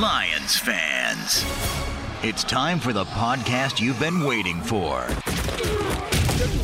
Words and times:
Lions 0.00 0.58
fans, 0.58 1.42
it's 2.22 2.44
time 2.44 2.78
for 2.78 2.92
the 2.92 3.06
podcast 3.06 3.80
you've 3.80 3.98
been 3.98 4.24
waiting 4.24 4.60
for. 4.60 5.06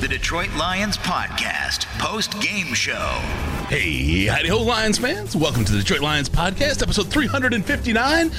The 0.01 0.07
Detroit 0.07 0.51
Lions 0.55 0.99
Podcast 0.99 1.87
post 1.99 2.39
game 2.43 2.75
show. 2.75 3.19
Hey, 3.71 4.27
howdy 4.27 4.49
ho, 4.49 4.59
Lions 4.59 4.99
fans. 4.99 5.35
Welcome 5.35 5.65
to 5.65 5.73
the 5.73 5.79
Detroit 5.79 6.03
Lions 6.03 6.29
Podcast, 6.29 6.83
episode 6.83 7.09
359. 7.09 8.31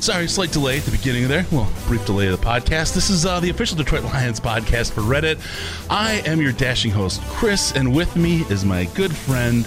Sorry, 0.00 0.28
slight 0.28 0.52
delay 0.52 0.76
at 0.76 0.84
the 0.84 0.90
beginning 0.90 1.22
of 1.22 1.30
there. 1.30 1.46
Well, 1.50 1.72
brief 1.86 2.04
delay 2.04 2.26
of 2.26 2.38
the 2.38 2.46
podcast. 2.46 2.94
This 2.94 3.08
is 3.08 3.24
uh, 3.24 3.40
the 3.40 3.48
official 3.48 3.78
Detroit 3.78 4.04
Lions 4.04 4.38
podcast 4.38 4.92
for 4.92 5.00
Reddit. 5.00 5.40
I 5.88 6.20
am 6.26 6.42
your 6.42 6.52
dashing 6.52 6.90
host, 6.90 7.22
Chris, 7.22 7.72
and 7.72 7.96
with 7.96 8.14
me 8.16 8.42
is 8.50 8.66
my 8.66 8.84
good 8.84 9.16
friend, 9.16 9.66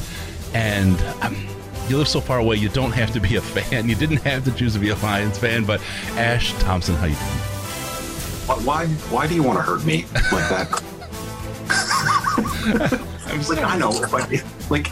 and 0.54 1.02
um, 1.24 1.48
you 1.90 1.98
live 1.98 2.08
so 2.08 2.22
far 2.22 2.40
away, 2.40 2.56
you 2.56 2.70
don't 2.70 2.92
have 2.92 3.12
to 3.14 3.20
be 3.20 3.36
a 3.36 3.42
fan. 3.42 3.90
You 3.90 3.96
didn't 3.96 4.18
have 4.18 4.44
to 4.46 4.52
choose 4.52 4.74
to 4.74 4.80
be 4.80 4.90
a 4.90 4.96
Lions 4.98 5.38
fan, 5.38 5.66
but 5.66 5.82
Ash 6.16 6.54
Thompson, 6.60 6.96
how 6.96 7.06
you 7.06 7.16
doing? 7.16 8.66
Why? 8.66 8.88
Why 8.88 9.28
do 9.28 9.36
you 9.36 9.44
want 9.44 9.58
to 9.60 9.64
hurt 9.64 9.86
me 9.86 10.06
like 10.32 10.50
that? 10.50 10.84
I'm 13.28 13.42
like 13.42 13.64
I 13.64 13.78
know, 13.78 13.90
like, 13.90 14.44
like 14.70 14.88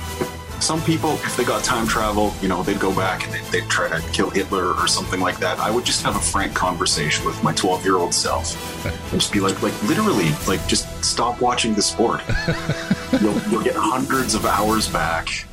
some 0.62 0.82
people, 0.84 1.14
if 1.14 1.36
they 1.36 1.44
got 1.44 1.64
time 1.64 1.88
travel, 1.88 2.34
you 2.42 2.48
know, 2.48 2.64
they'd 2.64 2.80
go 2.80 2.96
back 2.96 3.26
and 3.26 3.34
they'd, 3.34 3.44
they'd 3.46 3.70
try 3.70 3.90
to 3.90 4.00
kill 4.12 4.30
Hitler 4.30 4.74
or 4.74 4.88
something 4.88 5.20
like 5.20 5.38
that. 5.40 5.60
I 5.60 5.72
would 5.72 5.86
just 5.86 6.04
have 6.04 6.16
a 6.16 6.20
frank 6.20 6.54
conversation 6.54 7.26
with 7.26 7.42
my 7.44 7.54
12 7.54 7.84
year 7.84 7.98
old 7.98 8.14
self 8.14 8.86
and 8.86 9.20
just 9.20 9.34
be 9.34 9.40
like, 9.40 9.62
like 9.62 9.80
literally, 9.84 10.30
like 10.48 10.66
just 10.68 11.04
stop 11.04 11.42
watching 11.42 11.74
the 11.74 11.82
sport. 11.82 12.22
you'll, 13.22 13.40
you'll 13.50 13.64
get 13.64 13.76
hundreds 13.76 14.36
of 14.36 14.46
hours 14.46 14.88
back. 14.88 15.46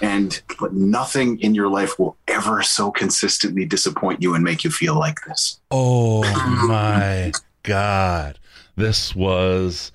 And 0.00 0.42
but 0.60 0.72
nothing 0.72 1.40
in 1.40 1.54
your 1.54 1.68
life 1.68 1.98
will 1.98 2.16
ever 2.28 2.62
so 2.62 2.90
consistently 2.90 3.64
disappoint 3.64 4.22
you 4.22 4.34
and 4.34 4.44
make 4.44 4.64
you 4.64 4.70
feel 4.70 4.98
like 4.98 5.24
this. 5.26 5.60
Oh 5.70 6.22
my 6.68 7.32
God. 7.62 8.38
This 8.76 9.14
was 9.16 9.92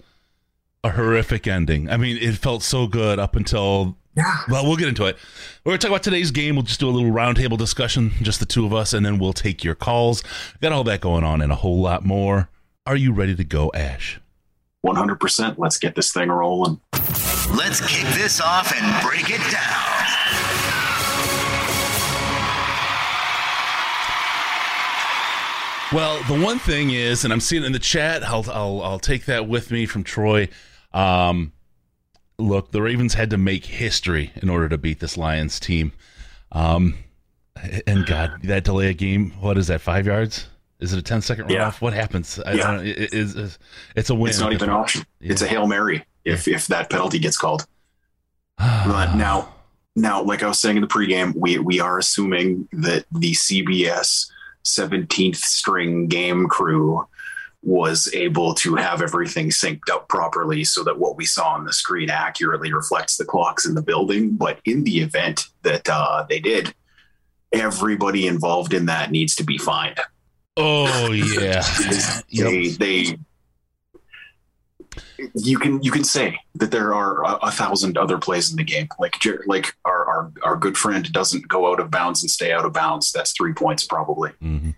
a 0.83 0.89
horrific 0.91 1.47
ending. 1.47 1.89
I 1.89 1.97
mean, 1.97 2.17
it 2.17 2.35
felt 2.35 2.63
so 2.63 2.88
good 2.88 3.19
up 3.19 3.35
until. 3.35 3.97
Yeah. 4.16 4.38
Well, 4.49 4.66
we'll 4.66 4.75
get 4.75 4.89
into 4.89 5.05
it. 5.05 5.16
We're 5.63 5.69
going 5.69 5.79
to 5.79 5.88
talk 5.88 5.91
about 5.91 6.03
today's 6.03 6.31
game. 6.31 6.55
We'll 6.55 6.63
just 6.63 6.81
do 6.81 6.89
a 6.89 6.91
little 6.91 7.11
roundtable 7.11 7.57
discussion, 7.57 8.11
just 8.22 8.41
the 8.41 8.45
two 8.45 8.66
of 8.66 8.73
us, 8.73 8.94
and 8.94 9.05
then 9.05 9.19
we'll 9.19 9.31
take 9.31 9.63
your 9.63 9.75
calls. 9.75 10.22
Got 10.61 10.73
all 10.73 10.83
that 10.83 10.99
going 10.99 11.23
on 11.23 11.41
and 11.41 11.49
a 11.49 11.55
whole 11.55 11.79
lot 11.79 12.03
more. 12.03 12.49
Are 12.85 12.97
you 12.97 13.13
ready 13.13 13.35
to 13.35 13.44
go, 13.45 13.72
Ash? 13.73 14.19
100%. 14.85 15.57
Let's 15.57 15.77
get 15.77 15.95
this 15.95 16.11
thing 16.11 16.29
rolling. 16.29 16.79
Let's 17.55 17.81
kick 17.81 18.07
this 18.15 18.39
off 18.41 18.73
and 18.75 19.03
break 19.05 19.29
it 19.29 19.41
down. 19.51 19.91
Well, 25.93 26.23
the 26.23 26.39
one 26.39 26.57
thing 26.57 26.91
is, 26.91 27.25
and 27.25 27.33
I'm 27.33 27.41
seeing 27.41 27.63
it 27.63 27.65
in 27.65 27.73
the 27.73 27.79
chat, 27.79 28.23
I'll 28.23 28.45
I'll, 28.49 28.81
I'll 28.81 28.99
take 28.99 29.25
that 29.25 29.49
with 29.49 29.71
me 29.71 29.85
from 29.85 30.05
Troy. 30.05 30.47
Um, 30.94 31.51
look, 32.39 32.72
the 32.72 32.81
Ravens 32.81 33.13
had 33.13 33.29
to 33.31 33.38
make 33.38 33.66
history 33.66 34.31
in 34.41 34.50
order 34.50 34.69
to 34.69 34.77
beat 34.77 35.01
this 35.01 35.17
Lions 35.17 35.59
team. 35.59 35.91
Um, 36.53 36.95
and 37.85 38.06
God, 38.06 38.39
that 38.44 38.63
delay 38.63 38.88
a 38.88 38.94
game, 38.94 39.31
what 39.41 39.57
is 39.57 39.67
that? 39.67 39.81
Five 39.81 40.06
yards? 40.06 40.47
Is 40.81 40.94
it 40.94 41.00
a 41.00 41.02
10 41.02 41.22
second 41.22 41.50
Yeah. 41.50 41.69
runoff? 41.69 41.80
What 41.81 41.94
happens? 41.94 42.40
I, 42.40 42.53
Yeah. 42.53 42.72
I 42.72 42.84
it, 42.84 43.14
it's, 43.14 43.36
it's- 43.36 44.09
a 44.09 44.16
win. 44.16 44.30
It's 44.30 44.40
not 44.40 44.52
even 44.53 44.69
an 44.69 44.75
option. 44.75 45.06
It's 45.22 45.42
a 45.42 45.47
Hail 45.47 45.68
Mary 45.68 46.03
if, 46.25 46.47
if 46.47 46.68
that 46.68 46.90
penalty 46.90 47.19
gets 47.19 47.38
called. 47.38 47.66
But 48.58 49.16
now, 49.16 49.53
now, 49.96 50.22
like 50.24 50.44
I 50.44 50.47
was 50.47 50.59
saying 50.59 50.78
in 50.78 50.81
the 50.81 50.88
pregame, 50.88 51.34
we 51.36 51.59
we 51.59 51.80
are 51.80 51.97
assuming 52.00 52.68
that 52.74 53.06
the 53.12 53.31
CBS 53.34 54.30
17th 54.66 55.36
string 55.38 56.08
game 56.08 56.47
crew 56.47 57.08
was 57.63 58.12
able 58.13 58.53
to 58.56 58.75
have 58.75 59.02
everything 59.03 59.50
synced 59.50 59.90
up 59.92 60.08
properly 60.09 60.63
so 60.63 60.84
that 60.84 60.98
what 60.98 61.16
we 61.16 61.25
saw 61.25 61.53
on 61.53 61.63
the 61.66 61.74
screen 61.74 62.09
accurately 62.09 62.74
reflects 62.74 63.18
the 63.18 63.25
clocks 63.25 63.66
in 63.68 63.75
the 63.75 63.81
building. 63.84 64.31
But 64.36 64.59
in 64.66 64.84
the 64.84 65.00
event 65.02 65.46
that 65.62 65.88
uh, 65.90 66.25
they 66.28 66.40
did, 66.40 66.74
everybody 67.52 68.25
involved 68.28 68.74
in 68.74 68.86
that 68.88 69.12
needs 69.12 69.36
to 69.36 69.44
be 69.44 69.58
fined. 69.59 70.00
Oh 70.57 71.12
yeah. 71.12 71.63
They, 72.31 72.62
Yep. 72.69 72.78
they 72.79 73.17
you 75.35 75.57
can 75.59 75.81
you 75.84 75.91
can 75.91 76.03
say 76.03 76.38
that 76.56 76.72
there 76.72 76.94
are 76.94 77.23
a, 77.23 77.35
a 77.44 77.51
thousand 77.51 77.97
other 77.97 78.17
plays 78.17 78.50
in 78.51 78.57
the 78.57 78.63
game. 78.63 78.88
Like 79.00 79.16
like 79.45 79.73
our, 79.85 80.06
our 80.06 80.31
our 80.44 80.56
good 80.57 80.78
friend 80.78 81.09
doesn't 81.12 81.47
go 81.47 81.72
out 81.72 81.79
of 81.79 81.91
bounds 81.91 82.22
and 82.23 82.29
stay 82.29 82.51
out 82.51 82.66
of 82.66 82.73
bounds. 82.73 83.12
That's 83.12 83.31
three 83.31 83.53
points 83.53 83.85
probably. 83.85 84.31
Mhm. 84.41 84.75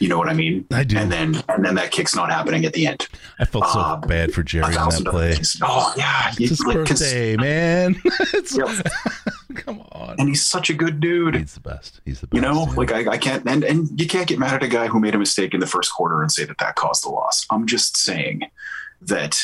You 0.00 0.08
know 0.08 0.18
what 0.18 0.28
I 0.28 0.32
mean? 0.34 0.66
I 0.72 0.82
do. 0.84 0.98
And 0.98 1.10
then 1.10 1.36
and 1.48 1.64
then 1.64 1.76
that 1.76 1.90
kick's 1.92 2.16
not 2.16 2.30
happening 2.30 2.64
at 2.64 2.72
the 2.72 2.86
end. 2.88 3.06
I 3.38 3.44
felt 3.44 3.66
so 3.68 3.78
uh, 3.78 3.96
bad 3.96 4.32
for 4.34 4.42
Jerry 4.42 4.76
on 4.76 4.90
that 4.90 5.04
play. 5.06 5.32
things. 5.34 5.56
Oh 5.62 5.92
yeah, 5.96 6.28
It's 6.30 6.38
his 6.50 6.60
like, 6.64 6.76
birthday, 6.76 7.36
man. 7.36 7.94
It's- 8.34 8.56
Yep. 8.56 8.86
Come 9.54 9.80
on. 9.92 10.16
and 10.18 10.28
he's 10.28 10.44
such 10.44 10.68
a 10.68 10.74
good 10.74 10.98
dude. 10.98 11.36
He's 11.36 11.54
the 11.54 11.60
best. 11.60 12.00
He's 12.04 12.20
the 12.20 12.26
best. 12.26 12.34
You 12.34 12.40
know, 12.40 12.64
like 12.76 12.90
I, 12.92 13.12
I 13.12 13.18
can't, 13.18 13.48
and, 13.48 13.62
and 13.62 13.88
you 14.00 14.08
can't 14.08 14.26
get 14.26 14.38
mad 14.40 14.52
at 14.54 14.62
a 14.64 14.68
guy 14.68 14.88
who 14.88 14.98
made 14.98 15.14
a 15.14 15.18
mistake 15.18 15.54
in 15.54 15.60
the 15.60 15.66
first 15.66 15.92
quarter 15.92 16.22
and 16.22 16.32
say 16.32 16.44
that 16.44 16.58
that 16.58 16.74
caused 16.74 17.04
the 17.04 17.10
loss. 17.10 17.46
I'm 17.50 17.64
just 17.66 17.96
saying 17.96 18.42
that 19.02 19.38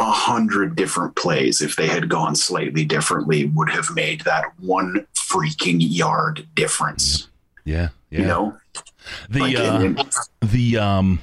a 0.00 0.10
hundred 0.10 0.74
different 0.74 1.14
plays, 1.14 1.60
if 1.62 1.76
they 1.76 1.86
had 1.86 2.08
gone 2.08 2.34
slightly 2.34 2.84
differently, 2.84 3.44
would 3.46 3.70
have 3.70 3.94
made 3.94 4.22
that 4.22 4.46
one 4.58 5.06
freaking 5.14 5.76
yard 5.78 6.44
difference. 6.56 7.28
yeah, 7.64 7.90
yeah. 8.10 8.18
You 8.20 8.26
know, 8.26 8.56
the 9.28 9.56
uh, 9.56 10.04
the 10.40 10.78
um, 10.78 11.20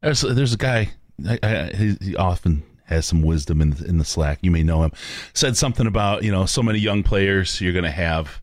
there's 0.00 0.22
there's 0.22 0.54
a 0.54 0.58
guy. 0.58 0.90
I, 1.26 1.38
I, 1.42 1.76
he, 1.76 1.96
he 2.00 2.16
often 2.16 2.64
has 2.84 3.06
some 3.06 3.22
wisdom 3.22 3.60
in 3.60 3.70
the, 3.70 3.84
in 3.84 3.98
the 3.98 4.04
Slack. 4.04 4.38
You 4.42 4.50
may 4.50 4.62
know 4.62 4.82
him. 4.82 4.92
Said 5.34 5.56
something 5.56 5.86
about 5.86 6.22
you 6.24 6.32
know 6.32 6.46
so 6.46 6.62
many 6.62 6.78
young 6.78 7.02
players. 7.02 7.60
You're 7.60 7.72
going 7.72 7.84
to 7.84 7.90
have 7.90 8.40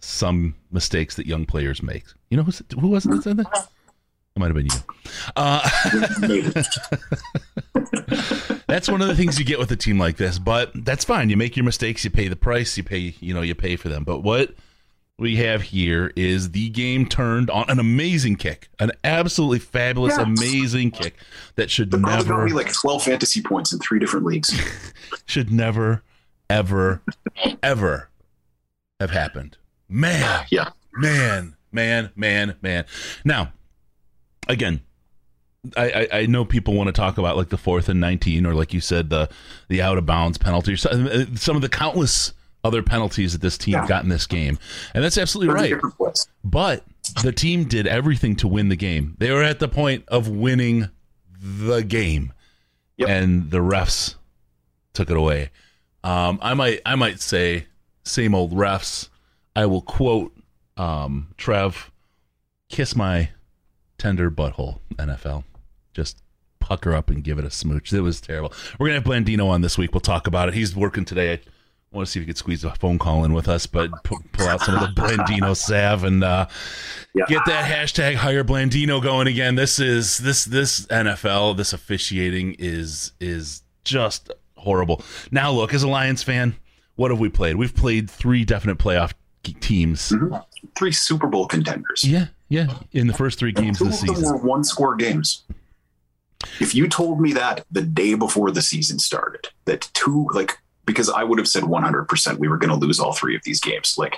some 0.00 0.54
mistakes 0.70 1.16
that 1.16 1.26
young 1.26 1.46
players 1.46 1.82
make. 1.82 2.04
You 2.30 2.36
know 2.36 2.42
who's, 2.44 2.62
who 2.78 2.88
wasn't 2.88 3.16
that 3.16 3.22
said 3.22 3.36
that? 3.38 3.68
It 4.36 4.38
might 4.38 4.46
have 4.46 4.54
been 4.54 4.66
you. 4.66 4.78
Uh, 5.34 5.68
that's 8.68 8.88
one 8.88 9.02
of 9.02 9.08
the 9.08 9.16
things 9.16 9.38
you 9.38 9.44
get 9.44 9.58
with 9.58 9.72
a 9.72 9.76
team 9.76 9.98
like 9.98 10.16
this. 10.16 10.38
But 10.38 10.70
that's 10.84 11.04
fine. 11.04 11.30
You 11.30 11.36
make 11.36 11.56
your 11.56 11.64
mistakes. 11.64 12.04
You 12.04 12.10
pay 12.10 12.28
the 12.28 12.36
price. 12.36 12.76
You 12.76 12.84
pay. 12.84 13.14
You 13.20 13.34
know. 13.34 13.42
You 13.42 13.54
pay 13.54 13.76
for 13.76 13.88
them. 13.88 14.04
But 14.04 14.20
what 14.20 14.54
we 15.18 15.36
have 15.36 15.62
here 15.62 16.12
is 16.14 16.52
the 16.52 16.68
game 16.68 17.04
turned 17.06 17.50
on 17.50 17.68
an 17.68 17.78
amazing 17.80 18.36
kick, 18.36 18.68
an 18.78 18.92
absolutely 19.02 19.58
fabulous, 19.58 20.16
Yeah. 20.16 20.22
amazing 20.24 20.92
kick 20.92 21.16
that 21.56 21.70
should 21.70 21.90
The 21.90 21.98
Browns 21.98 22.24
got 22.24 22.30
never, 22.30 22.44
me 22.46 22.52
like 22.52 22.72
12 22.72 23.02
fantasy 23.02 23.42
points 23.42 23.72
in 23.72 23.80
three 23.80 23.98
different 23.98 24.26
leagues. 24.26 24.50
should 25.26 25.50
never, 25.50 26.02
ever, 26.48 27.02
ever 27.62 28.10
have 29.00 29.10
happened. 29.10 29.56
Man, 29.88 30.46
Yeah. 30.50 30.70
man, 30.92 31.56
man, 31.72 32.10
man, 32.14 32.54
man. 32.62 32.84
Now, 33.24 33.52
again, 34.48 34.82
I, 35.76 35.90
I, 36.12 36.18
I 36.20 36.26
know 36.26 36.44
people 36.44 36.74
want 36.74 36.86
to 36.86 36.92
talk 36.92 37.18
about 37.18 37.36
like 37.36 37.48
the 37.48 37.58
fourth 37.58 37.88
and 37.88 37.98
nineteen, 38.00 38.46
or 38.46 38.54
like 38.54 38.72
you 38.72 38.80
said, 38.80 39.10
the 39.10 39.28
the 39.68 39.82
out 39.82 39.98
of 39.98 40.06
bounds 40.06 40.38
penalty, 40.38 40.74
or 40.74 40.76
some, 40.76 41.06
uh, 41.08 41.24
some 41.34 41.56
of 41.56 41.62
the 41.62 41.68
countless 41.68 42.32
other 42.68 42.82
penalties 42.82 43.32
that 43.32 43.40
this 43.40 43.58
team 43.58 43.72
Yeah. 43.74 43.86
got 43.88 44.02
in 44.04 44.08
this 44.10 44.26
game, 44.26 44.58
and 44.94 45.02
that's 45.02 45.18
absolutely 45.18 45.54
right. 45.54 45.74
But 46.44 46.84
the 47.22 47.32
team 47.32 47.64
did 47.64 47.86
everything 47.86 48.36
to 48.36 48.46
win 48.48 48.68
the 48.68 48.76
game. 48.76 49.16
They 49.18 49.30
were 49.32 49.42
at 49.42 49.58
the 49.58 49.68
point 49.68 50.04
of 50.08 50.28
winning 50.28 50.88
the 51.40 51.80
game, 51.82 52.32
Yep. 52.98 53.08
and 53.08 53.50
the 53.50 53.58
refs 53.58 54.14
took 54.92 55.10
it 55.10 55.16
away. 55.16 55.50
Um, 56.04 56.38
I 56.42 56.54
might 56.54 56.80
I 56.86 56.94
might 56.94 57.20
say 57.20 57.66
same 58.04 58.34
old 58.34 58.52
refs. 58.52 59.08
I 59.56 59.66
will 59.66 59.82
quote 59.82 60.32
um, 60.76 61.28
Trev, 61.36 61.90
"Kiss 62.68 62.94
my 62.94 63.30
tender 63.98 64.30
butthole." 64.30 64.78
NFL, 64.96 65.44
just 65.94 66.22
pucker 66.60 66.92
up 66.94 67.08
and 67.08 67.22
give 67.24 67.38
it 67.38 67.44
a 67.44 67.50
smooch. 67.50 67.92
It 67.92 68.00
was 68.00 68.20
terrible. 68.20 68.52
We're 68.78 68.88
gonna 68.88 69.00
have 69.00 69.04
Blandino 69.04 69.46
on 69.48 69.60
this 69.62 69.78
week. 69.78 69.92
We'll 69.94 70.00
talk 70.00 70.26
about 70.26 70.48
it. 70.48 70.54
He's 70.54 70.74
working 70.76 71.04
today. 71.04 71.40
Want 71.90 72.06
to 72.06 72.12
see 72.12 72.18
if 72.20 72.22
you 72.22 72.26
could 72.26 72.36
squeeze 72.36 72.64
a 72.64 72.74
phone 72.74 72.98
call 72.98 73.24
in 73.24 73.32
with 73.32 73.48
us, 73.48 73.66
but 73.66 73.90
pull, 74.04 74.18
pull 74.32 74.46
out 74.46 74.60
some 74.60 74.74
of 74.76 74.80
the 74.82 75.00
Blandino 75.00 75.56
salve 75.66 76.04
and 76.04 76.22
uh, 76.22 76.46
Yeah. 77.14 77.24
get 77.28 77.42
that 77.46 77.64
hashtag 77.70 78.16
hire 78.16 78.44
Blandino 78.44 79.02
going 79.02 79.26
again. 79.26 79.54
This 79.54 79.78
is 79.78 80.18
this 80.18 80.44
this 80.44 80.86
NFL, 80.88 81.56
this 81.56 81.72
officiating 81.72 82.56
is 82.58 83.12
is 83.20 83.62
just 83.84 84.30
horrible. 84.56 85.02
Now, 85.30 85.50
look, 85.50 85.72
as 85.72 85.82
a 85.82 85.88
Lions 85.88 86.22
fan, 86.22 86.56
what 86.96 87.10
have 87.10 87.20
we 87.20 87.30
played? 87.30 87.56
We've 87.56 87.74
played 87.74 88.10
three 88.10 88.44
definite 88.44 88.76
playoff 88.78 89.12
teams. 89.60 90.12
Three 90.76 90.92
Super 90.92 91.26
Bowl 91.26 91.46
contenders. 91.46 92.04
Yeah, 92.04 92.26
yeah, 92.50 92.66
in 92.92 93.06
the 93.06 93.14
first 93.14 93.38
three 93.38 93.52
games 93.52 93.80
of 93.80 93.88
the 93.88 93.94
of 93.94 94.00
them 94.00 94.14
season. 94.16 94.32
were 94.32 94.46
one 94.46 94.62
score 94.62 94.94
games. 94.94 95.44
If 96.60 96.74
you 96.74 96.86
told 96.86 97.20
me 97.20 97.32
that 97.32 97.64
the 97.70 97.80
day 97.82 98.12
before 98.14 98.50
the 98.50 98.60
season 98.62 98.98
started, 98.98 99.48
that 99.64 99.88
two, 99.94 100.28
like, 100.34 100.58
because 100.88 101.10
I 101.10 101.22
would 101.22 101.38
have 101.38 101.46
said 101.46 101.64
100% 101.64 102.38
we 102.38 102.48
were 102.48 102.56
going 102.56 102.70
to 102.70 102.86
lose 102.86 102.98
all 102.98 103.12
three 103.12 103.36
of 103.36 103.42
these 103.44 103.60
games. 103.60 103.96
Like, 103.98 104.16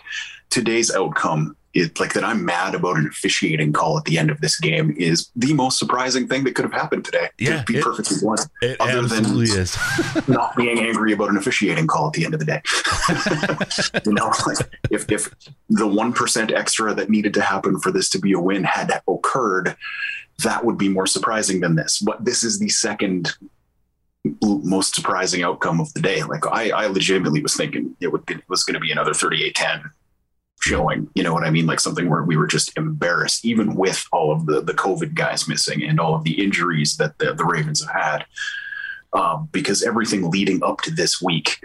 today's 0.51 0.95
outcome, 0.95 1.57
it 1.75 1.99
like 1.99 2.13
that 2.15 2.23
I'm 2.23 2.45
mad 2.45 2.77
about 2.77 2.97
an 2.97 3.09
officiating 3.09 3.73
call 3.73 3.99
at 3.99 4.05
the 4.05 4.19
end 4.19 4.31
of 4.31 4.41
this 4.41 4.59
game 4.59 4.95
is 4.97 5.31
the 5.35 5.53
most 5.53 5.81
surprising 5.81 6.29
thing 6.29 6.45
that 6.45 6.55
could 6.55 6.65
have 6.65 6.73
happened 6.73 7.05
today. 7.05 7.29
Yeah, 7.39 7.59
to 7.59 7.65
be 7.65 7.79
it- 7.79 7.85
perfectly 7.85 8.19
blunt. 8.21 8.43
It 8.63 8.81
other 8.81 9.03
than- 9.03 9.25
is. 9.43 9.77
not 10.29 10.55
being 10.57 10.79
angry 10.79 11.13
about 11.13 11.31
an 11.31 11.37
officiating 11.37 11.89
call 11.89 12.07
at 12.07 12.13
the 12.13 12.25
end 12.25 12.35
of 12.35 12.41
the 12.41 12.47
day. 12.47 12.63
you 14.07 14.13
know, 14.13 14.33
like 14.47 14.59
if 14.91 15.11
if 15.11 15.35
the 15.69 15.89
one 15.89 16.13
percent 16.13 16.53
extra 16.53 16.95
that 16.95 17.11
needed 17.11 17.35
to 17.35 17.41
happen 17.43 17.81
for 17.81 17.91
this 17.91 18.09
to 18.11 18.21
be 18.21 18.33
a 18.33 18.39
win 18.39 18.63
had 18.63 19.01
occurred, 19.09 19.77
that 20.45 20.65
would 20.65 20.79
be 20.79 20.89
more 20.89 21.07
surprising 21.07 21.61
than 21.61 21.75
this. 21.75 21.99
But 21.99 22.25
this 22.25 22.45
is 22.45 22.59
the 22.61 22.69
second 22.69 23.33
most 24.43 24.95
surprising 24.95 25.43
outcome 25.43 25.81
of 25.81 25.93
the 25.95 26.01
day. 26.01 26.23
Like 26.23 26.47
I, 26.47 26.71
I 26.71 26.87
legitimately 26.87 27.43
was 27.43 27.57
thinking 27.57 27.97
it 28.01 28.09
would 28.09 28.29
it 28.31 28.43
was 28.49 28.65
going 28.65 28.75
to 28.75 28.81
be 28.81 28.91
another 28.91 29.13
38-10 29.13 29.91
showing. 30.61 31.09
You 31.15 31.23
know 31.23 31.33
what 31.33 31.45
I 31.45 31.51
mean? 31.51 31.67
Like 31.67 31.81
something 31.81 32.09
where 32.11 32.23
we 32.23 32.37
were 32.37 32.47
just 32.47 32.77
embarrassed, 32.77 33.45
even 33.45 33.75
with 33.75 34.05
all 34.13 34.33
of 34.33 34.47
the 34.47 34.61
the 34.61 34.75
COVID 34.75 35.15
guys 35.15 35.49
missing 35.49 35.83
and 35.83 35.99
all 35.99 36.15
of 36.15 36.25
the 36.25 36.43
injuries 36.43 36.97
that 36.99 37.19
the, 37.19 37.35
the 37.35 37.45
Ravens 37.45 37.85
have 37.85 37.95
had 37.95 38.27
um, 39.13 39.49
because 39.53 39.83
everything 39.83 40.31
leading 40.31 40.63
up 40.63 40.81
to 40.83 40.91
this 40.91 41.21
week 41.21 41.61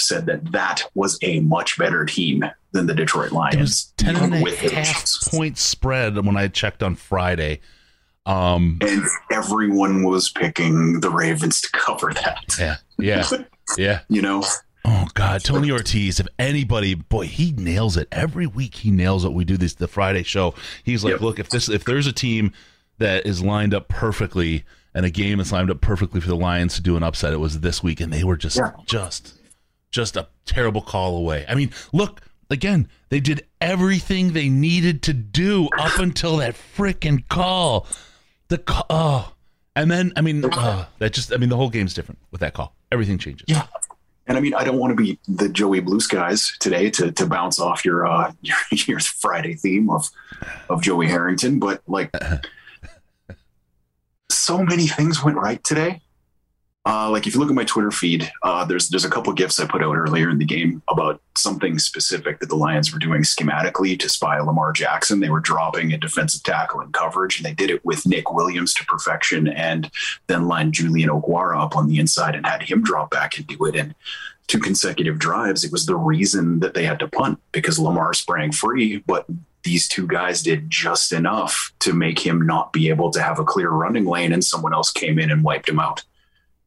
said 0.00 0.26
that 0.26 0.52
that 0.52 0.82
was 0.94 1.18
a 1.22 1.40
much 1.40 1.76
better 1.76 2.04
team 2.04 2.44
than 2.72 2.86
the 2.86 2.94
Detroit 2.94 3.26
It 3.26 3.32
was 3.32 3.36
Lions. 3.36 3.92
10 3.96 4.16
and 4.16 4.34
a 4.34 4.70
half 4.70 5.04
point 5.26 5.58
spread 5.58 6.24
when 6.24 6.36
I 6.36 6.48
checked 6.48 6.82
on 6.82 6.94
Friday. 6.94 7.60
Um, 8.28 8.78
And 8.82 9.02
everyone 9.32 10.02
was 10.04 10.30
picking 10.30 11.00
the 11.00 11.10
Ravens 11.10 11.60
to 11.62 11.70
cover 11.72 12.12
that. 12.12 12.56
yeah, 12.58 12.76
yeah, 12.98 13.26
yeah. 13.78 14.00
You 14.08 14.22
know, 14.22 14.44
Oh 14.84 15.06
God, 15.14 15.42
Tony 15.44 15.70
Ortiz. 15.70 16.20
If 16.20 16.26
anybody, 16.38 16.94
boy, 16.94 17.26
he 17.26 17.52
nails 17.52 17.96
it 17.96 18.08
every 18.12 18.46
week. 18.46 18.76
He 18.76 18.90
nails 18.90 19.24
it. 19.24 19.32
We 19.32 19.44
do 19.44 19.56
this 19.56 19.74
the 19.74 19.88
Friday 19.88 20.22
show. 20.22 20.54
He's 20.84 21.04
like, 21.04 21.12
Yep. 21.12 21.20
look, 21.20 21.38
if 21.38 21.50
this, 21.50 21.68
if 21.68 21.84
there's 21.84 22.06
a 22.06 22.12
team 22.12 22.52
that 22.98 23.26
is 23.26 23.42
lined 23.42 23.74
up 23.74 23.88
perfectly 23.88 24.64
and 24.94 25.04
a 25.04 25.10
game 25.10 25.40
is 25.40 25.52
lined 25.52 25.70
up 25.70 25.80
perfectly 25.80 26.20
for 26.20 26.28
the 26.28 26.36
Lions 26.36 26.74
to 26.76 26.82
do 26.82 26.96
an 26.96 27.02
upset, 27.02 27.32
it 27.32 27.38
was 27.38 27.60
this 27.60 27.82
week, 27.82 28.00
and 28.00 28.12
they 28.12 28.24
were 28.24 28.36
just, 28.36 28.56
Yeah. 28.56 28.72
just, 28.86 29.34
just 29.90 30.16
a 30.16 30.28
terrible 30.46 30.80
call 30.82 31.16
away. 31.16 31.44
I 31.48 31.54
mean, 31.54 31.70
look 31.92 32.22
again. 32.50 32.88
They 33.10 33.20
did 33.20 33.46
everything 33.60 34.32
they 34.32 34.48
needed 34.48 35.02
to 35.04 35.12
do 35.12 35.68
up 35.78 35.98
until 35.98 36.38
that 36.38 36.54
freaking 36.76 37.26
call. 37.28 37.86
The 38.48 38.58
call. 38.58 38.86
Oh. 38.90 39.32
And 39.76 39.90
then, 39.90 40.12
I 40.16 40.22
mean, 40.22 40.44
uh, 40.44 40.86
that 40.98 41.12
just, 41.12 41.32
I 41.32 41.36
mean, 41.36 41.50
the 41.50 41.56
whole 41.56 41.70
game's 41.70 41.94
different 41.94 42.18
with 42.32 42.40
that 42.40 42.52
call. 42.52 42.74
Everything 42.90 43.18
changes. 43.18 43.44
Yeah. 43.46 43.66
And 44.26 44.36
I 44.36 44.40
mean, 44.40 44.54
I 44.54 44.64
don't 44.64 44.78
want 44.78 44.90
to 44.90 45.02
be 45.02 45.18
the 45.28 45.48
Joey 45.48 45.80
Blue 45.80 46.00
Skies 46.00 46.52
today 46.58 46.90
to, 46.90 47.12
to 47.12 47.26
bounce 47.26 47.60
off 47.60 47.84
your, 47.84 48.06
uh, 48.06 48.32
your 48.42 48.56
your 48.70 49.00
Friday 49.00 49.54
theme 49.54 49.88
of 49.88 50.10
of 50.68 50.82
Joey 50.82 51.06
Harrington, 51.06 51.58
but 51.58 51.82
like, 51.86 52.10
so 54.30 54.62
many 54.62 54.86
things 54.86 55.22
went 55.22 55.36
right 55.36 55.62
today. 55.64 56.00
Uh, 56.88 57.10
like 57.10 57.26
if 57.26 57.34
you 57.34 57.40
look 57.40 57.50
at 57.50 57.54
my 57.54 57.64
Twitter 57.64 57.90
feed, 57.90 58.30
uh, 58.42 58.64
there's 58.64 58.88
there's 58.88 59.04
a 59.04 59.10
couple 59.10 59.30
gifs 59.34 59.60
I 59.60 59.66
put 59.66 59.82
out 59.82 59.94
earlier 59.94 60.30
in 60.30 60.38
the 60.38 60.46
game 60.46 60.82
about 60.88 61.20
something 61.36 61.78
specific 61.78 62.40
that 62.40 62.48
the 62.48 62.56
Lions 62.56 62.90
were 62.94 62.98
doing 62.98 63.22
schematically 63.24 63.98
to 64.00 64.08
spy 64.08 64.40
Lamar 64.40 64.72
Jackson. 64.72 65.20
They 65.20 65.28
were 65.28 65.38
dropping 65.38 65.92
a 65.92 65.98
defensive 65.98 66.42
tackle 66.44 66.80
in 66.80 66.90
coverage, 66.92 67.36
and 67.36 67.44
they 67.44 67.52
did 67.52 67.68
it 67.68 67.84
with 67.84 68.06
Nick 68.06 68.32
Williams 68.32 68.72
to 68.74 68.86
perfection, 68.86 69.48
and 69.48 69.90
then 70.28 70.48
lined 70.48 70.72
Julian 70.72 71.10
Okwara 71.10 71.62
up 71.62 71.76
on 71.76 71.88
the 71.88 71.98
inside 71.98 72.34
and 72.34 72.46
had 72.46 72.62
him 72.62 72.82
drop 72.82 73.10
back 73.10 73.36
and 73.36 73.46
do 73.46 73.66
it. 73.66 73.76
And 73.76 73.94
two 74.46 74.58
consecutive 74.58 75.18
drives, 75.18 75.64
it 75.64 75.72
was 75.72 75.84
the 75.84 75.94
reason 75.94 76.60
that 76.60 76.72
they 76.72 76.86
had 76.86 77.00
to 77.00 77.08
punt 77.08 77.38
because 77.52 77.78
Lamar 77.78 78.14
sprang 78.14 78.50
free, 78.50 79.04
but 79.06 79.26
these 79.62 79.88
two 79.88 80.06
guys 80.06 80.42
did 80.42 80.70
just 80.70 81.12
enough 81.12 81.70
to 81.80 81.92
make 81.92 82.18
him 82.18 82.46
not 82.46 82.72
be 82.72 82.88
able 82.88 83.10
to 83.10 83.20
have 83.20 83.38
a 83.38 83.44
clear 83.44 83.68
running 83.68 84.06
lane, 84.06 84.32
and 84.32 84.42
someone 84.42 84.72
else 84.72 84.90
came 84.90 85.18
in 85.18 85.30
and 85.30 85.44
wiped 85.44 85.68
him 85.68 85.78
out. 85.78 86.02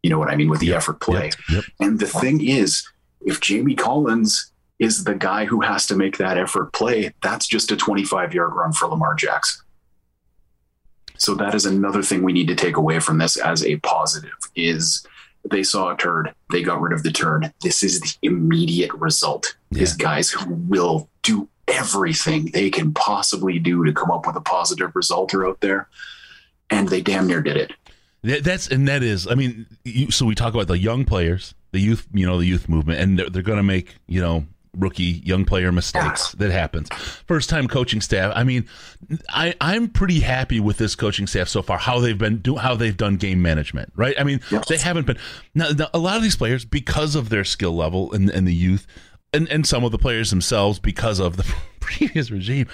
You 0.03 0.09
know 0.09 0.19
what 0.19 0.29
I 0.29 0.35
mean 0.35 0.49
with 0.49 0.59
the 0.59 0.67
Yep, 0.67 0.77
effort 0.77 0.99
play. 0.99 1.25
Yep, 1.25 1.33
yep. 1.49 1.63
And 1.79 1.99
the 1.99 2.07
thing 2.07 2.45
is, 2.45 2.87
if 3.21 3.39
Jamie 3.39 3.75
Collins 3.75 4.51
is 4.79 5.03
the 5.03 5.13
guy 5.13 5.45
who 5.45 5.61
has 5.61 5.85
to 5.87 5.95
make 5.95 6.17
that 6.17 6.37
effort 6.37 6.73
play, 6.73 7.13
that's 7.21 7.47
just 7.47 7.71
a 7.71 7.77
25 7.77 8.33
yard 8.33 8.53
run 8.53 8.73
for 8.73 8.87
Lamar 8.87 9.13
Jackson. 9.13 9.63
So 11.17 11.35
that 11.35 11.53
is 11.53 11.67
another 11.67 12.01
thing 12.01 12.23
we 12.23 12.33
need 12.33 12.47
to 12.47 12.55
take 12.55 12.77
away 12.77 12.99
from 12.99 13.19
this 13.19 13.37
as 13.37 13.63
a 13.63 13.77
positive 13.77 14.31
is 14.55 15.05
they 15.49 15.61
saw 15.61 15.91
a 15.91 15.97
turd, 15.97 16.33
they 16.51 16.63
got 16.63 16.81
rid 16.81 16.93
of 16.93 17.03
the 17.03 17.11
turd. 17.11 17.53
This 17.61 17.83
is 17.83 17.99
the 17.99 18.11
immediate 18.23 18.91
result. 18.95 19.55
Is 19.71 19.93
guys 19.93 20.31
who 20.31 20.53
will 20.53 21.09
do 21.21 21.47
everything 21.67 22.45
they 22.47 22.69
can 22.69 22.93
possibly 22.93 23.59
do 23.59 23.85
to 23.85 23.93
come 23.93 24.11
up 24.11 24.25
with 24.25 24.35
a 24.35 24.41
positive 24.41 24.95
result 24.95 25.33
are 25.33 25.47
out 25.47 25.61
there. 25.61 25.87
And 26.69 26.89
they 26.89 27.01
damn 27.01 27.27
near 27.27 27.41
did 27.41 27.57
it. 27.57 27.73
That- 28.23 28.43
That's 28.43 28.67
and 28.67 28.87
that 28.87 29.03
is. 29.03 29.27
I 29.27 29.35
mean, 29.35 29.65
you, 29.83 30.11
so 30.11 30.25
we 30.25 30.35
talk 30.35 30.53
about 30.53 30.67
the 30.67 30.77
young 30.77 31.05
players, 31.05 31.53
the 31.71 31.79
youth, 31.79 32.07
you 32.13 32.25
know, 32.25 32.37
the 32.37 32.45
youth 32.45 32.69
movement, 32.69 32.99
and 32.99 33.17
they're, 33.19 33.29
they're 33.29 33.41
going 33.43 33.57
to 33.57 33.63
make 33.63 33.95
you 34.07 34.21
know 34.21 34.45
rookie 34.77 35.03
young 35.25 35.43
player 35.43 35.69
mistakes. 35.71 36.31
Ah. 36.33 36.35
That 36.37 36.51
happens. 36.51 36.89
First 37.27 37.49
time 37.49 37.67
coaching 37.67 37.99
staff. 37.99 38.31
I 38.35 38.43
mean, 38.43 38.67
I 39.29 39.53
I'm 39.59 39.89
pretty 39.89 40.19
happy 40.19 40.59
with 40.59 40.77
this 40.77 40.95
coaching 40.95 41.27
staff 41.27 41.47
so 41.47 41.61
far. 41.61 41.77
How 41.77 41.99
they've 41.99 42.17
been 42.17 42.37
do 42.37 42.57
how 42.57 42.75
they've 42.75 42.95
done 42.95 43.17
game 43.17 43.41
management. 43.41 43.91
Right. 43.95 44.15
I 44.19 44.23
mean, 44.23 44.39
Yep. 44.51 44.65
they 44.65 44.77
haven't 44.77 45.07
been. 45.07 45.17
Now, 45.55 45.69
now, 45.69 45.87
a 45.93 45.99
lot 45.99 46.15
of 46.17 46.23
these 46.23 46.35
players, 46.35 46.63
because 46.63 47.15
of 47.15 47.29
their 47.29 47.43
skill 47.43 47.75
level 47.75 48.11
and 48.13 48.29
and 48.29 48.47
the 48.47 48.53
youth. 48.55 48.85
And, 49.33 49.47
and 49.47 49.65
some 49.65 49.85
of 49.85 49.93
the 49.93 49.97
players 49.97 50.29
themselves, 50.29 50.77
because 50.77 51.21
of 51.21 51.37
the 51.37 51.45
previous 51.79 52.29
regime, 52.31 52.67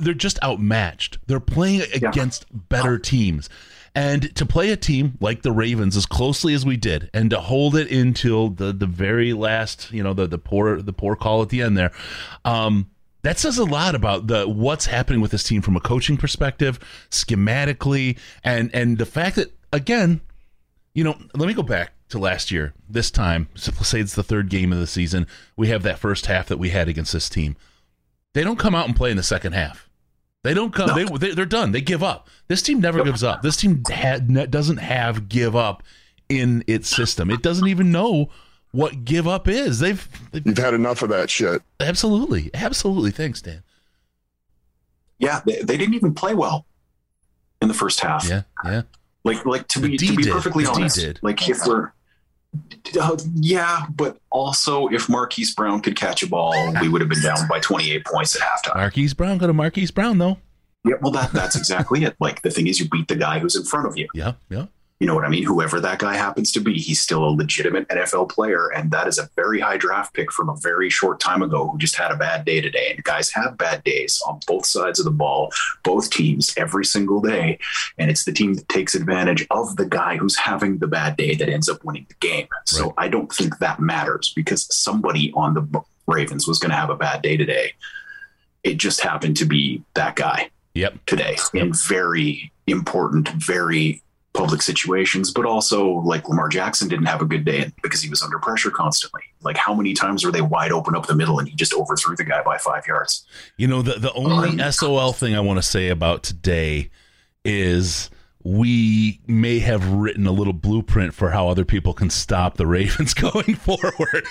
they're 0.00 0.14
just 0.14 0.40
outmatched. 0.44 1.18
They're 1.26 1.40
playing 1.40 1.82
against 1.92 2.46
better 2.68 2.98
teams. 3.00 3.50
And 3.98 4.32
to 4.36 4.46
play 4.46 4.70
a 4.70 4.76
team 4.76 5.18
like 5.20 5.42
the 5.42 5.50
Ravens 5.50 5.96
as 5.96 6.06
closely 6.06 6.54
as 6.54 6.64
we 6.64 6.76
did, 6.76 7.10
and 7.12 7.30
to 7.30 7.40
hold 7.40 7.74
it 7.74 7.90
until 7.90 8.48
the 8.48 8.72
the 8.72 8.86
very 8.86 9.32
last, 9.32 9.90
you 9.92 10.04
know, 10.04 10.14
the 10.14 10.28
the 10.28 10.38
poor 10.38 10.80
the 10.80 10.92
poor 10.92 11.16
call 11.16 11.42
at 11.42 11.48
the 11.48 11.62
end 11.62 11.76
there, 11.76 11.90
um, 12.44 12.88
that 13.22 13.40
says 13.40 13.58
a 13.58 13.64
lot 13.64 13.96
about 13.96 14.28
the 14.28 14.48
what's 14.48 14.86
happening 14.86 15.20
with 15.20 15.32
this 15.32 15.42
team 15.42 15.62
from 15.62 15.74
a 15.74 15.80
coaching 15.80 16.16
perspective, 16.16 16.78
schematically, 17.10 18.16
and 18.44 18.72
and 18.72 18.98
the 18.98 19.04
fact 19.04 19.34
that 19.34 19.52
again, 19.72 20.20
you 20.94 21.02
know, 21.02 21.18
let 21.34 21.48
me 21.48 21.52
go 21.52 21.64
back 21.64 21.90
to 22.10 22.20
last 22.20 22.52
year. 22.52 22.74
This 22.88 23.10
time, 23.10 23.48
so 23.56 23.72
let's 23.74 23.88
say 23.88 23.98
it's 23.98 24.14
the 24.14 24.22
third 24.22 24.48
game 24.48 24.72
of 24.72 24.78
the 24.78 24.86
season. 24.86 25.26
We 25.56 25.70
have 25.70 25.82
that 25.82 25.98
first 25.98 26.26
half 26.26 26.46
that 26.46 26.60
we 26.60 26.70
had 26.70 26.86
against 26.86 27.12
this 27.12 27.28
team. 27.28 27.56
They 28.32 28.44
don't 28.44 28.60
come 28.60 28.76
out 28.76 28.86
and 28.86 28.94
play 28.94 29.10
in 29.10 29.16
the 29.16 29.24
second 29.24 29.54
half. 29.54 29.87
They 30.44 30.54
don't 30.54 30.72
come. 30.72 30.90
They, 30.94 31.04
they 31.04 31.34
they're 31.34 31.44
done. 31.46 31.72
They 31.72 31.80
give 31.80 32.02
up. 32.02 32.28
This 32.46 32.62
team 32.62 32.80
never 32.80 33.02
gives 33.02 33.22
up. 33.24 33.42
This 33.42 33.56
team 33.56 33.82
ha- 33.90 34.18
doesn't 34.18 34.76
have 34.78 35.28
give 35.28 35.56
up 35.56 35.82
in 36.28 36.62
its 36.66 36.88
system. 36.88 37.30
It 37.30 37.42
doesn't 37.42 37.66
even 37.66 37.90
know 37.90 38.30
what 38.70 39.04
give 39.04 39.26
up 39.26 39.48
is. 39.48 39.80
They've, 39.80 40.08
they've 40.30 40.46
You've 40.46 40.58
had 40.58 40.74
enough 40.74 41.02
of 41.02 41.08
that 41.08 41.28
shit. 41.30 41.62
absolutely, 41.80 42.50
absolutely. 42.54 43.10
Thanks, 43.10 43.42
Dan. 43.42 43.62
Yeah, 45.18 45.40
they, 45.44 45.62
they 45.62 45.76
didn't 45.76 45.94
even 45.94 46.14
play 46.14 46.34
well 46.34 46.64
in 47.60 47.68
the 47.68 47.74
first 47.74 48.00
half. 48.00 48.28
Yeah, 48.28 48.42
yeah. 48.64 48.82
Like, 49.24 49.44
like 49.44 49.66
to 49.68 49.80
The 49.80 49.88
be 49.88 49.96
D 49.96 50.06
to 50.08 50.16
be 50.16 50.22
did. 50.22 50.32
perfectly 50.32 50.64
honest, 50.66 51.22
like 51.22 51.48
if 51.48 51.66
we're, 51.66 51.92
uh, 53.00 53.16
yeah, 53.34 53.86
but 53.94 54.18
also 54.30 54.88
if 54.88 55.08
Marquise 55.08 55.54
Brown 55.54 55.80
could 55.80 55.96
catch 55.96 56.22
a 56.22 56.26
ball, 56.26 56.54
we 56.80 56.88
would 56.88 57.00
have 57.00 57.10
been 57.10 57.22
down 57.22 57.46
by 57.48 57.60
28 57.60 58.04
points 58.06 58.36
at 58.36 58.42
halftime. 58.42 58.76
Marquise 58.76 59.14
Brown. 59.14 59.38
Go 59.38 59.46
to 59.46 59.52
Marquise 59.52 59.90
Brown 59.90 60.18
though. 60.18 60.38
Yeah, 60.84 60.94
well, 61.02 61.12
that 61.12 61.32
that's 61.32 61.56
exactly 61.56 62.04
it. 62.04 62.16
Like 62.20 62.42
the 62.42 62.50
thing 62.50 62.66
is, 62.66 62.80
you 62.80 62.88
beat 62.88 63.08
the 63.08 63.16
guy 63.16 63.38
who's 63.38 63.56
in 63.56 63.64
front 63.64 63.86
of 63.86 63.96
you. 63.98 64.08
Yeah, 64.14 64.34
yeah. 64.48 64.66
You 65.00 65.06
know 65.06 65.14
what 65.14 65.24
I 65.24 65.28
mean? 65.28 65.44
Whoever 65.44 65.80
that 65.80 66.00
guy 66.00 66.16
happens 66.16 66.50
to 66.52 66.60
be, 66.60 66.74
he's 66.78 67.00
still 67.00 67.24
a 67.24 67.30
legitimate 67.30 67.86
NFL 67.88 68.30
player. 68.30 68.68
And 68.72 68.90
that 68.90 69.06
is 69.06 69.18
a 69.18 69.28
very 69.36 69.60
high 69.60 69.76
draft 69.76 70.12
pick 70.12 70.32
from 70.32 70.48
a 70.48 70.56
very 70.56 70.90
short 70.90 71.20
time 71.20 71.40
ago 71.40 71.68
who 71.68 71.78
just 71.78 71.94
had 71.94 72.10
a 72.10 72.16
bad 72.16 72.44
day 72.44 72.60
today. 72.60 72.92
And 72.94 73.04
guys 73.04 73.30
have 73.30 73.56
bad 73.56 73.84
days 73.84 74.20
on 74.26 74.40
both 74.48 74.66
sides 74.66 74.98
of 74.98 75.04
the 75.04 75.12
ball, 75.12 75.52
both 75.84 76.10
teams, 76.10 76.52
every 76.56 76.84
single 76.84 77.20
day. 77.20 77.60
And 77.96 78.10
it's 78.10 78.24
the 78.24 78.32
team 78.32 78.54
that 78.54 78.68
takes 78.68 78.96
advantage 78.96 79.46
of 79.52 79.76
the 79.76 79.86
guy 79.86 80.16
who's 80.16 80.36
having 80.36 80.78
the 80.78 80.88
bad 80.88 81.16
day 81.16 81.36
that 81.36 81.48
ends 81.48 81.68
up 81.68 81.84
winning 81.84 82.06
the 82.08 82.16
game. 82.26 82.48
So 82.66 82.92
I 82.98 83.06
don't 83.06 83.32
think 83.32 83.58
that 83.58 83.78
matters 83.78 84.32
because 84.34 84.66
somebody 84.74 85.32
on 85.34 85.54
the 85.54 85.82
Ravens 86.08 86.48
was 86.48 86.58
going 86.58 86.70
to 86.70 86.76
have 86.76 86.90
a 86.90 86.96
bad 86.96 87.22
day 87.22 87.36
today. 87.36 87.72
It 88.64 88.78
just 88.78 89.00
happened 89.00 89.36
to 89.36 89.44
be 89.44 89.84
that 89.94 90.16
guy 90.16 90.50
Yep. 90.74 91.06
today 91.06 91.36
in 91.54 91.72
very 91.72 92.50
important, 92.66 93.28
very 93.28 94.02
public 94.34 94.62
situations, 94.62 95.32
but 95.32 95.44
also 95.44 95.88
like 95.88 96.28
Lamar 96.28 96.48
Jackson 96.48 96.88
didn't 96.88 97.06
have 97.06 97.20
a 97.20 97.24
good 97.24 97.44
day 97.44 97.72
because 97.82 98.02
he 98.02 98.10
was 98.10 98.22
under 98.22 98.38
pressure 98.38 98.70
constantly. 98.70 99.22
Like 99.42 99.56
how 99.56 99.74
many 99.74 99.94
times 99.94 100.24
were 100.24 100.30
they 100.30 100.42
wide 100.42 100.70
open 100.70 100.94
up 100.94 101.06
the 101.06 101.14
middle 101.14 101.38
and 101.38 101.48
he 101.48 101.56
just 101.56 101.74
overthrew 101.74 102.14
the 102.14 102.24
guy 102.24 102.42
by 102.42 102.58
five 102.58 102.86
yards? 102.86 103.26
You 103.56 103.66
know, 103.66 103.82
the, 103.82 103.94
the 103.94 104.12
only 104.12 104.60
Um, 104.60 104.72
SOL 104.72 105.12
thing 105.12 105.34
I 105.34 105.40
want 105.40 105.58
to 105.58 105.62
say 105.62 105.88
about 105.88 106.22
today 106.22 106.90
is 107.44 108.10
we 108.44 109.20
may 109.26 109.58
have 109.58 109.88
written 109.90 110.26
a 110.26 110.32
little 110.32 110.52
blueprint 110.52 111.14
for 111.14 111.30
how 111.30 111.48
other 111.48 111.64
people 111.64 111.92
can 111.92 112.10
stop 112.10 112.56
the 112.56 112.66
Ravens 112.66 113.14
going 113.32 113.54
forward. 113.56 114.24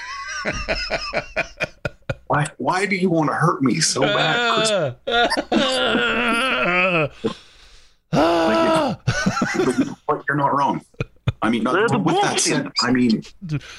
Why 2.27 2.47
why 2.57 2.85
do 2.85 2.95
you 2.95 3.09
want 3.09 3.29
to 3.29 3.35
hurt 3.35 3.61
me 3.61 3.79
so 3.79 4.01
bad, 4.01 4.95
Chris? 5.05 7.33
But, 9.55 9.77
you 9.77 9.85
know 9.85 9.95
what? 10.05 10.23
you're 10.27 10.37
not 10.37 10.55
wrong. 10.55 10.81
I 11.41 11.49
mean, 11.49 11.63
They're 11.63 11.87
the 11.87 11.99
with 11.99 12.19
that 12.21 12.39
said, 12.39 12.71
I 12.81 12.91
mean, 12.91 13.23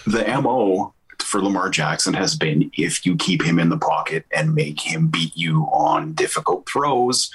the 0.07 0.41
MO 0.43 0.95
for 1.21 1.41
Lamar 1.43 1.69
Jackson 1.71 2.15
has 2.15 2.37
been 2.37 2.71
if 2.77 3.05
you 3.05 3.17
keep 3.17 3.43
him 3.43 3.59
in 3.59 3.69
the 3.69 3.79
pocket 3.79 4.25
and 4.33 4.55
make 4.55 4.81
him 4.81 5.09
beat 5.09 5.37
you 5.37 5.63
on 5.73 6.13
difficult 6.15 6.69
throws, 6.69 7.31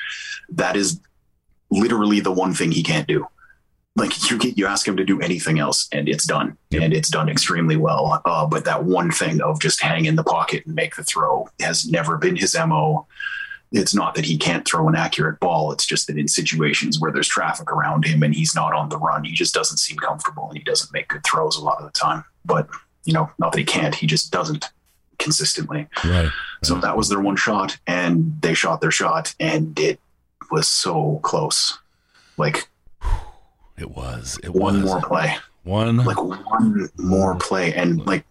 that 0.50 0.75
is 0.75 1.00
literally 1.70 2.20
the 2.20 2.32
one 2.32 2.53
thing 2.53 2.72
he 2.72 2.84
can't 2.84 3.08
do. 3.08 3.27
Like 3.96 4.29
you 4.32 4.39
get, 4.39 4.58
you 4.58 4.65
ask 4.65 4.88
him 4.88 4.98
to 4.98 5.03
do 5.03 5.22
anything 5.22 5.60
else, 5.60 5.88
and 5.91 6.10
it's 6.10 6.25
done, 6.25 6.58
Yep. 6.72 6.82
and 6.82 6.93
it's 6.93 7.10
done 7.10 7.29
extremely 7.29 7.75
well. 7.77 8.22
Uh, 8.25 8.46
but 8.48 8.65
that 8.65 8.86
one 8.86 9.12
thing 9.12 9.39
of 9.41 9.62
just 9.62 9.82
hang 9.84 10.05
in 10.05 10.15
the 10.15 10.24
pocket 10.24 10.65
and 10.65 10.74
make 10.74 10.96
the 10.96 11.03
throw 11.03 11.48
has 11.60 11.88
never 11.88 12.17
been 12.17 12.36
his 12.36 12.55
mo. 12.55 13.05
It's 13.74 13.94
not 13.96 14.13
that 14.15 14.24
he 14.25 14.38
can't 14.38 14.65
throw 14.65 14.88
an 14.88 14.96
accurate 14.96 15.39
ball. 15.39 15.72
It's 15.72 15.86
just 15.86 16.06
that 16.08 16.18
in 16.18 16.27
situations 16.27 17.00
where 17.00 17.12
there's 17.12 17.27
traffic 17.27 17.72
around 17.72 18.06
him 18.06 18.22
and 18.24 18.34
he's 18.34 18.53
not 18.56 18.74
on 18.74 18.89
the 18.89 18.98
run, 19.00 19.24
he 19.24 19.34
just 19.34 19.53
doesn't 19.53 19.77
seem 19.77 19.98
comfortable 19.98 20.48
and 20.48 20.58
he 20.58 20.63
doesn't 20.63 20.94
make 20.94 21.08
good 21.08 21.24
throws 21.25 21.58
a 21.58 21.62
lot 21.63 21.80
of 21.80 21.86
the 21.86 21.92
time. 22.00 22.24
But 22.46 22.70
you 23.03 23.13
know, 23.13 23.30
not 23.39 23.51
that 23.51 23.58
he 23.58 23.65
can't, 23.65 23.96
he 23.96 24.08
just 24.08 24.32
doesn't 24.32 24.70
consistently. 25.20 25.88
right. 26.06 26.30
So 26.63 26.75
that 26.75 26.96
was 26.96 27.10
their 27.10 27.20
one 27.20 27.36
shot, 27.36 27.77
and 27.88 28.38
they 28.42 28.53
shot 28.53 28.80
their 28.80 28.92
shot, 28.92 29.34
and 29.39 29.77
it 29.80 30.00
was 30.51 30.68
so 30.68 31.20
close. 31.24 31.77
Like 32.38 32.70
It 33.77 33.89
was. 33.92 34.39
It 34.44 34.53
one 34.53 34.82
was. 34.84 34.92
more 34.92 35.01
play, 35.01 35.36
One. 35.63 35.98
like 35.98 36.22
one 36.24 36.89
more 36.98 37.36
play, 37.36 37.74
and 37.74 38.06
like, 38.06 38.24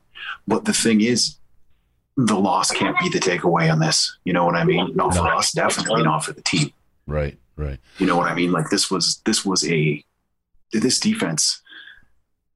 but 0.46 0.64
the 0.64 0.72
thing 0.72 1.00
is, 1.00 1.36
the 2.16 2.38
loss 2.38 2.70
can't 2.70 2.98
be 3.00 3.08
the 3.08 3.18
takeaway 3.18 3.72
on 3.72 3.78
this. 3.78 4.18
You 4.24 4.32
know 4.32 4.44
what 4.44 4.54
I 4.54 4.64
mean? 4.64 4.94
Not 4.94 5.14
for 5.14 5.24
No. 5.24 5.38
us, 5.38 5.52
definitely 5.52 6.02
not 6.02 6.24
for 6.24 6.32
the 6.32 6.42
team. 6.42 6.70
right. 7.06 7.38
Right. 7.54 7.78
You 7.98 8.06
know 8.06 8.16
what 8.16 8.30
I 8.30 8.34
mean? 8.34 8.50
Like 8.50 8.70
this 8.70 8.90
was 8.90 9.20
this 9.26 9.44
was 9.44 9.68
a 9.68 10.02
this 10.72 10.98
defense. 10.98 11.60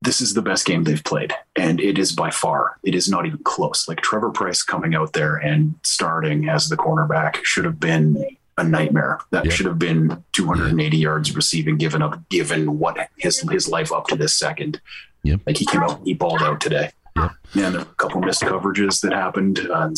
This 0.03 0.21
is 0.23 0.33
the 0.35 0.43
best 0.43 0.65
game 0.67 0.85
they've 0.85 1.03
played, 1.05 1.35
and 1.55 1.81
it 1.81 1.99
is 1.99 2.13
by 2.13 2.31
far. 2.31 2.79
It 2.83 2.95
is 2.95 3.09
not 3.09 3.27
even 3.27 3.41
close. 3.45 3.89
Like 3.89 4.01
Trevor 4.01 4.31
Price 4.31 4.63
coming 4.63 4.95
out 4.95 5.13
there 5.13 5.37
and 5.37 5.75
starting 5.83 6.49
as 6.49 6.69
the 6.71 6.77
cornerback 6.77 7.37
should 7.45 7.65
have 7.67 7.79
been 7.79 8.25
a 8.57 8.65
nightmare. 8.65 9.21
That 9.33 9.45
Yeah. 9.45 9.53
should 9.53 9.67
have 9.67 9.79
been 9.79 10.23
280 10.33 10.97
yards 10.97 11.35
receiving, 11.37 11.77
given 11.77 12.01
up, 12.03 12.27
given 12.31 12.79
what 12.79 12.97
his 13.19 13.41
his 13.51 13.69
life 13.69 13.93
up 13.93 14.07
to 14.09 14.17
this 14.17 14.35
second. 14.35 14.81
Yep. 15.25 15.41
Like 15.47 15.57
he 15.59 15.67
came 15.67 15.83
out, 15.83 16.01
he 16.05 16.15
balled 16.15 16.43
out 16.43 16.61
today. 16.61 16.91
Yep. 17.17 17.31
Yeah, 17.55 17.71
there 17.71 17.81
a 17.81 17.85
couple 17.85 18.21
missed 18.21 18.43
coverages 18.43 19.01
that 19.03 19.13
happened. 19.13 19.61
Uh, 19.71 19.91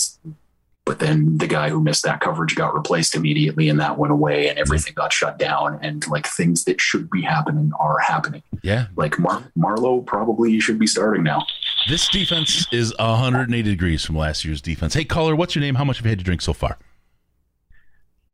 but 0.84 1.00
then 1.00 1.36
the 1.36 1.46
guy 1.46 1.68
who 1.68 1.82
missed 1.82 2.04
that 2.04 2.20
coverage 2.20 2.54
got 2.54 2.74
replaced 2.74 3.14
immediately 3.14 3.68
and 3.68 3.78
that 3.78 3.98
went 3.98 4.10
away 4.10 4.48
and 4.48 4.58
everything 4.58 4.94
got 4.94 5.12
shut 5.12 5.38
down 5.38 5.78
and 5.82 6.06
like 6.08 6.26
things 6.26 6.64
that 6.64 6.80
should 6.80 7.10
be 7.10 7.20
happening 7.20 7.70
are 7.78 7.98
happening 7.98 8.42
Yeah. 8.62 8.86
like 8.96 9.18
Mar- 9.18 9.44
marlowe 9.54 10.00
probably 10.00 10.58
should 10.60 10.78
be 10.78 10.86
starting 10.86 11.24
now 11.24 11.44
This 11.90 12.08
defense 12.08 12.66
is 12.72 12.94
180 12.98 13.68
degrees 13.68 14.02
from 14.02 14.16
last 14.16 14.46
year's 14.46 14.62
defense. 14.62 14.94
Hey, 14.94 15.04
caller, 15.04 15.36
what's 15.36 15.54
your 15.54 15.60
name? 15.60 15.74
How 15.74 15.84
much 15.84 15.98
have 15.98 16.06
you 16.06 16.10
had 16.10 16.18
to 16.20 16.24
drink 16.24 16.40
so 16.40 16.54
far? 16.54 16.78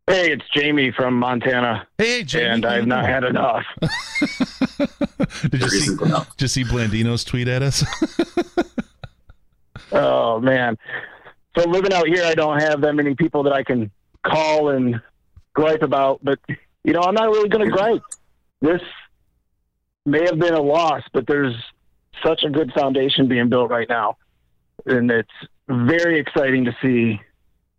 Hey, 0.06 0.32
it's 0.32 0.44
Jamie 0.54 0.90
from 0.92 1.14
Montana, 1.18 1.86
Hey, 1.96 2.24
Jamie. 2.24 2.44
and 2.46 2.66
I've 2.66 2.86
not 2.86 3.06
had 3.06 3.24
enough. 3.24 3.64
Did 5.50 5.62
you 5.62 5.68
see? 5.70 5.92
enough 6.04 6.36
Did 6.36 6.42
you 6.42 6.48
see 6.48 6.64
Blandino's 6.64 7.24
tweet 7.24 7.48
at 7.48 7.62
us? 7.62 7.84
Oh 9.92 10.40
man! 10.40 10.76
So 11.56 11.68
living 11.68 11.92
out 11.92 12.08
here, 12.08 12.24
I 12.24 12.34
don't 12.34 12.60
have 12.60 12.80
that 12.80 12.94
many 12.94 13.14
people 13.14 13.44
that 13.44 13.52
I 13.52 13.62
can 13.62 13.92
call 14.26 14.70
and 14.70 15.00
gripe 15.52 15.82
about. 15.82 16.18
But 16.20 16.40
you 16.82 16.92
know, 16.92 17.00
I'm 17.00 17.14
not 17.14 17.28
really 17.28 17.48
going 17.48 17.64
to 17.64 17.70
gripe. 17.70 18.02
This 18.60 18.80
may 20.04 20.24
have 20.24 20.38
been 20.40 20.54
a 20.54 20.60
loss, 20.60 21.02
but 21.12 21.28
there's 21.28 21.54
such 22.24 22.42
a 22.42 22.50
good 22.50 22.72
foundation 22.72 23.28
being 23.28 23.48
built 23.48 23.70
right 23.70 23.88
now, 23.88 24.16
and 24.86 25.08
it's 25.12 25.30
very 25.68 26.18
exciting 26.18 26.64
to 26.64 26.76
see 26.82 27.20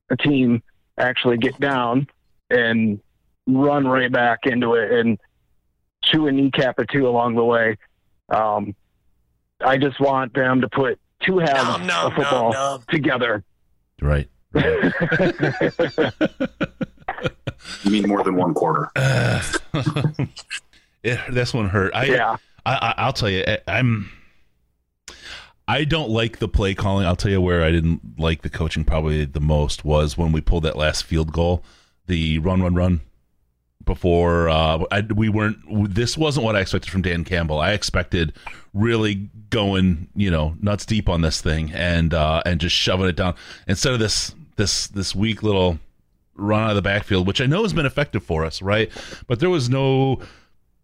a 0.10 0.15
team 0.15 0.63
actually 0.98 1.38
get 1.38 1.60
down 1.60 2.08
and 2.50 3.00
run 3.48 3.88
right 3.88 4.12
back 4.12 4.46
into 4.46 4.74
it 4.74 4.92
and 4.92 5.20
chew 6.04 6.28
a 6.28 6.32
kneecap 6.32 6.80
or 6.80 6.86
two 6.86 7.08
along 7.08 7.36
the 7.36 7.44
way. 7.44 7.78
Um, 8.30 8.75
I 9.62 9.78
just 9.78 10.00
want 10.00 10.34
them 10.34 10.62
to 10.62 10.70
put 10.70 11.00
two 11.22 11.40
halves 11.40 11.75
of 11.75 11.82
the 11.88 12.12
football 12.16 12.84
together. 12.90 13.44
right. 14.02 14.30
right. 14.54 16.14
you 17.84 17.92
mean 17.92 18.08
more 18.08 18.24
than 18.24 18.36
one 18.36 18.54
quarter 18.54 18.90
Uh, 18.96 19.42
it, 21.04 21.20
this 21.30 21.54
one 21.54 21.70
hurt. 21.70 21.94
I, 21.94 22.06
Yeah. 22.06 22.38
I, 22.66 22.74
I 22.74 22.94
I'll 22.98 23.14
tell 23.14 23.30
you, 23.30 23.44
I, 23.46 23.60
I'm. 23.68 24.10
I 25.68 25.84
don't 25.84 26.10
like 26.10 26.40
the 26.40 26.48
play 26.48 26.75
calling. 26.75 27.06
I'll 27.06 27.16
tell 27.16 27.32
you 27.32 27.42
where 27.42 27.64
I 27.64 27.72
didn't 27.72 28.20
like 28.20 28.44
the 28.44 28.50
coaching 28.50 28.86
probably 28.86 29.25
the 29.25 29.40
most 29.40 29.84
was 29.84 30.18
when 30.18 30.32
we 30.32 30.40
pulled 30.40 30.64
that 30.64 30.75
last 30.75 31.04
field 31.04 31.32
goal, 31.32 31.64
the 32.08 32.40
run, 32.40 32.62
run, 32.62 32.76
run. 32.76 33.02
Before 33.84 34.50
uh, 34.50 34.84
I, 34.90 35.02
we 35.02 35.30
weren't. 35.30 35.94
This 35.94 36.18
wasn't 36.18 36.44
what 36.44 36.56
I 36.56 36.62
expected 36.62 36.90
from 36.90 37.04
Dan 37.04 37.24
Campbell. 37.24 37.60
I 37.60 37.74
expected 37.74 38.34
really 38.74 39.30
going, 39.52 40.08
you 40.16 40.32
know, 40.32 40.56
nuts 40.60 40.88
deep 40.88 41.08
on 41.08 41.22
this 41.22 41.40
thing 41.40 41.72
and 41.72 42.12
uh, 42.12 42.42
and 42.48 42.60
just 42.60 42.76
shoving 42.76 43.08
it 43.08 43.16
down 43.16 43.36
instead 43.68 43.94
of 43.94 44.00
this 44.00 44.34
this 44.56 44.88
this 44.88 45.14
weak 45.14 45.44
little 45.44 45.78
run 46.36 46.64
out 46.64 46.70
of 46.72 46.76
the 46.76 46.82
backfield, 46.82 47.28
which 47.28 47.42
I 47.42 47.46
know 47.46 47.62
has 47.62 47.74
been 47.74 47.86
effective 47.86 48.24
for 48.24 48.44
us, 48.44 48.62
right? 48.62 48.92
But 49.28 49.40
there 49.40 49.52
was 49.52 49.70
no 49.70 50.20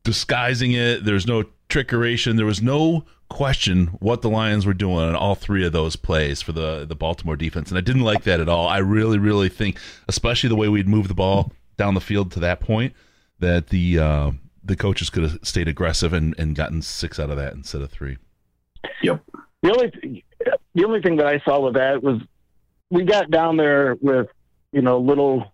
disguising 0.04 0.72
it. 0.74 1.06
There's 1.06 1.28
no 1.28 1.46
trickeration. 1.70 2.38
There 2.38 2.46
was 2.46 2.62
no 2.62 3.06
question 3.30 3.88
what 4.00 4.22
the 4.22 4.30
Lions 4.30 4.66
were 4.66 4.74
doing 4.74 4.98
on 4.98 5.16
all 5.16 5.36
three 5.36 5.66
of 5.66 5.72
those 5.72 5.96
plays 5.96 6.42
for 6.42 6.52
the 6.52 6.86
the 6.86 6.96
Baltimore 6.96 7.36
defense, 7.36 7.70
and 7.70 7.78
I 7.78 7.82
didn't 7.82 8.02
like 8.02 8.24
that 8.24 8.40
at 8.40 8.50
all. 8.50 8.68
I 8.68 8.80
really, 8.80 9.18
really 9.18 9.50
think, 9.50 9.80
especially 10.08 10.50
the 10.50 10.56
way 10.56 10.68
we'd 10.68 10.88
moved 10.88 11.10
the 11.10 11.16
ball 11.16 11.52
down 11.78 11.94
the 11.94 12.02
field 12.02 12.32
to 12.34 12.40
that 12.42 12.60
point, 12.60 12.94
that 13.40 13.68
the 13.68 14.00
uh, 14.00 14.32
the 14.64 14.76
coaches 14.76 15.10
could 15.10 15.24
have 15.24 15.40
stayed 15.44 15.68
aggressive 15.68 16.14
and, 16.14 16.36
and 16.38 16.56
gotten 16.56 16.82
six 16.82 17.20
out 17.20 17.30
of 17.30 17.38
that 17.38 17.54
instead 17.54 17.82
of 17.82 17.90
three. 17.90 18.18
yep 19.02 19.24
The 19.64 19.72
only 19.72 20.26
the 20.76 20.86
only 20.86 21.02
thing 21.02 21.18
that 21.18 21.28
I 21.28 21.40
saw 21.40 21.60
with 21.60 21.76
that 21.76 22.04
was 22.04 22.22
we 22.90 23.04
got 23.04 23.32
down 23.32 23.58
there 23.58 23.96
with 24.02 24.28
you 24.72 24.82
know 24.82 25.00
little 25.00 25.52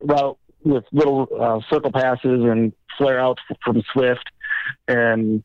route 0.00 0.38
with 0.68 0.84
little 0.92 1.28
uh, 1.38 1.60
circle 1.70 1.90
passes 1.90 2.44
and 2.44 2.72
flare 2.96 3.18
outs 3.18 3.42
from 3.64 3.82
Swift, 3.92 4.28
and 4.86 5.42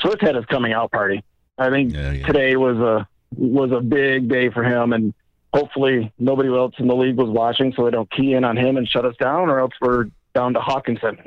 Swift 0.00 0.22
had 0.22 0.34
his 0.34 0.44
coming 0.46 0.72
out 0.72 0.90
party. 0.90 1.22
I 1.58 1.70
think 1.70 1.94
Yeah, 1.94 2.12
yeah. 2.12 2.26
today 2.26 2.56
was 2.56 2.78
a 2.78 3.06
was 3.36 3.70
a 3.72 3.80
big 3.80 4.28
day 4.28 4.50
for 4.50 4.64
him, 4.64 4.92
and 4.92 5.12
hopefully 5.52 6.12
nobody 6.18 6.48
else 6.48 6.74
in 6.78 6.88
the 6.88 6.96
league 6.96 7.16
was 7.16 7.28
watching, 7.28 7.72
so 7.76 7.84
they 7.84 7.90
don't 7.90 8.10
key 8.10 8.32
in 8.32 8.44
on 8.44 8.56
him 8.56 8.76
and 8.76 8.88
shut 8.88 9.04
us 9.04 9.14
down, 9.20 9.50
or 9.50 9.60
else 9.60 9.72
we're 9.80 10.06
down 10.34 10.54
to 10.54 10.60
Hockenson. 10.60 11.18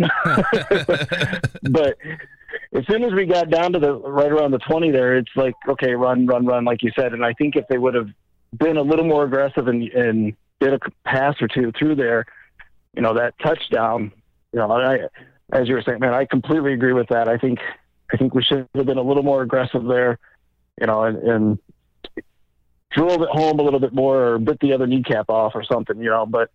but 1.72 1.98
as 2.74 2.86
soon 2.88 3.04
as 3.04 3.14
we 3.14 3.26
got 3.26 3.50
down 3.50 3.74
to 3.74 3.80
the 3.80 3.94
right 3.94 4.32
around 4.32 4.52
the 4.52 4.60
20 4.60 4.92
there, 4.92 5.16
it's 5.16 5.32
like, 5.36 5.56
okay, 5.68 5.94
run, 5.94 6.26
run, 6.26 6.46
run, 6.46 6.66
like 6.66 6.84
you 6.84 6.92
said. 6.98 7.14
And 7.14 7.24
I 7.24 7.34
think 7.34 7.56
if 7.56 7.68
they 7.70 7.78
would 7.78 7.94
have 7.94 8.10
been 8.58 8.78
a 8.78 8.82
little 8.82 9.06
more 9.06 9.24
aggressive 9.24 9.68
and, 9.68 9.84
and 9.90 10.34
did 10.60 10.74
a 10.74 10.80
pass 11.06 11.36
or 11.42 11.48
two 11.48 11.72
through 11.78 11.96
there, 11.96 12.26
you 12.98 13.04
know, 13.04 13.14
that 13.14 13.36
touchdown, 13.40 14.12
you 14.52 14.60
know, 14.60 14.72
I, 14.72 14.98
as 15.54 15.68
you 15.68 15.76
were 15.76 15.84
saying, 15.84 16.00
man, 16.00 16.16
I 16.16 16.26
completely 16.26 16.74
agree 16.74 16.94
with 16.94 17.10
that. 17.10 17.30
I 17.30 17.38
think 17.38 17.60
I 18.12 18.18
think 18.18 18.34
we 18.34 18.44
should 18.44 18.68
have 18.74 18.86
been 18.88 18.98
a 18.98 19.02
little 19.04 19.22
more 19.24 19.44
aggressive 19.44 19.86
there, 19.86 20.18
you 20.82 20.88
know, 20.88 21.04
and, 21.04 21.18
and 21.20 21.60
drove 22.92 23.22
it 23.22 23.30
home 23.30 23.60
a 23.60 23.62
little 23.62 23.80
bit 23.80 23.94
more 23.94 24.34
or 24.34 24.40
bit 24.40 24.60
the 24.62 24.74
other 24.74 24.88
kneecap 24.88 25.30
off 25.30 25.54
or 25.54 25.64
something, 25.64 26.02
you 26.02 26.10
know. 26.10 26.26
But 26.26 26.50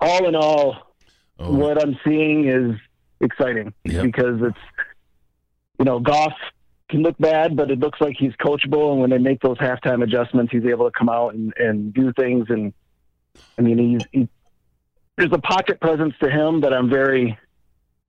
all 0.00 0.26
in 0.26 0.34
all, 0.34 0.88
Oh, 1.40 1.52
what 1.54 1.80
I'm 1.80 1.96
seeing 2.04 2.48
is 2.48 2.76
exciting 3.20 3.72
Yep. 3.84 4.02
because 4.02 4.42
it's, 4.42 4.58
you 5.78 5.84
know, 5.84 6.00
Goff 6.00 6.32
can 6.88 7.02
look 7.02 7.16
bad, 7.18 7.56
but 7.56 7.70
it 7.70 7.78
looks 7.78 8.00
like 8.00 8.16
he's 8.18 8.32
coachable. 8.32 8.90
And 8.90 9.00
when 9.00 9.10
they 9.10 9.18
make 9.18 9.40
those 9.40 9.56
halftime 9.58 10.02
adjustments, 10.02 10.50
he's 10.50 10.64
able 10.64 10.90
to 10.90 10.98
come 10.98 11.08
out 11.08 11.34
and, 11.34 11.52
and 11.56 11.94
do 11.94 12.12
things. 12.14 12.46
And 12.48 12.72
I 13.56 13.62
mean, 13.62 13.78
he's, 13.78 14.06
he, 14.10 14.28
there's 15.18 15.32
a 15.32 15.38
pocket 15.38 15.80
presence 15.80 16.14
to 16.20 16.30
him 16.30 16.60
that 16.62 16.72
I'm 16.72 16.88
very 16.88 17.38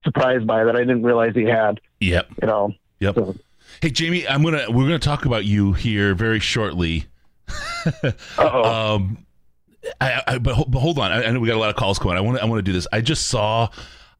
surprised 0.03 0.47
by 0.47 0.63
that 0.63 0.75
I 0.75 0.79
didn't 0.79 1.03
realize 1.03 1.33
he 1.35 1.43
had, 1.43 1.81
yep. 1.99 2.27
you 2.41 2.47
know. 2.47 2.73
Yep. 2.99 3.15
So, 3.15 3.35
Hey, 3.81 3.91
Jamie, 3.91 4.27
I'm 4.27 4.43
gonna 4.43 4.65
we're 4.69 4.83
gonna 4.83 4.99
talk 4.99 5.25
about 5.25 5.45
you 5.45 5.73
here 5.73 6.13
very 6.13 6.39
shortly. 6.39 7.05
uh-oh. 8.03 8.95
Um, 8.95 9.25
I, 10.01 10.21
I 10.27 10.37
but, 10.37 10.69
but 10.69 10.79
hold 10.79 10.99
on, 10.99 11.11
I, 11.11 11.23
I 11.23 11.31
know 11.31 11.39
we 11.39 11.47
got 11.47 11.55
a 11.55 11.59
lot 11.59 11.69
of 11.69 11.75
calls 11.75 11.97
coming. 11.97 12.17
I 12.17 12.21
want 12.21 12.39
I 12.39 12.45
want 12.45 12.59
to 12.59 12.63
do 12.63 12.73
this. 12.73 12.87
I 12.91 12.99
just 12.99 13.27
saw 13.27 13.69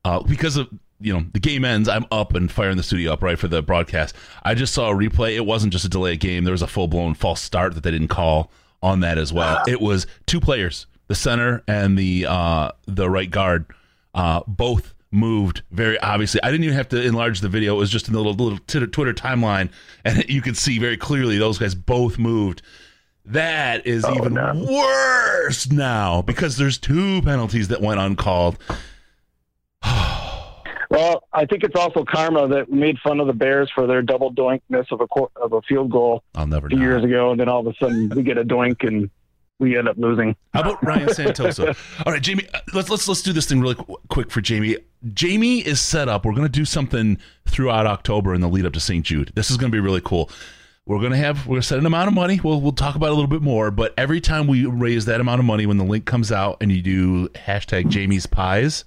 uh, 0.06 0.22
because 0.22 0.56
of 0.56 0.70
you 1.02 1.14
know 1.14 1.26
the 1.34 1.40
game 1.40 1.66
ends. 1.66 1.90
I'm 1.90 2.06
up 2.12 2.36
and 2.36 2.50
firing 2.50 2.78
the 2.78 2.84
studio 2.84 3.12
up 3.12 3.22
right 3.22 3.38
for 3.38 3.50
the 3.50 3.62
broadcast. 3.62 4.16
I 4.44 4.54
just 4.54 4.74
saw 4.74 4.92
a 4.92 4.94
replay. 4.94 5.36
It 5.36 5.46
wasn't 5.46 5.74
just 5.74 5.84
a 5.84 5.90
delay 5.90 6.14
of 6.14 6.20
game. 6.20 6.46
There 6.46 6.54
was 6.54 6.62
a 6.62 6.68
full 6.68 6.88
blown 6.88 7.14
false 7.14 7.42
start 7.42 7.76
that 7.76 7.84
they 7.84 7.92
didn't 7.92 8.08
call 8.08 8.52
on 8.82 9.02
that 9.02 9.18
as 9.18 9.34
well. 9.34 9.62
It 9.68 9.82
was 9.82 10.08
two 10.26 10.40
players, 10.40 10.86
the 11.10 11.16
center 11.16 11.62
and 11.68 11.98
the 11.98 12.26
uh, 12.28 12.72
the 12.88 13.10
right 13.10 13.30
guard, 13.30 13.66
uh, 14.14 14.42
both 14.48 14.94
moved 15.12 15.64
very 15.72 16.00
obviously. 16.00 16.42
I 16.42 16.52
didn't 16.52 16.64
even 16.64 16.78
have 16.78 16.90
to 16.90 17.02
enlarge 17.02 17.42
the 17.42 17.50
video. 17.50 17.76
It 17.76 17.80
was 17.80 17.90
just 17.90 18.08
in 18.08 18.14
the 18.14 18.20
little, 18.20 18.34
little 18.34 18.60
Twitter, 18.68 18.88
Twitter 18.88 19.14
timeline, 19.14 19.70
and 20.06 20.24
you 20.30 20.42
could 20.42 20.56
see 20.56 20.80
very 20.80 20.96
clearly 20.96 21.38
those 21.38 21.58
guys 21.58 21.76
both 21.76 22.18
moved. 22.18 22.62
That 23.26 23.86
is 23.86 24.06
even 24.10 24.36
no. 24.36 24.66
worse 24.70 25.70
now 25.70 26.22
because 26.22 26.58
there's 26.58 26.78
two 26.78 27.22
penalties 27.24 27.68
that 27.68 27.82
went 27.82 28.00
uncalled. 28.00 28.58
Well, 30.92 31.28
I 31.32 31.46
think 31.46 31.64
it's 31.64 31.76
also 31.80 32.04
karma 32.04 32.48
that 32.48 32.72
made 32.72 32.98
fun 32.98 33.20
of 33.20 33.28
the 33.28 33.34
Bears 33.34 33.70
for 33.76 33.86
their 33.86 34.02
double 34.02 34.32
doinkness 34.32 34.88
of 34.92 35.02
a 35.02 35.08
of 35.40 35.54
a 35.54 35.62
field 35.62 35.92
goal 35.92 36.24
I'll 36.34 36.48
never 36.48 36.68
few 36.68 36.80
know. 36.80 36.84
years 36.84 37.04
ago, 37.04 37.30
and 37.30 37.40
then 37.40 37.48
all 37.48 37.60
of 37.60 37.68
a 37.68 37.76
sudden 37.76 38.10
we 38.10 38.24
get 38.24 38.40
a 38.40 38.44
doink 38.44 38.88
and 38.88 39.12
we 39.60 39.78
end 39.78 39.88
up 39.88 39.98
losing. 39.98 40.36
How 40.54 40.62
about 40.62 40.84
Ryan 40.84 41.08
Santoso? 41.10 41.76
All 42.06 42.14
right, 42.14 42.22
Jamie, 42.22 42.48
uh, 42.54 42.60
let's 42.74 42.90
let's 42.90 43.08
let's 43.08 43.22
do 43.22 43.34
this 43.34 43.46
thing 43.46 43.62
really 43.62 43.76
qu- 43.76 43.98
quick 44.10 44.32
for 44.32 44.42
Jamie. 44.42 44.78
Jamie 45.14 45.60
is 45.60 45.80
set 45.80 46.10
up. 46.10 46.26
We're 46.26 46.32
going 46.34 46.44
to 46.44 46.50
do 46.50 46.66
something 46.66 47.18
throughout 47.46 47.86
October 47.86 48.34
in 48.34 48.42
the 48.42 48.50
lead 48.50 48.66
up 48.66 48.74
to 48.74 48.80
St. 48.80 49.06
Jude. 49.06 49.32
This 49.36 49.52
is 49.52 49.58
going 49.58 49.72
to 49.72 49.76
be 49.76 49.80
really 49.80 50.02
cool. 50.02 50.30
We're 50.86 51.00
going 51.00 51.12
to 51.12 51.18
have 51.18 51.46
we're 51.46 51.54
going 51.54 51.62
to 51.62 51.68
set 51.68 51.78
an 51.78 51.86
amount 51.86 52.08
of 52.08 52.14
money. 52.16 52.40
We'll 52.44 52.62
we'll 52.62 52.72
talk 52.72 52.96
about 52.96 53.08
it 53.08 53.12
a 53.12 53.16
little 53.16 53.28
bit 53.28 53.42
more, 53.42 53.70
but 53.70 53.94
every 53.98 54.22
time 54.22 54.48
we 54.48 54.66
raise 54.66 55.06
that 55.06 55.22
amount 55.22 55.40
of 55.40 55.46
money 55.46 55.66
when 55.66 55.78
the 55.78 55.84
link 55.84 56.06
comes 56.06 56.32
out 56.32 56.58
and 56.62 56.72
you 56.72 56.82
do 56.82 57.28
hashtag 57.30 57.90
Jamie's 57.90 58.26
pies, 58.26 58.86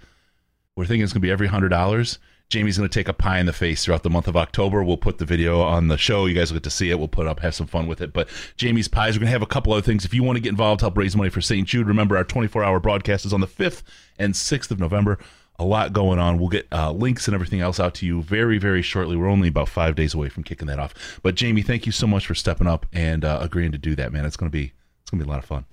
we're 0.74 0.84
thinking 0.86 1.04
it's 1.04 1.12
going 1.12 1.20
to 1.20 1.26
be 1.26 1.30
every 1.30 1.46
hundred 1.46 1.68
dollars. 1.68 2.18
Jamie's 2.52 2.76
going 2.76 2.86
to 2.86 2.92
take 2.92 3.08
a 3.08 3.14
pie 3.14 3.38
in 3.38 3.46
the 3.46 3.52
face 3.54 3.82
throughout 3.82 4.02
the 4.02 4.10
month 4.10 4.28
of 4.28 4.36
October. 4.36 4.84
We'll 4.84 4.98
put 4.98 5.16
the 5.16 5.24
video 5.24 5.62
on 5.62 5.88
the 5.88 5.96
show. 5.96 6.26
You 6.26 6.34
guys 6.34 6.52
will 6.52 6.56
get 6.56 6.64
to 6.64 6.70
see 6.70 6.90
it. 6.90 6.98
We'll 6.98 7.08
put 7.08 7.24
it 7.24 7.30
up, 7.30 7.40
have 7.40 7.54
some 7.54 7.66
fun 7.66 7.86
with 7.86 8.02
it. 8.02 8.12
But 8.12 8.28
Jamie's 8.58 8.88
pies, 8.88 9.14
we're 9.14 9.20
going 9.20 9.28
to 9.28 9.32
have 9.32 9.40
a 9.40 9.46
couple 9.46 9.72
other 9.72 9.80
things. 9.80 10.04
If 10.04 10.12
you 10.12 10.22
want 10.22 10.36
to 10.36 10.40
get 10.40 10.50
involved, 10.50 10.82
help 10.82 10.98
raise 10.98 11.16
money 11.16 11.30
for 11.30 11.40
St. 11.40 11.66
Jude, 11.66 11.88
remember 11.88 12.14
our 12.14 12.24
24 12.24 12.62
hour 12.62 12.78
broadcast 12.78 13.24
is 13.24 13.32
on 13.32 13.40
the 13.40 13.46
5th 13.46 13.82
and 14.18 14.34
6th 14.34 14.70
of 14.70 14.78
November. 14.78 15.18
A 15.58 15.64
lot 15.64 15.94
going 15.94 16.18
on. 16.18 16.38
We'll 16.38 16.50
get 16.50 16.66
uh, 16.70 16.92
links 16.92 17.26
and 17.26 17.34
everything 17.34 17.62
else 17.62 17.80
out 17.80 17.94
to 17.94 18.06
you 18.06 18.22
very, 18.22 18.58
very 18.58 18.82
shortly. 18.82 19.16
We're 19.16 19.28
only 19.28 19.48
about 19.48 19.70
five 19.70 19.94
days 19.94 20.12
away 20.12 20.28
from 20.28 20.42
kicking 20.42 20.68
that 20.68 20.78
off. 20.78 21.20
But 21.22 21.36
Jamie, 21.36 21.62
thank 21.62 21.86
you 21.86 21.92
so 21.92 22.06
much 22.06 22.26
for 22.26 22.34
stepping 22.34 22.66
up 22.66 22.84
and 22.92 23.24
uh, 23.24 23.38
agreeing 23.40 23.72
to 23.72 23.78
do 23.78 23.94
that, 23.94 24.12
man. 24.12 24.26
It's 24.26 24.36
going 24.36 24.50
to 24.50 24.54
be 24.54 24.74
it's 25.00 25.10
going 25.10 25.20
to 25.20 25.24
be 25.24 25.30
a 25.30 25.32
lot 25.32 25.42
of 25.42 25.46
fun. 25.46 25.64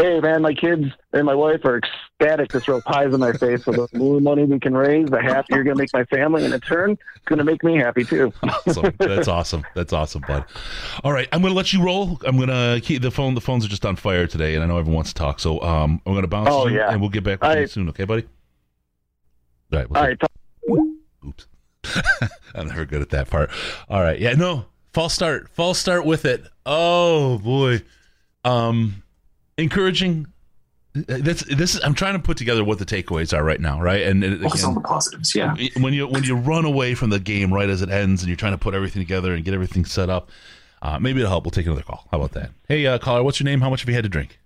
Hey 0.00 0.18
man, 0.20 0.40
my 0.40 0.54
kids 0.54 0.86
and 1.12 1.26
my 1.26 1.34
wife 1.34 1.62
are 1.66 1.78
ecstatic 1.78 2.48
to 2.52 2.60
throw 2.60 2.80
pies 2.80 3.12
in 3.12 3.20
my 3.20 3.32
face. 3.32 3.64
So 3.64 3.72
the 3.72 3.86
more 3.98 4.18
money 4.18 4.44
we 4.44 4.58
can 4.58 4.74
raise, 4.74 5.10
the 5.10 5.20
happier 5.20 5.56
you're 5.56 5.64
going 5.64 5.76
to 5.76 5.82
make 5.82 5.92
my 5.92 6.04
family, 6.04 6.42
and 6.44 6.54
in 6.54 6.60
turn, 6.60 6.92
it's 6.92 7.24
going 7.26 7.38
to 7.38 7.44
make 7.44 7.62
me 7.62 7.76
happy 7.76 8.04
too. 8.04 8.32
awesome. 8.42 8.94
That's 8.98 9.28
awesome. 9.28 9.62
That's 9.74 9.92
awesome, 9.92 10.22
bud. 10.26 10.46
All 11.04 11.12
right, 11.12 11.28
I'm 11.32 11.42
going 11.42 11.52
to 11.52 11.56
let 11.56 11.74
you 11.74 11.82
roll. 11.82 12.18
I'm 12.24 12.36
going 12.36 12.48
to 12.48 12.80
keep 12.82 13.02
the 13.02 13.10
phone. 13.10 13.34
The 13.34 13.42
phones 13.42 13.62
are 13.66 13.68
just 13.68 13.84
on 13.84 13.96
fire 13.96 14.26
today, 14.26 14.54
and 14.54 14.64
I 14.64 14.66
know 14.66 14.78
everyone 14.78 14.96
wants 14.96 15.12
to 15.12 15.18
talk. 15.18 15.38
So 15.38 15.60
um, 15.60 16.00
I'm 16.06 16.12
going 16.14 16.22
to 16.22 16.28
bounce 16.28 16.48
Oh, 16.50 16.66
you, 16.66 16.76
yeah. 16.76 16.90
and 16.90 17.00
we'll 17.00 17.10
get 17.10 17.22
back 17.24 17.42
with 17.42 17.50
All 17.50 17.56
you 17.58 17.66
soon. 17.66 17.88
Okay, 17.90 18.04
buddy. 18.04 18.26
All 19.72 19.78
right. 19.80 19.90
we'll 19.90 20.00
All 20.00 20.06
right, 20.08 20.18
Oops. 21.26 21.46
I'm 22.54 22.68
never 22.68 22.86
good 22.86 23.02
at 23.02 23.10
that 23.10 23.28
part. 23.28 23.50
All 23.90 24.00
right. 24.00 24.18
Yeah. 24.18 24.32
No. 24.32 24.64
False 24.94 25.12
start. 25.12 25.50
False 25.50 25.78
start 25.78 26.06
with 26.06 26.24
it. 26.24 26.44
Oh 26.64 27.38
boy. 27.38 27.82
Um, 28.44 29.02
encouraging. 29.62 30.26
That's 30.94 31.44
this. 31.44 31.76
Is, 31.76 31.80
I'm 31.84 31.94
trying 31.94 32.14
to 32.14 32.18
put 32.18 32.36
together 32.36 32.64
what 32.64 32.78
the 32.80 32.84
takeaways 32.84 33.36
are 33.36 33.44
right 33.44 33.60
now, 33.60 33.80
right? 33.80 34.02
And 34.02 34.24
it, 34.24 34.40
Focus 34.40 34.60
again, 34.62 34.68
on 34.70 34.74
the 34.74 34.80
positives. 34.80 35.34
Yeah. 35.34 35.54
when 35.78 35.94
you 35.94 36.06
when 36.08 36.24
you 36.24 36.34
run 36.34 36.64
away 36.64 36.94
from 36.94 37.10
the 37.10 37.20
game 37.20 37.52
right 37.54 37.68
as 37.68 37.80
it 37.80 37.90
ends 37.90 38.22
and 38.22 38.28
you're 38.28 38.36
trying 38.36 38.52
to 38.54 38.58
put 38.58 38.74
everything 38.74 39.00
together 39.00 39.32
and 39.34 39.44
get 39.44 39.54
everything 39.54 39.84
set 39.84 40.10
up, 40.10 40.30
uh, 40.82 40.98
maybe 40.98 41.20
it'll 41.20 41.30
help. 41.30 41.44
We'll 41.44 41.52
take 41.52 41.66
another 41.66 41.82
call. 41.82 42.08
How 42.10 42.18
about 42.18 42.32
that? 42.32 42.50
Hey, 42.68 42.86
uh, 42.86 42.98
caller, 42.98 43.22
what's 43.22 43.38
your 43.38 43.44
name? 43.44 43.60
How 43.60 43.70
much 43.70 43.82
have 43.82 43.88
you 43.88 43.94
had 43.94 44.02
to 44.02 44.10
drink? 44.10 44.40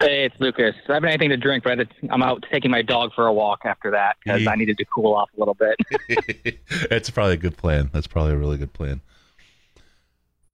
Hey, 0.00 0.24
it's 0.24 0.34
Lucas. 0.38 0.76
I 0.88 0.94
haven't 0.94 1.08
anything 1.08 1.30
to 1.30 1.36
drink, 1.36 1.64
but 1.64 1.72
I 1.72 1.76
had 1.76 1.90
to- 1.90 2.08
I'm 2.12 2.22
out 2.22 2.44
taking 2.52 2.70
my 2.70 2.82
dog 2.82 3.10
for 3.14 3.26
a 3.26 3.32
walk 3.32 3.62
after 3.64 3.90
that 3.90 4.16
because 4.24 4.42
Yeah. 4.42 4.50
I 4.50 4.54
needed 4.54 4.78
to 4.78 4.84
cool 4.84 5.12
off 5.14 5.28
a 5.36 5.40
little 5.40 5.54
bit. 5.54 6.60
That's 6.88 7.10
probably 7.10 7.34
a 7.34 7.38
good 7.38 7.56
plan. 7.56 7.90
That's 7.92 8.06
probably 8.06 8.32
a 8.32 8.36
really 8.36 8.56
good 8.58 8.72
plan. 8.72 9.00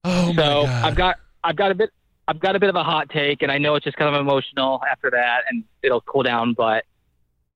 Oh 0.03 0.33
my 0.33 0.43
so 0.43 0.63
god! 0.65 0.85
I've 0.85 0.95
got 0.95 1.15
I've 1.43 1.55
got 1.55 1.71
a 1.71 1.75
bit 1.75 1.91
I've 2.27 2.39
got 2.39 2.55
a 2.55 2.59
bit 2.59 2.69
of 2.69 2.75
a 2.75 2.83
hot 2.83 3.09
take, 3.09 3.41
and 3.41 3.51
I 3.51 3.57
know 3.57 3.75
it's 3.75 3.83
just 3.83 3.97
kind 3.97 4.13
of 4.13 4.19
emotional 4.19 4.81
after 4.89 5.11
that, 5.11 5.43
and 5.49 5.63
it'll 5.83 6.01
cool 6.01 6.23
down. 6.23 6.53
But 6.53 6.85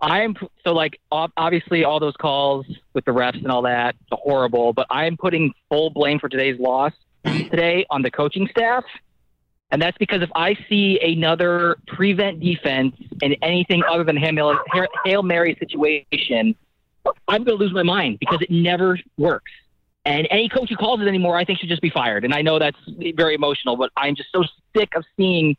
I'm 0.01 0.35
so 0.63 0.73
like 0.73 0.99
obviously 1.11 1.83
all 1.83 1.99
those 1.99 2.15
calls 2.15 2.65
with 2.93 3.05
the 3.05 3.11
refs 3.11 3.35
and 3.35 3.51
all 3.51 3.63
that 3.63 3.95
horrible, 4.11 4.73
but 4.73 4.87
I 4.89 5.05
am 5.05 5.17
putting 5.17 5.53
full 5.69 5.89
blame 5.89 6.19
for 6.19 6.29
today's 6.29 6.59
loss 6.59 6.93
today 7.25 7.85
on 7.89 8.01
the 8.01 8.11
coaching 8.11 8.47
staff. 8.49 8.85
And 9.71 9.81
that's 9.81 9.97
because 9.97 10.21
if 10.21 10.29
I 10.35 10.55
see 10.67 10.99
another 11.01 11.77
prevent 11.85 12.39
defense 12.39 12.95
in 13.21 13.33
anything 13.43 13.83
other 13.87 14.03
than 14.03 14.17
Hail, 14.17 14.57
Hail 15.05 15.21
Mary 15.21 15.55
situation, 15.59 16.55
I'm 17.27 17.43
going 17.43 17.57
to 17.57 17.63
lose 17.63 17.73
my 17.73 17.83
mind 17.83 18.17
because 18.19 18.41
it 18.41 18.49
never 18.49 18.97
works. 19.17 19.51
And 20.05 20.27
any 20.31 20.49
coach 20.49 20.69
who 20.69 20.75
calls 20.75 21.01
it 21.01 21.07
anymore, 21.07 21.37
I 21.37 21.43
think 21.45 21.59
should 21.59 21.69
just 21.69 21.81
be 21.81 21.89
fired. 21.89 22.23
And 22.23 22.33
I 22.33 22.41
know 22.41 22.57
that's 22.57 22.77
very 23.15 23.35
emotional, 23.35 23.75
but 23.75 23.91
I'm 23.97 24.15
just 24.15 24.29
so 24.31 24.43
sick 24.75 24.89
of 24.95 25.03
seeing 25.17 25.57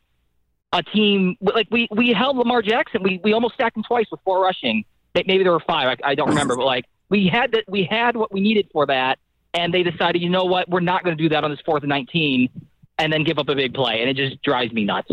a 0.73 0.81
team 0.81 1.35
like 1.41 1.67
we 1.69 1.87
we 1.91 2.11
held 2.13 2.37
Lamar 2.37 2.61
Jackson. 2.61 3.03
We 3.03 3.19
we 3.23 3.33
almost 3.33 3.53
stacked 3.55 3.77
him 3.77 3.83
twice 3.83 4.07
with 4.09 4.19
four 4.23 4.41
rushing. 4.41 4.83
Maybe 5.13 5.43
there 5.43 5.51
were 5.51 5.59
five. 5.67 5.97
I, 6.03 6.11
I 6.11 6.15
don't 6.15 6.29
remember, 6.29 6.55
but 6.55 6.65
like 6.65 6.85
we 7.09 7.27
had 7.27 7.51
that 7.51 7.65
we 7.67 7.83
had 7.83 8.15
what 8.15 8.31
we 8.31 8.39
needed 8.39 8.67
for 8.71 8.85
that, 8.87 9.19
and 9.53 9.73
they 9.73 9.83
decided, 9.83 10.21
you 10.21 10.29
know 10.29 10.45
what, 10.45 10.69
we're 10.69 10.79
not 10.79 11.03
going 11.03 11.15
to 11.15 11.21
do 11.21 11.29
that 11.29 11.43
on 11.43 11.51
this 11.51 11.59
fourth 11.65 11.83
and 11.83 11.89
nineteen, 11.89 12.49
and 12.97 13.11
then 13.11 13.23
give 13.23 13.37
up 13.37 13.49
a 13.49 13.55
big 13.55 13.73
play, 13.73 14.01
and 14.01 14.09
it 14.09 14.15
just 14.15 14.41
drives 14.41 14.71
me 14.71 14.85
nuts. 14.85 15.11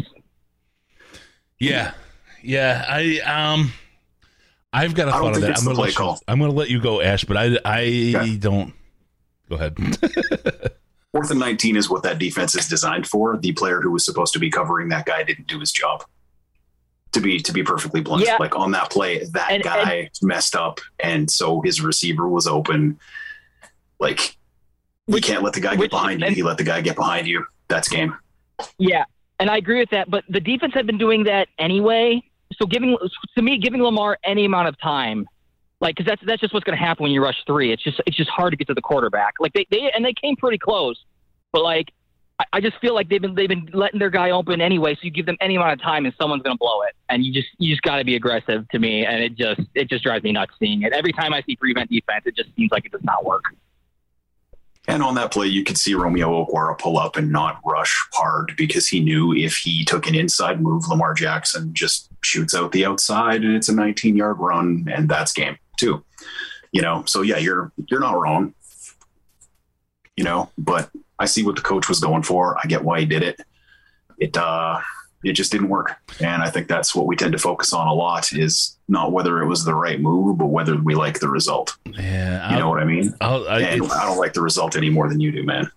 Yeah, 1.58 1.92
yeah. 2.42 2.84
I 2.88 3.18
um, 3.20 3.72
I've 4.72 4.94
got 4.94 5.08
a 5.08 5.10
I 5.10 5.14
don't 5.14 5.22
thought 5.24 5.34
on 5.34 5.40
that. 5.40 5.58
I'm 5.58 5.64
gonna 5.64 5.80
let 5.80 5.98
you. 5.98 6.14
I'm 6.28 6.38
gonna 6.38 6.52
let 6.52 6.70
you 6.70 6.80
go, 6.80 7.00
Ash. 7.00 7.24
But 7.24 7.36
I 7.36 7.58
I 7.64 7.80
Okay. 8.16 8.36
don't. 8.36 8.72
Go 9.48 9.56
ahead. 9.56 9.76
Fourth 11.12 11.30
and 11.30 11.40
19 11.40 11.76
is 11.76 11.88
what 11.88 12.02
that 12.02 12.18
defense 12.18 12.54
is 12.54 12.68
designed 12.68 13.06
for. 13.06 13.36
The 13.38 13.52
player 13.52 13.80
who 13.80 13.90
was 13.90 14.04
supposed 14.04 14.32
to 14.34 14.38
be 14.38 14.50
covering 14.50 14.88
that 14.90 15.06
guy 15.06 15.22
didn't 15.22 15.46
do 15.46 15.58
his 15.58 15.72
job. 15.72 16.04
To 17.12 17.20
be 17.20 17.38
to 17.40 17.52
be 17.52 17.62
perfectly 17.62 18.02
blunt, 18.02 18.24
Yeah. 18.26 18.36
like 18.38 18.54
on 18.54 18.70
that 18.72 18.90
play, 18.90 19.24
that 19.32 19.50
And- 19.50 19.62
guy 19.62 20.10
messed 20.20 20.54
up, 20.54 20.78
and 21.02 21.30
so 21.30 21.62
his 21.62 21.80
receiver 21.80 22.28
was 22.28 22.46
open. 22.46 22.98
Like 23.98 24.36
you 25.06 25.20
can't 25.22 25.42
let 25.42 25.54
the 25.54 25.60
guy 25.60 25.70
which- 25.70 25.90
get 25.90 25.90
behind 25.90 26.20
you. 26.20 26.26
and- 26.26 26.36
He 26.36 26.42
let 26.42 26.58
the 26.58 26.64
guy 26.64 26.82
get 26.82 26.96
behind 26.96 27.26
you. 27.26 27.46
That's 27.68 27.88
game. 27.88 28.14
Yeah, 28.76 29.04
and 29.40 29.48
I 29.48 29.56
agree 29.56 29.78
with 29.80 29.88
that. 29.90 30.10
But 30.10 30.24
the 30.28 30.40
defense 30.40 30.74
had 30.74 30.86
been 30.86 30.98
doing 30.98 31.24
that 31.24 31.48
anyway. 31.58 32.22
So 32.60 32.66
giving 32.66 32.96
to 33.36 33.42
me, 33.42 33.56
giving 33.56 33.82
Lamar 33.82 34.18
any 34.24 34.44
amount 34.44 34.68
of 34.68 34.78
time, 34.78 35.26
like 35.80 35.96
because 35.96 36.08
that's 36.08 36.22
that's 36.26 36.40
just 36.40 36.52
what's 36.52 36.64
going 36.64 36.76
to 36.76 36.84
happen 36.84 37.04
when 37.04 37.12
you 37.12 37.22
rush 37.22 37.36
three. 37.46 37.72
It's 37.72 37.82
just 37.82 38.00
it's 38.06 38.16
just 38.16 38.30
hard 38.30 38.52
to 38.52 38.56
get 38.56 38.66
to 38.68 38.74
the 38.74 38.82
quarterback. 38.82 39.34
Like 39.38 39.52
they, 39.52 39.66
they 39.70 39.90
and 39.94 40.04
they 40.04 40.12
came 40.12 40.36
pretty 40.36 40.58
close, 40.58 41.04
but 41.52 41.62
like 41.62 41.92
I, 42.40 42.44
I 42.54 42.60
just 42.60 42.78
feel 42.78 42.94
like 42.94 43.08
they've 43.08 43.22
been 43.22 43.34
they've 43.34 43.48
been 43.48 43.68
letting 43.72 44.00
their 44.00 44.10
guy 44.10 44.30
open 44.30 44.60
anyway. 44.60 44.94
So 44.94 45.00
you 45.02 45.10
give 45.10 45.26
them 45.26 45.36
any 45.40 45.56
amount 45.56 45.72
of 45.72 45.82
time, 45.82 46.04
and 46.04 46.14
someone's 46.20 46.42
going 46.42 46.56
to 46.56 46.58
blow 46.58 46.82
it. 46.82 46.94
And 47.08 47.24
you 47.24 47.32
just 47.32 47.48
you 47.58 47.70
just 47.72 47.82
got 47.82 47.96
to 47.98 48.04
be 48.04 48.16
aggressive 48.16 48.68
to 48.70 48.78
me, 48.78 49.06
and 49.06 49.22
it 49.22 49.36
just 49.36 49.60
it 49.74 49.88
just 49.88 50.02
drives 50.02 50.24
me 50.24 50.32
nuts 50.32 50.54
seeing 50.58 50.82
it. 50.82 50.92
Every 50.92 51.12
time 51.12 51.32
I 51.32 51.42
see 51.42 51.54
prevent 51.54 51.90
defense, 51.90 52.24
it 52.26 52.34
just 52.36 52.54
seems 52.56 52.72
like 52.72 52.84
it 52.84 52.92
does 52.92 53.04
not 53.04 53.24
work. 53.24 53.44
And 54.88 55.02
on 55.02 55.14
that 55.16 55.30
play, 55.30 55.46
you 55.46 55.64
could 55.64 55.76
see 55.76 55.94
Romeo 55.94 56.46
Okwara 56.46 56.76
pull 56.78 56.98
up 56.98 57.16
and 57.16 57.30
not 57.30 57.60
rush 57.62 57.94
hard 58.14 58.54
because 58.56 58.88
he 58.88 59.00
knew 59.00 59.34
if 59.34 59.58
he 59.58 59.84
took 59.84 60.08
an 60.08 60.14
inside 60.14 60.62
move, 60.62 60.88
Lamar 60.88 61.12
Jackson 61.12 61.74
just 61.74 62.08
shoots 62.22 62.54
out 62.54 62.72
the 62.72 62.86
outside 62.86 63.44
and 63.44 63.54
it's 63.54 63.68
a 63.68 63.74
19 63.74 64.16
yard 64.16 64.38
run, 64.38 64.88
and 64.90 65.06
that's 65.08 65.32
game 65.32 65.58
too. 65.78 66.04
You 66.72 66.82
know, 66.82 67.04
so 67.06 67.22
yeah, 67.22 67.38
you're 67.38 67.72
you're 67.86 68.00
not 68.00 68.20
wrong. 68.20 68.54
You 70.16 70.24
know, 70.24 70.50
but 70.58 70.90
I 71.18 71.26
see 71.26 71.44
what 71.44 71.56
the 71.56 71.62
coach 71.62 71.88
was 71.88 72.00
going 72.00 72.22
for. 72.22 72.58
I 72.62 72.66
get 72.66 72.84
why 72.84 73.00
he 73.00 73.06
did 73.06 73.22
it. 73.22 73.40
It 74.18 74.36
uh 74.36 74.80
it 75.24 75.32
just 75.32 75.50
didn't 75.50 75.68
work. 75.68 75.96
And 76.20 76.42
I 76.42 76.50
think 76.50 76.68
that's 76.68 76.94
what 76.94 77.06
we 77.06 77.16
tend 77.16 77.32
to 77.32 77.38
focus 77.38 77.72
on 77.72 77.88
a 77.88 77.92
lot 77.92 78.32
is 78.32 78.76
not 78.88 79.12
whether 79.12 79.42
it 79.42 79.46
was 79.46 79.64
the 79.64 79.74
right 79.74 80.00
move, 80.00 80.38
but 80.38 80.46
whether 80.46 80.76
we 80.76 80.94
like 80.94 81.20
the 81.20 81.28
result. 81.28 81.76
Yeah, 81.86 82.52
You 82.52 82.58
know 82.58 82.68
what 82.68 82.80
I 82.80 82.84
mean? 82.84 83.14
I'll, 83.20 83.48
I, 83.48 83.60
And 83.60 83.90
I 83.90 84.06
don't 84.06 84.18
like 84.18 84.34
the 84.34 84.42
result 84.42 84.76
any 84.76 84.90
more 84.90 85.08
than 85.08 85.20
you 85.20 85.32
do, 85.32 85.42
man. 85.44 85.70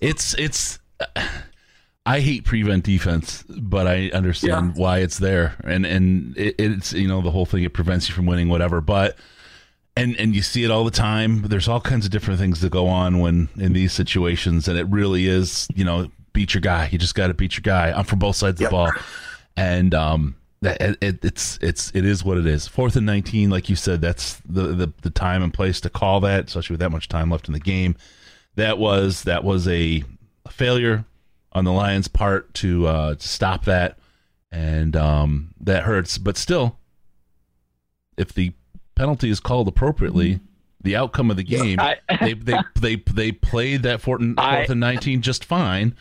it's 0.00 0.34
it's. 0.34 0.78
I 2.04 2.18
hate 2.18 2.44
prevent 2.44 2.84
defense, 2.84 3.44
but 3.48 3.86
I 3.86 4.10
understand 4.12 4.74
why 4.76 4.98
it's 4.98 5.18
there, 5.18 5.54
and 5.62 5.86
and 5.86 6.36
it, 6.36 6.56
it's 6.58 6.92
you 6.92 7.06
know 7.06 7.22
the 7.22 7.30
whole 7.30 7.46
thing 7.46 7.62
it 7.62 7.72
prevents 7.72 8.08
you 8.08 8.14
from 8.14 8.26
winning 8.26 8.48
whatever, 8.48 8.80
but. 8.80 9.16
And 9.96 10.16
and 10.16 10.34
you 10.34 10.40
see 10.42 10.64
it 10.64 10.70
all 10.70 10.84
the 10.84 10.90
time. 10.90 11.42
There's 11.42 11.68
all 11.68 11.80
kinds 11.80 12.06
of 12.06 12.10
different 12.10 12.40
things 12.40 12.60
that 12.62 12.70
go 12.72 12.88
on 12.88 13.18
when 13.18 13.48
in 13.58 13.74
these 13.74 13.92
situations, 13.92 14.66
and 14.66 14.78
it 14.78 14.86
really 14.88 15.26
is, 15.26 15.68
you 15.74 15.84
know, 15.84 16.10
beat 16.32 16.54
your 16.54 16.62
guy. 16.62 16.88
You 16.90 16.98
just 16.98 17.14
got 17.14 17.26
to 17.26 17.34
beat 17.34 17.56
your 17.56 17.62
guy. 17.62 17.92
I'm 17.92 18.04
from 18.04 18.18
both 18.18 18.36
sides 18.36 18.58
Yep. 18.58 18.68
of 18.68 18.70
the 18.70 18.76
ball, 18.76 18.90
and 19.54 19.94
um, 19.94 20.36
it, 20.62 20.96
it, 21.02 21.24
it's 21.24 21.58
it's 21.60 21.92
it 21.94 22.06
is 22.06 22.24
what 22.24 22.38
it 22.38 22.46
is. 22.46 22.66
Fourth 22.66 22.96
and 22.96 23.04
nineteen, 23.04 23.50
like 23.50 23.68
you 23.68 23.76
said, 23.76 24.00
that's 24.00 24.40
the, 24.48 24.68
the 24.68 24.92
the 25.02 25.10
time 25.10 25.42
and 25.42 25.52
place 25.52 25.78
to 25.82 25.90
call 25.90 26.20
that, 26.20 26.46
especially 26.48 26.72
with 26.74 26.80
that 26.80 26.90
much 26.90 27.08
time 27.08 27.28
left 27.30 27.48
in 27.48 27.52
the 27.52 27.60
game. 27.60 27.94
That 28.54 28.78
was 28.78 29.24
that 29.24 29.44
was 29.44 29.68
a, 29.68 30.04
a 30.46 30.50
failure 30.50 31.04
on 31.52 31.64
the 31.64 31.72
Lions' 31.72 32.08
part 32.08 32.54
to 32.54 32.86
uh, 32.86 33.14
to 33.16 33.28
stop 33.28 33.66
that, 33.66 33.98
and 34.50 34.96
um, 34.96 35.52
that 35.60 35.82
hurts. 35.82 36.16
But 36.16 36.38
still, 36.38 36.78
if 38.16 38.32
the 38.32 38.54
penalty 39.02 39.30
is 39.30 39.40
called 39.40 39.66
appropriately, 39.66 40.34
mm-hmm. 40.34 40.44
the 40.82 40.94
outcome 40.94 41.28
of 41.30 41.36
the 41.36 41.42
game, 41.42 41.80
I- 41.80 41.98
they 42.20 42.34
they 42.34 42.58
they 42.80 42.96
they 43.12 43.32
played 43.32 43.82
that 43.82 44.00
fourth 44.00 44.20
and, 44.20 44.38
I- 44.38 44.58
fourth 44.58 44.70
and 44.70 44.80
nineteen 44.80 45.22
just 45.22 45.44
fine. 45.44 45.96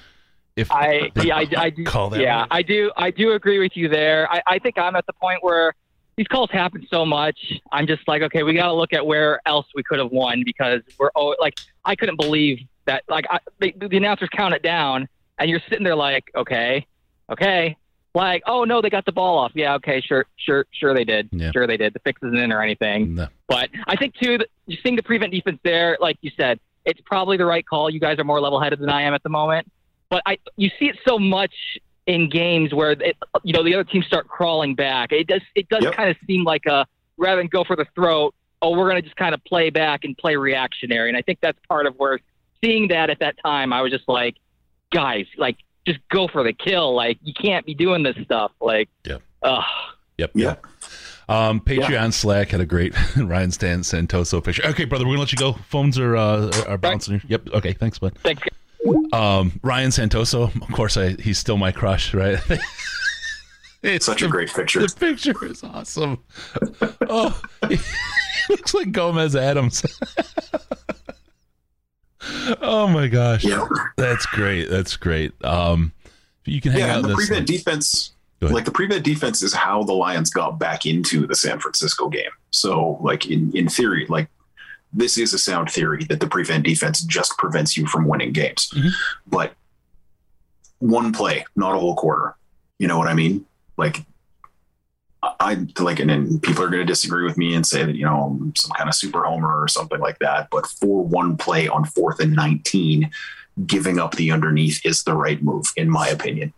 If 0.55 0.71
I 0.71 1.11
yeah 1.23 1.37
I, 1.37 1.47
I 1.57 1.69
do 1.71 1.83
call 1.83 2.11
that 2.11 2.19
yeah 2.19 2.43
way. 2.43 2.47
I 2.51 2.61
do 2.61 2.91
I 2.95 3.09
do 3.09 3.31
agree 3.31 3.59
with 3.59 3.75
you 3.75 3.89
there. 3.89 4.31
I, 4.31 4.41
I 4.45 4.59
think 4.59 4.77
I'm 4.77 4.95
at 4.95 5.05
the 5.07 5.13
point 5.13 5.39
where 5.41 5.73
these 6.17 6.27
calls 6.27 6.51
happen 6.51 6.85
so 6.91 7.05
much. 7.05 7.39
I'm 7.71 7.87
just 7.87 8.07
like 8.07 8.21
okay, 8.21 8.43
we 8.43 8.53
got 8.53 8.67
to 8.67 8.73
look 8.73 8.93
at 8.93 9.05
where 9.05 9.41
else 9.47 9.65
we 9.73 9.81
could 9.81 9.97
have 9.97 10.11
won 10.11 10.43
because 10.45 10.81
we're 10.99 11.11
oh 11.15 11.35
like 11.39 11.57
I 11.85 11.95
couldn't 11.95 12.19
believe 12.19 12.59
that 12.85 13.03
like 13.09 13.25
I, 13.31 13.39
they, 13.59 13.71
the 13.71 13.97
announcers 13.97 14.29
count 14.31 14.53
it 14.53 14.61
down 14.61 15.07
and 15.39 15.49
you're 15.49 15.61
sitting 15.69 15.83
there 15.83 15.95
like 15.95 16.29
okay 16.35 16.85
okay 17.31 17.77
like 18.13 18.43
oh 18.45 18.63
no 18.65 18.81
they 18.81 18.89
got 18.89 19.05
the 19.05 19.11
ball 19.11 19.37
off 19.37 19.51
yeah 19.55 19.75
okay 19.75 20.01
sure 20.01 20.25
sure 20.35 20.65
sure 20.71 20.93
they 20.93 21.03
did 21.05 21.29
Yeah. 21.31 21.51
sure 21.51 21.65
they 21.67 21.77
did 21.77 21.93
the 21.93 21.99
fix 21.99 22.21
isn't 22.23 22.37
in 22.37 22.51
or 22.51 22.61
anything 22.61 23.15
No. 23.15 23.27
but 23.47 23.69
I 23.87 23.95
think 23.95 24.15
too, 24.15 24.37
that 24.39 24.47
you 24.67 24.77
seeing 24.83 24.95
the 24.95 25.03
prevent 25.03 25.31
defense 25.31 25.59
there, 25.63 25.97
like 26.01 26.17
you 26.21 26.31
said, 26.37 26.59
it's 26.85 26.99
probably 27.05 27.37
the 27.37 27.45
right 27.45 27.65
call. 27.65 27.89
You 27.89 27.99
guys 27.99 28.17
are 28.19 28.23
more 28.23 28.41
level-headed 28.41 28.79
than 28.79 28.89
I 28.89 29.03
am 29.03 29.13
at 29.13 29.23
the 29.23 29.29
moment, 29.29 29.71
but 30.09 30.21
I 30.25 30.37
you 30.57 30.69
see 30.79 30.85
it 30.89 30.97
so 31.07 31.17
much 31.19 31.53
in 32.07 32.29
games 32.29 32.73
where 32.73 32.91
it, 32.91 33.15
you 33.43 33.53
know 33.53 33.63
the 33.63 33.73
other 33.75 33.83
teams 33.83 34.05
start 34.07 34.27
crawling 34.27 34.75
back. 34.75 35.11
It 35.11 35.27
does 35.27 35.41
it 35.55 35.69
does 35.69 35.83
Yep. 35.83 35.93
kind 35.95 36.09
of 36.09 36.17
seem 36.27 36.43
like 36.43 36.65
a 36.65 36.85
rather 37.17 37.37
than 37.39 37.47
go 37.47 37.63
for 37.63 37.75
the 37.75 37.85
throat. 37.95 38.33
Oh, 38.63 38.71
we're 38.77 38.89
going 38.89 39.01
to 39.01 39.07
just 39.07 39.15
kind 39.15 39.33
of 39.33 39.43
play 39.43 39.69
back 39.69 40.03
and 40.03 40.17
play 40.17 40.35
reactionary, 40.35 41.07
and 41.09 41.17
I 41.17 41.21
think 41.21 41.39
that's 41.41 41.57
part 41.67 41.85
of 41.87 41.95
where 41.95 42.19
seeing 42.63 42.89
that 42.89 43.09
at 43.09 43.19
that 43.19 43.35
time, 43.43 43.73
I 43.73 43.81
was 43.81 43.91
just 43.91 44.07
like, 44.07 44.35
guys, 44.91 45.25
like 45.37 45.57
just 45.85 45.99
go 46.09 46.27
for 46.27 46.43
the 46.43 46.53
kill. 46.53 46.95
Like 46.95 47.17
you 47.21 47.33
can't 47.33 47.65
be 47.65 47.73
doing 47.73 48.03
this 48.03 48.17
stuff. 48.23 48.51
Like, 48.59 48.89
yeah. 49.05 49.17
ugh. 49.43 49.63
Yep. 50.17 50.31
Yeah. 50.35 50.55
Um, 51.29 51.61
Patreon 51.61 52.13
Slack 52.13 52.49
had 52.49 52.59
a 52.59 52.65
great 52.65 52.93
Ryan 53.17 53.51
Stan 53.51 53.81
Santoso 53.81 54.43
picture. 54.43 54.65
Okay, 54.67 54.85
brother, 54.85 55.05
we're 55.05 55.11
gonna 55.13 55.21
let 55.21 55.31
you 55.31 55.37
go. 55.37 55.53
Phones 55.53 55.97
are 55.97 56.15
uh, 56.15 56.51
are 56.67 56.77
bouncing. 56.77 57.21
Yep. 57.27 57.49
Okay. 57.53 57.73
Thanks, 57.73 57.99
bud. 57.99 58.17
Thanks. 58.23 58.47
Um, 59.13 59.59
Ryan 59.63 59.91
Santoso. 59.91 60.53
Of 60.61 60.75
course, 60.75 60.97
I 60.97 61.11
he's 61.13 61.37
still 61.37 61.57
my 61.57 61.71
crush, 61.71 62.13
right? 62.13 62.39
it's 63.83 64.05
Such 64.05 64.21
a 64.21 64.27
great 64.27 64.53
picture. 64.53 64.81
The 64.81 64.93
picture 64.93 65.45
is 65.45 65.63
awesome. 65.63 66.23
oh, 67.07 67.41
he 67.69 67.77
looks 68.49 68.73
like 68.73 68.91
Gomez 68.91 69.35
Addams. 69.35 69.83
Oh 72.61 72.87
my 72.87 73.07
gosh, 73.07 73.43
Yeah. 73.43 73.67
that's 73.97 74.25
great. 74.25 74.69
That's 74.69 74.95
great. 74.97 75.33
Um, 75.43 75.91
you 76.45 76.59
can 76.61 76.71
hang 76.71 76.81
Yeah, 76.81 76.97
out 76.97 77.03
the 77.07 77.13
prevent 77.15 77.47
defense 77.47 78.13
like 78.43 78.65
the 78.65 78.71
prevent 78.71 79.03
defense 79.05 79.43
is 79.43 79.53
how 79.53 79.83
the 79.83 79.93
Lions 79.93 80.31
got 80.31 80.57
back 80.57 80.87
into 80.87 81.27
the 81.27 81.35
San 81.35 81.59
Francisco 81.59 82.09
game. 82.09 82.31
So 82.49 82.97
like 83.01 83.27
in, 83.29 83.55
in 83.55 83.69
theory, 83.69 84.07
like 84.09 84.29
this 84.91 85.19
is 85.19 85.31
a 85.33 85.37
sound 85.37 85.69
theory 85.69 86.05
that 86.05 86.19
the 86.19 86.25
prevent 86.27 86.65
defense 86.65 87.01
just 87.01 87.37
prevents 87.37 87.77
you 87.77 87.85
from 87.85 88.07
winning 88.07 88.31
games. 88.31 88.71
Mhm. 88.75 88.89
But 89.27 89.53
one 90.79 91.13
play, 91.13 91.45
not 91.55 91.75
a 91.75 91.79
whole 91.79 91.95
quarter. 91.95 92.35
You 92.79 92.87
know 92.87 92.97
what 92.97 93.07
I 93.07 93.13
mean? 93.13 93.45
Like 93.77 94.03
I 95.23 95.65
like, 95.79 95.99
and 95.99 96.09
then 96.09 96.39
people 96.39 96.63
are 96.63 96.69
going 96.69 96.85
to 96.85 96.85
disagree 96.85 97.23
with 97.23 97.37
me 97.37 97.53
and 97.53 97.65
say 97.65 97.85
that 97.85 97.95
you 97.95 98.05
know 98.05 98.23
I'm 98.23 98.55
some 98.55 98.71
kind 98.71 98.89
of 98.89 98.95
super 98.95 99.23
homer 99.23 99.61
or 99.61 99.67
something 99.67 99.99
like 99.99 100.19
that. 100.19 100.49
But 100.49 100.65
for 100.65 101.03
one 101.03 101.37
play 101.37 101.67
on 101.67 101.85
fourth 101.85 102.19
and 102.19 102.33
nineteen, 102.33 103.11
giving 103.65 103.99
up 103.99 104.15
the 104.15 104.31
underneath 104.31 104.83
is 104.85 105.03
the 105.03 105.13
right 105.13 105.41
move, 105.43 105.65
in 105.77 105.89
my 105.89 106.07
opinion, 106.07 106.53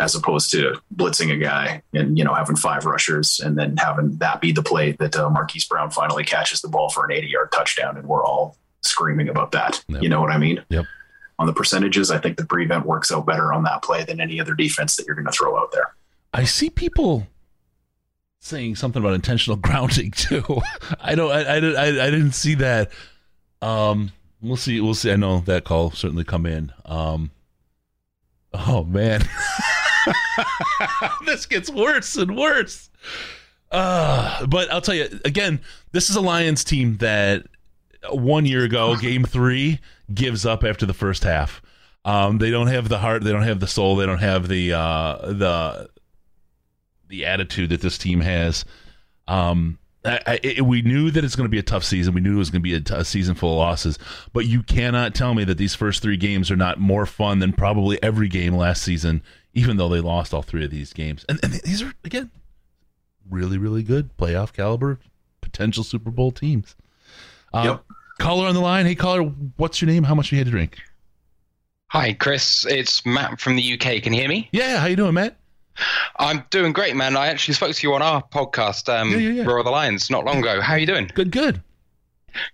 as 0.00 0.16
opposed 0.16 0.50
to 0.52 0.80
blitzing 0.94 1.32
a 1.32 1.36
guy 1.36 1.82
and 1.92 2.18
you 2.18 2.24
know 2.24 2.34
having 2.34 2.56
five 2.56 2.84
rushers 2.84 3.38
and 3.38 3.56
then 3.56 3.76
having 3.76 4.16
that 4.16 4.40
be 4.40 4.50
the 4.50 4.62
play 4.62 4.92
that 4.92 5.14
uh, 5.16 5.30
Marquise 5.30 5.66
Brown 5.66 5.90
finally 5.90 6.24
catches 6.24 6.62
the 6.62 6.68
ball 6.68 6.88
for 6.88 7.04
an 7.04 7.10
80-yard 7.10 7.52
touchdown, 7.52 7.96
and 7.96 8.08
we're 8.08 8.24
all 8.24 8.56
screaming 8.82 9.28
about 9.28 9.52
that. 9.52 9.84
Yep. 9.88 10.02
You 10.02 10.08
know 10.08 10.20
what 10.20 10.32
I 10.32 10.38
mean? 10.38 10.64
Yep. 10.70 10.86
On 11.38 11.46
the 11.46 11.52
percentages, 11.52 12.10
I 12.10 12.18
think 12.18 12.36
the 12.36 12.44
prevent 12.44 12.86
works 12.86 13.12
out 13.12 13.24
better 13.24 13.52
on 13.52 13.62
that 13.62 13.82
play 13.82 14.04
than 14.04 14.20
any 14.20 14.40
other 14.40 14.54
defense 14.54 14.96
that 14.96 15.06
you're 15.06 15.14
going 15.14 15.26
to 15.26 15.32
throw 15.32 15.56
out 15.58 15.72
there. 15.72 15.94
I 16.34 16.44
see 16.44 16.70
people 16.70 17.26
saying 18.40 18.74
something 18.74 19.00
about 19.00 19.14
intentional 19.14 19.56
grounding 19.60 20.10
too. 20.10 20.60
I 21.00 21.14
don't. 21.14 21.30
I, 21.30 21.42
I, 21.42 21.56
I, 21.56 21.86
I 22.06 22.10
didn't 22.10 22.32
see 22.32 22.54
that. 22.56 22.90
Um, 23.62 24.10
we'll 24.42 24.56
see. 24.56 24.80
We'll 24.80 24.94
see. 24.94 25.12
I 25.12 25.16
know 25.16 25.40
that 25.40 25.64
call 25.64 25.92
certainly 25.92 26.24
come 26.24 26.46
in. 26.46 26.72
Um, 26.84 27.30
oh 28.52 28.84
man, 28.84 29.22
this 31.26 31.46
gets 31.46 31.70
worse 31.70 32.16
and 32.16 32.36
worse. 32.36 32.90
Uh, 33.70 34.46
but 34.46 34.70
I'll 34.72 34.80
tell 34.80 34.94
you 34.94 35.20
again. 35.24 35.60
This 35.92 36.10
is 36.10 36.16
a 36.16 36.20
Lions 36.20 36.64
team 36.64 36.96
that 36.98 37.46
one 38.10 38.46
year 38.46 38.64
ago, 38.64 38.96
Game 38.96 39.24
Three, 39.24 39.80
gives 40.12 40.44
up 40.44 40.64
after 40.64 40.86
the 40.86 40.94
first 40.94 41.22
half. 41.22 41.62
Um, 42.04 42.38
they 42.38 42.50
don't 42.50 42.68
have 42.68 42.88
the 42.88 42.98
heart. 42.98 43.22
They 43.22 43.30
don't 43.30 43.42
have 43.42 43.60
the 43.60 43.66
soul. 43.66 43.96
They 43.96 44.06
don't 44.06 44.18
have 44.18 44.48
the 44.48 44.72
uh, 44.72 45.18
the 45.32 45.90
the 47.10 47.26
attitude 47.26 47.70
that 47.70 47.82
this 47.82 47.98
team 47.98 48.20
has. 48.20 48.64
Um, 49.28 49.78
I, 50.04 50.20
I, 50.26 50.40
it, 50.42 50.64
we 50.64 50.80
knew 50.80 51.10
that 51.10 51.24
it's 51.24 51.36
going 51.36 51.44
to 51.44 51.50
be 51.50 51.58
a 51.58 51.62
tough 51.62 51.84
season. 51.84 52.14
We 52.14 52.22
knew 52.22 52.36
it 52.36 52.38
was 52.38 52.50
going 52.50 52.62
to 52.62 52.68
be 52.68 52.74
a, 52.74 52.80
t- 52.80 52.94
a 52.94 53.04
season 53.04 53.34
full 53.34 53.52
of 53.52 53.58
losses. 53.58 53.98
But 54.32 54.46
you 54.46 54.62
cannot 54.62 55.14
tell 55.14 55.34
me 55.34 55.44
that 55.44 55.58
these 55.58 55.74
first 55.74 56.02
three 56.02 56.16
games 56.16 56.50
are 56.50 56.56
not 56.56 56.78
more 56.78 57.04
fun 57.04 57.40
than 57.40 57.52
probably 57.52 58.02
every 58.02 58.28
game 58.28 58.54
last 58.54 58.82
season, 58.82 59.22
even 59.52 59.76
though 59.76 59.88
they 59.90 60.00
lost 60.00 60.32
all 60.32 60.40
three 60.42 60.64
of 60.64 60.70
these 60.70 60.92
games. 60.94 61.26
And, 61.28 61.38
and 61.42 61.52
these 61.52 61.82
are 61.82 61.92
again 62.04 62.30
really, 63.28 63.58
really 63.58 63.82
good 63.82 64.16
playoff 64.16 64.52
caliber, 64.54 64.98
potential 65.42 65.84
Super 65.84 66.10
Bowl 66.10 66.32
teams. 66.32 66.76
Um, 67.52 67.66
Yep. 67.66 67.84
Caller 68.20 68.46
on 68.48 68.54
the 68.54 68.60
line. 68.60 68.84
Hey, 68.86 68.94
caller, 68.94 69.22
what's 69.56 69.80
your 69.80 69.90
name? 69.90 70.04
How 70.04 70.14
much 70.14 70.28
do 70.30 70.36
you 70.36 70.40
had 70.40 70.46
to 70.46 70.50
drink? 70.50 70.78
Hi, 71.88 72.12
Chris. 72.12 72.66
It's 72.66 73.04
Matt 73.06 73.40
from 73.40 73.56
the 73.56 73.72
UK. 73.74 74.02
Can 74.02 74.12
you 74.12 74.20
hear 74.20 74.28
me? 74.28 74.48
Yeah, 74.52 74.78
how 74.78 74.86
you 74.86 74.96
doing, 74.96 75.14
Matt? 75.14 75.39
I'm 76.18 76.44
doing 76.50 76.72
great, 76.72 76.96
man. 76.96 77.16
I 77.16 77.28
actually 77.28 77.54
spoke 77.54 77.74
to 77.74 77.86
you 77.86 77.94
on 77.94 78.02
our 78.02 78.22
podcast, 78.22 78.88
um, 78.92 79.10
Yeah, 79.10 79.18
yeah, 79.18 79.30
yeah. 79.30 79.44
Roar 79.44 79.58
of 79.58 79.64
the 79.64 79.70
Lions, 79.70 80.10
not 80.10 80.24
long 80.24 80.38
ago. 80.38 80.60
How 80.60 80.74
are 80.74 80.78
you 80.78 80.86
doing? 80.86 81.10
Good, 81.14 81.30
good. 81.30 81.62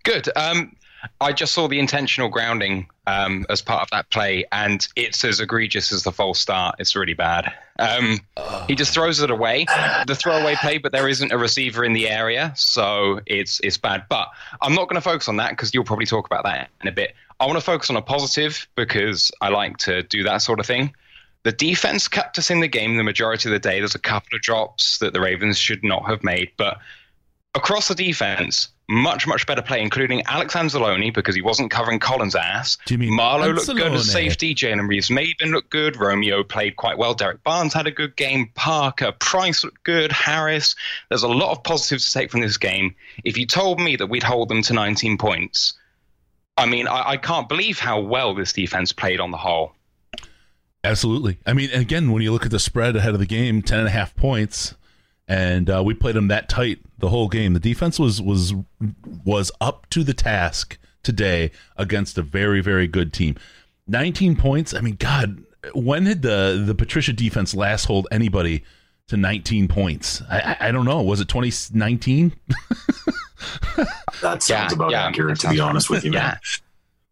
Good. 0.04 0.28
Um, 0.36 0.76
I 1.20 1.32
just 1.32 1.52
saw 1.52 1.68
the 1.68 1.78
intentional 1.78 2.28
grounding 2.28 2.88
um, 3.06 3.46
as 3.48 3.62
part 3.62 3.82
of 3.82 3.90
that 3.90 4.10
play, 4.10 4.44
and 4.52 4.86
it's 4.96 5.24
as 5.24 5.40
egregious 5.40 5.92
as 5.92 6.02
the 6.02 6.12
false 6.12 6.40
start. 6.40 6.76
It's 6.78 6.96
really 6.96 7.14
bad. 7.14 7.52
Um, 7.78 8.20
he 8.66 8.74
just 8.74 8.92
throws 8.94 9.20
it 9.20 9.30
away, 9.30 9.66
the 10.06 10.14
throwaway 10.14 10.56
play, 10.56 10.78
but 10.78 10.92
there 10.92 11.08
isn't 11.08 11.30
a 11.32 11.38
receiver 11.38 11.84
in 11.84 11.92
the 11.92 12.08
area, 12.08 12.52
so 12.56 13.20
it's 13.26 13.60
it's 13.60 13.76
bad. 13.76 14.04
But 14.08 14.28
I'm 14.62 14.74
not 14.74 14.88
going 14.88 14.96
to 14.96 15.00
focus 15.00 15.28
on 15.28 15.36
that 15.36 15.50
because 15.50 15.74
you'll 15.74 15.84
probably 15.84 16.06
talk 16.06 16.26
about 16.26 16.44
that 16.44 16.70
in 16.80 16.88
a 16.88 16.92
bit. 16.92 17.14
I 17.38 17.46
want 17.46 17.58
to 17.58 17.64
focus 17.64 17.90
on 17.90 17.96
a 17.96 18.02
positive 18.02 18.66
because 18.76 19.30
I 19.40 19.50
like 19.50 19.76
to 19.78 20.02
do 20.04 20.22
that 20.24 20.38
sort 20.38 20.58
of 20.58 20.66
thing. 20.66 20.94
The 21.46 21.52
defense 21.52 22.08
kept 22.08 22.38
us 22.38 22.50
in 22.50 22.58
the 22.58 22.66
game 22.66 22.96
the 22.96 23.04
majority 23.04 23.48
of 23.48 23.52
the 23.52 23.60
day. 23.60 23.78
There's 23.78 23.94
a 23.94 24.00
couple 24.00 24.34
of 24.34 24.42
drops 24.42 24.98
that 24.98 25.12
the 25.12 25.20
Ravens 25.20 25.56
should 25.56 25.84
not 25.84 26.04
have 26.06 26.24
made, 26.24 26.50
but 26.56 26.78
across 27.54 27.86
the 27.86 27.94
defense, 27.94 28.66
much, 28.88 29.28
much 29.28 29.46
better 29.46 29.62
play, 29.62 29.80
including 29.80 30.22
Alex 30.22 30.54
Anzalone 30.54 31.14
because 31.14 31.36
he 31.36 31.42
wasn't 31.42 31.70
covering 31.70 32.00
Collins' 32.00 32.34
ass. 32.34 32.78
Jimmy 32.86 33.12
Marlowe 33.12 33.52
looked 33.52 33.68
good 33.68 33.92
Anzalone. 33.92 33.94
as 33.94 34.10
safety. 34.10 34.56
Jalen 34.56 34.88
Reeves-Maybin 34.88 35.52
looked 35.52 35.70
good. 35.70 35.96
Romeo 35.96 36.42
played 36.42 36.74
quite 36.74 36.98
well. 36.98 37.14
Derrick 37.14 37.44
Barnes 37.44 37.72
had 37.72 37.86
a 37.86 37.92
good 37.92 38.16
game. 38.16 38.50
Parker, 38.56 39.12
Price 39.12 39.62
looked 39.62 39.84
good. 39.84 40.10
Harris. 40.10 40.74
There's 41.10 41.22
a 41.22 41.28
lot 41.28 41.52
of 41.52 41.62
positives 41.62 42.06
to 42.06 42.12
take 42.12 42.32
from 42.32 42.40
this 42.40 42.58
game. 42.58 42.92
If 43.22 43.38
you 43.38 43.46
told 43.46 43.78
me 43.78 43.94
that 43.94 44.08
we'd 44.08 44.24
hold 44.24 44.48
them 44.48 44.62
to 44.62 44.72
19 44.72 45.16
points, 45.16 45.74
I 46.56 46.66
mean, 46.66 46.88
I, 46.88 47.10
I 47.10 47.16
can't 47.18 47.48
believe 47.48 47.78
how 47.78 48.00
well 48.00 48.34
this 48.34 48.52
defense 48.52 48.90
played 48.90 49.20
on 49.20 49.30
the 49.30 49.36
whole. 49.36 49.75
Absolutely. 50.86 51.38
I 51.46 51.52
mean, 51.52 51.70
again, 51.72 52.12
when 52.12 52.22
you 52.22 52.32
look 52.32 52.44
at 52.44 52.50
the 52.50 52.58
spread 52.58 52.96
ahead 52.96 53.12
of 53.14 53.20
the 53.20 53.26
game, 53.26 53.62
10 53.62 53.78
and 53.80 53.88
a 53.88 53.90
half 53.90 54.14
points, 54.16 54.74
and 55.28 55.68
uh, 55.68 55.82
we 55.84 55.94
played 55.94 56.14
them 56.14 56.28
that 56.28 56.48
tight 56.48 56.78
the 56.98 57.08
whole 57.08 57.28
game. 57.28 57.52
The 57.52 57.60
defense 57.60 57.98
was 57.98 58.22
was 58.22 58.54
was 59.24 59.50
up 59.60 59.90
to 59.90 60.04
the 60.04 60.14
task 60.14 60.78
today 61.02 61.50
against 61.76 62.16
a 62.16 62.22
very 62.22 62.60
very 62.60 62.86
good 62.86 63.12
team. 63.12 63.36
19 63.88 64.36
points. 64.36 64.72
I 64.72 64.80
mean, 64.80 64.96
God, 64.96 65.42
when 65.74 66.04
did 66.04 66.22
the 66.22 66.62
the 66.64 66.74
Patricia 66.74 67.12
defense 67.12 67.54
last 67.54 67.86
hold 67.86 68.06
anybody 68.12 68.62
to 69.08 69.16
19 69.16 69.66
points? 69.68 70.22
I 70.30 70.56
I, 70.60 70.68
I 70.68 70.70
don't 70.70 70.84
know. 70.84 71.02
Was 71.02 71.20
it 71.20 71.28
2019? 71.28 72.32
That 74.22 74.42
sounds 74.42 74.48
Yeah, 74.48 74.68
about 74.72 74.90
yeah, 74.92 75.06
accurate, 75.06 75.40
that 75.40 75.48
to 75.48 75.54
be 75.54 75.60
honest 75.60 75.90
with 75.90 76.04
you, 76.04 76.12
man. 76.12 76.22
Yeah. 76.22 76.38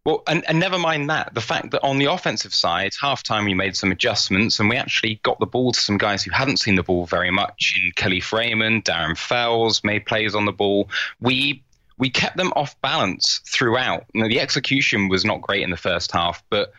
Well, 0.05 0.21
and, 0.27 0.47
and 0.47 0.59
never 0.59 0.77
mind 0.77 1.09
that. 1.09 1.33
The 1.33 1.41
fact 1.41 1.71
that 1.71 1.83
on 1.83 1.97
the 1.97 2.05
offensive 2.05 2.53
side, 2.53 2.91
halftime 2.91 3.43
we 3.45 3.55
made 3.55 3.75
some 3.75 3.91
adjustments 3.91 4.59
and 4.59 4.69
we 4.69 4.75
actually 4.75 5.19
got 5.23 5.39
the 5.39 5.47
ball 5.47 5.71
to 5.71 5.79
some 5.79 5.97
guys 5.97 6.23
who 6.23 6.29
hadn't 6.29 6.57
seen 6.57 6.75
the 6.75 6.83
ball 6.83 7.07
very 7.07 7.31
much. 7.31 7.73
In 7.75 7.91
Kelly 7.95 8.19
Freeman, 8.19 8.83
Darren 8.83 9.17
Fells 9.17 9.83
made 9.83 10.05
plays 10.05 10.35
on 10.35 10.45
the 10.45 10.51
ball. 10.51 10.89
We 11.19 11.63
we 11.97 12.09
kept 12.09 12.37
them 12.37 12.53
off 12.55 12.79
balance 12.81 13.39
throughout. 13.47 14.03
Know, 14.13 14.27
the 14.27 14.39
execution 14.39 15.07
was 15.07 15.25
not 15.25 15.41
great 15.41 15.63
in 15.63 15.71
the 15.71 15.77
first 15.77 16.11
half, 16.11 16.43
but 16.49 16.71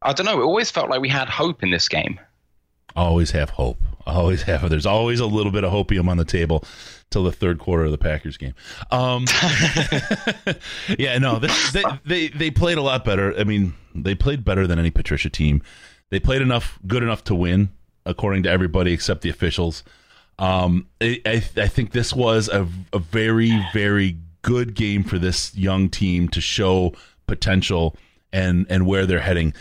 I 0.00 0.12
don't 0.12 0.26
know. 0.26 0.40
It 0.40 0.44
always 0.44 0.70
felt 0.70 0.90
like 0.90 1.00
we 1.00 1.08
had 1.08 1.28
hope 1.28 1.62
in 1.62 1.70
this 1.70 1.88
game. 1.88 2.18
always 2.96 3.30
have 3.30 3.50
hope. 3.50 3.78
Always 4.06 4.42
have. 4.42 4.68
There's 4.68 4.86
always 4.86 5.20
a 5.20 5.26
little 5.26 5.52
bit 5.52 5.62
of 5.62 5.72
hopium 5.72 6.08
on 6.08 6.16
the 6.16 6.24
table 6.24 6.64
till 7.12 7.24
the 7.24 7.32
third 7.32 7.58
quarter 7.58 7.84
of 7.84 7.92
the 7.92 7.98
Packers 7.98 8.36
game. 8.36 8.54
Um, 8.90 9.26
yeah, 10.98 11.18
no, 11.18 11.38
they, 11.38 11.48
they 11.72 11.84
they 12.04 12.28
they 12.28 12.50
played 12.50 12.78
a 12.78 12.82
lot 12.82 13.04
better. 13.04 13.38
I 13.38 13.44
mean, 13.44 13.74
they 13.94 14.14
played 14.14 14.44
better 14.44 14.66
than 14.66 14.78
any 14.78 14.90
Patricia 14.90 15.30
team. 15.30 15.62
They 16.10 16.20
played 16.20 16.42
enough, 16.42 16.78
good 16.86 17.02
enough 17.02 17.24
to 17.24 17.34
win, 17.34 17.70
according 18.04 18.42
to 18.44 18.50
everybody 18.50 18.92
except 18.92 19.22
the 19.22 19.30
officials. 19.30 19.82
Um, 20.38 20.88
I, 21.00 21.20
I, 21.24 21.42
I 21.56 21.68
think 21.68 21.92
this 21.92 22.12
was 22.12 22.48
a, 22.48 22.66
a 22.92 22.98
very, 22.98 23.52
very 23.72 24.18
good 24.42 24.74
game 24.74 25.04
for 25.04 25.18
this 25.18 25.54
young 25.54 25.88
team 25.88 26.28
to 26.30 26.40
show 26.40 26.92
potential 27.26 27.96
and 28.32 28.66
and 28.68 28.86
where 28.86 29.06
they're 29.06 29.20
heading. 29.20 29.54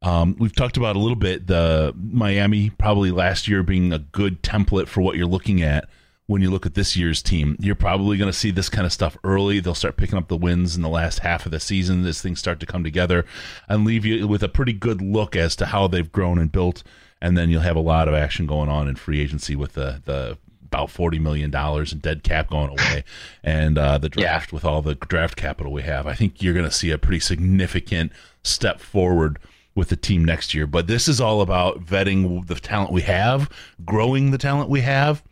Um, 0.00 0.36
we've 0.38 0.54
talked 0.54 0.76
about 0.76 0.94
a 0.94 0.98
little 1.00 1.16
bit 1.16 1.48
the 1.48 1.92
Miami 1.96 2.70
probably 2.70 3.10
last 3.10 3.48
year 3.48 3.62
being 3.62 3.92
a 3.92 3.98
good 3.98 4.42
template 4.42 4.86
for 4.86 5.00
what 5.00 5.16
you're 5.16 5.26
looking 5.26 5.60
at 5.60 5.88
when 6.28 6.42
you 6.42 6.50
look 6.50 6.66
at 6.66 6.74
this 6.74 6.94
year's 6.94 7.22
team. 7.22 7.56
You're 7.58 7.74
probably 7.74 8.18
going 8.18 8.30
to 8.30 8.38
see 8.38 8.50
this 8.50 8.68
kind 8.68 8.86
of 8.86 8.92
stuff 8.92 9.16
early. 9.24 9.60
They'll 9.60 9.74
start 9.74 9.96
picking 9.96 10.18
up 10.18 10.28
the 10.28 10.36
wins 10.36 10.76
in 10.76 10.82
the 10.82 10.88
last 10.88 11.20
half 11.20 11.46
of 11.46 11.52
the 11.52 11.58
season 11.58 12.04
as 12.04 12.20
things 12.20 12.38
start 12.38 12.60
to 12.60 12.66
come 12.66 12.84
together 12.84 13.24
and 13.66 13.84
leave 13.84 14.04
you 14.04 14.28
with 14.28 14.42
a 14.42 14.48
pretty 14.48 14.74
good 14.74 15.00
look 15.00 15.34
as 15.34 15.56
to 15.56 15.66
how 15.66 15.88
they've 15.88 16.12
grown 16.12 16.38
and 16.38 16.52
built. 16.52 16.82
And 17.20 17.36
then 17.36 17.48
you'll 17.48 17.62
have 17.62 17.76
a 17.76 17.80
lot 17.80 18.08
of 18.08 18.14
action 18.14 18.46
going 18.46 18.68
on 18.68 18.88
in 18.88 18.96
free 18.96 19.20
agency 19.20 19.56
with 19.56 19.72
the 19.72 20.02
the 20.04 20.38
about 20.66 20.90
forty 20.90 21.18
million 21.18 21.50
dollars 21.50 21.94
in 21.94 21.98
dead 21.98 22.22
cap 22.22 22.50
going 22.50 22.68
away, 22.68 23.04
and 23.42 23.78
uh, 23.78 23.96
the 23.96 24.10
draft 24.10 24.52
with 24.52 24.66
all 24.66 24.82
the 24.82 24.94
draft 24.94 25.34
capital 25.34 25.72
we 25.72 25.82
have. 25.82 26.06
I 26.06 26.12
think 26.14 26.42
you're 26.42 26.54
going 26.54 26.66
to 26.66 26.70
see 26.70 26.90
a 26.90 26.98
pretty 26.98 27.20
significant 27.20 28.12
step 28.42 28.80
forward 28.80 29.38
with 29.74 29.88
the 29.88 29.96
team 29.96 30.24
next 30.24 30.52
year. 30.54 30.66
But 30.66 30.88
this 30.88 31.08
is 31.08 31.20
all 31.20 31.40
about 31.40 31.84
vetting 31.84 32.46
the 32.46 32.56
talent 32.56 32.92
we 32.92 33.02
have, 33.02 33.50
growing 33.84 34.30
the 34.30 34.38
talent 34.38 34.68
we 34.68 34.82
have. 34.82 35.22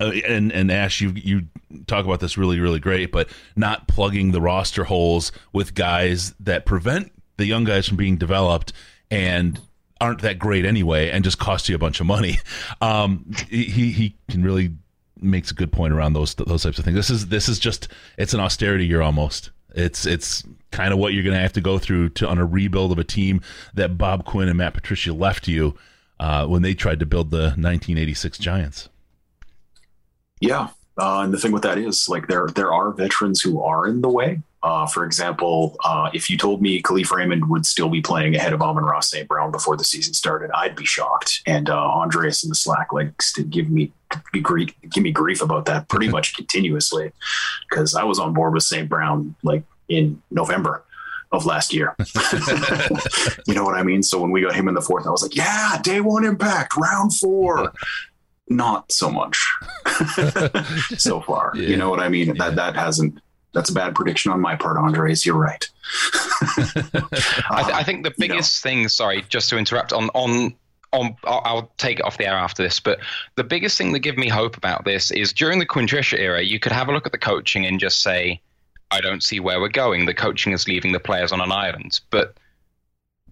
Uh, 0.00 0.12
and 0.26 0.50
and 0.52 0.70
Ash, 0.70 1.00
you 1.00 1.12
you 1.14 1.42
talk 1.86 2.04
about 2.04 2.20
this 2.20 2.38
really 2.38 2.58
really 2.58 2.80
great, 2.80 3.12
but 3.12 3.28
not 3.54 3.86
plugging 3.86 4.32
the 4.32 4.40
roster 4.40 4.84
holes 4.84 5.30
with 5.52 5.74
guys 5.74 6.34
that 6.40 6.64
prevent 6.64 7.12
the 7.36 7.46
young 7.46 7.64
guys 7.64 7.86
from 7.86 7.96
being 7.96 8.16
developed 8.16 8.72
and 9.10 9.60
aren't 10.00 10.22
that 10.22 10.38
great 10.38 10.64
anyway, 10.64 11.10
and 11.10 11.22
just 11.22 11.38
cost 11.38 11.68
you 11.68 11.74
a 11.74 11.78
bunch 11.78 12.00
of 12.00 12.06
money. 12.06 12.38
Um, 12.82 13.30
he 13.50 13.92
he 13.92 14.16
can 14.30 14.42
really 14.42 14.72
makes 15.20 15.50
a 15.50 15.54
good 15.54 15.70
point 15.70 15.92
around 15.92 16.14
those 16.14 16.34
those 16.34 16.62
types 16.62 16.78
of 16.78 16.84
things. 16.84 16.96
This 16.96 17.10
is 17.10 17.26
this 17.28 17.48
is 17.48 17.58
just 17.58 17.88
it's 18.16 18.32
an 18.32 18.40
austerity 18.40 18.86
year 18.86 19.02
almost. 19.02 19.50
It's 19.74 20.06
it's 20.06 20.44
kind 20.70 20.92
of 20.92 20.98
what 20.98 21.12
you're 21.12 21.22
going 21.22 21.34
to 21.34 21.42
have 21.42 21.52
to 21.54 21.60
go 21.60 21.78
through 21.78 22.10
to 22.10 22.28
on 22.28 22.38
a 22.38 22.46
rebuild 22.46 22.92
of 22.92 22.98
a 22.98 23.04
team 23.04 23.42
that 23.74 23.98
Bob 23.98 24.24
Quinn 24.24 24.48
and 24.48 24.56
Matt 24.56 24.74
Patricia 24.74 25.12
left 25.12 25.46
you 25.46 25.76
uh, 26.18 26.46
when 26.46 26.62
they 26.62 26.74
tried 26.74 27.00
to 27.00 27.06
build 27.06 27.30
the 27.30 27.42
1986 27.42 28.38
Giants. 28.38 28.88
Yeah, 30.40 30.68
uh, 30.98 31.20
and 31.20 31.32
the 31.32 31.38
thing 31.38 31.52
with 31.52 31.62
that 31.62 31.78
is, 31.78 32.08
like, 32.08 32.26
there 32.28 32.48
there 32.54 32.72
are 32.72 32.92
veterans 32.92 33.40
who 33.40 33.62
are 33.62 33.86
in 33.86 34.00
the 34.00 34.08
way. 34.08 34.42
Uh, 34.62 34.86
for 34.86 35.06
example, 35.06 35.74
uh, 35.84 36.10
if 36.12 36.28
you 36.28 36.36
told 36.36 36.60
me 36.60 36.82
Kalif 36.82 37.10
Raymond 37.10 37.48
would 37.48 37.64
still 37.64 37.88
be 37.88 38.02
playing 38.02 38.36
ahead 38.36 38.52
of 38.52 38.60
Amon-Ra 38.60 39.00
St. 39.00 39.26
Brown 39.26 39.50
before 39.50 39.74
the 39.74 39.84
season 39.84 40.12
started, 40.12 40.50
I'd 40.54 40.76
be 40.76 40.84
shocked. 40.84 41.40
And 41.46 41.70
uh, 41.70 41.78
Andreas 41.78 42.44
in 42.44 42.50
the 42.50 42.54
Slack 42.54 42.92
likes 42.92 43.32
to 43.34 43.42
give 43.42 43.70
me 43.70 43.90
grief, 44.42 44.74
give 44.90 45.02
me 45.02 45.12
grief 45.12 45.40
about 45.40 45.64
that 45.64 45.88
pretty 45.88 46.08
much 46.16 46.36
continuously, 46.36 47.12
because 47.70 47.94
I 47.94 48.04
was 48.04 48.18
on 48.18 48.34
board 48.34 48.52
with 48.52 48.62
St. 48.62 48.86
Brown 48.86 49.34
like 49.42 49.62
in 49.88 50.20
November 50.30 50.84
of 51.32 51.46
last 51.46 51.72
year. 51.72 51.96
you 53.46 53.54
know 53.54 53.64
what 53.64 53.76
I 53.76 53.82
mean? 53.82 54.02
So 54.02 54.20
when 54.20 54.30
we 54.30 54.42
got 54.42 54.54
him 54.54 54.68
in 54.68 54.74
the 54.74 54.82
fourth, 54.82 55.06
I 55.06 55.10
was 55.10 55.22
like, 55.22 55.36
yeah, 55.36 55.78
day 55.82 56.02
one 56.02 56.24
impact, 56.24 56.76
round 56.76 57.14
four. 57.14 57.72
Not 58.50 58.90
so 58.90 59.10
much 59.10 59.38
so 60.98 61.20
far. 61.20 61.52
Yeah. 61.54 61.68
You 61.68 61.76
know 61.76 61.88
what 61.88 62.00
I 62.00 62.08
mean? 62.08 62.26
Yeah. 62.28 62.34
That 62.36 62.56
that 62.56 62.74
hasn't. 62.74 63.20
That's 63.52 63.70
a 63.70 63.72
bad 63.72 63.94
prediction 63.94 64.30
on 64.32 64.40
my 64.40 64.56
part, 64.56 64.76
Andres. 64.76 65.24
You're 65.24 65.36
right. 65.36 65.64
I, 66.42 66.52
th- 66.72 66.94
uh, 66.94 67.70
I 67.72 67.82
think 67.84 68.04
the 68.04 68.12
you 68.16 68.28
know. 68.28 68.34
biggest 68.34 68.62
thing. 68.62 68.88
Sorry, 68.88 69.24
just 69.28 69.48
to 69.50 69.56
interrupt 69.56 69.92
on 69.92 70.10
on. 70.14 70.54
On, 70.92 71.14
I'll, 71.22 71.42
I'll 71.44 71.72
take 71.78 72.00
it 72.00 72.04
off 72.04 72.18
the 72.18 72.26
air 72.26 72.34
after 72.34 72.64
this, 72.64 72.80
but 72.80 72.98
the 73.36 73.44
biggest 73.44 73.78
thing 73.78 73.92
that 73.92 74.00
gave 74.00 74.18
me 74.18 74.28
hope 74.28 74.56
about 74.56 74.84
this 74.84 75.12
is 75.12 75.32
during 75.32 75.60
the 75.60 75.66
Quintricia 75.66 76.18
era, 76.18 76.42
you 76.42 76.58
could 76.58 76.72
have 76.72 76.88
a 76.88 76.92
look 76.92 77.06
at 77.06 77.12
the 77.12 77.18
coaching 77.18 77.64
and 77.64 77.78
just 77.78 78.02
say, 78.02 78.40
"I 78.90 79.00
don't 79.00 79.22
see 79.22 79.38
where 79.38 79.60
we're 79.60 79.68
going. 79.68 80.06
The 80.06 80.14
coaching 80.14 80.52
is 80.52 80.66
leaving 80.66 80.90
the 80.90 80.98
players 80.98 81.30
on 81.30 81.40
an 81.40 81.52
island." 81.52 82.00
But 82.10 82.34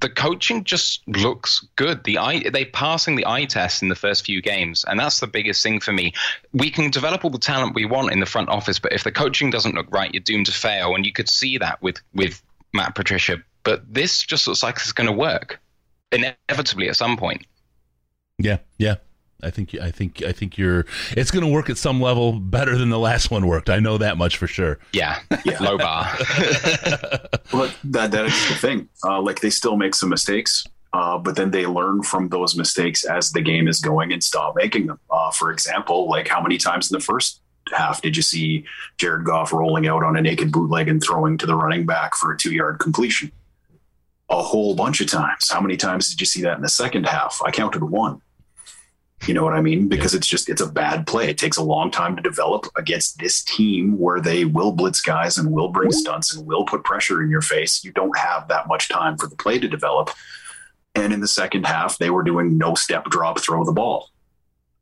the 0.01 0.09
coaching 0.09 0.65
just 0.65 1.07
looks 1.09 1.67
good. 1.77 2.05
The 2.05 2.19
eye, 2.19 2.49
they 2.51 2.65
passing 2.65 3.17
the 3.17 3.27
eye 3.27 3.45
test 3.45 3.83
in 3.83 3.89
the 3.89 3.95
first 3.95 4.25
few 4.25 4.41
games, 4.41 4.85
and 4.87 4.99
that's 4.99 5.21
the 5.21 5.27
biggest 5.27 5.63
thing 5.63 5.81
for 5.81 5.93
me. 5.93 6.13
We 6.53 6.71
can 6.71 6.91
develop 6.91 7.25
all 7.25 7.31
the 7.31 7.39
talent 7.39 7.75
we 7.75 7.85
want 7.85 8.13
in 8.13 8.21
the 8.21 8.27
front 8.27 8.49
office, 8.49 8.79
but 8.79 8.93
if 8.93 9.05
the 9.05 9.13
coaching 9.13 9.51
doesn't 9.51 9.75
look 9.75 9.91
right, 9.91 10.13
you're 10.13 10.23
doomed 10.23 10.47
to 10.47 10.53
fail. 10.53 10.95
And 10.95 11.05
you 11.05 11.13
could 11.13 11.29
see 11.29 11.59
that 11.59 11.83
with 11.83 12.01
with 12.15 12.43
Matt 12.73 12.95
Patricia. 12.95 13.39
But 13.65 13.83
this 13.93 14.23
just 14.23 14.47
looks 14.47 14.63
like 14.63 14.77
it's 14.77 14.93
going 14.93 15.09
to 15.09 15.13
work 15.13 15.61
inevitably 16.13 16.89
at 16.89 16.97
some 16.97 17.17
point. 17.17 17.45
Yeah, 18.39 18.59
yeah. 18.79 18.97
I 19.43 19.51
think 19.51 19.75
I 19.81 19.91
think 19.93 20.23
I 20.23 20.33
think 20.33 20.59
you're. 20.59 20.85
It's 21.17 21.31
going 21.31 21.45
to 21.45 21.51
work 21.53 21.71
at 21.71 21.79
some 21.79 22.01
level 22.01 22.41
better 22.41 22.77
than 22.77 22.91
the 22.91 22.99
last 22.99 23.31
one 23.31 23.47
worked. 23.47 23.71
I 23.71 23.79
know 23.79 23.97
that 23.99 24.17
much 24.19 24.37
for 24.37 24.47
sure. 24.49 24.79
Yeah, 24.93 25.19
Yeah. 25.45 25.59
low 25.61 25.79
bar. 25.79 26.07
But 27.51 27.75
that 27.85 28.11
that 28.11 28.27
is 28.27 28.49
the 28.49 28.55
thing. 28.55 28.89
Uh, 29.05 29.21
like 29.23 29.41
they 29.41 29.51
still 29.51 29.77
make 29.77 29.95
some 29.95 30.09
mistakes, 30.11 30.65
uh, 30.93 31.17
but 31.19 31.35
then 31.37 31.51
they 31.51 31.67
learn 31.67 32.03
from 32.03 32.29
those 32.29 32.57
mistakes 32.57 33.05
as 33.05 33.31
the 33.31 33.41
game 33.41 33.69
is 33.69 33.81
going 33.81 34.13
and 34.13 34.23
stop 34.23 34.55
making 34.57 34.87
them. 34.87 34.99
Uh, 35.11 35.31
for 35.31 35.51
example, 35.51 36.09
like 36.11 36.29
how 36.29 36.43
many 36.43 36.59
times 36.59 36.91
in 36.91 36.99
the 36.99 37.03
first 37.05 37.41
half 37.73 38.03
did 38.03 38.17
you 38.17 38.23
see 38.23 38.65
Jared 38.99 39.25
Goff 39.25 39.53
rolling 39.53 39.87
out 39.87 40.03
on 40.03 40.17
a 40.17 40.21
naked 40.23 40.53
bootleg 40.53 40.89
and 40.89 41.03
throwing 41.03 41.39
to 41.39 41.47
the 41.47 41.55
running 41.55 41.87
back 41.87 42.15
for 42.15 42.33
a 42.33 42.37
two 42.37 42.53
yard 42.53 42.81
completion? 42.81 43.33
A 44.31 44.43
whole 44.43 44.75
bunch 44.75 45.01
of 45.01 45.07
times. 45.07 45.49
How 45.51 45.61
many 45.61 45.77
times 45.79 46.11
did 46.11 46.21
you 46.21 46.27
see 46.27 46.43
that 46.43 46.57
in 46.57 46.63
the 46.63 46.69
second 46.69 47.07
half? 47.07 47.41
I 47.47 47.51
counted 47.51 47.83
one. 47.83 48.21
You 49.27 49.35
know 49.35 49.43
what 49.43 49.55
I 49.55 49.61
mean? 49.61 49.89
Because 49.89 50.15
it's 50.15 50.27
just 50.27 50.49
it's 50.49 50.61
a 50.61 50.71
bad 50.71 51.07
play. 51.07 51.29
It 51.29 51.39
takes 51.39 51.57
a 51.57 51.63
long 51.63 51.91
time 51.91 52.17
to 52.17 52.23
develop 52.23 52.67
against 52.77 53.19
this 53.19 53.43
team 53.43 53.99
where 53.99 54.21
they 54.21 54.45
will 54.45 54.73
blitz 54.73 55.01
guys 55.01 55.39
and 55.39 55.51
will 55.51 55.69
bring 55.69 55.91
stunts 55.91 56.35
and 56.35 56.47
will 56.47 56.65
put 56.65 56.85
pressure 56.85 57.23
in 57.23 57.29
your 57.29 57.43
face. 57.43 57.85
You 57.85 57.93
don't 57.93 58.17
have 58.17 58.49
that 58.49 58.69
much 58.69 58.89
time 58.89 59.17
for 59.19 59.27
the 59.27 59.37
play 59.37 59.59
to 59.59 59.69
develop. 59.69 60.11
And 60.95 61.13
in 61.13 61.21
the 61.21 61.29
second 61.29 61.67
half, 61.67 61.99
they 61.99 62.11
were 62.11 62.23
doing 62.23 62.57
no 62.57 62.75
step 62.75 63.05
drop, 63.07 63.41
throw 63.41 63.65
the 63.65 63.73
ball, 63.73 64.09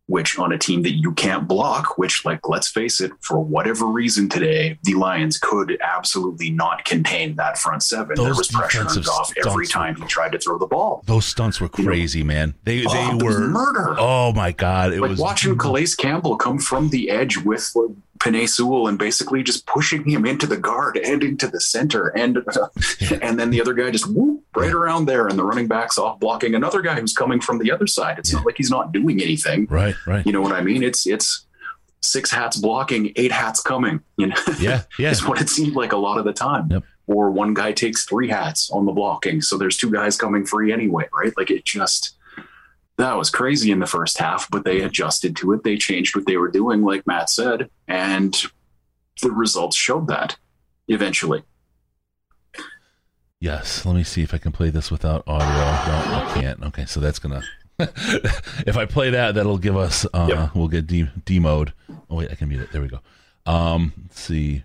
which 0.06 0.38
on 0.38 0.52
a 0.52 0.58
team 0.58 0.82
that 0.82 0.92
you 0.92 1.12
can't 1.12 1.48
block, 1.48 1.98
which, 1.98 2.24
like, 2.24 2.48
let's 2.48 2.68
face 2.68 3.00
it, 3.00 3.10
for 3.20 3.40
whatever 3.40 3.86
reason 3.86 4.28
today, 4.28 4.78
the 4.84 4.94
Lions 4.94 5.38
could 5.38 5.78
absolutely 5.82 6.50
not 6.50 6.84
contain 6.84 7.36
that 7.36 7.58
front 7.58 7.82
seven. 7.82 8.14
there 8.14 8.26
Those 8.26 8.38
was 8.38 8.48
pressure 8.48 8.86
on 8.86 9.02
Goff 9.02 9.32
every 9.44 9.66
time 9.66 9.96
he 9.96 10.04
tried 10.04 10.32
to 10.32 10.38
throw 10.38 10.58
the 10.58 10.66
ball. 10.66 11.02
Those 11.06 11.26
stunts 11.26 11.60
were 11.60 11.68
You 11.76 11.84
know, 11.84 11.90
crazy, 11.90 12.22
man. 12.22 12.54
They 12.64 12.84
Oh, 12.86 13.18
they 13.18 13.24
were 13.24 13.48
murder. 13.48 13.96
Oh 13.98 14.32
my 14.32 14.52
god, 14.52 14.92
it 14.92 15.00
like 15.00 15.10
was 15.10 15.18
watching 15.18 15.56
Calais 15.56 15.86
Campbell 15.96 16.36
come 16.36 16.58
from 16.58 16.90
the 16.90 17.10
edge 17.10 17.38
with 17.38 17.72
like, 17.74 17.90
Penei 18.18 18.48
Sewell 18.48 18.88
and 18.88 18.98
basically 18.98 19.42
just 19.42 19.66
pushing 19.66 20.08
him 20.08 20.24
into 20.24 20.46
the 20.46 20.56
guard 20.56 20.96
and 20.96 21.22
into 21.22 21.48
the 21.48 21.60
center. 21.60 22.08
And 22.08 22.38
uh, 22.56 22.68
and 23.20 23.38
then 23.38 23.50
the 23.50 23.60
other 23.60 23.74
guy 23.74 23.90
just 23.90 24.10
whoop 24.10 24.42
right 24.56 24.72
around 24.72 25.06
there 25.06 25.26
and 25.28 25.38
the 25.38 25.44
running 25.44 25.68
back's 25.68 25.98
off 25.98 26.18
blocking 26.20 26.54
another 26.54 26.80
guy 26.82 26.98
who's 27.00 27.12
coming 27.14 27.40
from 27.40 27.58
the 27.58 27.70
other 27.70 27.86
side. 27.86 28.18
It's 28.18 28.30
Yeah. 28.32 28.38
not 28.38 28.46
like 28.46 28.56
he's 28.56 28.70
not 28.70 28.92
doing 28.92 29.20
anything. 29.22 29.66
Right, 29.70 29.94
right. 30.06 30.24
You 30.26 30.32
know 30.32 30.40
what 30.40 30.52
I 30.52 30.62
mean? 30.62 30.82
It's 30.82 31.06
it's 31.06 31.46
six 32.02 32.30
hats 32.30 32.56
blocking, 32.56 33.12
eight 33.16 33.32
hats 33.32 33.60
coming. 33.60 34.00
You 34.16 34.28
know, 34.28 34.36
Yeah, 34.60 34.82
yeah. 34.98 35.10
is 35.10 35.24
what 35.26 35.40
it 35.40 35.48
seemed 35.50 35.74
like 35.76 35.92
a 35.92 35.96
lot 35.96 36.18
of 36.18 36.24
the 36.24 36.32
time. 36.32 36.68
Yep. 36.70 36.84
Or 37.08 37.30
one 37.30 37.54
guy 37.54 37.70
takes 37.72 38.04
three 38.04 38.28
hats 38.28 38.70
on 38.70 38.84
the 38.86 38.92
blocking, 38.92 39.40
so 39.40 39.56
there's 39.56 39.76
two 39.76 39.90
guys 39.92 40.16
coming 40.16 40.44
free 40.44 40.72
anyway, 40.72 41.04
right? 41.12 41.32
Like 41.36 41.50
it 41.50 41.64
just 41.64 42.16
that 42.98 43.16
was 43.16 43.28
crazy 43.30 43.70
in 43.70 43.78
the 43.78 43.86
first 43.86 44.16
half, 44.18 44.48
but 44.50 44.64
they 44.64 44.80
adjusted 44.80 45.36
to 45.36 45.52
it. 45.52 45.62
They 45.62 45.76
changed 45.76 46.16
what 46.16 46.24
they 46.26 46.36
were 46.38 46.50
doing, 46.50 46.82
like 46.82 47.06
Matt 47.06 47.28
said, 47.28 47.68
and 47.86 48.34
the 49.22 49.30
results 49.30 49.76
showed 49.76 50.06
that 50.08 50.36
eventually. 50.88 51.42
Yes. 53.40 53.84
Let 53.84 53.94
me 53.94 54.04
see 54.04 54.22
if 54.22 54.32
I 54.34 54.38
can 54.38 54.52
play 54.52 54.70
this 54.70 54.90
without 54.90 55.22
audio. 55.26 55.48
No, 55.48 56.24
I 56.24 56.32
can't. 56.34 56.62
Okay, 56.64 56.86
so 56.86 57.00
that's 57.00 57.18
gonna. 57.18 57.42
if 57.78 58.76
I 58.76 58.86
play 58.86 59.10
that, 59.10 59.34
that'll 59.34 59.58
give 59.58 59.76
us. 59.76 60.06
Uh, 60.12 60.26
Yep. 60.28 60.54
We'll 60.54 60.68
get 60.68 60.86
D, 60.86 61.08
D 61.24 61.38
mode. 61.38 61.72
Oh 62.08 62.16
wait, 62.16 62.30
I 62.30 62.34
can 62.34 62.48
mute 62.48 62.62
it. 62.62 62.72
There 62.72 62.82
we 62.82 62.88
go. 62.88 63.00
Um, 63.44 63.92
let's 64.04 64.20
see. 64.20 64.64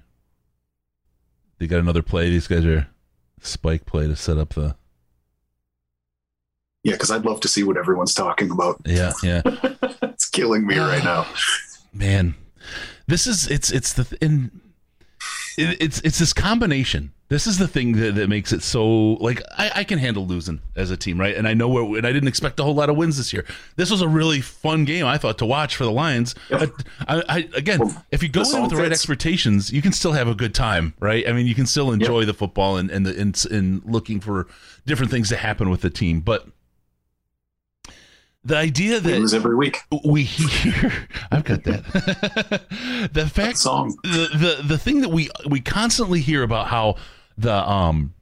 They 1.60 1.68
got 1.68 1.80
another 1.80 2.02
play. 2.02 2.30
These 2.30 2.48
guys 2.48 2.66
are 2.66 2.88
spike 3.42 3.86
play 3.86 4.08
to 4.08 4.16
set 4.16 4.38
up 4.38 4.54
the. 4.54 4.76
Yeah, 6.84 6.94
because 6.94 7.12
I'd 7.12 7.26
love 7.26 7.42
to 7.42 7.48
see 7.48 7.64
what 7.64 7.78
everyone's 7.78 8.16
talking 8.16 8.50
about. 8.50 8.82
Yeah, 8.86 9.14
yeah. 9.22 9.42
it's 10.02 10.28
killing 10.30 10.66
me 10.66 10.80
right 10.80 11.04
now. 11.04 11.28
man 11.94 12.36
this 13.08 13.28
is 13.28 13.48
it's 13.48 13.72
it's 13.72 13.94
the 13.94 14.18
in 14.22 14.52
it, 15.58 15.82
it's 15.82 16.02
it's 16.02 16.20
this 16.20 16.34
combination. 16.34 17.14
This 17.30 17.48
is 17.48 17.58
the 17.58 17.68
thing 17.68 17.94
that, 17.94 18.16
that 18.16 18.28
makes 18.28 18.52
it 18.52 18.62
so 18.62 19.14
like 19.14 19.42
I, 19.58 19.72
I 19.76 19.84
can 19.86 20.00
handle 20.00 20.28
losing 20.28 20.60
as 20.76 20.92
a 20.92 20.98
team 20.98 21.18
right? 21.18 21.34
And 21.34 21.48
i 21.48 21.54
know 21.54 21.70
where 21.70 21.84
and 21.98 22.06
i 22.06 22.12
didn't 22.12 22.28
expect 22.28 22.60
a 22.60 22.64
whole 22.64 22.74
lot 22.76 22.90
of 22.90 22.98
wins 22.98 23.18
this 23.18 23.32
year. 23.32 23.46
This 23.78 23.90
was 23.90 24.02
a 24.02 24.08
really 24.08 24.42
fun 24.42 24.84
game 24.84 25.06
i 25.06 25.18
thought 25.18 25.38
to 25.38 25.46
watch 25.46 25.78
for 25.78 25.86
the 25.86 25.92
lions. 25.92 26.36
Yep. 26.50 26.72
I, 27.08 27.24
I 27.30 27.50
again 27.56 27.80
Well, 27.80 28.06
if 28.12 28.22
you 28.22 28.28
go 28.28 28.42
in 28.42 28.62
with 28.62 28.72
the 28.72 28.78
right 28.78 28.92
expectations 28.92 29.72
you 29.72 29.82
can 29.82 29.94
still 29.94 30.12
have 30.12 30.28
a 30.28 30.36
good 30.36 30.54
time 30.54 30.94
right? 31.00 31.26
I 31.28 31.32
mean 31.32 31.48
you 31.48 31.56
can 31.56 31.68
still 31.68 31.92
enjoy 31.92 32.26
the 32.26 32.34
football 32.34 32.76
and 32.76 32.92
and, 32.92 33.06
the, 33.06 33.18
and 33.18 33.46
and 33.50 33.82
looking 33.86 34.20
for 34.20 34.48
different 34.86 35.12
things 35.12 35.30
to 35.30 35.38
happen 35.38 35.70
with 35.70 35.82
the 35.82 35.90
team. 35.90 36.20
But 36.20 36.48
the 38.44 38.58
idea 38.58 39.00
that 39.00 39.20
lose 39.20 39.34
every 39.34 39.56
week. 39.56 39.78
we 40.04 40.24
hear 40.24 41.08
i've 41.32 41.44
got 41.44 41.64
that 41.64 41.84
the 41.94 43.10
That 43.14 43.30
fact 43.30 43.58
song. 43.58 43.96
the, 44.04 44.30
the 44.60 44.64
the 44.68 44.78
thing 44.78 45.02
that 45.02 45.10
we 45.10 45.30
we 45.48 45.60
constantly 45.62 46.22
hear 46.22 46.42
about 46.44 46.68
how 46.68 46.96
the 47.38 47.54
um 47.70 48.14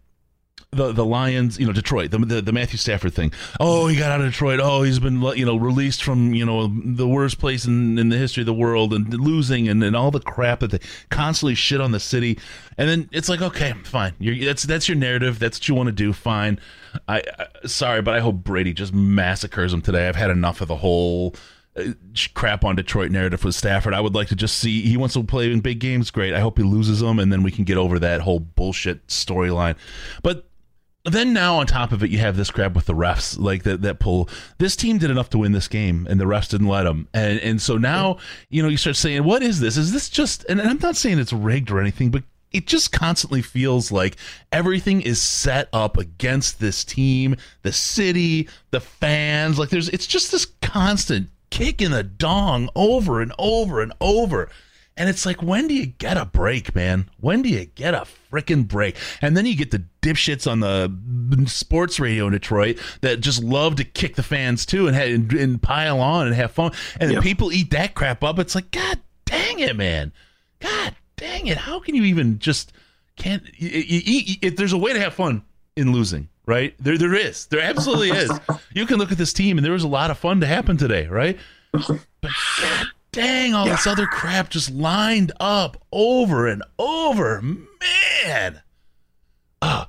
the 0.71 0.91
the 0.91 1.05
Lions, 1.05 1.59
you 1.59 1.65
know, 1.65 1.73
Detroit, 1.73 2.11
the, 2.11 2.19
the 2.19 2.41
the 2.41 2.51
Matthew 2.51 2.77
Stafford 2.77 3.13
thing. 3.13 3.31
Oh, 3.59 3.87
he 3.87 3.97
got 3.97 4.11
out 4.11 4.21
of 4.21 4.31
Detroit. 4.31 4.59
Oh, 4.61 4.83
he's 4.83 4.99
been 4.99 5.21
you 5.35 5.45
know 5.45 5.55
released 5.55 6.03
from 6.03 6.33
you 6.35 6.45
know 6.45 6.71
the 6.85 7.07
worst 7.07 7.39
place 7.39 7.65
in, 7.65 7.97
in 7.97 8.09
the 8.09 8.17
history 8.17 8.41
of 8.41 8.45
the 8.45 8.53
world 8.53 8.93
and 8.93 9.11
losing 9.13 9.67
and, 9.67 9.83
and 9.83 9.95
all 9.95 10.11
the 10.11 10.19
crap 10.19 10.59
that 10.59 10.71
they 10.71 10.79
constantly 11.09 11.55
shit 11.55 11.81
on 11.81 11.91
the 11.91 11.99
city. 11.99 12.37
And 12.77 12.87
then 12.87 13.09
it's 13.11 13.29
like, 13.29 13.41
okay, 13.41 13.73
fine. 13.83 14.13
You're, 14.19 14.45
that's 14.45 14.63
that's 14.63 14.87
your 14.87 14.97
narrative. 14.97 15.39
That's 15.39 15.57
what 15.57 15.67
you 15.67 15.75
want 15.75 15.87
to 15.87 15.93
do. 15.93 16.13
Fine. 16.13 16.59
I, 17.07 17.23
I 17.39 17.67
sorry, 17.67 18.03
but 18.03 18.13
I 18.13 18.19
hope 18.19 18.35
Brady 18.35 18.73
just 18.73 18.93
massacres 18.93 19.73
him 19.73 19.81
today. 19.81 20.07
I've 20.07 20.15
had 20.15 20.29
enough 20.29 20.61
of 20.61 20.67
the 20.67 20.77
whole 20.77 21.35
uh, 21.75 21.93
crap 22.35 22.63
on 22.63 22.75
Detroit 22.75 23.09
narrative 23.09 23.43
with 23.43 23.55
Stafford. 23.55 23.95
I 23.95 24.01
would 24.01 24.13
like 24.13 24.27
to 24.27 24.35
just 24.35 24.59
see 24.59 24.81
he 24.81 24.97
wants 24.97 25.15
to 25.15 25.23
play 25.23 25.51
in 25.51 25.61
big 25.61 25.79
games. 25.79 26.11
Great. 26.11 26.35
I 26.35 26.41
hope 26.41 26.59
he 26.59 26.63
loses 26.63 26.99
them, 26.99 27.17
and 27.17 27.31
then 27.31 27.41
we 27.41 27.51
can 27.51 27.63
get 27.63 27.77
over 27.77 27.97
that 27.97 28.21
whole 28.21 28.39
bullshit 28.39 29.07
storyline. 29.07 29.75
But 30.21 30.48
then 31.05 31.33
now 31.33 31.57
on 31.57 31.67
top 31.67 31.91
of 31.91 32.03
it, 32.03 32.09
you 32.09 32.19
have 32.19 32.35
this 32.35 32.51
crap 32.51 32.73
with 32.73 32.85
the 32.85 32.93
refs, 32.93 33.39
like 33.39 33.63
that 33.63 33.81
that 33.83 33.99
pull. 33.99 34.29
This 34.57 34.75
team 34.75 34.97
did 34.97 35.09
enough 35.09 35.29
to 35.31 35.37
win 35.37 35.53
this 35.53 35.67
game, 35.67 36.07
and 36.09 36.19
the 36.19 36.25
refs 36.25 36.49
didn't 36.49 36.67
let 36.67 36.83
them. 36.83 37.07
And 37.13 37.39
and 37.39 37.61
so 37.61 37.77
now 37.77 38.17
you 38.49 38.61
know 38.61 38.69
you 38.69 38.77
start 38.77 38.95
saying, 38.95 39.23
what 39.23 39.41
is 39.41 39.59
this? 39.59 39.77
Is 39.77 39.91
this 39.91 40.09
just? 40.09 40.43
And 40.45 40.61
I'm 40.61 40.79
not 40.79 40.97
saying 40.97 41.19
it's 41.19 41.33
rigged 41.33 41.71
or 41.71 41.79
anything, 41.79 42.11
but 42.11 42.23
it 42.51 42.65
just 42.67 42.91
constantly 42.91 43.41
feels 43.41 43.91
like 43.91 44.17
everything 44.51 45.01
is 45.01 45.21
set 45.21 45.69
up 45.71 45.97
against 45.97 46.59
this 46.59 46.83
team, 46.83 47.35
the 47.61 47.71
city, 47.71 48.49
the 48.71 48.81
fans. 48.81 49.59
Like 49.59 49.69
there's, 49.69 49.89
it's 49.89 50.07
just 50.07 50.31
this 50.31 50.47
constant 50.61 51.29
kick 51.51 51.81
in 51.81 51.91
the 51.91 52.03
dong 52.03 52.69
over 52.75 53.21
and 53.21 53.33
over 53.37 53.81
and 53.81 53.93
over. 54.01 54.49
And 54.99 55.07
it's 55.07 55.25
like, 55.25 55.41
when 55.41 55.69
do 55.69 55.73
you 55.73 55.85
get 55.85 56.17
a 56.17 56.25
break, 56.25 56.75
man? 56.75 57.09
When 57.21 57.41
do 57.41 57.47
you 57.47 57.65
get 57.65 57.93
a 57.93 58.05
freaking 58.29 58.67
break? 58.67 58.97
And 59.21 59.35
then 59.35 59.45
you 59.45 59.55
get 59.55 59.71
the 59.71 59.85
dipshits 60.01 60.45
on 60.45 60.59
the 60.59 61.47
sports 61.49 62.01
radio 62.01 62.27
in 62.27 62.33
Detroit 62.33 62.77
that 62.99 63.21
just 63.21 63.41
love 63.41 63.77
to 63.77 63.85
kick 63.85 64.17
the 64.17 64.23
fans 64.23 64.65
too 64.65 64.87
and, 64.87 64.97
and, 64.97 65.31
and 65.31 65.61
pile 65.61 66.01
on 66.01 66.27
and 66.27 66.35
have 66.35 66.51
fun. 66.51 66.73
And 66.99 67.21
people 67.23 67.53
eat 67.53 67.71
that 67.71 67.95
crap 67.95 68.25
up. 68.25 68.39
It's 68.39 68.55
like, 68.55 68.71
God 68.71 68.99
dang 69.23 69.59
it, 69.59 69.77
man. 69.77 70.11
God 70.59 70.93
dang 71.15 71.47
it. 71.47 71.57
How 71.57 71.79
can 71.79 71.95
you 71.95 72.03
even 72.03 72.37
just 72.39 72.73
can't? 73.15 73.43
You, 73.55 73.69
you, 73.69 74.01
you, 74.03 74.35
if 74.41 74.57
there's 74.57 74.73
a 74.73 74.77
way 74.77 74.91
to 74.91 74.99
have 74.99 75.13
fun 75.13 75.43
in 75.77 75.93
losing, 75.93 76.27
right? 76.45 76.75
There, 76.77 76.97
there 76.97 77.15
is. 77.15 77.45
There 77.45 77.61
absolutely 77.61 78.09
is. 78.09 78.31
You 78.73 78.85
can 78.85 78.97
look 78.97 79.11
at 79.11 79.17
this 79.17 79.33
team, 79.33 79.57
and 79.57 79.65
there 79.65 79.73
was 79.73 79.83
a 79.83 79.87
lot 79.87 80.11
of 80.11 80.17
fun 80.19 80.41
to 80.41 80.47
happen 80.47 80.77
today, 80.77 81.07
right? 81.07 81.39
But 82.21 82.31
God 82.61 82.87
dang, 83.11 83.53
all 83.53 83.65
this 83.65 83.87
other 83.87 84.05
crap 84.05 84.49
just 84.49 84.69
lined 84.71 85.31
up 85.39 85.77
over 85.91 86.47
and 86.47 86.63
over, 86.77 87.41
man. 87.41 88.61
Ah, 89.61 89.87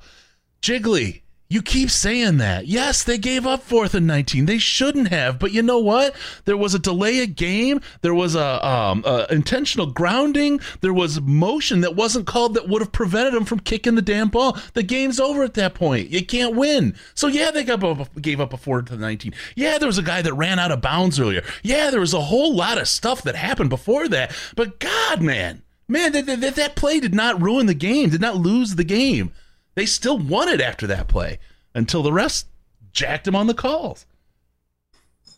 Jiggly, 0.61 1.21
you 1.51 1.61
keep 1.61 1.91
saying 1.91 2.37
that. 2.37 2.67
Yes, 2.67 3.03
they 3.03 3.17
gave 3.17 3.45
up 3.45 3.61
fourth 3.61 3.93
and 3.93 4.07
19. 4.07 4.45
They 4.45 4.57
shouldn't 4.57 5.09
have, 5.09 5.37
but 5.37 5.51
you 5.51 5.61
know 5.61 5.79
what? 5.79 6.15
There 6.45 6.55
was 6.55 6.73
a 6.73 6.79
delay 6.79 7.21
of 7.23 7.35
game. 7.35 7.81
There 8.01 8.13
was 8.13 8.35
a, 8.35 8.65
um, 8.65 9.03
a 9.05 9.27
intentional 9.29 9.87
grounding. 9.87 10.61
There 10.79 10.93
was 10.93 11.19
motion 11.19 11.81
that 11.81 11.93
wasn't 11.93 12.25
called 12.25 12.53
that 12.53 12.69
would 12.69 12.81
have 12.81 12.93
prevented 12.93 13.33
them 13.33 13.43
from 13.43 13.59
kicking 13.59 13.95
the 13.95 14.01
damn 14.01 14.29
ball. 14.29 14.57
The 14.75 14.83
game's 14.83 15.19
over 15.19 15.43
at 15.43 15.55
that 15.55 15.73
point. 15.73 16.09
You 16.09 16.25
can't 16.25 16.55
win. 16.55 16.95
So 17.15 17.27
yeah, 17.27 17.51
they 17.51 17.67
up, 17.67 18.21
gave 18.21 18.39
up 18.39 18.53
a 18.53 18.57
fourth 18.57 18.85
to 18.85 18.95
19. 18.95 19.33
Yeah, 19.57 19.77
there 19.77 19.87
was 19.87 19.97
a 19.97 20.03
guy 20.03 20.21
that 20.21 20.33
ran 20.33 20.57
out 20.57 20.71
of 20.71 20.79
bounds 20.79 21.19
earlier. 21.19 21.43
Yeah, 21.63 21.91
there 21.91 21.99
was 21.99 22.13
a 22.13 22.21
whole 22.21 22.55
lot 22.55 22.77
of 22.77 22.87
stuff 22.87 23.23
that 23.23 23.35
happened 23.35 23.69
before 23.69 24.07
that. 24.07 24.33
But 24.55 24.79
God, 24.79 25.21
man, 25.21 25.63
man, 25.89 26.13
that, 26.13 26.27
that, 26.27 26.55
that 26.55 26.75
play 26.77 27.01
did 27.01 27.13
not 27.13 27.41
ruin 27.41 27.65
the 27.65 27.73
game. 27.73 28.09
Did 28.09 28.21
not 28.21 28.37
lose 28.37 28.75
the 28.75 28.85
game. 28.85 29.33
They 29.75 29.85
still 29.85 30.17
won 30.17 30.49
it 30.49 30.61
after 30.61 30.85
that 30.87 31.07
play 31.07 31.39
until 31.73 32.03
the 32.03 32.11
rest 32.13 32.47
jacked 32.91 33.27
him 33.27 33.35
on 33.35 33.47
the 33.47 33.53
calls. 33.53 34.05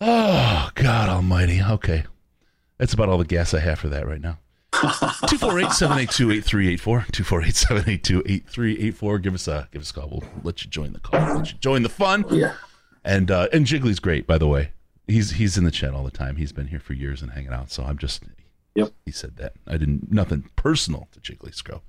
Oh, 0.01 0.69
God 0.75 1.09
almighty. 1.09 1.61
Okay. 1.61 2.03
That's 2.77 2.93
about 2.93 3.09
all 3.09 3.17
the 3.17 3.25
gas 3.25 3.53
I 3.53 3.59
have 3.59 3.79
for 3.79 3.89
that 3.89 4.07
right 4.07 4.19
now. 4.21 4.39
248 4.73 5.71
782 5.71 6.31
8384. 6.31 7.05
248 7.11 7.55
782 7.55 8.19
8384. 8.25 9.19
Give 9.19 9.33
us 9.35 9.47
a 9.47 9.67
give 9.71 9.81
us 9.83 9.91
a 9.91 9.93
call. 9.93 10.09
We'll 10.09 10.23
let 10.43 10.63
you 10.63 10.69
join 10.69 10.93
the 10.93 10.99
call. 10.99 11.35
Let 11.37 11.51
you 11.51 11.57
join 11.59 11.83
the 11.83 11.89
fun. 11.89 12.25
Yeah. 12.31 12.55
And 13.05 13.29
uh, 13.29 13.49
and 13.53 13.65
Jiggly's 13.67 13.99
great, 13.99 14.25
by 14.25 14.37
the 14.39 14.47
way. 14.47 14.71
He's 15.07 15.31
he's 15.31 15.57
in 15.57 15.63
the 15.63 15.71
chat 15.71 15.93
all 15.93 16.03
the 16.03 16.11
time. 16.11 16.37
He's 16.37 16.51
been 16.51 16.67
here 16.67 16.79
for 16.79 16.93
years 16.93 17.21
and 17.21 17.31
hanging 17.33 17.53
out. 17.53 17.69
So 17.71 17.83
I'm 17.83 17.97
just 17.99 18.23
Yep. 18.75 18.91
he 19.05 19.11
said 19.11 19.35
that. 19.37 19.53
I 19.67 19.73
didn't 19.77 20.11
nothing 20.11 20.49
personal 20.55 21.07
to 21.11 21.19
Jiggly 21.19 21.53
Scro. 21.53 21.83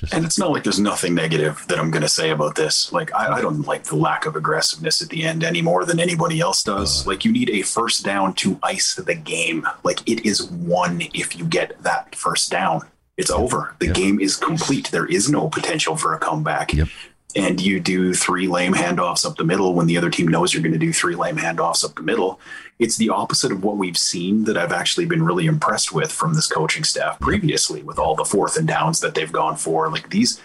Just 0.00 0.12
And 0.12 0.24
it's 0.24 0.38
not 0.38 0.50
like 0.50 0.64
there's 0.64 0.80
nothing 0.80 1.14
negative 1.14 1.64
that 1.68 1.78
I'm 1.78 1.90
going 1.90 2.02
to 2.02 2.08
say 2.08 2.30
about 2.30 2.56
this. 2.56 2.92
Like, 2.92 3.14
I, 3.14 3.34
I 3.34 3.40
don't 3.40 3.62
like 3.66 3.84
the 3.84 3.96
lack 3.96 4.26
of 4.26 4.34
aggressiveness 4.34 5.00
at 5.00 5.08
the 5.08 5.22
end 5.24 5.44
any 5.44 5.62
more 5.62 5.84
than 5.84 6.00
anybody 6.00 6.40
else 6.40 6.62
does. 6.64 7.06
Uh. 7.06 7.10
like, 7.10 7.24
you 7.24 7.30
need 7.32 7.48
a 7.50 7.62
first 7.62 8.04
down 8.04 8.34
to 8.34 8.58
ice 8.62 8.94
the 8.96 9.14
game. 9.14 9.66
Like, 9.84 10.00
it 10.08 10.26
is 10.26 10.50
won 10.50 11.02
if 11.14 11.36
you 11.38 11.44
get 11.44 11.80
that 11.84 12.14
first 12.16 12.50
down. 12.50 12.82
It's 13.16 13.30
over. 13.30 13.76
The 13.78 13.86
Yep. 13.86 13.94
game 13.94 14.20
is 14.20 14.34
complete. 14.36 14.90
There 14.90 15.06
is 15.06 15.30
no 15.30 15.48
potential 15.48 15.96
for 15.96 16.14
a 16.14 16.18
comeback. 16.18 16.72
Yep. 16.74 16.88
And 17.36 17.60
you 17.60 17.80
do 17.80 18.14
three 18.14 18.46
lame 18.46 18.74
handoffs 18.74 19.24
up 19.24 19.36
the 19.36 19.44
middle 19.44 19.74
when 19.74 19.86
the 19.86 19.96
other 19.96 20.10
team 20.10 20.28
knows 20.28 20.54
you're 20.54 20.62
going 20.62 20.72
to 20.72 20.78
do 20.78 20.92
three 20.92 21.16
lame 21.16 21.36
handoffs 21.36 21.84
up 21.84 21.96
the 21.96 22.02
middle. 22.02 22.40
It's 22.78 22.96
the 22.96 23.10
opposite 23.10 23.52
of 23.52 23.64
what 23.64 23.76
we've 23.76 23.98
seen 23.98 24.44
that 24.44 24.56
I've 24.56 24.72
actually 24.72 25.06
been 25.06 25.22
really 25.22 25.46
impressed 25.46 25.92
with 25.92 26.12
from 26.12 26.34
this 26.34 26.46
coaching 26.46 26.84
staff 26.84 27.18
previously 27.20 27.82
with 27.82 27.98
all 27.98 28.14
the 28.14 28.24
fourth 28.24 28.56
and 28.56 28.68
downs 28.68 29.00
that 29.00 29.14
they've 29.14 29.30
gone 29.32 29.56
for. 29.56 29.90
Like 29.90 30.10
these, 30.10 30.40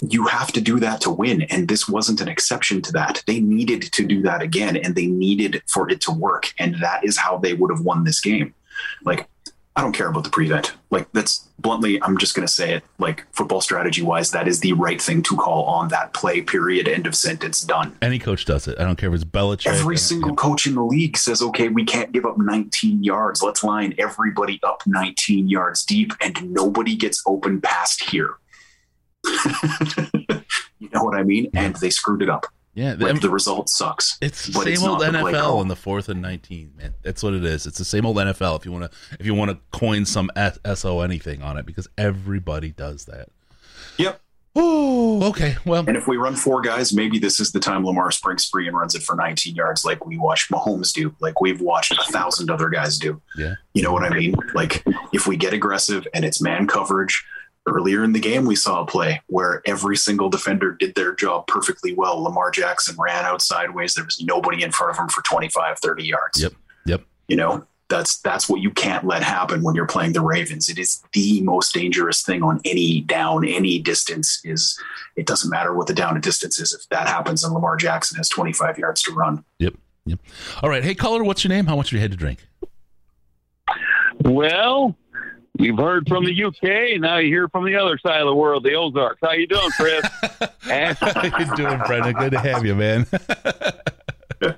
you 0.00 0.26
have 0.26 0.52
to 0.52 0.60
do 0.60 0.78
that 0.80 1.00
to 1.02 1.10
win. 1.10 1.42
And 1.42 1.68
this 1.68 1.88
wasn't 1.88 2.20
an 2.20 2.28
exception 2.28 2.82
to 2.82 2.92
that. 2.92 3.22
They 3.26 3.40
needed 3.40 3.82
to 3.82 4.06
do 4.06 4.22
that 4.22 4.42
again 4.42 4.76
and 4.76 4.94
they 4.94 5.06
needed 5.06 5.62
for 5.66 5.90
it 5.90 6.00
to 6.02 6.12
work. 6.12 6.52
And 6.58 6.76
that 6.80 7.04
is 7.04 7.16
how 7.16 7.38
they 7.38 7.54
would 7.54 7.70
have 7.70 7.84
won 7.84 8.04
this 8.04 8.20
game. 8.20 8.54
Like, 9.04 9.28
I 9.78 9.80
don't 9.80 9.92
care 9.92 10.08
about 10.08 10.24
the 10.24 10.30
prevent. 10.30 10.74
Like 10.90 11.06
that's 11.12 11.48
bluntly, 11.60 12.02
I'm 12.02 12.18
just 12.18 12.34
going 12.34 12.44
to 12.44 12.52
say 12.52 12.74
it. 12.74 12.82
Like 12.98 13.24
football 13.32 13.60
strategy 13.60 14.02
wise, 14.02 14.32
that 14.32 14.48
is 14.48 14.58
the 14.58 14.72
right 14.72 15.00
thing 15.00 15.22
to 15.22 15.36
call 15.36 15.66
on 15.66 15.86
that 15.90 16.12
play. 16.14 16.42
Period. 16.42 16.88
End 16.88 17.06
of 17.06 17.14
sentence. 17.14 17.62
Done. 17.62 17.96
Any 18.02 18.18
coach 18.18 18.44
does 18.44 18.66
it. 18.66 18.76
I 18.80 18.82
don't 18.82 18.96
care 18.96 19.08
if 19.08 19.14
it's 19.14 19.22
Belichick. 19.22 19.68
Every 19.68 19.96
single 19.96 20.34
coach 20.34 20.66
in 20.66 20.74
the 20.74 20.82
league 20.82 21.16
says, 21.16 21.42
"Okay, 21.42 21.68
we 21.68 21.84
can't 21.84 22.10
give 22.10 22.26
up 22.26 22.38
19 22.38 23.04
yards. 23.04 23.40
Let's 23.40 23.62
line 23.62 23.94
everybody 23.98 24.58
up 24.64 24.82
19 24.84 25.48
yards 25.48 25.84
deep, 25.84 26.12
and 26.20 26.52
nobody 26.52 26.96
gets 26.96 27.22
open 27.24 27.60
past 27.60 28.02
here." 28.10 28.34
you 30.80 30.88
know 30.92 31.04
what 31.04 31.14
I 31.14 31.22
mean? 31.22 31.50
And 31.54 31.76
they 31.76 31.90
screwed 31.90 32.22
it 32.22 32.28
up. 32.28 32.46
Yeah, 32.78 32.94
the- 32.94 33.06
Like 33.12 33.20
the 33.20 33.28
result 33.30 33.68
sucks. 33.68 34.16
It's 34.20 34.46
the 34.46 34.52
same 34.52 34.68
it's 34.74 34.82
old 34.82 35.00
not 35.00 35.12
the 35.12 35.18
play 35.18 35.32
NFL 35.32 35.62
in 35.62 35.68
the 35.68 35.74
fourth 35.76 36.08
and 36.08 36.22
nineteen, 36.22 36.72
man. 36.76 36.94
That's 37.02 37.22
what 37.22 37.34
it 37.34 37.44
is. 37.44 37.66
It's 37.66 37.78
the 37.78 37.84
same 37.84 38.06
old 38.06 38.16
NFL. 38.16 38.56
If 38.58 38.64
you 38.64 38.70
want 38.72 38.90
to, 38.90 38.98
if 39.18 39.26
you 39.26 39.34
want 39.34 39.50
to 39.50 39.58
coin 39.76 40.04
some 40.04 40.30
S- 40.36 40.58
so 40.76 41.00
anything 41.00 41.42
on 41.42 41.56
it, 41.56 41.66
because 41.66 41.88
everybody 41.98 42.70
does 42.70 43.06
that. 43.06 43.28
Yep. 43.96 44.20
Oh, 44.60 45.28
okay. 45.28 45.56
Well, 45.64 45.84
And 45.86 45.96
if 45.96 46.08
we 46.08 46.16
run 46.16 46.34
four 46.34 46.60
guys, 46.60 46.92
maybe 46.92 47.18
this 47.20 47.38
is 47.38 47.52
the 47.52 47.60
time 47.60 47.84
Lamar 47.84 48.10
springs 48.10 48.44
free 48.48 48.66
and 48.66 48.76
runs 48.76 48.94
it 48.96 49.02
for 49.02 49.14
19 49.14 49.54
yards, 49.54 49.84
like 49.84 50.04
we 50.06 50.16
watched 50.18 50.50
Mahomes 50.50 50.92
do, 50.92 51.14
like 51.20 51.40
we've 51.40 51.60
watched 51.60 51.92
a 51.92 52.12
thousand 52.12 52.50
other 52.50 52.68
guys 52.68 52.98
do. 52.98 53.20
yeah, 53.36 53.54
You 53.74 53.82
know 53.82 53.92
what 53.92 54.02
I 54.04 54.08
mean? 54.10 54.34
Like 54.54 54.84
if 55.12 55.26
we 55.28 55.36
get 55.36 55.52
aggressive 55.52 56.06
and 56.12 56.24
it's 56.24 56.40
man 56.40 56.66
coverage, 56.66 57.24
earlier 57.68 58.02
in 58.02 58.12
the 58.12 58.20
game 58.20 58.44
we 58.44 58.56
saw 58.56 58.82
a 58.82 58.86
play 58.86 59.20
where 59.26 59.62
every 59.66 59.96
single 59.96 60.28
defender 60.28 60.72
did 60.72 60.94
their 60.94 61.14
job 61.14 61.46
perfectly 61.46 61.94
well. 61.94 62.22
Lamar 62.22 62.50
Jackson 62.50 62.96
ran 62.98 63.24
out 63.24 63.42
sideways. 63.42 63.94
There 63.94 64.04
was 64.04 64.20
nobody 64.22 64.62
in 64.62 64.72
front 64.72 64.92
of 64.92 64.98
him 64.98 65.08
for 65.08 65.22
25, 65.22 65.78
30 65.78 66.04
yards. 66.04 66.42
Yep. 66.42 66.52
Yep. 66.86 67.02
You 67.28 67.36
know, 67.36 67.66
that's 67.88 68.18
that's 68.20 68.48
what 68.48 68.60
you 68.60 68.70
can't 68.70 69.04
let 69.06 69.22
happen 69.22 69.62
when 69.62 69.74
you're 69.74 69.86
playing 69.86 70.12
the 70.12 70.20
Ravens. 70.20 70.68
It 70.68 70.78
is 70.78 71.02
the 71.12 71.40
most 71.42 71.72
dangerous 71.72 72.22
thing 72.22 72.42
on 72.42 72.60
any 72.64 73.00
down, 73.00 73.46
any 73.46 73.78
distance 73.78 74.40
is 74.44 74.78
it 75.16 75.26
doesn't 75.26 75.50
matter 75.50 75.74
what 75.74 75.86
the 75.86 75.94
down 75.94 76.14
and 76.14 76.22
distance 76.22 76.60
is. 76.60 76.74
If 76.74 76.88
that 76.90 77.08
happens 77.08 77.44
and 77.44 77.54
Lamar 77.54 77.76
Jackson 77.76 78.16
has 78.16 78.28
25 78.28 78.78
yards 78.78 79.02
to 79.02 79.12
run. 79.12 79.44
yep, 79.58 79.74
yep. 80.04 80.18
All 80.62 80.68
right. 80.68 80.84
Hey, 80.84 80.94
caller, 80.94 81.24
what's 81.24 81.44
your 81.44 81.50
name? 81.50 81.66
How 81.66 81.76
much 81.76 81.90
have 81.90 81.96
you 81.96 82.00
had 82.00 82.10
to 82.10 82.16
drink? 82.16 82.46
Well, 84.20 84.96
you've 85.58 85.78
heard 85.78 86.08
from 86.08 86.24
the 86.24 86.44
UK, 86.44 87.00
now 87.00 87.18
you 87.18 87.28
hear 87.28 87.48
from 87.48 87.64
the 87.64 87.76
other 87.76 87.98
side 87.98 88.20
of 88.20 88.26
the 88.26 88.34
world, 88.34 88.64
the 88.64 88.74
Ozarks. 88.74 89.20
How 89.22 89.32
you 89.32 89.46
doing, 89.46 89.70
Chris? 89.70 90.04
How 90.60 91.38
you 91.38 91.56
doing, 91.56 91.80
Brendan? 91.86 92.14
Good 92.14 92.32
to 92.32 92.38
have 92.40 92.64
you, 92.64 92.74
man. 92.74 93.06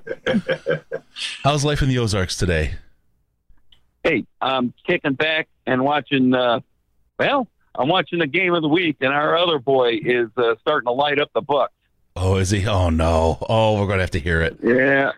How's 1.43 1.65
life 1.65 1.83
in 1.83 1.89
the 1.89 1.99
Ozarks 1.99 2.37
today? 2.37 2.75
hey, 4.03 4.25
I'm 4.41 4.73
kicking 4.87 5.15
back 5.15 5.49
and 5.67 5.85
watching. 5.85 6.35
Uh, 6.35 6.61
well, 7.19 7.47
I'm 7.75 7.89
watching 7.89 8.19
the 8.19 8.27
game 8.27 8.55
of 8.55 8.63
the 8.63 8.69
week, 8.69 8.97
and 9.01 9.13
our 9.13 9.37
other 9.37 9.59
boy 9.59 9.99
is 10.03 10.29
uh, 10.37 10.55
starting 10.61 10.87
to 10.87 10.93
light 10.93 11.21
up 11.21 11.31
the 11.35 11.43
Bucs. 11.43 11.69
Oh, 12.23 12.37
is 12.37 12.51
he? 12.51 12.67
Oh 12.67 12.91
no! 12.91 13.39
Oh, 13.49 13.81
we're 13.81 13.87
gonna 13.87 14.03
have 14.03 14.11
to 14.11 14.21
hear 14.21 14.43
it. 14.43 14.59
Yeah. 14.63 15.13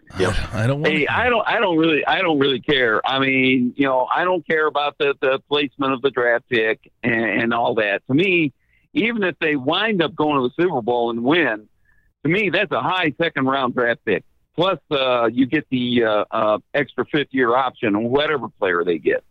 I 0.52 0.68
don't 0.68 0.82
want. 0.82 0.94
Hey, 0.94 1.08
I 1.08 1.28
don't. 1.28 1.46
I 1.48 1.58
don't 1.58 1.76
really. 1.76 2.06
I 2.06 2.20
don't 2.20 2.38
really 2.38 2.60
care. 2.60 3.04
I 3.04 3.18
mean, 3.18 3.74
you 3.76 3.86
know, 3.86 4.06
I 4.14 4.22
don't 4.22 4.46
care 4.46 4.68
about 4.68 4.98
the 4.98 5.14
the 5.20 5.40
placement 5.48 5.94
of 5.94 6.02
the 6.02 6.10
draft 6.10 6.48
pick 6.48 6.92
and, 7.02 7.24
and 7.24 7.54
all 7.54 7.74
that. 7.74 8.06
To 8.06 8.14
me, 8.14 8.52
even 8.92 9.24
if 9.24 9.36
they 9.40 9.56
wind 9.56 10.00
up 10.00 10.14
going 10.14 10.40
to 10.40 10.48
the 10.48 10.62
Super 10.62 10.80
Bowl 10.80 11.10
and 11.10 11.24
win, 11.24 11.68
to 12.22 12.28
me, 12.28 12.50
that's 12.50 12.70
a 12.70 12.80
high 12.80 13.12
second 13.20 13.46
round 13.46 13.74
draft 13.74 14.04
pick. 14.04 14.22
Plus, 14.54 14.78
uh, 14.92 15.26
you 15.26 15.46
get 15.46 15.66
the 15.70 16.04
uh, 16.04 16.24
uh, 16.30 16.58
extra 16.72 17.04
fifth 17.06 17.32
year 17.32 17.56
option 17.56 17.96
on 17.96 18.10
whatever 18.10 18.48
player 18.48 18.84
they 18.84 18.98
get. 18.98 19.24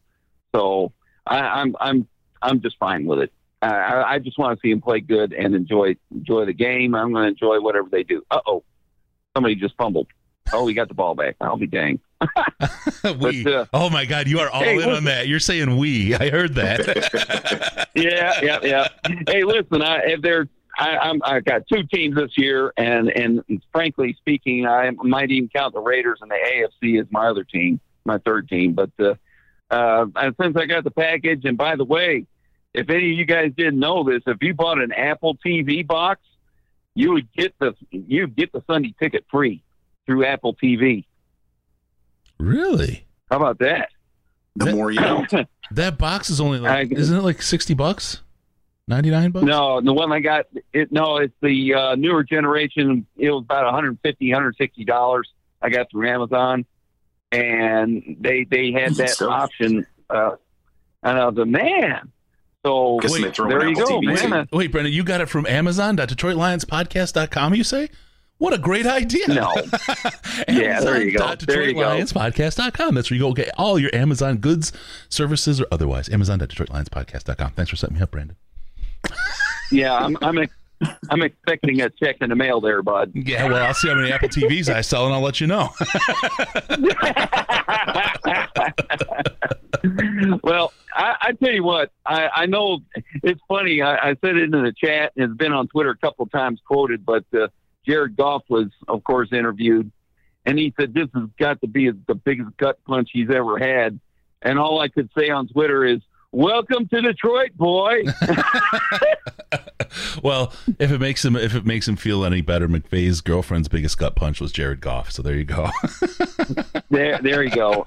So 0.53 0.91
I, 1.25 1.39
I'm 1.39 1.75
I'm 1.79 2.07
I'm 2.41 2.59
just 2.59 2.77
fine 2.79 3.05
with 3.05 3.19
it. 3.19 3.33
I- 3.61 3.67
I, 3.67 4.13
I 4.13 4.19
just 4.19 4.37
want 4.37 4.57
to 4.57 4.61
see 4.61 4.71
them 4.71 4.81
play 4.81 4.99
good 5.01 5.33
and 5.33 5.53
enjoy 5.55 5.95
enjoy 6.11 6.45
the 6.45 6.53
game. 6.53 6.95
I'm 6.95 7.11
going 7.13 7.23
to 7.23 7.29
enjoy 7.29 7.59
whatever 7.61 7.87
they 7.91 8.03
do. 8.03 8.23
Uh 8.31 8.39
oh, 8.47 8.63
somebody 9.35 9.55
just 9.55 9.75
fumbled. 9.77 10.07
Oh, 10.53 10.63
we 10.65 10.73
got 10.73 10.87
the 10.87 10.93
ball 10.95 11.15
back. 11.15 11.35
I'll 11.39 11.57
be 11.57 11.67
dang. 11.67 11.99
we. 13.19 13.43
But, 13.43 13.53
uh, 13.53 13.65
oh 13.73 13.89
my 13.89 14.05
God, 14.05 14.27
you 14.27 14.39
are 14.39 14.49
all 14.49 14.63
hey, 14.63 14.71
in 14.71 14.77
listen- 14.77 14.93
on 14.93 15.03
that. 15.05 15.27
You're 15.27 15.39
saying 15.39 15.77
we. 15.77 16.13
I 16.15 16.29
heard 16.29 16.55
that. 16.55 17.89
yeah, 17.95 18.39
yeah, 18.41 18.59
yeah. 18.63 18.87
Hey, 19.27 19.43
listen, 19.43 19.81
I, 19.81 19.97
if 20.05 20.21
there's, 20.21 20.47
I, 20.77 20.97
I'm, 20.97 21.21
I 21.23 21.39
got 21.41 21.63
two 21.71 21.83
teams 21.83 22.15
this 22.15 22.31
year, 22.37 22.73
and 22.77 23.09
and 23.09 23.43
frankly 23.71 24.15
speaking, 24.19 24.65
I 24.65 24.89
might 25.03 25.31
even 25.31 25.49
count 25.49 25.73
the 25.73 25.81
Raiders 25.81 26.19
and 26.21 26.31
the 26.31 26.35
AFC 26.83 26.99
as 26.99 27.07
my 27.11 27.27
other 27.27 27.43
team, 27.43 27.79
my 28.05 28.17
third 28.19 28.49
team. 28.49 28.73
But 28.73 28.89
uh, 28.99 29.15
uh, 29.69 30.05
since 30.41 30.55
I 30.57 30.65
got 30.65 30.83
the 30.83 30.91
package, 30.91 31.45
and 31.45 31.57
by 31.57 31.75
the 31.75 31.85
way, 31.85 32.25
if 32.73 32.89
any 32.89 33.11
of 33.11 33.17
you 33.17 33.25
guys 33.25 33.51
didn't 33.57 33.79
know 33.79 34.03
this, 34.03 34.21
if 34.27 34.37
you 34.41 34.53
bought 34.53 34.79
an 34.81 34.91
Apple 34.91 35.35
TV 35.45 35.85
box, 35.85 36.21
you 36.95 37.11
would 37.13 37.31
get 37.33 37.53
the 37.59 37.73
you 37.91 38.27
get 38.27 38.51
the 38.51 38.63
Sunday 38.67 38.93
ticket 38.99 39.25
free 39.31 39.63
through 40.05 40.25
Apple 40.25 40.55
TV. 40.55 41.05
really? 42.39 43.05
How 43.29 43.37
about 43.37 43.59
that? 43.59 43.89
The 44.57 44.73
more 44.75 44.91
you 44.91 44.99
know. 44.99 45.25
That 45.73 45.97
box 45.97 46.29
is 46.29 46.41
only 46.41 46.59
like, 46.59 46.91
I- 46.91 46.95
isn't 46.95 47.17
it 47.17 47.21
like 47.21 47.41
sixty 47.41 47.73
bucks? 47.73 48.21
Ninety 48.89 49.09
nine 49.09 49.31
bucks? 49.31 49.45
No, 49.45 49.79
the 49.79 49.93
one 49.93 50.11
I 50.11 50.19
got, 50.19 50.47
it 50.73 50.91
no, 50.91 51.15
it's 51.17 51.33
the 51.41 51.73
uh, 51.73 51.95
newer 51.95 52.25
generation. 52.25 53.05
It 53.15 53.31
was 53.31 53.43
about 53.43 53.63
150 53.63 54.27
160 54.33 54.83
dollars. 54.83 55.29
I 55.61 55.69
got 55.69 55.89
through 55.89 56.09
Amazon, 56.09 56.65
and 57.31 58.17
they 58.19 58.43
they 58.43 58.73
had 58.73 58.95
that 58.95 59.21
option. 59.21 59.85
Uh, 60.09 60.31
and 61.03 61.17
I 61.17 61.25
was 61.29 61.37
a 61.37 61.45
man. 61.45 62.11
So 62.65 62.99
Guess 62.99 63.13
they 63.13 63.31
throw 63.31 63.49
there 63.49 63.65
you 63.67 63.71
Apple 63.71 63.85
go, 63.85 63.99
TV 64.01 64.29
man. 64.29 64.47
Wait, 64.51 64.71
Brendan, 64.71 64.93
you 64.93 65.03
got 65.03 65.21
it 65.21 65.27
from 65.27 65.45
Amazon.DetroitLionsPodcast.com, 65.47 67.55
you 67.55 67.63
say? 67.63 67.89
What 68.37 68.53
a 68.53 68.57
great 68.57 68.85
idea. 68.85 69.27
No. 69.27 69.53
Yeah, 70.47 70.79
there 70.81 71.01
you 71.03 71.17
go. 71.17 71.35
There 71.35 71.63
you 71.63 71.73
go. 71.75 71.81
Amazon.DetroitLionsPodcast.com. 71.91 72.95
That's 72.95 73.09
where 73.11 73.15
you 73.17 73.23
go 73.23 73.33
get 73.33 73.51
all 73.57 73.77
your 73.79 73.93
Amazon 73.95 74.37
goods, 74.37 74.71
services, 75.09 75.61
or 75.61 75.67
otherwise. 75.71 76.09
Amazon.DetroitLionsPodcast.com. 76.09 77.51
Thanks 77.51 77.69
for 77.69 77.75
setting 77.75 77.97
me 77.97 78.01
up, 78.01 78.11
Brandon. 78.11 78.35
Yeah, 79.71 79.95
I'm 79.95 80.17
I'm 80.21 80.37
ex- 80.37 80.53
I'm 81.09 81.21
expecting 81.21 81.81
a 81.81 81.89
check 81.89 82.17
in 82.21 82.29
the 82.29 82.35
mail 82.35 82.61
there, 82.61 82.81
bud. 82.81 83.11
Yeah, 83.13 83.47
well, 83.47 83.65
I'll 83.65 83.73
see 83.73 83.89
how 83.89 83.95
many 83.95 84.11
Apple 84.11 84.29
TVs 84.29 84.73
I 84.73 84.81
sell, 84.81 85.05
and 85.05 85.13
I'll 85.13 85.21
let 85.21 85.41
you 85.41 85.47
know. 85.47 85.69
well, 90.43 90.73
I, 90.93 91.15
I 91.21 91.31
tell 91.33 91.51
you 91.51 91.63
what, 91.63 91.91
I, 92.05 92.29
I 92.33 92.45
know 92.45 92.79
it's 93.23 93.41
funny. 93.47 93.81
I, 93.81 94.11
I 94.11 94.15
said 94.21 94.37
it 94.37 94.43
in 94.43 94.51
the 94.51 94.73
chat, 94.75 95.13
and 95.15 95.31
it's 95.31 95.37
been 95.37 95.53
on 95.53 95.67
Twitter 95.67 95.91
a 95.91 95.97
couple 95.97 96.23
of 96.23 96.31
times 96.31 96.59
quoted. 96.65 97.05
But 97.05 97.25
uh, 97.33 97.47
Jared 97.85 98.15
Goff 98.15 98.43
was, 98.49 98.67
of 98.87 99.03
course, 99.03 99.29
interviewed, 99.31 99.91
and 100.45 100.57
he 100.57 100.73
said 100.79 100.93
this 100.93 101.07
has 101.13 101.29
got 101.39 101.61
to 101.61 101.67
be 101.67 101.89
the 101.89 102.15
biggest 102.15 102.55
gut 102.57 102.79
punch 102.85 103.09
he's 103.11 103.29
ever 103.29 103.57
had. 103.57 103.99
And 104.41 104.57
all 104.57 104.79
I 104.79 104.87
could 104.87 105.09
say 105.15 105.29
on 105.29 105.47
Twitter 105.47 105.85
is, 105.85 106.01
"Welcome 106.31 106.87
to 106.89 107.01
Detroit, 107.01 107.51
boy." 107.55 108.03
well, 110.23 110.53
if 110.79 110.91
it 110.91 110.99
makes 110.99 111.23
him 111.23 111.35
if 111.35 111.55
it 111.55 111.65
makes 111.65 111.87
him 111.87 111.95
feel 111.95 112.23
any 112.25 112.41
better, 112.41 112.67
McVay's 112.67 113.21
girlfriend's 113.21 113.67
biggest 113.67 113.97
gut 113.97 114.15
punch 114.15 114.39
was 114.39 114.51
Jared 114.51 114.81
Goff. 114.81 115.11
So 115.11 115.21
there 115.21 115.35
you 115.35 115.43
go. 115.43 115.69
there, 116.89 117.19
there 117.21 117.43
you 117.43 117.49
go. 117.49 117.85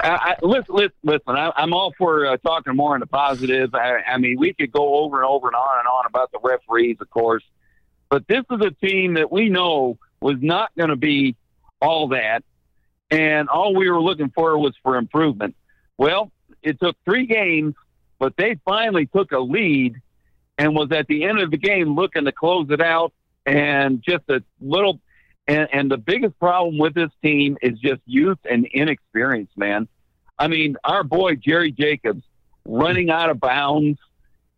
I, 0.00 0.34
I, 0.34 0.36
listen, 0.42 0.74
listen, 0.74 0.92
listen. 1.02 1.36
I, 1.36 1.52
I'm 1.56 1.72
all 1.72 1.92
for 1.96 2.26
uh, 2.26 2.36
talking 2.38 2.76
more 2.76 2.94
on 2.94 3.00
the 3.00 3.06
positive. 3.06 3.74
I, 3.74 3.98
I 4.06 4.18
mean, 4.18 4.38
we 4.38 4.52
could 4.52 4.72
go 4.72 4.96
over 4.96 5.16
and 5.16 5.26
over 5.26 5.48
and 5.48 5.56
on 5.56 5.78
and 5.78 5.88
on 5.88 6.06
about 6.06 6.30
the 6.32 6.38
referees, 6.42 6.98
of 7.00 7.10
course, 7.10 7.44
but 8.08 8.26
this 8.28 8.44
is 8.50 8.60
a 8.60 8.70
team 8.86 9.14
that 9.14 9.30
we 9.30 9.48
know 9.48 9.98
was 10.20 10.36
not 10.40 10.70
going 10.76 10.90
to 10.90 10.96
be 10.96 11.36
all 11.80 12.08
that, 12.08 12.44
and 13.10 13.48
all 13.48 13.74
we 13.74 13.90
were 13.90 14.00
looking 14.00 14.30
for 14.30 14.58
was 14.58 14.74
for 14.82 14.96
improvement. 14.96 15.56
Well, 15.96 16.30
it 16.62 16.80
took 16.80 16.96
three 17.04 17.26
games, 17.26 17.74
but 18.18 18.36
they 18.36 18.58
finally 18.64 19.06
took 19.06 19.32
a 19.32 19.38
lead 19.38 19.96
and 20.58 20.74
was 20.74 20.92
at 20.92 21.06
the 21.06 21.24
end 21.24 21.40
of 21.40 21.50
the 21.50 21.56
game 21.56 21.94
looking 21.94 22.24
to 22.24 22.32
close 22.32 22.66
it 22.70 22.80
out, 22.80 23.12
and 23.46 24.02
just 24.02 24.24
a 24.28 24.42
little 24.60 25.00
and, 25.46 25.68
and 25.72 25.90
the 25.90 25.96
biggest 25.96 26.38
problem 26.38 26.78
with 26.78 26.94
this 26.94 27.10
team 27.22 27.58
is 27.60 27.78
just 27.78 28.00
youth 28.06 28.38
and 28.48 28.66
inexperience, 28.66 29.50
man. 29.56 29.88
I 30.38 30.48
mean, 30.48 30.76
our 30.84 31.02
boy 31.02 31.34
Jerry 31.34 31.72
Jacobs 31.72 32.22
running 32.64 33.10
out 33.10 33.30
of 33.30 33.40
bounds 33.40 33.98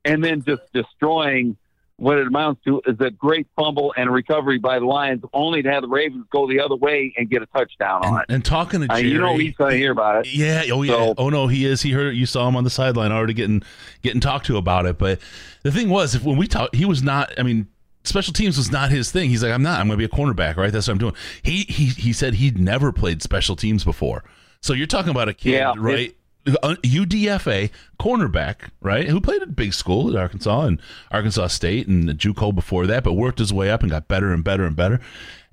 and 0.05 0.23
then 0.23 0.43
just 0.43 0.63
destroying 0.75 1.57
what 2.03 2.19
it 2.19 2.27
amounts 2.27 2.61
to 2.65 2.83
is 2.85 2.97
a 2.99 3.11
great 3.13 3.47
fumble 3.55 3.95
and 3.97 4.13
recovery 4.13 4.59
by 4.59 4.81
the 4.81 4.85
Lions, 4.85 5.23
only 5.33 5.63
to 5.63 5.71
have 5.71 5.83
the 5.83 5.89
Ravens 5.89 6.27
go 6.33 6.49
the 6.49 6.59
other 6.59 6.75
way 6.75 7.15
and 7.17 7.31
get 7.31 7.43
a 7.43 7.47
touchdown 7.47 8.05
on 8.05 8.09
and, 8.15 8.19
it. 8.23 8.35
and 8.35 8.45
talking 8.45 8.81
to 8.81 8.93
Uh, 8.93 8.97
you 8.97 9.19
know 9.21 9.37
he's 9.39 9.55
going 9.55 9.71
to 9.71 9.77
hear 9.77 9.93
about 9.93 10.27
it. 10.27 10.35
Yeah. 10.35 10.65
Oh 10.73 10.83
yeah. 10.83 10.93
So- 10.95 11.15
oh 11.17 11.29
no, 11.29 11.47
he 11.47 11.65
is. 11.65 11.81
He 11.83 11.93
heard. 11.93 12.17
You 12.17 12.27
saw 12.27 12.49
him 12.49 12.57
on 12.57 12.65
the 12.65 12.71
sideline 12.71 13.13
already 13.13 13.35
getting 13.35 13.63
getting 14.03 14.21
talked 14.21 14.47
to 14.47 14.57
about 14.57 14.85
it. 14.87 14.99
But 14.99 15.21
the 15.63 15.71
thing 15.71 15.89
was, 15.89 16.17
if 16.17 16.25
when 16.25 16.37
we 16.37 16.49
talked, 16.49 16.75
he 16.75 16.85
was 16.85 17.05
not. 17.05 17.33
I 17.39 17.45
mean, 17.45 17.69
special 18.03 18.33
teams 18.33 18.57
was 18.57 18.73
not 18.73 18.91
his 18.91 19.13
thing. 19.13 19.31
He's 19.31 19.45
like, 19.45 19.53
I'm 19.53 19.63
not. 19.63 19.79
I'm 19.79 19.87
going 19.87 19.97
to 19.97 20.09
be 20.09 20.13
a 20.13 20.17
cornerback, 20.17 20.57
right? 20.57 20.73
That's 20.73 20.89
what 20.89 20.95
I'm 20.95 20.99
doing. 20.99 21.15
He 21.45 21.63
he 21.69 21.85
he 21.87 22.13
said 22.13 22.35
he'd 22.35 22.59
never 22.59 22.91
played 22.91 23.23
special 23.23 23.55
teams 23.55 23.85
before. 23.85 24.25
So 24.61 24.73
you're 24.73 24.89
talking 24.89 25.11
about 25.11 25.29
a 25.29 25.35
kid, 25.35 25.53
Yeah, 25.53 25.75
right? 25.77 26.17
Uh, 26.47 26.75
UDFA 26.83 27.71
cornerback, 28.01 28.71
right? 28.81 29.09
Who 29.09 29.21
played 29.21 29.43
at 29.43 29.55
big 29.55 29.75
school 29.75 30.11
at 30.11 30.17
Arkansas 30.17 30.63
and 30.63 30.81
Arkansas 31.11 31.49
State 31.49 31.87
and 31.87 32.09
JUCO 32.09 32.55
before 32.55 32.87
that, 32.87 33.05
but 33.05 33.13
worked 33.13 33.39
his 33.39 33.53
way 33.53 33.71
up 33.71 33.83
and 33.83 33.91
got 33.91 34.09
better 34.09 34.33
and 34.33 34.43
better 34.43 34.65
and 34.65 34.75
better, 34.75 35.01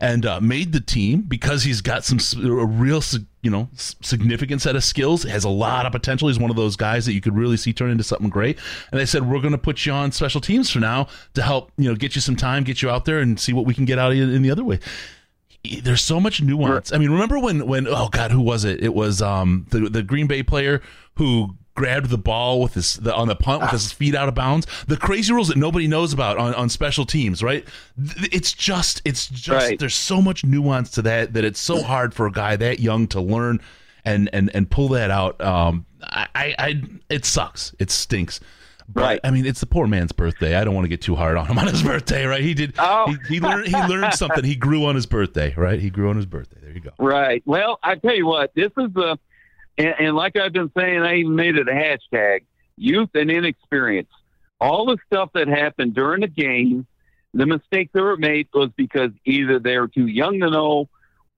and 0.02 0.26
uh, 0.26 0.42
made 0.42 0.74
the 0.74 0.80
team 0.80 1.22
because 1.22 1.64
he's 1.64 1.82
got 1.82 2.04
some 2.04 2.20
a 2.44 2.66
real 2.66 3.04
you 3.42 3.52
know 3.52 3.70
significant 3.76 4.62
set 4.62 4.76
of 4.76 4.84
skills. 4.84 5.24
Has 5.24 5.44
a 5.44 5.50
lot 5.50 5.86
of 5.86 5.92
potential. 5.92 6.28
He's 6.28 6.40
one 6.40 6.50
of 6.50 6.56
those 6.56 6.76
guys 6.76 7.06
that 7.06 7.14
you 7.14 7.22
could 7.22 7.36
really 7.36 7.58
see 7.58 7.72
turn 7.72 7.92
into 7.92 8.04
something 8.04 8.30
great. 8.30 8.58
And 8.92 9.00
they 9.00 9.06
said 9.06 9.30
we're 9.30 9.42
going 9.42 9.52
to 9.52 9.60
put 9.60 9.86
you 9.86 9.94
on 9.94 10.12
special 10.12 10.42
teams 10.42 10.70
for 10.72 10.80
now 10.80 11.08
to 11.36 11.42
help 11.42 11.72
you 11.78 11.90
know 11.90 11.96
get 11.96 12.16
you 12.16 12.22
some 12.22 12.36
time, 12.36 12.64
get 12.64 12.82
you 12.82 12.90
out 12.90 13.06
there, 13.06 13.20
and 13.20 13.40
see 13.40 13.54
what 13.54 13.66
we 13.66 13.74
can 13.74 13.86
get 13.86 14.00
out 14.00 14.12
of 14.12 14.18
you 14.18 14.24
in 14.24 14.42
the 14.42 14.52
other 14.52 14.64
way 14.64 14.80
there's 15.64 16.02
so 16.02 16.20
much 16.20 16.42
nuance. 16.42 16.94
I 16.94 16.98
mean, 16.98 17.12
remember 17.12 17.40
when 17.40 17.68
when 17.68 17.88
oh 17.88 18.10
god, 18.10 18.32
who 18.32 18.42
was 18.42 18.64
it? 18.64 18.82
It 18.84 18.94
was 18.94 19.22
um 19.22 19.68
the 19.70 19.82
the 19.90 20.04
Green 20.04 20.28
Bay 20.28 20.44
player 20.44 20.82
who 21.16 21.56
grabbed 21.76 22.10
the 22.10 22.18
ball 22.18 22.62
with 22.62 22.74
his 22.74 22.96
the, 22.96 23.16
on 23.16 23.30
the 23.30 23.36
punt 23.36 23.62
with 23.62 23.72
his 23.72 23.92
feet 23.92 24.14
out 24.14 24.28
of 24.28 24.36
bounds. 24.36 24.68
The 24.88 24.98
crazy 24.98 25.32
rules 25.32 25.48
that 25.48 25.58
nobody 25.58 25.88
knows 25.88 26.12
about 26.12 26.38
on, 26.38 26.54
on 26.56 26.68
special 26.68 27.06
teams, 27.06 27.42
right? 27.42 27.66
It's 28.32 28.52
just 28.52 29.02
it's 29.06 29.28
just 29.28 29.68
right. 29.68 29.80
there's 29.80 29.96
so 29.96 30.22
much 30.22 30.44
nuance 30.44 30.92
to 30.92 31.02
that 31.04 31.34
that 31.34 31.46
it's 31.46 31.60
so 31.60 31.82
hard 31.82 32.14
for 32.14 32.28
a 32.28 32.32
guy 32.32 32.56
that 32.58 32.80
young 32.80 33.08
to 33.08 33.22
learn 33.22 33.62
and 34.04 34.30
and 34.34 34.52
and 34.54 34.70
pull 34.70 34.90
that 34.90 35.12
out. 35.12 35.40
Um, 35.42 35.86
I, 36.04 36.28
I 36.58 36.82
it 37.10 37.26
sucks. 37.26 37.74
It 37.80 37.92
stinks. 37.92 38.40
But, 38.92 39.02
right. 39.02 39.20
I 39.24 39.30
mean, 39.30 39.46
it's 39.46 39.60
the 39.60 39.68
poor 39.68 39.86
man's 39.86 40.12
birthday. 40.12 40.56
I 40.56 40.64
don't 40.64 40.74
want 40.74 40.86
to 40.86 40.90
get 40.90 41.02
too 41.02 41.16
hard 41.16 41.38
on 41.38 41.46
him 41.46 41.60
on 41.60 41.68
his 41.68 41.84
birthday, 41.92 42.26
right? 42.26 42.42
He 42.42 42.54
did. 42.54 42.74
Oh. 42.80 43.08
He, 43.28 43.36
he 43.36 43.40
learned. 43.40 43.68
He 43.68 43.76
learned 43.76 44.14
something. 44.14 44.44
He 44.44 44.56
grew 44.56 44.86
on 44.86 44.96
his 44.96 45.06
birthday, 45.06 45.54
right? 45.56 45.80
He 45.80 45.90
grew 45.90 46.10
on 46.10 46.16
his 46.16 46.26
birthday. 46.26 46.58
There 46.62 46.72
you 46.72 46.80
go. 46.80 46.92
Right. 46.98 47.44
Well, 47.46 47.80
I 47.84 47.96
tell 47.96 48.16
you 48.16 48.26
what. 48.26 48.54
This 48.56 48.72
is 48.78 48.92
the, 48.94 49.20
and, 49.78 49.94
and 50.00 50.16
like 50.16 50.38
I've 50.38 50.54
been 50.54 50.72
saying, 50.76 51.02
I 51.02 51.18
even 51.18 51.36
made 51.36 51.56
it 51.56 51.68
a 51.68 51.72
hashtag: 51.72 52.46
youth 52.78 53.10
and 53.14 53.30
inexperience. 53.30 54.10
All 54.60 54.88
the 54.88 54.98
stuff 55.06 55.30
that 55.36 55.48
happened 55.48 55.94
during 55.94 56.22
the 56.22 56.28
game, 56.28 56.88
the 57.34 57.46
mistakes 57.46 57.92
that 57.94 58.02
were 58.02 58.18
made 58.18 58.48
was 58.54 58.72
because 58.76 59.12
either 59.24 59.60
they 59.60 59.78
were 59.78 59.88
too 59.88 60.08
young 60.08 60.40
to 60.40 60.50
know, 60.50 60.90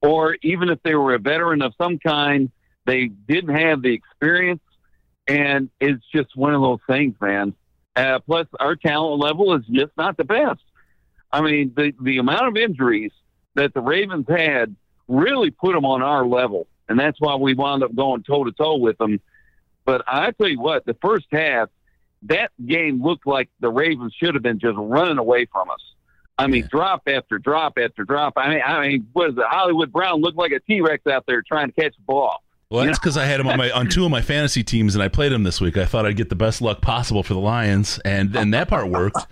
or 0.02 0.38
even 0.42 0.70
if 0.70 0.82
they 0.84 0.96
were 0.96 1.14
a 1.14 1.20
veteran 1.20 1.62
of 1.62 1.74
some 1.80 2.00
kind, 2.00 2.50
they 2.86 3.08
didn't 3.08 3.56
have 3.56 3.82
the 3.82 3.94
experience 3.94 4.62
and 5.32 5.70
it's 5.80 6.04
just 6.14 6.36
one 6.36 6.54
of 6.54 6.62
those 6.62 6.80
things, 6.88 7.16
man. 7.22 7.54
Uh, 7.96 8.20
plus, 8.20 8.48
our 8.60 8.76
talent 8.76 9.22
level 9.22 9.54
is 9.56 9.66
just 9.72 9.92
not 9.98 10.18
the 10.18 10.26
best. 10.26 10.62
I 11.32 11.42
mean, 11.42 11.74
the 11.76 11.94
the 12.02 12.18
amount 12.18 12.48
of 12.50 12.58
injuries 12.58 13.12
that 13.56 13.74
the 13.74 13.82
Ravens 13.82 14.26
had 14.28 14.76
really 15.08 15.50
put 15.50 15.74
them 15.74 15.86
on 15.86 16.02
our 16.02 16.26
level, 16.26 16.68
and 16.90 17.00
that's 17.00 17.20
why 17.20 17.36
we 17.36 17.54
wound 17.54 17.82
up 17.84 17.96
going 17.96 18.24
toe 18.24 18.44
to 18.44 18.52
toe 18.52 18.78
with 18.78 18.98
them. 18.98 19.22
But 19.86 20.04
I 20.06 20.32
tell 20.32 20.50
you 20.50 20.60
what, 20.60 20.86
the 20.86 20.98
first 21.02 21.28
half, 21.32 21.70
that 22.24 22.52
game 22.66 23.02
looked 23.02 23.26
like 23.26 23.50
the 23.62 23.70
Ravens 23.70 24.14
should 24.14 24.36
have 24.36 24.44
been 24.44 24.60
just 24.60 24.78
running 24.78 25.18
away 25.18 25.46
from 25.46 25.70
us. 25.70 25.82
I 26.38 26.48
mean, 26.48 26.64
yeah. 26.64 26.68
drop 26.72 27.04
after 27.08 27.40
drop 27.40 27.78
after 27.78 28.04
drop. 28.04 28.34
I 28.36 28.50
mean, 28.50 28.62
I 28.66 28.88
mean, 28.88 29.08
what 29.14 29.30
is 29.30 29.38
it? 29.38 29.46
Hollywood 29.48 29.94
Brown 29.94 30.20
looked 30.20 30.38
like 30.38 30.52
a 30.52 30.60
T 30.60 30.82
Rex 30.82 31.08
out 31.08 31.26
there 31.26 31.42
trying 31.42 31.72
to 31.72 31.82
catch 31.82 31.96
the 31.96 32.04
ball. 32.04 32.44
Well, 32.72 32.86
that's 32.86 32.98
because 32.98 33.18
I 33.18 33.26
had 33.26 33.42
him 33.42 33.48
on 33.48 33.58
my 33.58 33.70
on 33.70 33.90
two 33.90 34.06
of 34.06 34.12
my 34.12 34.22
fantasy 34.22 34.64
teams, 34.64 34.96
and 34.96 35.04
I 35.04 35.10
played 35.10 35.34
him 35.34 35.44
this 35.44 35.60
week. 35.60 35.76
I 35.76 35.86
thought 35.86 36.06
I'd 36.06 36.16
get 36.16 36.30
the 36.30 36.36
best 36.36 36.62
luck 36.62 36.80
possible 36.80 37.22
for 37.22 37.34
the 37.34 37.40
Lions, 37.42 38.00
and 38.06 38.34
and 38.34 38.54
that 38.54 38.70
part 38.70 38.90
worked. 38.90 39.28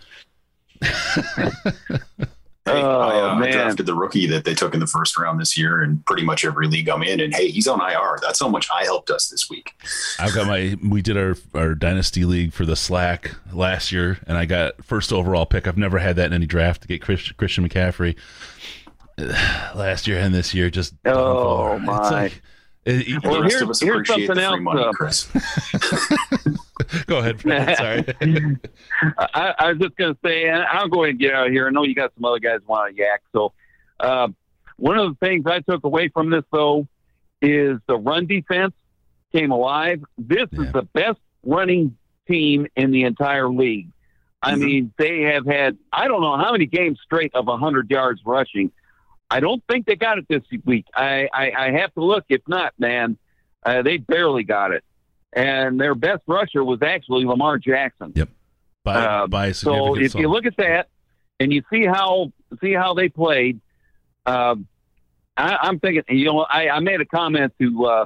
Hey, 2.66 2.84
oh, 2.84 3.00
I, 3.00 3.20
uh, 3.20 3.36
I, 3.36 3.52
drafted 3.52 3.88
the 3.88 3.96
rookie 3.96 4.28
that 4.28 4.46
they 4.46 4.54
took 4.54 4.76
in 4.76 4.80
the 4.80 4.86
first 4.86 5.18
round 5.18 5.40
this 5.40 5.58
year 5.58 5.82
and 5.82 6.06
pretty 6.06 6.24
much 6.24 6.46
every 6.46 6.68
league 6.68 6.88
I'm 6.88 7.02
in. 7.02 7.20
And 7.20 7.34
hey, 7.34 7.50
he's 7.50 7.68
on 7.68 7.82
IR. 7.82 8.20
That's 8.22 8.40
how 8.40 8.48
much 8.48 8.68
I 8.72 8.84
helped 8.84 9.10
us 9.10 9.28
this 9.30 9.50
week. 9.50 9.74
I've 10.20 10.36
got 10.36 10.46
my, 10.46 10.78
we 10.88 11.02
did 11.02 11.18
our, 11.18 11.36
our 11.56 11.74
dynasty 11.74 12.26
league 12.26 12.54
for 12.54 12.66
the 12.66 12.76
Slack 12.76 13.34
last 13.52 13.92
year, 13.92 14.20
and 14.28 14.38
I 14.38 14.46
got 14.46 14.84
first 14.84 15.12
overall 15.12 15.48
pick. 15.48 15.68
I've 15.68 15.80
never 15.80 15.98
had 15.98 16.18
that 16.18 16.28
in 16.28 16.34
any 16.34 16.46
draft 16.46 16.84
to 16.84 16.88
get 16.88 17.02
Chris, 17.02 17.32
Christian 17.32 17.68
McCaffrey 17.68 18.16
last 19.18 20.06
year 20.06 20.20
and 20.20 20.36
this 20.36 20.54
year. 20.54 20.70
Just, 20.70 20.94
oh, 21.06 21.80
my. 21.80 22.10
Like, 22.10 22.42
it, 22.90 23.24
well, 23.24 23.42
here's, 23.44 23.82
here's 23.82 24.08
something 24.08 24.38
else, 24.38 24.60
money, 24.60 24.84
uh, 24.84 24.92
Chris. 24.92 25.26
go 27.06 27.18
ahead. 27.20 27.42
Fred, 27.42 27.78
sorry. 27.78 28.06
I, 29.34 29.54
I, 29.60 29.70
was 29.70 29.80
just 29.80 29.96
going 29.98 30.14
to 30.14 30.20
say, 30.24 30.48
and 30.48 30.64
I'll 30.64 30.88
go 30.88 31.04
ahead 31.04 31.12
and 31.12 31.20
get 31.20 31.34
out 31.34 31.48
of 31.48 31.54
here. 31.54 31.68
I 31.68 31.72
know 31.72 31.84
you 31.84 31.96
got 31.96 32.14
some 32.16 32.26
other 32.26 32.40
guys 32.40 32.60
want 32.68 32.96
to 32.96 33.02
yak. 33.02 33.22
So, 33.34 33.54
uh, 34.00 34.30
one 34.78 34.98
of 34.98 35.10
the 35.10 35.26
things 35.26 35.44
I 35.46 35.60
took 35.60 35.84
away 35.84 36.10
from 36.10 36.30
this, 36.30 36.44
though, 36.52 36.88
is 37.42 37.80
the 37.88 37.98
run 37.98 38.28
defense 38.28 38.74
came 39.32 39.52
alive. 39.52 40.04
This 40.18 40.48
yeah. 40.52 40.62
is 40.62 40.74
the 40.74 40.84
best 40.84 41.20
running 41.44 41.98
team 42.28 42.68
in 42.76 42.92
the 42.92 43.04
entire 43.04 43.50
league. 43.50 43.90
I 44.42 44.54
mm-hmm. 44.54 44.62
mean, 44.62 44.94
they 44.98 45.22
have 45.22 45.46
had 45.46 45.78
I 45.92 46.08
don't 46.08 46.22
know 46.22 46.38
how 46.38 46.52
many 46.52 46.66
games 46.66 47.00
straight 47.04 47.34
of 47.36 47.48
100 47.48 47.90
yards 47.92 48.22
rushing. 48.26 48.72
I 49.32 49.40
don't 49.40 49.64
think 49.70 49.86
they 49.86 49.96
got 49.96 50.18
it 50.18 50.28
this 50.28 50.42
week. 50.66 50.86
I, 50.96 51.30
I, 51.32 51.52
I 51.52 51.72
have 51.72 51.94
to 51.94 52.04
look. 52.04 52.26
If 52.30 52.42
not, 52.48 52.74
man, 52.80 53.18
uh, 53.64 53.82
they 53.82 53.98
barely 53.98 54.44
got 54.44 54.72
it. 54.72 54.84
And 55.32 55.80
their 55.80 55.94
best 55.94 56.24
rusher 56.26 56.64
was 56.64 56.82
actually 56.82 57.26
Lamar 57.26 57.60
Jackson. 57.60 58.14
Yep. 58.16 58.30
By, 58.84 58.96
uh, 58.96 59.28
by 59.28 59.52
so 59.52 59.96
if 59.96 60.16
you 60.16 60.30
look 60.30 60.46
at 60.46 60.58
that 60.58 60.88
and 61.40 61.54
you 61.54 61.62
see 61.72 61.86
how 61.86 62.32
see 62.62 62.74
how 62.74 62.94
they 62.96 63.10
played, 63.10 63.60
uh, 64.26 64.56
I, 65.38 65.68
am 65.68 65.80
thinking. 65.80 66.04
You 66.10 66.26
know, 66.26 66.40
I, 66.40 66.70
I 66.70 66.80
made 66.80 67.02
a 67.02 67.06
comment 67.06 67.54
to. 67.60 67.86
Uh, 67.86 68.06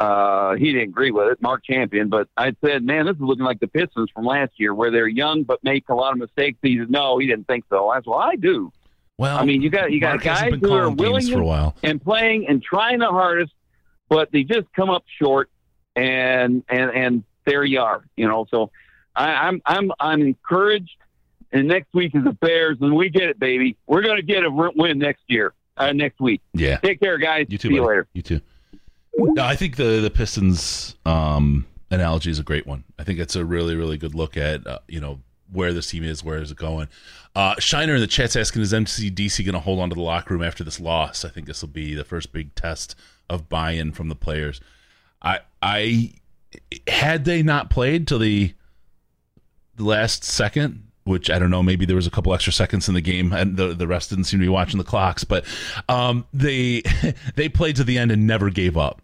uh, 0.00 0.56
he 0.56 0.72
didn't 0.72 0.88
agree 0.88 1.12
with 1.12 1.28
it, 1.28 1.40
Mark 1.40 1.64
Champion, 1.64 2.08
but 2.08 2.28
I 2.36 2.54
said, 2.64 2.82
man, 2.82 3.06
this 3.06 3.14
is 3.14 3.22
looking 3.22 3.44
like 3.44 3.60
the 3.60 3.68
Pistons 3.68 4.10
from 4.12 4.24
last 4.24 4.52
year 4.56 4.74
where 4.74 4.90
they're 4.90 5.06
young 5.06 5.44
but 5.44 5.62
make 5.62 5.88
a 5.88 5.94
lot 5.94 6.12
of 6.12 6.18
mistakes. 6.18 6.58
He 6.62 6.78
said, 6.78 6.90
no, 6.90 7.18
he 7.18 7.28
didn't 7.28 7.46
think 7.46 7.64
so. 7.70 7.88
I 7.88 7.98
said, 7.98 8.06
well, 8.06 8.18
I 8.18 8.34
do. 8.34 8.72
Well, 9.18 9.36
I 9.38 9.44
mean, 9.44 9.62
you 9.62 9.70
got 9.70 9.92
you 9.92 10.00
got 10.00 10.10
Mark 10.10 10.22
guys 10.22 10.54
who 10.60 10.72
are 10.72 10.90
willing 10.90 11.26
for 11.28 11.40
a 11.40 11.44
while. 11.44 11.76
and 11.82 12.02
playing 12.02 12.48
and 12.48 12.62
trying 12.62 12.98
the 12.98 13.08
hardest, 13.10 13.52
but 14.08 14.32
they 14.32 14.42
just 14.42 14.66
come 14.74 14.90
up 14.90 15.04
short, 15.20 15.50
and 15.94 16.64
and 16.68 16.90
and 16.90 17.24
there 17.44 17.64
you 17.64 17.80
are, 17.80 18.04
you 18.16 18.26
know. 18.26 18.46
So 18.50 18.70
I, 19.14 19.32
I'm 19.48 19.62
I'm 19.66 19.92
I'm 20.00 20.22
encouraged. 20.22 20.96
And 21.52 21.68
next 21.68 21.94
week 21.94 22.16
is 22.16 22.24
the 22.24 22.32
Bears, 22.32 22.78
and 22.80 22.96
we 22.96 23.08
get 23.10 23.24
it, 23.24 23.38
baby. 23.38 23.76
We're 23.86 24.02
going 24.02 24.16
to 24.16 24.22
get 24.22 24.42
a 24.42 24.50
win 24.50 24.98
next 24.98 25.22
year, 25.28 25.54
uh, 25.76 25.92
next 25.92 26.20
week. 26.20 26.42
Yeah. 26.52 26.78
Take 26.78 26.98
care, 26.98 27.16
guys. 27.16 27.46
You 27.48 27.58
too. 27.58 27.68
See 27.68 27.74
buddy. 27.74 27.76
you 27.76 27.86
later. 27.86 28.08
You 28.12 28.22
too. 28.22 28.40
No, 29.16 29.44
I 29.44 29.54
think 29.54 29.76
the 29.76 30.00
the 30.00 30.10
Pistons 30.10 30.96
um, 31.06 31.64
analogy 31.92 32.30
is 32.30 32.40
a 32.40 32.42
great 32.42 32.66
one. 32.66 32.82
I 32.98 33.04
think 33.04 33.20
it's 33.20 33.36
a 33.36 33.44
really 33.44 33.76
really 33.76 33.96
good 33.96 34.16
look 34.16 34.36
at 34.36 34.66
uh, 34.66 34.80
you 34.88 35.00
know 35.00 35.20
where 35.52 35.72
this 35.72 35.90
team 35.90 36.04
is, 36.04 36.24
where 36.24 36.38
is 36.38 36.50
it 36.50 36.56
going. 36.56 36.88
Uh, 37.34 37.54
Shiner 37.58 37.94
in 37.94 38.00
the 38.00 38.06
chat's 38.06 38.36
asking, 38.36 38.62
is 38.62 38.72
MCDC 38.72 39.44
going 39.44 39.54
to 39.54 39.60
hold 39.60 39.80
on 39.80 39.88
to 39.90 39.94
the 39.94 40.02
locker 40.02 40.34
room 40.34 40.42
after 40.42 40.64
this 40.64 40.80
loss? 40.80 41.24
I 41.24 41.28
think 41.28 41.46
this 41.46 41.62
will 41.62 41.68
be 41.68 41.94
the 41.94 42.04
first 42.04 42.32
big 42.32 42.54
test 42.54 42.94
of 43.28 43.48
buy-in 43.48 43.92
from 43.92 44.08
the 44.08 44.14
players. 44.14 44.60
I, 45.22 45.40
I 45.62 46.12
had 46.86 47.24
they 47.24 47.42
not 47.42 47.70
played 47.70 48.06
till 48.06 48.18
the, 48.18 48.54
the 49.76 49.84
last 49.84 50.24
second, 50.24 50.86
which 51.04 51.30
I 51.30 51.38
don't 51.38 51.50
know, 51.50 51.62
maybe 51.62 51.84
there 51.84 51.96
was 51.96 52.06
a 52.06 52.10
couple 52.10 52.32
extra 52.34 52.52
seconds 52.52 52.88
in 52.88 52.94
the 52.94 53.00
game, 53.00 53.32
and 53.32 53.56
the 53.56 53.74
the 53.74 53.86
rest 53.86 54.10
didn't 54.10 54.24
seem 54.24 54.40
to 54.40 54.44
be 54.44 54.48
watching 54.48 54.78
the 54.78 54.84
clocks. 54.84 55.22
But 55.22 55.44
um, 55.88 56.26
they 56.32 56.82
they 57.34 57.48
played 57.48 57.76
to 57.76 57.84
the 57.84 57.98
end 57.98 58.10
and 58.10 58.26
never 58.26 58.50
gave 58.50 58.76
up. 58.76 59.02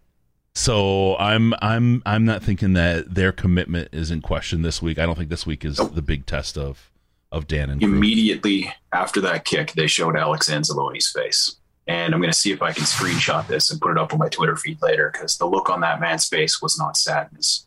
So 0.54 1.16
I'm 1.18 1.54
I'm 1.62 2.02
I'm 2.04 2.24
not 2.24 2.42
thinking 2.42 2.72
that 2.74 3.14
their 3.14 3.32
commitment 3.32 3.88
is 3.92 4.10
in 4.10 4.20
question 4.20 4.62
this 4.62 4.82
week. 4.82 4.98
I 4.98 5.06
don't 5.06 5.16
think 5.16 5.30
this 5.30 5.46
week 5.46 5.64
is 5.64 5.76
the 5.76 6.02
big 6.02 6.26
test 6.26 6.58
of 6.58 6.90
of 7.32 7.46
Dan 7.46 7.70
and 7.70 7.82
immediately 7.82 8.72
after 8.92 9.20
that 9.20 9.44
kick, 9.44 9.72
they 9.72 9.86
showed 9.86 10.16
Alex 10.16 10.50
Anzalone's 10.50 11.10
face. 11.10 11.56
And 11.86 12.12
I'm 12.14 12.20
going 12.20 12.32
to 12.32 12.38
see 12.38 12.52
if 12.52 12.62
I 12.62 12.72
can 12.72 12.84
screenshot 12.84 13.46
this 13.46 13.70
and 13.70 13.80
put 13.80 13.92
it 13.92 13.98
up 13.98 14.12
on 14.12 14.18
my 14.18 14.28
Twitter 14.28 14.56
feed 14.56 14.80
later 14.82 15.10
because 15.12 15.38
the 15.38 15.46
look 15.46 15.70
on 15.70 15.80
that 15.80 16.00
man's 16.00 16.26
face 16.28 16.60
was 16.60 16.78
not 16.78 16.96
sadness. 16.96 17.66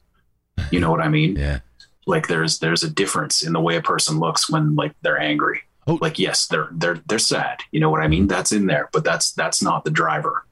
You 0.71 0.79
know 0.79 0.91
what 0.91 1.01
I 1.01 1.09
mean? 1.09 1.35
yeah. 1.37 1.59
Like 2.05 2.27
there's 2.27 2.59
there's 2.59 2.83
a 2.83 2.89
difference 2.89 3.45
in 3.45 3.53
the 3.53 3.61
way 3.61 3.77
a 3.77 3.81
person 3.81 4.19
looks 4.19 4.49
when 4.49 4.75
like 4.75 4.93
they're 5.01 5.19
angry. 5.19 5.61
Oh. 5.87 5.97
Like 6.01 6.19
yes, 6.19 6.47
they're 6.47 6.69
they're 6.73 7.01
they're 7.07 7.19
sad. 7.19 7.59
You 7.71 7.79
know 7.79 7.89
what 7.89 8.01
I 8.01 8.07
mean? 8.07 8.23
Mm-hmm. 8.23 8.27
That's 8.27 8.51
in 8.51 8.65
there, 8.65 8.89
but 8.91 9.03
that's 9.03 9.31
that's 9.31 9.61
not 9.61 9.85
the 9.85 9.91
driver. 9.91 10.45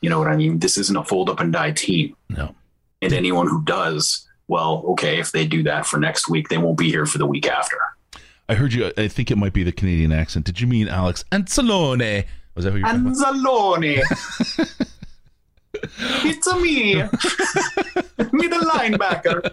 You 0.00 0.10
know 0.10 0.18
what 0.18 0.28
I 0.28 0.36
mean? 0.36 0.58
This 0.58 0.78
isn't 0.78 0.96
a 0.96 1.04
fold 1.04 1.28
up 1.28 1.40
and 1.40 1.52
die 1.52 1.72
team. 1.72 2.16
No. 2.28 2.54
And 3.02 3.12
anyone 3.12 3.48
who 3.48 3.62
does, 3.64 4.26
well, 4.48 4.84
okay, 4.88 5.18
if 5.18 5.32
they 5.32 5.46
do 5.46 5.62
that 5.64 5.86
for 5.86 5.98
next 5.98 6.28
week, 6.28 6.48
they 6.48 6.58
won't 6.58 6.78
be 6.78 6.90
here 6.90 7.06
for 7.06 7.18
the 7.18 7.26
week 7.26 7.48
after. 7.48 7.78
I 8.48 8.54
heard 8.54 8.72
you. 8.72 8.92
I 8.96 9.08
think 9.08 9.30
it 9.30 9.36
might 9.36 9.52
be 9.52 9.62
the 9.62 9.72
Canadian 9.72 10.10
accent. 10.12 10.46
Did 10.46 10.60
you 10.60 10.66
mean 10.66 10.88
Alex 10.88 11.24
Anzalone? 11.30 12.24
Was 12.54 12.64
that 12.64 12.72
who 12.72 12.78
you're 12.78 12.88
Anzalone? 12.88 14.02
it's 16.24 16.46
a 16.46 16.56
me, 16.58 16.94
me 18.32 18.46
the 18.48 18.56
linebacker. 18.74 19.44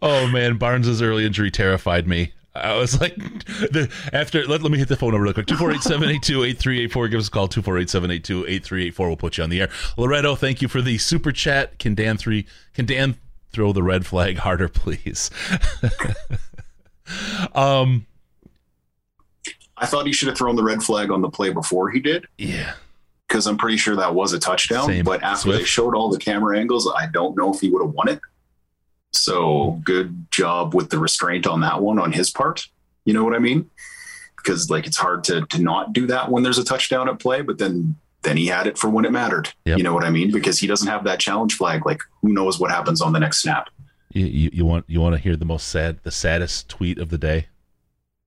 oh 0.00 0.28
man, 0.28 0.56
Barnes's 0.56 1.02
early 1.02 1.26
injury 1.26 1.50
terrified 1.50 2.06
me. 2.06 2.32
I 2.56 2.76
was 2.76 3.00
like, 3.00 3.16
the, 3.16 3.90
after 4.12 4.46
let, 4.46 4.62
let 4.62 4.72
me 4.72 4.78
hit 4.78 4.88
the 4.88 4.96
phone 4.96 5.12
number 5.12 5.24
real 5.24 5.34
quick 5.34 5.46
248 5.46 5.82
782 5.82 6.44
8384. 6.44 7.08
Give 7.08 7.20
us 7.20 7.28
a 7.28 7.30
call 7.30 7.48
248 7.48 7.90
782 7.90 8.46
8384. 8.46 9.06
We'll 9.08 9.16
put 9.16 9.38
you 9.38 9.44
on 9.44 9.50
the 9.50 9.60
air. 9.60 9.70
Loretto, 9.96 10.34
thank 10.34 10.62
you 10.62 10.68
for 10.68 10.80
the 10.82 10.98
super 10.98 11.32
chat. 11.32 11.78
Can 11.78 11.94
Dan 11.94 12.16
three 12.16 12.46
can 12.74 12.86
Dan 12.86 13.16
throw 13.52 13.72
the 13.72 13.82
red 13.82 14.06
flag 14.06 14.38
harder, 14.38 14.68
please? 14.70 15.30
um, 17.54 18.06
I 19.76 19.86
thought 19.86 20.06
he 20.06 20.12
should 20.12 20.28
have 20.28 20.38
thrown 20.38 20.56
the 20.56 20.64
red 20.64 20.82
flag 20.82 21.10
on 21.10 21.20
the 21.20 21.30
play 21.30 21.52
before 21.52 21.90
he 21.90 22.00
did. 22.00 22.26
Yeah. 22.38 22.74
Because 23.28 23.46
I'm 23.46 23.58
pretty 23.58 23.76
sure 23.76 23.96
that 23.96 24.14
was 24.14 24.32
a 24.32 24.38
touchdown. 24.38 24.86
Same. 24.86 25.04
But 25.04 25.22
after 25.22 25.42
Swift. 25.42 25.58
they 25.58 25.64
showed 25.64 25.94
all 25.94 26.10
the 26.10 26.18
camera 26.18 26.58
angles, 26.58 26.90
I 26.96 27.06
don't 27.06 27.36
know 27.36 27.52
if 27.52 27.60
he 27.60 27.70
would 27.70 27.84
have 27.84 27.92
won 27.92 28.08
it. 28.08 28.20
So 29.16 29.80
good 29.84 30.26
job 30.30 30.74
with 30.74 30.90
the 30.90 30.98
restraint 30.98 31.46
on 31.46 31.60
that 31.60 31.82
one 31.82 31.98
on 31.98 32.12
his 32.12 32.30
part. 32.30 32.66
You 33.04 33.14
know 33.14 33.24
what 33.24 33.34
I 33.34 33.38
mean? 33.38 33.70
Because 34.36 34.70
like 34.70 34.86
it's 34.86 34.96
hard 34.96 35.24
to 35.24 35.46
to 35.46 35.60
not 35.60 35.92
do 35.92 36.06
that 36.06 36.30
when 36.30 36.42
there's 36.42 36.58
a 36.58 36.64
touchdown 36.64 37.08
at 37.08 37.18
play, 37.18 37.42
but 37.42 37.58
then 37.58 37.96
then 38.22 38.36
he 38.36 38.46
had 38.46 38.66
it 38.66 38.76
for 38.76 38.90
when 38.90 39.04
it 39.04 39.12
mattered. 39.12 39.52
Yep. 39.64 39.78
You 39.78 39.84
know 39.84 39.94
what 39.94 40.04
I 40.04 40.10
mean? 40.10 40.32
Because 40.32 40.58
he 40.58 40.66
doesn't 40.66 40.88
have 40.88 41.04
that 41.04 41.20
challenge 41.20 41.54
flag. 41.54 41.86
Like 41.86 42.00
who 42.22 42.32
knows 42.32 42.58
what 42.58 42.70
happens 42.70 43.00
on 43.00 43.12
the 43.12 43.20
next 43.20 43.42
snap? 43.42 43.68
You, 44.12 44.26
you, 44.26 44.50
you 44.52 44.66
want 44.66 44.84
you 44.88 45.00
want 45.00 45.14
to 45.14 45.20
hear 45.20 45.36
the 45.36 45.44
most 45.44 45.68
sad, 45.68 46.00
the 46.02 46.10
saddest 46.10 46.68
tweet 46.68 46.98
of 46.98 47.10
the 47.10 47.18
day? 47.18 47.46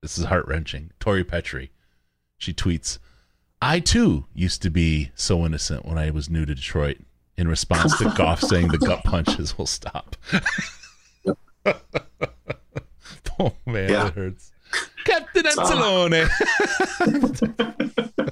This 0.02 0.18
is 0.18 0.26
heart 0.26 0.48
wrenching. 0.48 0.92
Tori 1.00 1.24
Petry, 1.24 1.70
she 2.38 2.54
tweets, 2.54 3.00
"I 3.62 3.80
too 3.80 4.26
used 4.34 4.62
to 4.62 4.70
be 4.70 5.12
so 5.16 5.46
innocent 5.46 5.86
when 5.86 5.98
I 5.98 6.10
was 6.10 6.30
new 6.30 6.46
to 6.46 6.56
Detroit." 6.56 6.98
In 7.38 7.48
response 7.48 7.98
to 8.00 8.14
Goff 8.18 8.42
saying 8.42 8.68
the 8.68 8.78
gut 8.78 9.06
punches 9.06 9.58
will 9.58 9.66
stop. 9.66 10.18
oh 13.40 13.54
man, 13.66 13.90
Yeah. 13.90 14.08
it 14.08 14.14
hurts. 14.14 14.52
Captain 15.06 15.46
So- 15.52 15.64
Anzalone. 15.64 16.30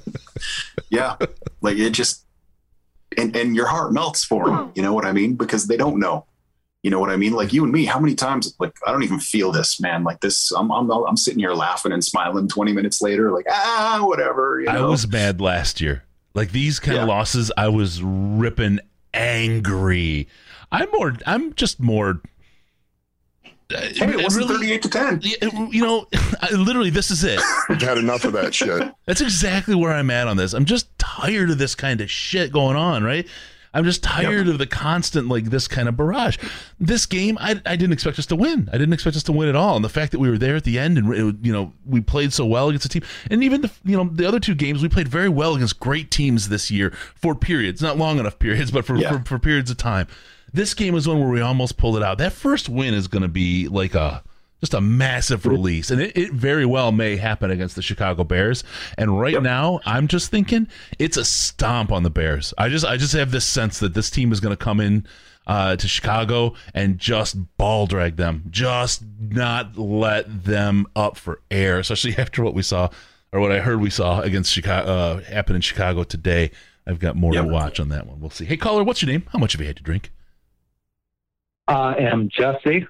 Yeah. 0.90 1.16
like 1.62 1.78
it 1.78 1.92
just 1.92 2.26
and 3.18 3.36
and 3.36 3.56
your 3.56 3.68
heart 3.68 3.92
melts 3.94 4.24
for 4.24 4.46
them. 4.48 4.72
You 4.76 4.82
know 4.82 4.94
what 4.94 5.06
I 5.06 5.12
mean? 5.12 5.36
Because 5.36 5.68
they 5.68 5.78
don't 5.78 6.00
know. 6.00 6.26
You 6.84 6.92
know 6.92 7.00
what 7.00 7.10
I 7.10 7.18
mean? 7.18 7.34
Like 7.34 7.52
you 7.52 7.64
and 7.64 7.74
me, 7.74 7.86
how 7.86 8.00
many 8.00 8.16
times 8.16 8.54
like 8.60 8.74
I 8.86 8.92
don't 8.92 9.04
even 9.04 9.20
feel 9.20 9.52
this, 9.52 9.82
man. 9.82 10.04
Like 10.04 10.22
this 10.22 10.52
I'm 10.52 10.72
I'm 10.72 10.90
I'm 10.92 11.18
sitting 11.18 11.40
here 11.40 11.54
laughing 11.54 11.92
and 11.92 12.04
smiling 12.04 12.48
20 12.48 12.72
minutes 12.72 13.02
later 13.02 13.32
like 13.32 13.46
ah 13.50 14.00
whatever, 14.04 14.62
you 14.62 14.68
I 14.70 14.82
was 14.82 15.08
mad 15.08 15.42
last 15.42 15.82
year. 15.82 16.04
Like 16.34 16.52
these 16.52 16.80
kind 16.80 17.00
of 17.00 17.08
losses, 17.08 17.52
I 17.58 17.68
was 17.70 18.02
ripping 18.04 18.80
angry. 19.14 20.28
I'm 20.72 20.90
more. 20.92 21.16
I'm 21.26 21.54
just 21.54 21.80
more. 21.80 22.22
Uh, 23.76 23.82
hey, 23.82 24.12
it 24.14 24.24
wasn't 24.24 24.50
really- 24.50 24.68
38 24.80 24.82
to 24.84 24.90
10. 24.90 25.22
You 25.72 25.82
know, 25.82 26.08
I, 26.42 26.52
literally, 26.52 26.90
this 26.90 27.12
is 27.12 27.24
it. 27.24 27.40
I've 27.70 27.82
had 27.82 27.98
enough 27.98 28.24
of 28.26 28.34
that 28.34 28.54
shit. 28.56 28.92
That's 29.06 29.22
exactly 29.22 29.76
where 29.76 29.92
I'm 29.92 30.10
at 30.10 30.28
on 30.28 30.38
this. 30.38 30.54
I'm 30.54 30.66
just 30.66 30.98
tired 30.98 31.50
of 31.50 31.58
this 31.58 31.76
kind 31.76 32.02
of 32.02 32.10
shit 32.10 32.52
going 32.52 32.76
on, 32.78 33.04
right? 33.04 33.28
I'm 33.74 33.84
just 33.84 34.02
tired 34.02 34.48
of 34.48 34.58
the 34.58 34.66
constant 34.66 35.28
like 35.28 35.46
this 35.52 35.68
kind 35.68 35.88
of 35.88 35.96
barrage. 35.96 36.38
This 36.80 37.06
game, 37.06 37.38
I, 37.40 37.62
I 37.64 37.76
didn't 37.76 37.92
expect 37.94 38.18
us 38.18 38.26
to 38.28 38.36
win. 38.36 38.70
I 38.74 38.78
didn't 38.78 38.94
expect 38.94 39.16
us 39.18 39.24
to 39.24 39.32
win 39.32 39.50
at 39.50 39.56
all. 39.56 39.76
And 39.76 39.86
the 39.86 39.90
fact 39.90 40.14
that 40.14 40.20
we 40.20 40.30
were 40.32 40.38
there 40.40 40.56
at 40.56 40.64
the 40.64 40.80
end 40.80 40.98
and 40.98 41.14
it, 41.14 41.36
you 41.46 41.54
know 41.54 41.74
we 41.86 42.02
played 42.02 42.34
so 42.34 42.46
well 42.46 42.70
against 42.70 42.84
the 42.84 43.00
team, 43.00 43.08
and 43.30 43.44
even 43.44 43.62
the 43.62 43.72
you 43.84 43.96
know 43.96 44.06
the 44.12 44.26
other 44.26 44.40
two 44.40 44.56
games 44.56 44.82
we 44.82 44.90
played 44.90 45.08
very 45.10 45.30
well 45.30 45.54
against 45.56 45.80
great 45.80 46.10
teams 46.10 46.50
this 46.50 46.72
year 46.72 46.92
for 47.14 47.36
periods, 47.36 47.80
not 47.82 47.98
long 47.98 48.18
enough 48.18 48.40
periods, 48.40 48.72
but 48.72 48.84
for 48.84 48.96
Yeah. 48.96 49.12
for, 49.20 49.24
for 49.26 49.38
periods 49.40 49.70
of 49.70 49.78
time. 49.78 50.08
This 50.54 50.74
game 50.74 50.94
was 50.94 51.08
one 51.08 51.20
where 51.20 51.30
we 51.30 51.42
almost 51.42 51.78
pulled 51.78 51.98
it 51.98 52.04
out. 52.04 52.18
That 52.18 52.34
first 52.34 52.70
win 52.70 52.94
is 52.94 53.08
going 53.08 53.22
to 53.24 53.28
be 53.28 53.68
like 53.68 53.96
a 53.96 54.24
just 54.60 54.74
a 54.74 54.82
massive 54.82 55.46
release, 55.46 55.92
and 55.92 56.02
it, 56.02 56.18
it 56.18 56.32
very 56.34 56.66
well 56.66 56.92
may 56.92 57.16
happen 57.16 57.52
against 57.52 57.76
the 57.76 57.82
Chicago 57.84 58.24
Bears. 58.24 58.64
And 58.98 59.20
right 59.20 59.40
now, 59.44 59.80
I'm 59.86 60.08
just 60.08 60.32
thinking 60.32 60.68
it's 60.98 61.16
a 61.16 61.24
stomp 61.26 61.92
on 61.92 62.02
the 62.02 62.10
Bears. 62.10 62.54
I 62.58 62.70
just 62.70 62.84
I 62.86 62.98
just 62.98 63.14
have 63.14 63.30
this 63.32 63.46
sense 63.46 63.80
that 63.80 63.94
this 63.94 64.10
team 64.10 64.32
is 64.32 64.40
going 64.40 64.56
to 64.56 64.64
come 64.64 64.80
in 64.80 65.06
uh, 65.46 65.76
to 65.76 65.88
Chicago 65.88 66.56
and 66.74 66.98
just 66.98 67.38
ball 67.58 67.86
drag 67.86 68.16
them, 68.16 68.46
just 68.50 69.04
not 69.20 69.78
let 69.78 70.46
them 70.46 70.88
up 70.96 71.18
for 71.18 71.40
air, 71.52 71.78
especially 71.80 72.16
after 72.18 72.44
what 72.44 72.54
we 72.56 72.64
saw 72.64 72.90
or 73.32 73.40
what 73.40 73.52
I 73.52 73.60
heard 73.60 73.80
we 73.80 73.90
saw 73.92 74.22
against 74.22 74.52
Chicago 74.52 74.90
uh, 74.92 75.22
happen 75.22 75.56
in 75.56 75.62
Chicago 75.62 76.04
today. 76.04 76.50
I've 76.88 77.00
got 77.00 77.16
more 77.16 77.34
Yep. 77.34 77.46
to 77.46 77.52
watch 77.52 77.80
on 77.80 77.90
that 77.90 78.08
one. 78.08 78.20
We'll 78.22 78.30
see. 78.30 78.46
Hey, 78.46 78.58
caller, 78.58 78.84
what's 78.84 79.02
your 79.02 79.12
name? 79.12 79.24
How 79.34 79.40
much 79.40 79.52
have 79.52 79.62
you 79.62 79.68
had 79.68 79.76
to 79.78 79.84
drink? 79.84 80.10
I 81.68 81.96
am 81.96 82.30
Jesse. 82.30 82.88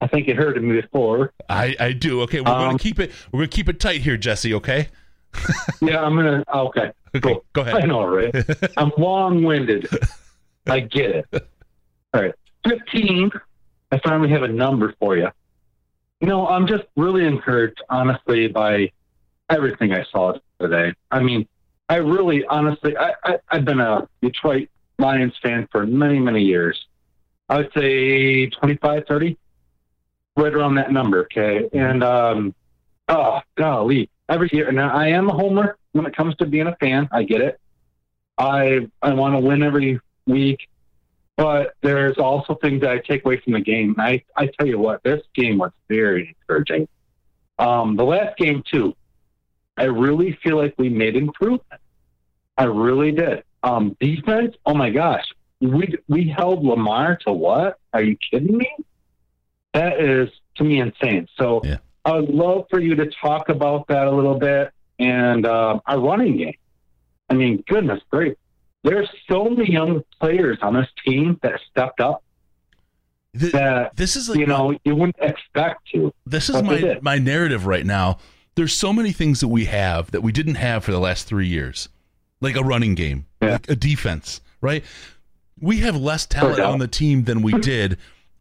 I 0.00 0.06
think 0.08 0.26
you 0.28 0.34
heard 0.34 0.56
of 0.56 0.62
me 0.62 0.80
before. 0.80 1.32
I, 1.48 1.74
I 1.80 1.92
do. 1.92 2.20
Okay, 2.22 2.40
we're 2.40 2.44
going 2.46 2.70
Um, 2.70 2.78
to 2.78 2.82
keep 2.82 2.98
it. 2.98 3.12
We're 3.32 3.46
to 3.46 3.48
keep 3.48 3.68
it 3.68 3.80
tight 3.80 4.00
here, 4.02 4.16
Jesse. 4.16 4.54
Okay. 4.54 4.88
Yeah, 5.82 6.00
I'm 6.02 6.14
gonna. 6.14 6.44
Okay, 6.54 6.90
Okay. 7.14 7.20
Cool. 7.20 7.44
Go 7.52 7.62
I 7.62 7.84
know, 7.86 8.04
right? 8.06 8.32
I'm 8.76 8.92
long-winded. 8.96 9.88
I 10.66 10.80
get 10.80 11.10
it. 11.10 11.48
All 12.12 12.22
right, 12.22 12.34
fifteen. 12.66 13.30
I 13.90 13.98
finally 13.98 14.30
have 14.30 14.42
a 14.42 14.48
number 14.48 14.94
for 15.00 15.16
you. 15.16 15.28
No, 16.20 16.46
I'm 16.48 16.66
just 16.68 16.84
really 16.96 17.26
encouraged, 17.26 17.82
honestly, 17.90 18.46
by 18.48 18.90
everything 19.50 19.92
I 19.92 20.04
saw 20.10 20.34
today. 20.60 20.92
I 21.10 21.20
mean, 21.20 21.46
I 21.88 21.96
really, 21.96 22.44
honestly, 22.46 22.96
I, 22.96 23.12
I, 23.24 23.38
I've 23.50 23.64
been 23.64 23.80
a 23.80 24.08
Detroit 24.22 24.68
Lions 24.98 25.34
fan 25.42 25.68
for 25.70 25.84
many, 25.86 26.18
many 26.18 26.42
years. 26.42 26.86
I 27.48 27.58
would 27.58 27.72
say 27.76 28.46
25, 28.46 29.04
30, 29.06 29.38
right 30.36 30.54
around 30.54 30.76
that 30.76 30.92
number. 30.92 31.22
Okay. 31.24 31.68
And, 31.72 32.02
um, 32.02 32.54
oh, 33.08 33.40
golly, 33.56 34.08
every 34.28 34.48
year. 34.52 34.72
Now, 34.72 34.94
I 34.94 35.08
am 35.08 35.28
a 35.28 35.34
homer 35.34 35.76
when 35.92 36.06
it 36.06 36.16
comes 36.16 36.34
to 36.36 36.46
being 36.46 36.66
a 36.66 36.76
fan. 36.76 37.08
I 37.12 37.24
get 37.24 37.40
it. 37.40 37.60
I, 38.38 38.88
I 39.02 39.12
want 39.12 39.34
to 39.34 39.40
win 39.40 39.62
every 39.62 40.00
week. 40.26 40.68
But 41.36 41.74
there's 41.82 42.16
also 42.16 42.54
things 42.54 42.80
that 42.82 42.90
I 42.90 42.98
take 42.98 43.24
away 43.24 43.40
from 43.40 43.54
the 43.54 43.60
game. 43.60 43.96
I, 43.98 44.22
I 44.36 44.46
tell 44.46 44.66
you 44.66 44.78
what, 44.78 45.02
this 45.02 45.22
game 45.34 45.58
was 45.58 45.72
very 45.88 46.36
encouraging. 46.40 46.86
Um, 47.58 47.96
the 47.96 48.04
last 48.04 48.36
game, 48.36 48.62
too, 48.70 48.94
I 49.76 49.84
really 49.84 50.38
feel 50.42 50.56
like 50.56 50.74
we 50.78 50.88
made 50.88 51.16
improvement. 51.16 51.80
I 52.56 52.64
really 52.64 53.10
did. 53.10 53.42
Um, 53.64 53.96
defense, 54.00 54.54
oh 54.64 54.74
my 54.74 54.90
gosh, 54.90 55.24
we 55.64 55.96
we 56.08 56.28
held 56.28 56.64
Lamar 56.64 57.16
to 57.26 57.32
what? 57.32 57.78
Are 57.92 58.02
you 58.02 58.16
kidding 58.30 58.56
me? 58.58 58.70
That 59.72 60.00
is 60.00 60.28
to 60.56 60.64
me 60.64 60.80
insane. 60.80 61.28
So 61.38 61.60
Yeah. 61.64 61.78
I 62.04 62.12
would 62.12 62.28
love 62.28 62.66
for 62.70 62.80
you 62.80 62.94
to 62.96 63.06
talk 63.20 63.48
about 63.48 63.88
that 63.88 64.06
a 64.06 64.10
little 64.10 64.38
bit 64.38 64.70
and 64.98 65.46
uh, 65.46 65.80
our 65.86 65.98
running 65.98 66.36
game. 66.36 66.54
I 67.30 67.34
mean, 67.34 67.64
goodness 67.66 68.00
great. 68.10 68.36
There's 68.82 69.08
so 69.30 69.44
many 69.46 69.72
young 69.72 70.04
players 70.20 70.58
on 70.60 70.74
this 70.74 70.88
team 71.04 71.38
that 71.42 71.58
stepped 71.70 72.00
up 72.00 72.22
Th- 73.38 73.52
that 73.52 73.96
this 73.96 74.14
is 74.16 74.28
like 74.28 74.38
you 74.38 74.46
know 74.46 74.76
you 74.84 74.94
wouldn't 74.94 75.16
expect 75.20 75.88
to. 75.94 76.12
this 76.26 76.48
is 76.48 76.62
my 76.62 76.98
my 77.02 77.18
narrative 77.18 77.66
right 77.66 77.84
now. 77.86 78.18
There's 78.54 78.72
so 78.74 78.92
many 78.92 79.10
things 79.10 79.40
that 79.40 79.48
we 79.48 79.64
have 79.64 80.10
that 80.12 80.20
we 80.22 80.30
didn't 80.30 80.54
have 80.56 80.84
for 80.84 80.92
the 80.92 81.00
last 81.00 81.26
three 81.26 81.48
years, 81.48 81.88
like 82.40 82.54
a 82.54 82.62
running 82.62 82.94
game, 82.94 83.26
Yeah. 83.42 83.52
like 83.52 83.68
a 83.70 83.74
defense, 83.74 84.40
right? 84.60 84.84
We 85.60 85.78
have 85.80 85.96
less 85.96 86.26
talent 86.26 86.60
on 86.60 86.78
the 86.78 86.88
team 86.88 87.24
than 87.24 87.42
we 87.42 87.52
did 87.60 87.98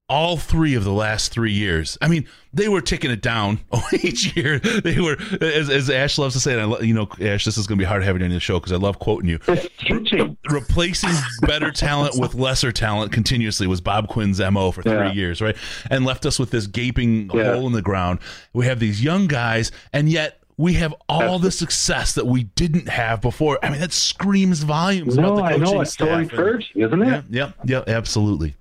all 0.10 0.36
three 0.38 0.76
of 0.76 0.84
the 0.84 0.92
last 0.92 1.32
three 1.32 1.54
years. 1.54 1.98
I 2.02 2.08
mean, 2.10 2.28
they 2.54 2.68
were 2.68 2.82
ticking 2.82 3.10
it 3.10 3.22
down 3.22 3.60
each 4.04 4.36
year. 4.36 4.60
They 4.60 5.00
were, 5.00 5.16
as, 5.42 5.70
as 5.70 5.90
Ash 5.90 6.18
loves 6.18 6.34
to 6.36 6.42
say, 6.42 6.52
and 6.54 6.62
I, 6.62 6.66
lo- 6.66 6.80
you 6.82 6.94
know, 6.94 7.08
Ash, 7.22 7.46
this 7.46 7.58
is 7.58 7.66
going 7.68 7.78
to 7.78 7.82
be 7.82 7.88
hard 7.88 8.04
having 8.04 8.22
you 8.22 8.26
on 8.28 8.32
the 8.34 8.40
show 8.40 8.60
because 8.60 8.74
I 8.74 8.76
love 8.76 9.00
quoting 9.00 9.30
you. 9.30 9.40
Teaching. 9.80 10.38
replacing 10.50 11.10
better 11.42 11.72
talent 11.72 12.20
with 12.20 12.36
lesser 12.36 12.72
talent 12.72 13.12
continuously 13.14 13.66
was 13.66 13.80
Bob 13.80 14.10
Quinn's 14.10 14.40
MO 14.42 14.72
for 14.72 14.84
three 14.84 14.92
Yeah. 14.92 15.12
years, 15.14 15.42
right? 15.42 15.56
And 15.90 16.04
left 16.04 16.26
us 16.26 16.38
with 16.38 16.52
this 16.52 16.68
gaping 16.68 17.30
Yeah. 17.34 17.54
hole 17.56 17.66
in 17.68 17.74
the 17.74 17.82
ground. 17.82 18.20
We 18.52 18.66
have 18.66 18.80
these 18.80 19.02
young 19.02 19.28
guys, 19.28 19.72
and 19.94 20.10
yet 20.10 20.43
we 20.58 20.74
have 20.74 20.94
all 21.10 21.40
the 21.40 21.52
success 21.52 22.14
that 22.14 22.26
we 22.28 22.44
didn't 22.44 22.88
have 22.88 23.22
before. 23.22 23.58
I 23.64 23.70
mean, 23.70 23.80
that 23.80 23.92
screams 23.92 24.64
volumes 24.64 25.18
No, 25.18 25.34
about 25.34 25.36
the 25.36 25.42
I 25.44 25.50
coaching 25.58 25.64
know 25.76 25.82
it's 25.82 25.98
so 25.98 26.18
encouraging, 26.18 26.82
isn't 26.82 27.02
it? 27.02 27.08
yeah, 27.30 27.52
yeah, 27.66 27.84
yeah, 27.88 27.96
absolutely. 27.96 28.56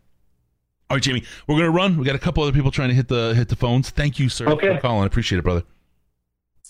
All 0.91 0.97
right, 0.97 1.03
Jamie, 1.03 1.25
we're 1.47 1.57
gonna 1.57 1.71
run. 1.71 1.97
We 1.99 2.05
got 2.05 2.15
a 2.15 2.19
couple 2.19 2.43
other 2.43 2.53
people 2.53 2.71
trying 2.71 2.89
to 2.91 2.95
hit 2.95 3.09
the 3.09 3.35
hit 3.35 3.49
the 3.49 3.57
phones. 3.57 3.91
Thank 3.91 4.19
you, 4.19 4.29
sir, 4.29 4.47
Okay. 4.49 4.75
for 4.75 4.81
calling. 4.81 5.05
I 5.05 5.07
appreciate 5.07 5.39
it, 5.39 5.43
brother. 5.43 5.63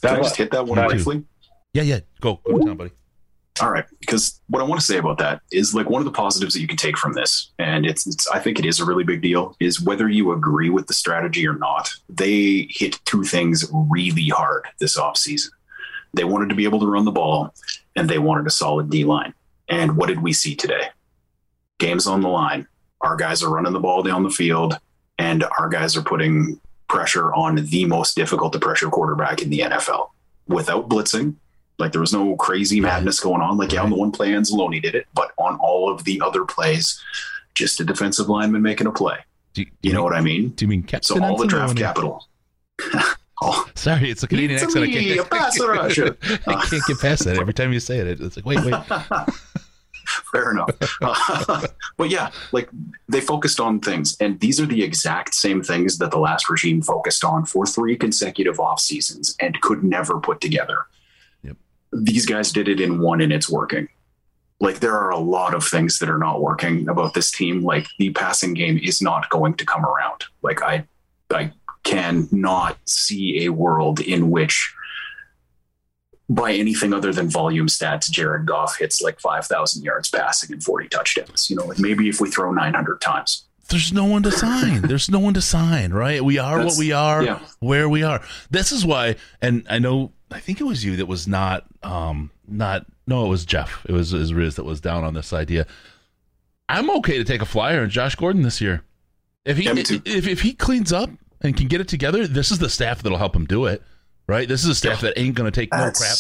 I 0.05 0.17
just 0.17 0.37
hit 0.37 0.51
that 0.51 0.67
one 0.67 0.85
briefly? 0.89 1.25
Yeah, 1.73 1.83
yeah. 1.83 2.01
Go, 2.21 2.41
go 2.45 2.59
down, 2.59 2.77
buddy. 2.77 2.91
All 3.61 3.71
right, 3.71 3.85
because 4.01 4.41
what 4.49 4.63
I 4.63 4.65
want 4.65 4.81
to 4.81 4.87
say 4.87 4.97
about 4.97 5.19
that 5.19 5.43
is 5.53 5.75
like 5.75 5.91
one 5.91 6.01
of 6.01 6.07
the 6.07 6.13
positives 6.13 6.55
that 6.55 6.61
you 6.61 6.67
can 6.67 6.79
take 6.79 6.97
from 6.97 7.13
this, 7.13 7.53
and 7.59 7.85
it's, 7.85 8.07
it's 8.07 8.27
I 8.29 8.39
think 8.39 8.59
it 8.59 8.65
is 8.65 8.81
a 8.81 8.85
really 8.85 9.05
big 9.05 9.21
deal, 9.21 9.57
is 9.61 9.81
whether 9.81 10.09
you 10.09 10.33
agree 10.33 10.71
with 10.71 10.87
the 10.87 10.95
strategy 10.95 11.47
or 11.47 11.55
not. 11.55 11.91
They 12.09 12.67
hit 12.71 12.99
two 13.05 13.25
things 13.25 13.71
really 13.73 14.29
hard 14.29 14.65
this 14.79 14.99
offseason. 14.99 15.51
They 16.15 16.25
wanted 16.25 16.49
to 16.49 16.55
be 16.55 16.65
able 16.65 16.81
to 16.81 16.87
run 16.87 17.05
the 17.05 17.13
ball, 17.13 17.55
and 17.95 18.09
they 18.09 18.19
wanted 18.19 18.47
a 18.47 18.51
solid 18.51 18.89
D 18.89 19.05
line. 19.05 19.35
And 19.69 19.97
what 19.97 20.09
did 20.09 20.23
we 20.23 20.33
see 20.33 20.55
today? 20.55 20.89
Games 21.79 22.07
on 22.07 22.23
the 22.23 22.29
line. 22.29 22.67
Our 23.03 23.17
guys 23.17 23.43
are 23.43 23.51
running 23.51 23.73
the 23.75 23.81
ball 23.81 24.03
down 24.03 24.23
the 24.23 24.31
field, 24.31 24.79
and 25.19 25.45
our 25.59 25.69
guys 25.69 25.95
are 25.97 26.03
putting 26.03 26.59
pressure 26.89 27.33
on 27.35 27.57
the 27.57 27.85
most 27.85 28.17
difficult 28.17 28.55
to 28.55 28.59
pressure 28.59 28.89
quarterback 28.89 29.43
in 29.43 29.51
the 29.51 29.61
NFL 29.61 30.09
without 30.47 30.89
blitzing. 30.89 31.37
Like 31.79 31.93
there 31.93 32.01
was 32.01 32.13
no 32.13 32.37
crazy 32.37 32.81
madness 32.81 33.21
going 33.21 33.41
on. 33.41 33.57
Like, 33.57 33.73
yeah, 33.73 33.83
on 33.83 33.91
the 33.91 33.97
one 33.97 34.13
play, 34.13 34.31
Anzalone 34.31 34.81
did 34.81 34.95
it, 34.95 35.07
but 35.15 35.33
on 35.39 35.59
all 35.61 35.91
of 35.91 36.05
the 36.05 36.21
other 36.21 36.45
plays, 36.45 37.01
just 37.55 37.81
a 37.81 37.85
defensive 37.85 38.29
lineman 38.29 38.63
making 38.63 38.87
a 38.87 38.93
play. 38.93 39.19
Do, 39.55 39.65
do 39.65 39.71
You 39.83 39.93
know 39.93 40.03
what 40.03 40.15
I 40.15 40.21
mean? 40.21 40.51
Do 40.51 40.65
you 40.65 40.69
mean 40.69 40.83
Captain 40.83 41.17
So 41.17 41.25
all 41.25 41.37
the 41.37 41.47
draft 41.47 41.77
capital. 41.77 42.27
oh, 43.43 43.69
Sorry, 43.75 44.11
it's 44.11 44.23
a 44.23 44.29
Canadian 44.29 44.53
It's 44.53 44.65
accent. 44.65 44.85
I 44.85 44.91
can't, 44.91 45.61
rusher. 45.61 46.17
I 46.47 46.67
can't 46.67 46.83
get 46.87 47.01
past 47.01 47.25
that. 47.25 47.39
Every 47.39 47.55
time 47.55 47.73
you 47.73 47.81
say 47.81 47.99
it, 47.99 48.21
it's 48.21 48.37
like, 48.37 48.47
wait, 48.47 48.65
wait. 48.65 48.75
fair 50.33 50.51
enough. 50.51 50.71
Uh, 51.01 51.67
but 51.97 52.11
yeah, 52.11 52.31
like 52.53 52.69
they 53.09 53.21
focused 53.21 53.61
on 53.61 53.81
things, 53.81 54.17
and 54.21 54.41
these 54.41 54.61
are 54.61 54.67
the 54.67 54.83
exact 54.83 55.35
same 55.35 55.63
things 55.63 55.99
that 55.99 56.11
the 56.11 56.19
last 56.19 56.49
regime 56.49 56.83
focused 56.83 57.25
on 57.25 57.45
for 57.45 57.67
three 57.67 57.97
consecutive 57.97 58.59
off 58.61 58.81
seasons 58.81 59.37
and 59.41 59.61
could 59.61 59.85
never 59.85 60.21
put 60.21 60.41
together. 60.41 60.87
These 61.93 62.27
guys 62.27 62.53
did 62.53 62.69
it 62.69 62.81
in 62.81 63.01
one, 63.01 63.21
and 63.21 63.33
it's 63.33 63.51
working. 63.51 63.89
Like 64.61 64.81
there 64.81 64.97
are 64.97 65.11
a 65.11 65.19
lot 65.19 65.55
of 65.55 65.65
things 65.65 65.99
that 65.99 66.09
are 66.09 66.19
not 66.19 66.41
working 66.41 66.89
about 66.89 67.15
this 67.15 67.31
team. 67.33 67.63
Like 67.63 67.87
the 67.99 68.11
passing 68.11 68.55
game 68.55 68.79
is 68.83 69.03
not 69.03 69.29
going 69.31 69.55
to 69.55 69.67
come 69.67 69.85
around. 69.85 70.25
Like 70.43 70.63
I, 70.63 70.87
I 71.31 71.53
cannot 71.83 72.79
see 72.87 73.45
a 73.45 73.53
world 73.53 73.99
in 74.01 74.31
which 74.31 74.73
by 76.29 76.53
anything 76.53 76.95
other 76.95 77.13
than 77.13 77.29
volume 77.29 77.67
stats, 77.67 78.09
Jared 78.11 78.47
Goff 78.47 78.79
hits 78.79 79.03
like 79.03 79.21
5,000 79.21 79.83
yards 79.85 80.09
passing 80.09 80.53
and 80.53 80.63
40 80.63 80.89
touchdowns. 80.89 81.51
You 81.51 81.57
know, 81.57 81.65
like 81.67 81.79
maybe 81.79 82.09
if 82.09 82.21
we 82.21 82.31
throw 82.31 82.53
900 82.53 83.01
times. 83.01 83.45
There's 83.69 83.93
no 83.93 84.05
one 84.05 84.23
to 84.23 84.31
sign. 84.31 84.83
There's 84.83 85.11
no 85.11 85.19
one 85.19 85.35
to 85.35 85.43
sign, 85.43 85.93
right? 85.93 86.25
We 86.25 86.39
are 86.39 86.59
That's- 86.59 86.77
what 86.77 86.79
we 86.79 86.93
are, 86.93 87.23
yeah. 87.23 87.41
where 87.61 87.89
we 87.89 88.03
are. 88.03 88.23
This 88.51 88.71
is 88.73 88.85
why, 88.87 89.17
and 89.41 89.67
I 89.69 89.79
know, 89.79 90.13
I 90.33 90.41
think 90.41 90.61
it 90.61 90.65
was 90.65 90.85
you 90.85 90.97
that 90.97 91.07
was 91.07 91.29
not, 91.29 91.65
um, 91.83 92.31
not, 92.49 92.87
no, 93.07 93.27
it 93.27 93.29
was 93.29 93.45
Jeff. 93.45 93.85
It 93.89 93.93
was, 93.93 94.13
it 94.13 94.19
was 94.19 94.33
Riz 94.35 94.57
that 94.57 94.65
was 94.65 94.81
down 94.81 95.05
on 95.05 95.15
this 95.15 95.33
idea. 95.33 95.67
I'm 96.69 96.91
okay 96.91 97.19
to 97.19 97.25
take 97.25 97.43
a 97.43 97.47
flyer 97.47 97.83
on 97.83 97.91
Josh 97.91 98.15
Gordon 98.15 98.43
this 98.43 98.61
year. 98.61 98.83
If 99.45 99.59
he, 99.59 99.69
if, 99.69 100.27
if 100.27 100.41
he 100.41 100.55
cleans 100.55 100.93
up 100.93 101.11
and 101.41 101.57
can 101.57 101.69
get 101.69 101.81
it 101.81 101.89
together, 101.89 102.27
this 102.27 102.51
is 102.51 102.59
the 102.59 102.71
staff 102.71 103.03
that'll 103.03 103.19
help 103.19 103.35
him 103.35 103.45
do 103.45 103.67
it, 103.67 103.83
right? 104.29 104.49
This 104.49 104.63
is 104.63 104.71
a 104.71 104.75
staff 104.75 105.01
that 105.01 105.19
ain't 105.19 105.35
going 105.35 105.51
to 105.51 105.61
take 105.61 105.73
no 105.73 105.91
crap. 105.91 106.17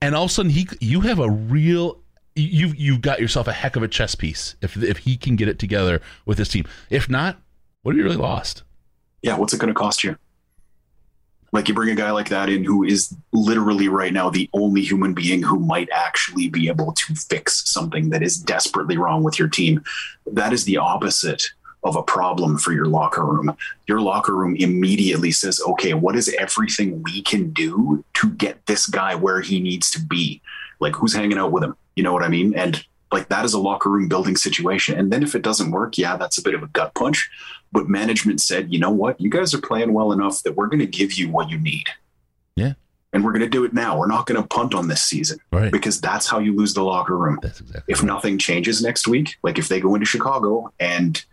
And 0.00 0.14
all 0.14 0.24
of 0.24 0.30
a 0.30 0.32
sudden, 0.32 0.50
he, 0.50 0.66
you 0.80 1.02
have 1.02 1.18
a 1.18 1.30
real, 1.30 2.00
you've 2.34 2.74
you've 2.74 3.00
got 3.00 3.20
yourself 3.20 3.46
a 3.46 3.52
heck 3.52 3.76
of 3.76 3.82
a 3.82 3.88
chess 3.88 4.14
piece 4.14 4.56
if 4.60 4.76
if 4.82 4.98
he 4.98 5.16
can 5.16 5.36
get 5.36 5.48
it 5.48 5.58
together 5.58 6.00
with 6.26 6.38
his 6.38 6.48
team. 6.48 6.64
If 6.90 7.08
not, 7.08 7.38
what 7.82 7.92
have 7.92 7.98
you 7.98 8.04
really 8.04 8.16
lost? 8.16 8.64
Yeah, 9.22 9.36
what's 9.36 9.54
it 9.54 9.60
going 9.60 9.72
to 9.72 9.78
cost 9.78 10.02
you? 10.02 10.16
Like 11.54 11.68
you 11.68 11.74
bring 11.74 11.90
a 11.90 11.94
guy 11.94 12.10
like 12.10 12.30
that 12.30 12.48
in 12.48 12.64
who 12.64 12.82
is 12.82 13.14
literally 13.32 13.86
right 13.88 14.12
now 14.12 14.28
the 14.28 14.50
only 14.52 14.82
human 14.82 15.14
being 15.14 15.40
who 15.40 15.60
might 15.60 15.88
actually 15.92 16.48
be 16.48 16.66
able 16.66 16.92
to 16.92 17.14
fix 17.14 17.70
something 17.70 18.10
that 18.10 18.24
is 18.24 18.36
desperately 18.36 18.98
wrong 18.98 19.22
with 19.22 19.38
your 19.38 19.46
team. 19.46 19.84
That 20.26 20.52
is 20.52 20.64
the 20.64 20.78
opposite 20.78 21.44
of 21.84 21.94
a 21.94 22.02
problem 22.02 22.58
for 22.58 22.72
your 22.72 22.86
locker 22.86 23.24
room. 23.24 23.56
Your 23.86 24.00
locker 24.00 24.34
room 24.34 24.56
immediately 24.56 25.30
says, 25.30 25.60
okay, 25.64 25.94
what 25.94 26.16
is 26.16 26.34
everything 26.40 27.00
we 27.04 27.22
can 27.22 27.52
do 27.52 28.04
to 28.14 28.30
get 28.30 28.66
this 28.66 28.88
guy 28.88 29.14
where 29.14 29.40
he 29.40 29.60
needs 29.60 29.92
to 29.92 30.00
be? 30.00 30.42
Like 30.80 30.96
who's 30.96 31.14
hanging 31.14 31.38
out 31.38 31.52
with 31.52 31.62
him? 31.62 31.76
You 31.94 32.02
know 32.02 32.12
what 32.12 32.24
I 32.24 32.28
mean? 32.28 32.56
And 32.56 32.84
like 33.14 33.28
that 33.30 33.44
is 33.44 33.54
a 33.54 33.58
locker 33.58 33.88
room 33.88 34.08
building 34.08 34.36
situation. 34.36 34.98
And 34.98 35.10
then 35.12 35.22
if 35.22 35.34
it 35.34 35.42
doesn't 35.42 35.70
work, 35.70 35.96
yeah, 35.96 36.16
that's 36.16 36.36
a 36.38 36.42
bit 36.42 36.54
of 36.54 36.62
a 36.62 36.66
gut 36.68 36.92
punch. 36.94 37.30
But 37.72 37.88
management 37.88 38.40
said, 38.40 38.72
you 38.72 38.78
know 38.78 38.90
what? 38.90 39.20
You 39.20 39.30
guys 39.30 39.54
are 39.54 39.60
playing 39.60 39.92
well 39.94 40.12
enough 40.12 40.42
that 40.42 40.54
we're 40.56 40.66
going 40.66 40.80
to 40.80 40.86
give 40.86 41.14
you 41.14 41.28
what 41.30 41.48
you 41.50 41.58
need. 41.58 41.86
Yeah. 42.56 42.74
And 43.12 43.24
we're 43.24 43.32
going 43.32 43.42
to 43.42 43.48
do 43.48 43.64
it 43.64 43.72
now. 43.72 43.98
We're 43.98 44.06
not 44.08 44.26
going 44.26 44.40
to 44.40 44.46
punt 44.46 44.74
on 44.74 44.88
this 44.88 45.02
season 45.04 45.38
Right. 45.52 45.70
because 45.72 46.00
that's 46.00 46.26
how 46.28 46.40
you 46.40 46.54
lose 46.54 46.74
the 46.74 46.82
locker 46.82 47.16
room. 47.16 47.38
That's 47.42 47.60
exactly. 47.60 47.92
If 47.92 48.02
nothing 48.02 48.38
changes 48.38 48.82
next 48.82 49.06
week, 49.08 49.36
like 49.42 49.58
if 49.58 49.68
they 49.68 49.80
go 49.80 49.94
into 49.94 50.06
Chicago 50.06 50.72
and 50.80 51.24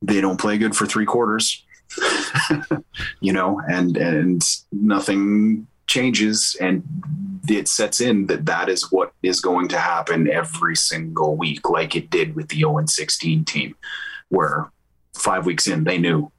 they 0.00 0.20
don't 0.20 0.38
play 0.40 0.58
good 0.58 0.76
for 0.76 0.86
three 0.86 1.04
quarters, 1.06 1.64
you 3.20 3.32
know, 3.32 3.60
and 3.68 3.96
and 3.96 4.42
nothing 4.72 5.66
changes 5.88 6.56
and 6.60 6.82
it 7.48 7.66
sets 7.66 8.00
in 8.00 8.26
that 8.26 8.44
that 8.46 8.68
is 8.68 8.92
what 8.92 9.12
is 9.22 9.40
going 9.40 9.68
to 9.68 9.78
happen 9.78 10.30
every 10.30 10.76
single 10.76 11.34
week, 11.36 11.68
like 11.70 11.96
it 11.96 12.10
did 12.10 12.36
with 12.36 12.48
the 12.48 12.58
0 12.58 12.84
16 12.86 13.44
team, 13.44 13.74
where 14.28 14.70
five 15.14 15.46
weeks 15.46 15.66
in 15.66 15.84
they 15.84 15.96
knew, 15.98 16.30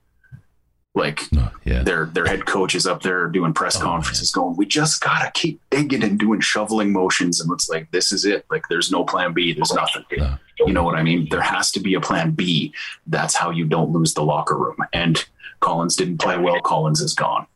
like 0.95 1.31
No, 1.31 1.49
yeah. 1.65 1.83
their 1.83 2.05
their 2.05 2.25
head 2.25 2.45
coach 2.45 2.75
is 2.75 2.85
up 2.85 3.01
there 3.01 3.27
doing 3.27 3.53
press 3.53 3.77
Oh, 3.77 3.81
conferences, 3.81 4.31
going, 4.31 4.55
"We 4.55 4.65
just 4.65 5.01
gotta 5.01 5.31
keep 5.33 5.59
digging 5.71 6.03
and 6.03 6.19
doing 6.19 6.39
shoveling 6.41 6.91
motions," 6.91 7.39
and 7.41 7.51
it's 7.51 7.69
like, 7.69 7.89
"This 7.91 8.11
is 8.11 8.25
it. 8.25 8.45
Like, 8.51 8.67
there's 8.69 8.91
no 8.91 9.03
plan 9.03 9.33
B. 9.33 9.53
There's 9.53 9.73
nothing." 9.73 10.03
No. 10.17 10.37
You 10.65 10.73
know 10.73 10.83
what 10.83 10.95
I 10.95 11.03
mean? 11.03 11.27
There 11.31 11.41
has 11.41 11.71
to 11.71 11.79
be 11.79 11.93
a 11.93 12.01
plan 12.01 12.31
B. 12.31 12.73
That's 13.07 13.33
how 13.35 13.49
you 13.49 13.65
don't 13.65 13.91
lose 13.91 14.13
the 14.13 14.23
locker 14.23 14.57
room. 14.57 14.75
And 14.93 15.23
Collins 15.61 15.95
didn't 15.95 16.17
play 16.19 16.37
well. 16.37 16.59
Collins 16.61 17.01
is 17.01 17.13
gone. 17.13 17.47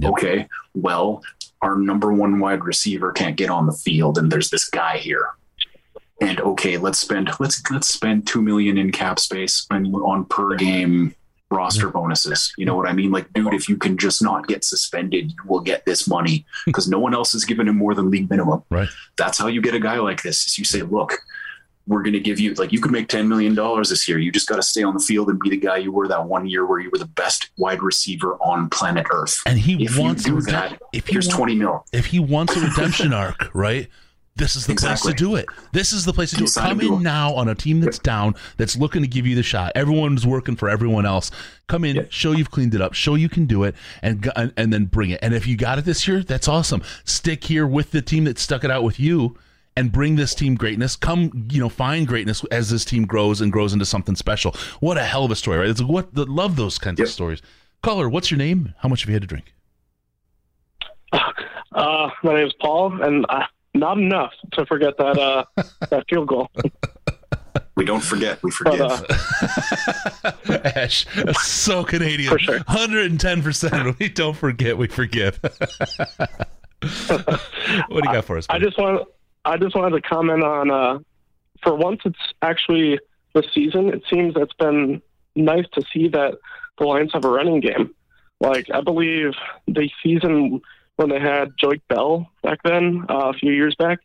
Yep. 0.00 0.12
Okay. 0.12 0.48
Well, 0.74 1.22
our 1.62 1.76
number 1.76 2.12
one 2.12 2.40
wide 2.40 2.64
receiver 2.64 3.12
can't 3.12 3.36
get 3.36 3.50
on 3.50 3.66
the 3.66 3.72
field, 3.72 4.18
and 4.18 4.30
there's 4.30 4.50
this 4.50 4.68
guy 4.68 4.96
here. 4.98 5.28
And 6.20 6.40
okay, 6.40 6.76
let's 6.76 6.98
spend 6.98 7.30
let's 7.38 7.62
let's 7.70 7.88
spend 7.88 8.26
two 8.26 8.42
million 8.42 8.76
in 8.76 8.92
cap 8.92 9.18
space 9.18 9.66
on, 9.70 9.86
on 9.94 10.26
per 10.26 10.54
game 10.56 11.14
roster 11.50 11.88
bonuses. 11.88 12.52
You 12.56 12.64
know 12.64 12.76
what 12.76 12.88
I 12.88 12.92
mean? 12.92 13.10
Like, 13.10 13.32
dude, 13.32 13.54
if 13.54 13.68
you 13.68 13.76
can 13.76 13.98
just 13.98 14.22
not 14.22 14.46
get 14.46 14.64
suspended, 14.64 15.32
you 15.32 15.38
will 15.46 15.60
get 15.60 15.84
this 15.84 16.06
money 16.06 16.46
hmm. 16.64 16.70
because 16.70 16.88
no 16.88 16.98
one 16.98 17.14
else 17.14 17.34
is 17.34 17.44
giving 17.44 17.68
him 17.68 17.76
more 17.76 17.94
than 17.94 18.10
league 18.10 18.30
minimum. 18.30 18.62
Right. 18.70 18.88
That's 19.16 19.38
how 19.38 19.48
you 19.48 19.60
get 19.60 19.74
a 19.74 19.80
guy 19.80 19.98
like 19.98 20.22
this. 20.22 20.46
Is 20.46 20.58
you 20.58 20.64
say, 20.64 20.82
look, 20.82 21.18
we're 21.90 22.02
going 22.02 22.12
to 22.14 22.20
give 22.20 22.38
you 22.40 22.54
like 22.54 22.72
you 22.72 22.80
could 22.80 22.92
make 22.92 23.08
ten 23.08 23.28
million 23.28 23.54
dollars 23.54 23.90
this 23.90 24.08
year. 24.08 24.18
You 24.18 24.32
just 24.32 24.48
got 24.48 24.56
to 24.56 24.62
stay 24.62 24.82
on 24.82 24.94
the 24.94 25.00
field 25.00 25.28
and 25.28 25.38
be 25.38 25.50
the 25.50 25.56
guy 25.58 25.76
you 25.76 25.92
were 25.92 26.08
that 26.08 26.24
one 26.26 26.46
year 26.46 26.64
where 26.64 26.78
you 26.78 26.88
were 26.90 26.98
the 26.98 27.04
best 27.04 27.50
wide 27.58 27.82
receiver 27.82 28.34
on 28.36 28.70
planet 28.70 29.06
Earth. 29.12 29.36
And 29.44 29.58
he 29.58 29.84
If 29.84 29.96
you 29.96 30.02
wants 30.02 30.22
do 30.24 30.38
a 30.38 30.40
redem- 30.40 30.46
that, 30.52 30.80
if 30.92 31.06
he 31.08 31.12
here's 31.14 31.28
wa- 31.28 31.36
twenty 31.36 31.54
mil. 31.56 31.84
if 31.92 32.06
he 32.06 32.18
wants 32.18 32.56
a 32.56 32.60
redemption 32.66 33.12
arc, 33.12 33.50
right? 33.54 33.88
This 34.36 34.56
is 34.56 34.64
the 34.66 34.72
Exactly. 34.72 35.10
place 35.12 35.18
to 35.18 35.24
do 35.24 35.34
it. 35.34 35.46
This 35.72 35.92
is 35.92 36.04
the 36.06 36.12
place 36.14 36.30
to 36.30 36.36
do 36.36 36.44
it. 36.44 36.54
Come 36.54 36.80
in 36.80 37.02
now 37.02 37.34
on 37.34 37.48
a 37.48 37.54
team 37.54 37.80
that's 37.80 37.98
down, 37.98 38.36
that's 38.56 38.74
looking 38.76 39.02
to 39.02 39.08
give 39.08 39.26
you 39.26 39.34
the 39.34 39.42
shot. 39.42 39.72
Everyone's 39.74 40.26
working 40.26 40.56
for 40.56 40.70
everyone 40.70 41.04
else. 41.04 41.30
Come 41.66 41.84
in, 41.84 41.96
Yeah. 41.96 42.02
show 42.08 42.32
you've 42.32 42.50
cleaned 42.50 42.74
it 42.74 42.80
up, 42.80 42.94
show 42.94 43.16
you 43.16 43.28
can 43.28 43.44
do 43.44 43.64
it, 43.64 43.74
and 44.00 44.30
and 44.56 44.72
then 44.72 44.86
bring 44.86 45.10
it. 45.10 45.18
And 45.20 45.34
if 45.34 45.46
you 45.46 45.56
got 45.56 45.78
it 45.78 45.84
this 45.84 46.06
year, 46.08 46.22
that's 46.22 46.46
awesome. 46.48 46.80
Stick 47.04 47.44
here 47.44 47.66
with 47.66 47.90
the 47.90 48.00
team 48.00 48.24
that 48.24 48.38
stuck 48.38 48.64
it 48.64 48.70
out 48.70 48.82
with 48.84 48.98
you, 49.00 49.36
and 49.80 49.90
bring 49.90 50.16
this 50.16 50.34
team 50.34 50.56
greatness. 50.56 50.94
Come, 50.94 51.48
you 51.50 51.58
know, 51.58 51.70
find 51.70 52.06
greatness 52.06 52.44
as 52.50 52.68
this 52.68 52.84
team 52.84 53.06
grows 53.06 53.40
and 53.40 53.50
grows 53.50 53.72
into 53.72 53.86
something 53.86 54.14
special. 54.14 54.54
What 54.80 54.98
a 54.98 55.02
hell 55.02 55.24
of 55.24 55.30
a 55.30 55.36
story, 55.36 55.56
right? 55.56 55.68
It's 55.70 55.80
what 55.82 56.14
the, 56.14 56.26
love 56.26 56.56
those 56.56 56.76
kinds 56.78 57.00
of 57.00 57.08
stories. 57.08 57.40
Caller, 57.82 58.06
what's 58.10 58.30
your 58.30 58.36
name? 58.36 58.74
How 58.80 58.90
much 58.90 59.00
have 59.00 59.08
you 59.08 59.14
had 59.14 59.22
to 59.22 59.26
drink? 59.28 59.54
Uh, 61.12 62.10
my 62.22 62.34
name 62.34 62.46
is 62.46 62.52
Paul, 62.60 63.02
and 63.02 63.24
uh, 63.30 63.44
not 63.72 63.96
enough 63.96 64.32
to 64.52 64.66
forget 64.66 64.98
that 64.98 65.18
uh, 65.18 65.44
that 65.88 66.04
field 66.10 66.28
goal. 66.28 66.50
We 67.74 67.86
don't 67.86 68.02
forget. 68.04 68.42
We 68.42 68.50
But 68.62 68.76
forgive. 68.76 69.04
uh, 70.44 70.58
Ash, 70.76 71.06
that's 71.14 71.46
so 71.46 71.84
Canadian. 71.84 72.30
For 72.30 72.38
sure. 72.38 72.58
110%. 72.60 73.98
We 73.98 74.10
don't 74.10 74.36
forget, 74.36 74.76
we 74.76 74.88
forgive. 74.88 75.38
what 75.42 76.28
do 76.82 77.96
you 77.96 78.02
got 78.02 78.26
for 78.26 78.36
us? 78.36 78.46
I 78.50 78.58
just 78.58 78.76
want 78.76 79.08
I 79.44 79.56
just 79.56 79.74
wanted 79.74 80.00
to 80.02 80.08
comment 80.08 80.42
on. 80.42 80.70
Uh, 80.70 80.98
for 81.62 81.74
once, 81.74 82.00
it's 82.04 82.18
actually 82.42 82.98
the 83.34 83.42
season. 83.54 83.88
It 83.88 84.02
seems 84.10 84.34
it's 84.36 84.52
been 84.54 85.02
nice 85.36 85.66
to 85.74 85.82
see 85.92 86.08
that 86.08 86.34
the 86.78 86.84
Lions 86.84 87.12
have 87.12 87.24
a 87.24 87.30
running 87.30 87.60
game. 87.60 87.94
Like 88.40 88.66
I 88.72 88.80
believe 88.80 89.32
the 89.66 89.90
season 90.02 90.60
when 90.96 91.08
they 91.10 91.20
had 91.20 91.50
Joique 91.62 91.82
Bell 91.88 92.30
back 92.42 92.60
then, 92.64 93.04
uh, 93.08 93.30
a 93.30 93.32
few 93.34 93.52
years 93.52 93.74
back, 93.78 93.98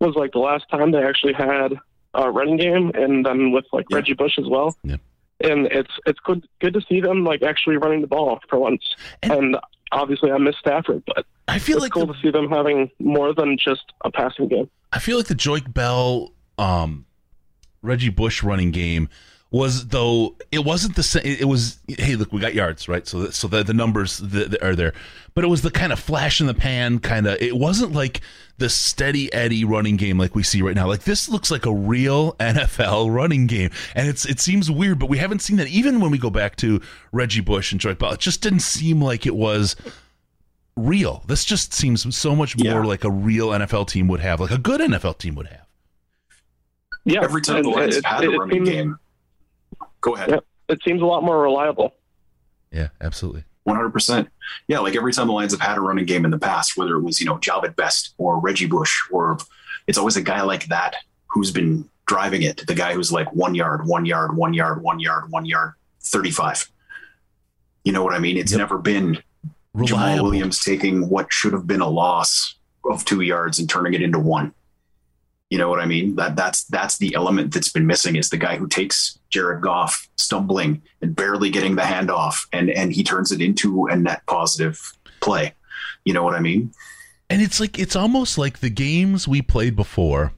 was 0.00 0.14
like 0.14 0.32
the 0.32 0.38
last 0.38 0.64
time 0.70 0.92
they 0.92 1.02
actually 1.02 1.32
had 1.34 1.72
a 2.14 2.30
running 2.30 2.56
game, 2.56 2.90
and 2.94 3.24
then 3.24 3.52
with 3.52 3.64
like 3.72 3.86
Yeah. 3.90 3.96
Reggie 3.96 4.14
Bush 4.14 4.38
as 4.38 4.46
well. 4.46 4.76
Yeah. 4.82 4.96
And 5.40 5.66
it's 5.66 5.92
it's 6.06 6.18
good 6.20 6.46
good 6.60 6.74
to 6.74 6.80
see 6.88 7.00
them 7.00 7.24
like 7.24 7.42
actually 7.42 7.76
running 7.76 8.00
the 8.00 8.06
ball 8.08 8.40
for 8.48 8.58
once. 8.58 8.82
And- 9.22 9.32
And, 9.32 9.56
obviously, 9.92 10.30
I 10.30 10.38
miss 10.38 10.56
Stafford, 10.58 11.02
but 11.06 11.24
I 11.46 11.58
feel 11.58 11.76
it's 11.76 11.84
like 11.84 11.92
cool 11.92 12.06
the, 12.06 12.14
to 12.14 12.20
see 12.20 12.30
them 12.30 12.48
having 12.48 12.90
more 12.98 13.34
than 13.34 13.56
just 13.58 13.92
a 14.04 14.10
passing 14.10 14.48
game. 14.48 14.70
I 14.92 14.98
feel 14.98 15.16
like 15.16 15.26
the 15.26 15.34
Joique 15.34 15.72
Bell, 15.72 16.32
um, 16.56 17.06
Reggie 17.82 18.10
Bush 18.10 18.42
running 18.42 18.70
game 18.70 19.08
was 19.50 19.88
though 19.88 20.36
it 20.52 20.64
wasn't 20.64 20.94
the 20.94 21.02
same. 21.02 21.22
It 21.24 21.46
was 21.46 21.78
hey, 21.88 22.16
look, 22.16 22.32
we 22.32 22.40
got 22.40 22.54
yards, 22.54 22.86
right? 22.88 23.06
So 23.06 23.20
that, 23.20 23.34
so 23.34 23.48
the, 23.48 23.62
the 23.62 23.72
numbers 23.72 24.18
that 24.18 24.62
are 24.62 24.76
there, 24.76 24.92
but 25.34 25.42
it 25.42 25.46
was 25.46 25.62
the 25.62 25.70
kind 25.70 25.90
of 25.92 25.98
flash 25.98 26.40
in 26.40 26.46
the 26.46 26.54
pan 26.54 26.98
kind 26.98 27.26
of. 27.26 27.40
It 27.40 27.56
wasn't 27.56 27.92
like 27.92 28.20
the 28.58 28.68
steady 28.68 29.32
Eddie 29.32 29.64
running 29.64 29.96
game 29.96 30.18
like 30.18 30.34
we 30.34 30.42
see 30.42 30.60
right 30.60 30.74
now. 30.74 30.86
Like 30.86 31.04
this 31.04 31.28
looks 31.30 31.50
like 31.50 31.64
a 31.64 31.72
real 31.72 32.32
NFL 32.40 33.10
running 33.14 33.46
game, 33.46 33.70
and 33.94 34.06
it's 34.06 34.26
it 34.26 34.38
seems 34.38 34.70
weird, 34.70 34.98
but 34.98 35.08
we 35.08 35.16
haven't 35.16 35.40
seen 35.40 35.56
that 35.56 35.68
even 35.68 35.98
when 36.00 36.10
we 36.10 36.18
go 36.18 36.28
back 36.30 36.56
to 36.56 36.82
Reggie 37.12 37.40
Bush 37.40 37.72
and 37.72 37.80
Troy 37.80 37.94
Bell. 37.94 38.12
It 38.12 38.20
just 38.20 38.42
didn't 38.42 38.60
seem 38.60 39.00
like 39.00 39.24
it 39.24 39.34
was 39.34 39.76
real. 40.76 41.24
This 41.26 41.46
just 41.46 41.72
seems 41.72 42.14
so 42.14 42.36
much 42.36 42.56
more 42.56 42.66
Yeah. 42.82 42.86
like 42.86 43.02
a 43.04 43.10
real 43.10 43.48
NFL 43.48 43.88
team 43.88 44.08
would 44.08 44.20
have, 44.20 44.40
like 44.40 44.50
a 44.50 44.58
good 44.58 44.80
NFL 44.82 45.16
team 45.18 45.34
would 45.36 45.46
have. 45.48 45.64
Yeah, 47.04 47.22
Every 47.24 47.40
time 47.40 47.62
the 47.62 47.70
Lions 47.70 47.96
it- 47.96 48.04
had 48.04 48.22
a 48.24 48.30
it 48.30 48.36
running 48.36 48.64
game. 48.64 48.98
Go 50.00 50.14
ahead. 50.14 50.30
Yeah. 50.30 50.38
It 50.68 50.80
seems 50.84 51.00
a 51.02 51.06
lot 51.06 51.22
more 51.22 51.40
reliable. 51.40 51.94
Yeah, 52.70 52.88
absolutely. 53.00 53.44
One 53.64 53.76
hundred 53.76 53.90
percent. 53.90 54.28
Yeah, 54.66 54.78
like 54.80 54.96
every 54.96 55.12
time 55.12 55.26
the 55.26 55.32
Lions 55.32 55.52
have 55.52 55.60
had 55.60 55.76
a 55.78 55.80
running 55.80 56.04
game 56.06 56.24
in 56.24 56.30
the 56.30 56.38
past, 56.38 56.76
whether 56.76 56.94
it 56.96 57.02
was 57.02 57.20
you 57.20 57.26
know 57.26 57.36
Jahvid 57.38 57.76
Best 57.76 58.14
or 58.18 58.38
Reggie 58.38 58.66
Bush, 58.66 58.94
or 59.10 59.38
it's 59.86 59.98
always 59.98 60.16
a 60.16 60.22
guy 60.22 60.42
like 60.42 60.66
that 60.66 60.96
who's 61.26 61.50
been 61.50 61.88
driving 62.06 62.42
it. 62.42 62.66
The 62.66 62.74
guy 62.74 62.94
who's 62.94 63.12
like 63.12 63.32
one 63.34 63.54
yard, 63.54 63.86
one 63.86 64.04
yard, 64.06 64.36
one 64.36 64.54
yard, 64.54 64.82
one 64.82 65.00
yard, 65.00 65.30
one 65.30 65.44
yard, 65.44 65.72
thirty-five. 66.00 66.70
You 67.84 67.92
know 67.92 68.02
what 68.02 68.14
I 68.14 68.18
mean? 68.18 68.36
It's 68.36 68.52
Yep. 68.52 68.58
never 68.58 68.78
been 68.78 69.22
Jamaal 69.76 70.22
Williams 70.22 70.60
taking 70.62 71.08
what 71.08 71.32
should 71.32 71.52
have 71.52 71.66
been 71.66 71.80
a 71.80 71.88
loss 71.88 72.56
of 72.90 73.04
two 73.04 73.20
yards 73.20 73.58
and 73.58 73.68
turning 73.68 73.94
it 73.94 74.02
into 74.02 74.18
one. 74.18 74.52
You 75.50 75.58
know 75.58 75.70
what 75.70 75.80
I 75.80 75.86
mean? 75.86 76.16
That 76.16 76.36
that's 76.36 76.64
that's 76.64 76.98
the 76.98 77.14
element 77.14 77.54
that's 77.54 77.70
been 77.70 77.86
missing 77.86 78.16
is 78.16 78.28
the 78.28 78.36
guy 78.36 78.56
who 78.56 78.68
takes 78.68 79.18
Jared 79.30 79.62
Goff 79.62 80.08
stumbling 80.16 80.82
and 81.00 81.16
barely 81.16 81.50
getting 81.50 81.74
the 81.74 81.82
handoff 81.82 82.46
and 82.52 82.70
and 82.70 82.92
he 82.92 83.02
turns 83.02 83.32
it 83.32 83.40
into 83.40 83.86
a 83.86 83.96
net 83.96 84.22
positive 84.26 84.78
play. 85.20 85.54
You 86.04 86.12
know 86.12 86.22
what 86.22 86.34
I 86.34 86.40
mean? 86.40 86.72
And 87.30 87.40
it's 87.40 87.60
like 87.60 87.78
it's 87.78 87.96
almost 87.96 88.36
like 88.36 88.60
the 88.60 88.70
games 88.70 89.26
we 89.26 89.40
played 89.42 89.74
before. 89.74 90.32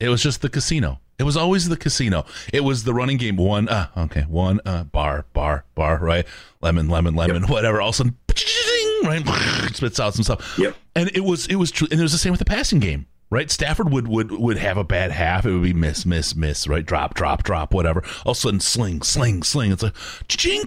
It 0.00 0.08
was 0.08 0.22
just 0.22 0.42
the 0.42 0.48
casino. 0.48 1.00
It 1.18 1.24
was 1.24 1.36
always 1.36 1.68
the 1.68 1.76
casino. 1.76 2.24
It 2.52 2.60
was 2.60 2.84
the 2.84 2.94
running 2.94 3.16
game. 3.16 3.36
One, 3.36 3.68
uh, 3.68 3.88
okay, 3.96 4.22
one, 4.22 4.60
uh, 4.64 4.84
bar, 4.84 5.26
bar, 5.32 5.64
bar, 5.74 5.98
right? 5.98 6.24
Lemon, 6.60 6.88
lemon, 6.88 7.16
lemon, 7.16 7.42
whatever. 7.48 7.80
All 7.80 7.88
of 7.88 7.94
a 7.94 7.96
sudden, 7.96 8.16
right, 9.04 9.26
spits 9.74 9.98
out 9.98 10.14
some 10.14 10.22
stuff. 10.22 10.56
Yep. 10.56 10.76
And 10.94 11.10
it 11.14 11.24
was, 11.24 11.48
it 11.48 11.56
was 11.56 11.72
true. 11.72 11.88
And 11.90 11.98
it 11.98 12.02
was 12.04 12.12
the 12.12 12.18
same 12.18 12.30
with 12.30 12.38
the 12.38 12.44
passing 12.44 12.78
game, 12.78 13.06
right? 13.30 13.50
Stafford 13.50 13.90
would 13.92 14.08
would 14.08 14.30
would 14.30 14.58
have 14.58 14.76
a 14.76 14.84
bad 14.84 15.10
half. 15.10 15.44
It 15.44 15.52
would 15.52 15.62
be 15.62 15.72
miss, 15.72 16.06
miss, 16.06 16.34
miss, 16.34 16.66
right? 16.66 16.84
Drop, 16.84 17.14
drop, 17.14 17.42
drop, 17.42 17.74
whatever. 17.74 18.02
All 18.24 18.32
of 18.32 18.36
a 18.36 18.40
sudden, 18.40 18.60
sling, 18.60 19.02
sling, 19.02 19.42
sling. 19.42 19.72
It's 19.72 19.82
like, 19.82 19.94
ching, 20.28 20.64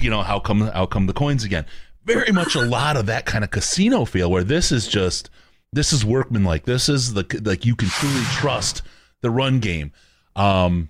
you 0.00 0.10
know, 0.10 0.22
how 0.22 0.38
come, 0.40 0.60
how 0.60 0.86
come 0.86 1.06
the 1.06 1.12
coins 1.12 1.44
again? 1.44 1.66
Very 2.04 2.32
much 2.32 2.54
a 2.54 2.62
lot 2.62 2.96
of 2.96 3.06
that 3.06 3.26
kind 3.26 3.44
of 3.44 3.50
casino 3.50 4.04
feel 4.04 4.30
where 4.30 4.44
this 4.44 4.72
is 4.72 4.88
just 4.88 5.28
this 5.72 5.92
is 5.92 6.04
workman 6.04 6.44
like 6.44 6.64
this 6.64 6.88
is 6.88 7.14
the 7.14 7.40
like 7.44 7.64
you 7.64 7.76
can 7.76 7.88
truly 7.88 8.24
trust 8.32 8.82
the 9.20 9.30
run 9.30 9.60
game 9.60 9.92
um 10.36 10.88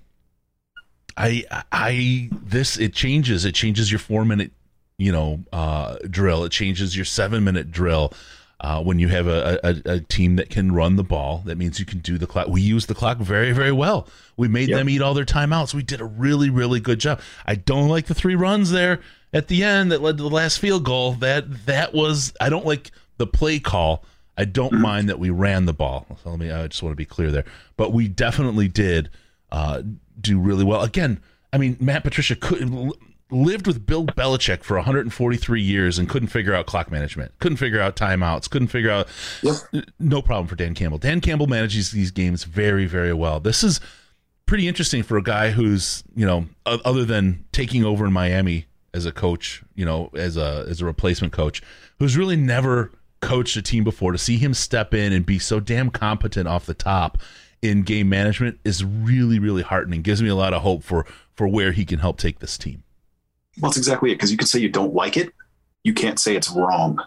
i 1.16 1.44
i 1.72 2.28
this 2.30 2.78
it 2.78 2.92
changes 2.92 3.44
it 3.44 3.54
changes 3.54 3.90
your 3.90 3.98
four 3.98 4.24
minute 4.24 4.52
you 4.98 5.10
know 5.10 5.42
uh 5.52 5.96
drill 6.08 6.44
it 6.44 6.52
changes 6.52 6.94
your 6.94 7.04
seven 7.04 7.42
minute 7.42 7.70
drill 7.70 8.12
uh, 8.60 8.82
when 8.82 8.98
you 8.98 9.08
have 9.08 9.26
a, 9.28 9.60
a, 9.62 9.92
a 9.94 10.00
team 10.00 10.36
that 10.36 10.50
can 10.50 10.72
run 10.72 10.96
the 10.96 11.04
ball, 11.04 11.42
that 11.46 11.56
means 11.56 11.78
you 11.78 11.86
can 11.86 12.00
do 12.00 12.18
the 12.18 12.26
clock. 12.26 12.48
We 12.48 12.60
use 12.60 12.86
the 12.86 12.94
clock 12.94 13.18
very, 13.18 13.52
very 13.52 13.70
well. 13.72 14.08
We 14.36 14.48
made 14.48 14.68
Yep. 14.68 14.78
them 14.78 14.88
eat 14.88 15.00
all 15.00 15.14
their 15.14 15.24
timeouts. 15.24 15.74
We 15.74 15.82
did 15.84 16.00
a 16.00 16.04
really, 16.04 16.50
really 16.50 16.80
good 16.80 16.98
job. 16.98 17.20
I 17.46 17.54
don't 17.54 17.88
like 17.88 18.06
the 18.06 18.14
three 18.14 18.34
runs 18.34 18.70
there 18.70 18.98
at 19.32 19.46
the 19.48 19.62
end 19.62 19.92
that 19.92 20.02
led 20.02 20.16
to 20.16 20.22
the 20.24 20.30
last 20.30 20.58
field 20.58 20.84
goal. 20.84 21.12
That 21.12 21.66
that 21.66 21.94
was 21.94 22.32
I 22.40 22.48
don't 22.48 22.66
like 22.66 22.90
the 23.16 23.26
play 23.26 23.60
call. 23.60 24.02
I 24.36 24.44
don't 24.44 24.74
mind 24.74 25.08
that 25.08 25.18
we 25.18 25.30
ran 25.30 25.66
the 25.66 25.72
ball. 25.72 26.06
So 26.22 26.30
let 26.30 26.38
me. 26.38 26.50
I 26.50 26.66
just 26.68 26.82
want 26.82 26.92
to 26.92 26.96
be 26.96 27.04
clear 27.04 27.30
there. 27.30 27.44
But 27.76 27.92
we 27.92 28.06
definitely 28.08 28.68
did 28.68 29.10
uh, 29.52 29.82
do 30.20 30.38
really 30.40 30.64
well. 30.64 30.82
Again, 30.82 31.20
I 31.52 31.58
mean, 31.58 31.76
Matt 31.80 32.04
Patricia 32.04 32.36
could 32.36 32.92
lived 33.30 33.66
with 33.66 33.86
Bill 33.86 34.06
Belichick 34.06 34.62
for 34.62 34.76
143 34.76 35.60
years 35.60 35.98
and 35.98 36.08
couldn't 36.08 36.28
figure 36.28 36.54
out 36.54 36.66
clock 36.66 36.90
management. 36.90 37.32
Couldn't 37.40 37.58
figure 37.58 37.80
out 37.80 37.96
timeouts. 37.96 38.48
Couldn't 38.48 38.68
figure 38.68 38.90
out. 38.90 39.08
No 39.98 40.22
problem 40.22 40.46
for 40.46 40.56
Dan 40.56 40.74
Campbell. 40.74 40.98
Dan 40.98 41.20
Campbell 41.20 41.46
manages 41.46 41.90
these 41.90 42.10
games 42.10 42.44
very, 42.44 42.86
very 42.86 43.12
well. 43.12 43.40
This 43.40 43.62
is 43.62 43.80
pretty 44.46 44.66
interesting 44.66 45.02
for 45.02 45.18
a 45.18 45.22
guy 45.22 45.50
who's 45.50 46.02
you 46.14 46.24
know 46.24 46.46
other 46.64 47.04
than 47.04 47.44
taking 47.52 47.84
over 47.84 48.06
in 48.06 48.12
Miami 48.12 48.66
as 48.94 49.04
a 49.04 49.12
coach, 49.12 49.62
you 49.74 49.84
know, 49.84 50.10
as 50.14 50.36
a 50.36 50.64
as 50.68 50.80
a 50.80 50.84
replacement 50.86 51.32
coach, 51.32 51.62
who's 51.98 52.16
really 52.16 52.36
never 52.36 52.90
coached 53.20 53.56
a 53.56 53.62
team 53.62 53.84
before. 53.84 54.12
To 54.12 54.18
see 54.18 54.38
him 54.38 54.54
step 54.54 54.94
in 54.94 55.12
and 55.12 55.26
be 55.26 55.38
so 55.38 55.60
damn 55.60 55.90
competent 55.90 56.48
off 56.48 56.66
the 56.66 56.74
top 56.74 57.18
in 57.60 57.82
game 57.82 58.08
management 58.08 58.58
is 58.64 58.84
really, 58.84 59.38
really 59.38 59.62
heartening. 59.62 60.02
Gives 60.02 60.22
me 60.22 60.28
a 60.28 60.34
lot 60.34 60.54
of 60.54 60.62
hope 60.62 60.82
for 60.82 61.04
for 61.34 61.46
where 61.46 61.72
he 61.72 61.84
can 61.84 61.98
help 61.98 62.18
take 62.18 62.38
this 62.38 62.56
team. 62.56 62.82
Well, 63.60 63.70
that's 63.70 63.78
exactly 63.78 64.10
it. 64.10 64.14
Because 64.14 64.30
you 64.30 64.36
can 64.36 64.46
say 64.46 64.58
you 64.60 64.68
don't 64.68 64.94
like 64.94 65.16
it, 65.16 65.32
you 65.84 65.94
can't 65.94 66.18
say 66.18 66.36
it's 66.36 66.50
wrong. 66.50 66.98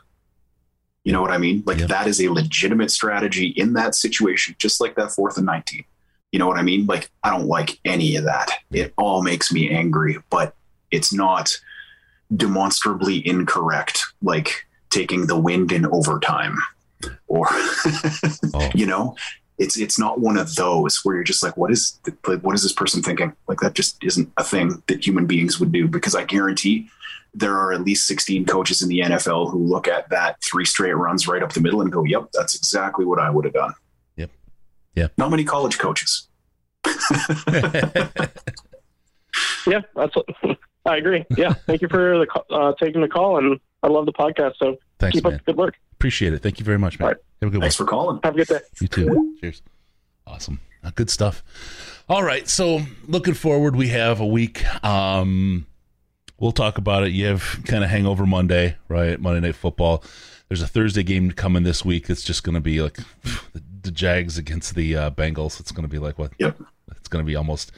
You 1.04 1.12
know 1.14 1.22
what 1.22 1.32
I 1.32 1.38
mean? 1.38 1.64
Like 1.66 1.80
Yeah. 1.80 1.88
that 1.88 2.08
is 2.08 2.22
a 2.22 2.30
legitimate 2.30 2.92
strategy 2.92 3.48
in 3.48 3.74
that 3.74 3.96
situation, 3.96 4.56
just 4.60 4.80
like 4.80 4.96
that 4.96 5.12
fourth 5.12 5.38
and 5.38 5.46
19. 5.46 5.84
You 6.32 6.40
know 6.40 6.48
what 6.48 6.58
I 6.58 6.62
mean? 6.62 6.86
Like 6.86 7.10
I 7.24 7.30
don't 7.30 7.48
like 7.48 7.80
any 7.86 8.16
of 8.16 8.24
that. 8.26 8.52
It 8.72 8.94
all 8.98 9.22
makes 9.24 9.52
me 9.52 9.70
angry, 9.70 10.18
but 10.30 10.56
it's 10.92 11.12
not 11.12 11.52
demonstrably 12.36 13.26
incorrect, 13.28 14.04
like 14.22 14.66
taking 14.90 15.28
the 15.28 15.40
wind 15.40 15.72
in 15.72 15.86
overtime 15.88 16.58
or, 17.28 17.48
oh. 18.54 18.70
you 18.76 18.86
know, 18.86 19.16
it's 19.62 19.78
it's 19.78 20.00
not 20.00 20.20
one 20.20 20.38
of 20.38 20.56
those 20.56 21.00
where 21.04 21.16
you're 21.16 21.24
just 21.24 21.44
like, 21.44 21.56
what 21.56 21.72
is 21.72 22.00
like, 22.28 22.42
what 22.42 22.56
is 22.56 22.64
this 22.64 22.74
person 22.74 23.02
thinking? 23.02 23.34
Like 23.48 23.60
that 23.60 23.74
just 23.74 24.04
isn't 24.04 24.32
a 24.38 24.44
thing 24.44 24.82
that 24.88 25.06
human 25.06 25.28
beings 25.28 25.60
would 25.60 25.72
do. 25.72 25.88
Because 25.88 26.16
I 26.16 26.26
guarantee 26.26 26.90
there 27.34 27.56
are 27.56 27.72
at 27.72 27.82
least 27.82 28.08
16 28.08 28.46
coaches 28.46 28.82
in 28.82 28.90
the 28.90 29.00
NFL 29.00 29.52
who 29.52 29.60
look 29.60 29.88
at 29.88 30.10
that 30.10 30.42
three 30.44 30.66
straight 30.66 30.98
runs 30.98 31.28
right 31.28 31.42
up 31.42 31.54
the 31.54 31.62
middle 31.62 31.82
and 31.82 31.92
go, 31.92 32.04
"Yep, 32.04 32.32
that's 32.34 32.56
exactly 32.56 33.06
what 33.06 33.20
I 33.20 33.30
would 33.30 33.46
have 33.46 33.54
done." 33.54 33.74
Yep. 34.18 34.32
Yeah. 34.96 35.08
Not 35.18 35.32
many 35.32 35.44
college 35.44 35.78
coaches. 35.78 36.28
Yeah, 39.68 39.82
that's 39.96 40.16
what, 40.16 40.26
I 40.86 40.98
agree. 40.98 41.26
Yeah, 41.38 41.54
thank 41.68 41.82
you 41.82 41.88
for 41.88 42.26
the 42.26 42.54
uh, 42.54 42.74
taking 42.80 43.02
the 43.02 43.08
call, 43.08 43.38
and 43.38 43.60
I 43.84 43.88
love 43.88 44.06
the 44.06 44.14
podcast. 44.14 44.54
So 44.58 44.78
Thanks, 45.00 45.16
keep 45.16 45.24
man. 45.24 45.34
up 45.34 45.40
the 45.40 45.52
good 45.52 45.58
work. 45.58 45.76
Appreciate 45.94 46.34
it. 46.34 46.42
Thank 46.42 46.60
you 46.60 46.66
very 46.66 46.80
much, 46.80 47.00
man. 47.00 47.06
All 47.06 47.12
right. 47.14 47.22
Have 47.42 47.48
a 47.48 47.52
good 47.52 47.58
one. 47.58 47.62
Thanks 47.62 47.76
for 47.76 47.86
calling. 47.86 48.20
Have 48.24 48.34
a 48.34 48.38
good 48.38 48.48
day. 48.48 48.60
You 48.80 48.88
too. 48.88 49.38
Cheers. 49.40 49.62
Awesome. 50.26 50.60
Uh, 50.84 50.92
good 50.96 51.10
stuff. 51.10 51.44
All 52.10 52.24
right. 52.24 52.48
So 52.48 52.82
looking 53.08 53.34
forward, 53.36 53.76
we 53.76 53.90
have 53.90 54.20
a 54.20 54.26
week. 54.26 54.64
Um, 54.84 55.68
we'll 56.40 56.52
talk 56.52 56.78
about 56.78 57.04
it. 57.04 57.12
You 57.12 57.28
have 57.28 57.62
kind 57.66 57.84
of 57.84 57.90
hangover 57.90 58.26
Monday, 58.26 58.78
right? 58.88 59.20
Monday 59.20 59.48
Night 59.48 59.56
Football. 59.56 60.04
There's 60.48 60.62
a 60.62 60.68
Thursday 60.68 61.04
game 61.04 61.32
coming 61.32 61.64
this 61.64 61.86
week. 61.86 62.10
It's 62.10 62.24
just 62.24 62.44
going 62.44 62.56
to 62.56 62.62
be 62.62 62.82
like 62.82 62.96
the, 63.54 63.62
the 63.84 63.92
Jags 63.92 64.38
against 64.38 64.76
the 64.76 64.96
uh, 64.96 65.12
Bengals. 65.12 65.60
It's 65.60 65.72
going 65.72 65.84
to 65.84 65.92
be 65.92 66.00
like 66.00 66.18
what? 66.18 66.32
Yep. 66.40 66.62
It's 66.98 67.08
going 67.08 67.24
to 67.24 67.28
be 67.28 67.36
almost 67.36 67.72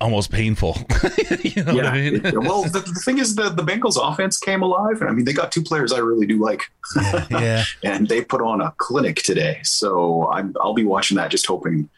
almost 0.00 0.30
painful. 0.30 0.76
you 1.42 1.64
know 1.64 1.74
what 1.74 1.86
I 1.86 2.10
mean? 2.10 2.22
Well, 2.22 2.64
the, 2.64 2.80
the 2.80 3.00
thing 3.04 3.18
is, 3.18 3.34
the 3.34 3.48
the 3.48 3.62
Bengals 3.62 3.96
offense 4.00 4.38
came 4.38 4.62
alive. 4.62 5.00
And 5.00 5.08
I 5.08 5.12
mean, 5.12 5.24
they 5.24 5.32
got 5.32 5.52
two 5.52 5.62
players 5.62 5.92
I 5.92 5.98
really 5.98 6.26
do 6.26 6.38
like, 6.38 6.62
yeah. 7.30 7.64
and 7.82 8.08
they 8.08 8.22
put 8.22 8.42
on 8.42 8.60
a 8.60 8.72
clinic 8.76 9.16
today. 9.16 9.60
So 9.62 10.30
I'm 10.30 10.54
I'll 10.60 10.74
be 10.74 10.84
watching 10.84 11.16
that, 11.16 11.30
just 11.30 11.46
hoping 11.46 11.88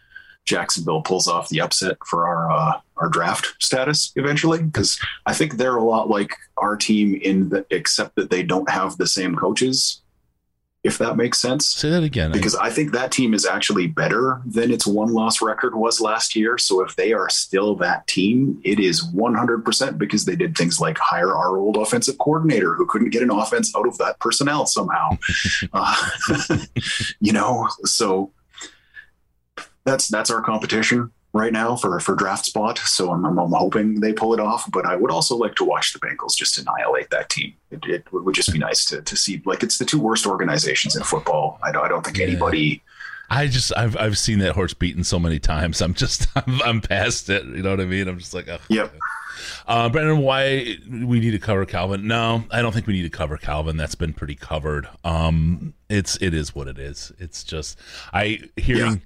Jacksonville 0.45 1.03
pulls 1.03 1.29
off 1.29 1.49
the 1.49 1.61
upset 1.61 1.97
for 2.07 2.27
our 2.27 2.51
uh, 2.51 2.81
our 2.99 3.09
draft 3.09 3.55
status 3.59 4.13
eventually, 4.17 4.63
because 4.63 5.01
I 5.27 5.35
think 5.35 5.57
they're 5.57 5.77
a 5.77 5.85
lot 5.85 6.09
like 6.11 6.35
our 6.59 6.77
team 6.77 7.15
in 7.15 7.49
the 7.49 7.67
except 7.71 8.17
that 8.17 8.31
they 8.31 8.43
don't 8.43 8.71
have 8.71 8.97
the 8.99 9.07
same 9.07 9.35
coaches. 9.35 10.02
If 10.85 10.99
that 10.99 11.17
makes 11.17 11.39
sense. 11.39 11.67
Say 11.67 11.91
that 11.91 12.03
again. 12.03 12.33
because 12.33 12.57
I 12.57 12.69
think 12.69 12.91
that 12.91 13.13
team 13.13 13.35
is 13.35 13.47
actually 13.47 13.87
better 13.87 14.43
than 14.45 14.73
its 14.73 14.85
one 14.85 15.13
loss 15.13 15.41
record 15.41 15.77
was 15.77 16.01
last 16.01 16.35
year. 16.35 16.59
So 16.59 16.85
if 16.85 16.97
they 16.97 17.13
are 17.13 17.29
still 17.29 17.77
that 17.77 18.07
team, 18.09 18.61
it 18.65 18.81
is 18.81 19.07
100% 19.15 19.97
because 19.97 20.25
they 20.25 20.35
did 20.35 20.57
things 20.57 20.81
like 20.81 20.99
hire 20.99 21.37
our 21.37 21.57
old 21.57 21.77
offensive 21.77 22.19
coordinator 22.19 22.75
who 22.75 22.87
couldn't 22.87 23.11
get 23.11 23.23
an 23.23 23.31
offense 23.31 23.73
out 23.77 23.87
of 23.87 23.97
that 23.99 24.19
personnel 24.19 24.67
somehow. 24.67 25.11
uh, 25.73 25.95
you 27.21 27.33
know, 27.33 27.69
so 27.85 28.33
that's 29.85 30.09
that's 30.09 30.31
our 30.31 30.43
competition 30.43 31.13
right 31.33 31.53
now 31.53 31.77
for 31.77 31.99
for 32.01 32.15
draft 32.15 32.47
spot. 32.47 32.79
So 32.79 33.11
I'm, 33.13 33.25
I'm, 33.25 33.39
I'm 33.39 33.53
hoping 33.53 34.01
they 34.01 34.13
pull 34.13 34.35
it 34.35 34.41
off. 34.41 34.71
But 34.71 34.87
I 34.87 34.97
would 34.97 35.11
also 35.11 35.37
like 35.37 35.55
to 35.57 35.65
watch 35.65 35.93
the 35.93 35.99
Bengals 35.99 36.37
just 36.37 36.59
annihilate 36.59 37.11
that 37.11 37.29
team. 37.31 37.55
It, 37.71 37.85
it 37.87 38.13
would 38.13 38.35
just 38.35 38.53
be 38.53 38.59
nice 38.59 38.85
to 38.87 39.03
to 39.03 39.17
see 39.17 39.43
like 39.45 39.63
it's 39.63 39.79
the 39.79 39.85
two 39.85 40.01
worst 40.01 40.27
organizations 40.27 40.97
in 40.97 41.03
football. 41.03 41.59
I 41.63 41.73
don't, 41.73 41.85
I 41.85 41.89
don't 41.89 42.05
think 42.05 42.19
Yeah. 42.19 42.27
anybody 42.27 42.83
I 43.31 43.47
just 43.47 43.73
I've 43.75 43.97
I've 43.97 44.19
seen 44.19 44.41
that 44.41 44.53
horse 44.55 44.75
beaten 44.75 45.05
so 45.05 45.19
many 45.19 45.39
times. 45.39 45.81
I'm 45.81 45.95
just 45.95 46.27
I'm, 46.37 46.61
I'm 46.63 46.81
past 46.83 47.31
it. 47.31 47.45
You 47.45 47.63
know 47.63 47.71
what 47.71 47.81
I 47.81 47.87
mean? 47.87 48.07
I'm 48.09 48.19
just 48.19 48.35
like, 48.35 48.49
oh, 48.49 48.59
Yep. 48.69 48.95
Uh, 49.67 49.89
Brendan, 49.89 50.19
why 50.19 50.77
we 50.91 51.21
need 51.21 51.33
to 51.33 51.39
cover 51.39 51.65
Calvin? 51.65 52.07
No, 52.07 52.45
I 52.51 52.63
don't 52.63 52.73
think 52.73 52.87
we 52.87 52.95
need 52.95 53.03
to 53.03 53.11
cover 53.11 53.37
Calvin. 53.37 53.77
That's 53.77 53.95
been 53.95 54.13
pretty 54.13 54.35
covered. 54.35 54.89
Um, 55.05 55.75
it's 55.89 56.17
it 56.17 56.35
is 56.35 56.55
what 56.55 56.69
it 56.69 56.79
is. 56.79 57.13
It's 57.19 57.45
just 57.45 57.79
I 58.13 58.41
hearing 58.57 59.03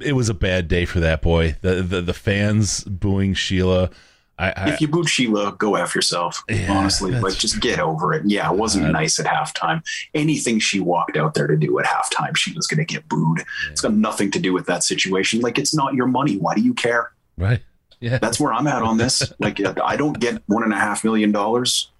it 0.00 0.12
was 0.12 0.28
a 0.28 0.34
bad 0.34 0.68
day 0.68 0.84
for 0.84 1.00
that 1.00 1.22
boy. 1.22 1.56
The 1.60 1.82
the, 1.82 2.00
the 2.00 2.14
fans 2.14 2.84
booing 2.84 3.34
Sheila. 3.34 3.90
I, 4.38 4.52
I 4.56 4.70
if 4.70 4.80
you 4.80 4.88
booed 4.88 5.08
Sheila, 5.08 5.54
go 5.58 5.74
F 5.74 5.94
yourself. 5.94 6.42
Yeah, 6.48 6.72
honestly, 6.72 7.10
like 7.10 7.34
just 7.34 7.60
get 7.60 7.78
over 7.78 8.14
it. 8.14 8.22
Yeah, 8.24 8.50
it 8.50 8.56
wasn't 8.56 8.86
God. 8.86 8.92
nice 8.92 9.18
at 9.18 9.26
halftime. 9.26 9.82
Anything 10.14 10.58
she 10.58 10.80
walked 10.80 11.18
out 11.18 11.34
there 11.34 11.46
to 11.46 11.56
do 11.56 11.78
at 11.78 11.84
halftime, 11.84 12.34
she 12.36 12.54
was 12.54 12.66
going 12.66 12.78
to 12.78 12.84
get 12.86 13.06
booed. 13.06 13.44
It's 13.70 13.82
got 13.82 13.92
nothing 13.92 14.30
to 14.30 14.38
do 14.38 14.54
with 14.54 14.64
that 14.66 14.82
situation. 14.82 15.40
Like 15.40 15.58
it's 15.58 15.74
not 15.74 15.92
your 15.92 16.06
money. 16.06 16.38
Why 16.38 16.54
do 16.54 16.62
you 16.62 16.72
care? 16.72 17.12
right. 17.36 17.60
Yeah. 18.00 18.18
That's 18.18 18.40
where 18.40 18.52
I'm 18.52 18.66
at 18.66 18.82
on 18.82 18.96
this. 18.96 19.22
Like 19.40 19.60
I 19.82 19.96
don't 19.96 20.18
get 20.18 20.42
one 20.46 20.62
and 20.62 20.72
a 20.72 20.76
half 20.76 21.04
million 21.04 21.32
dollars. 21.32 21.90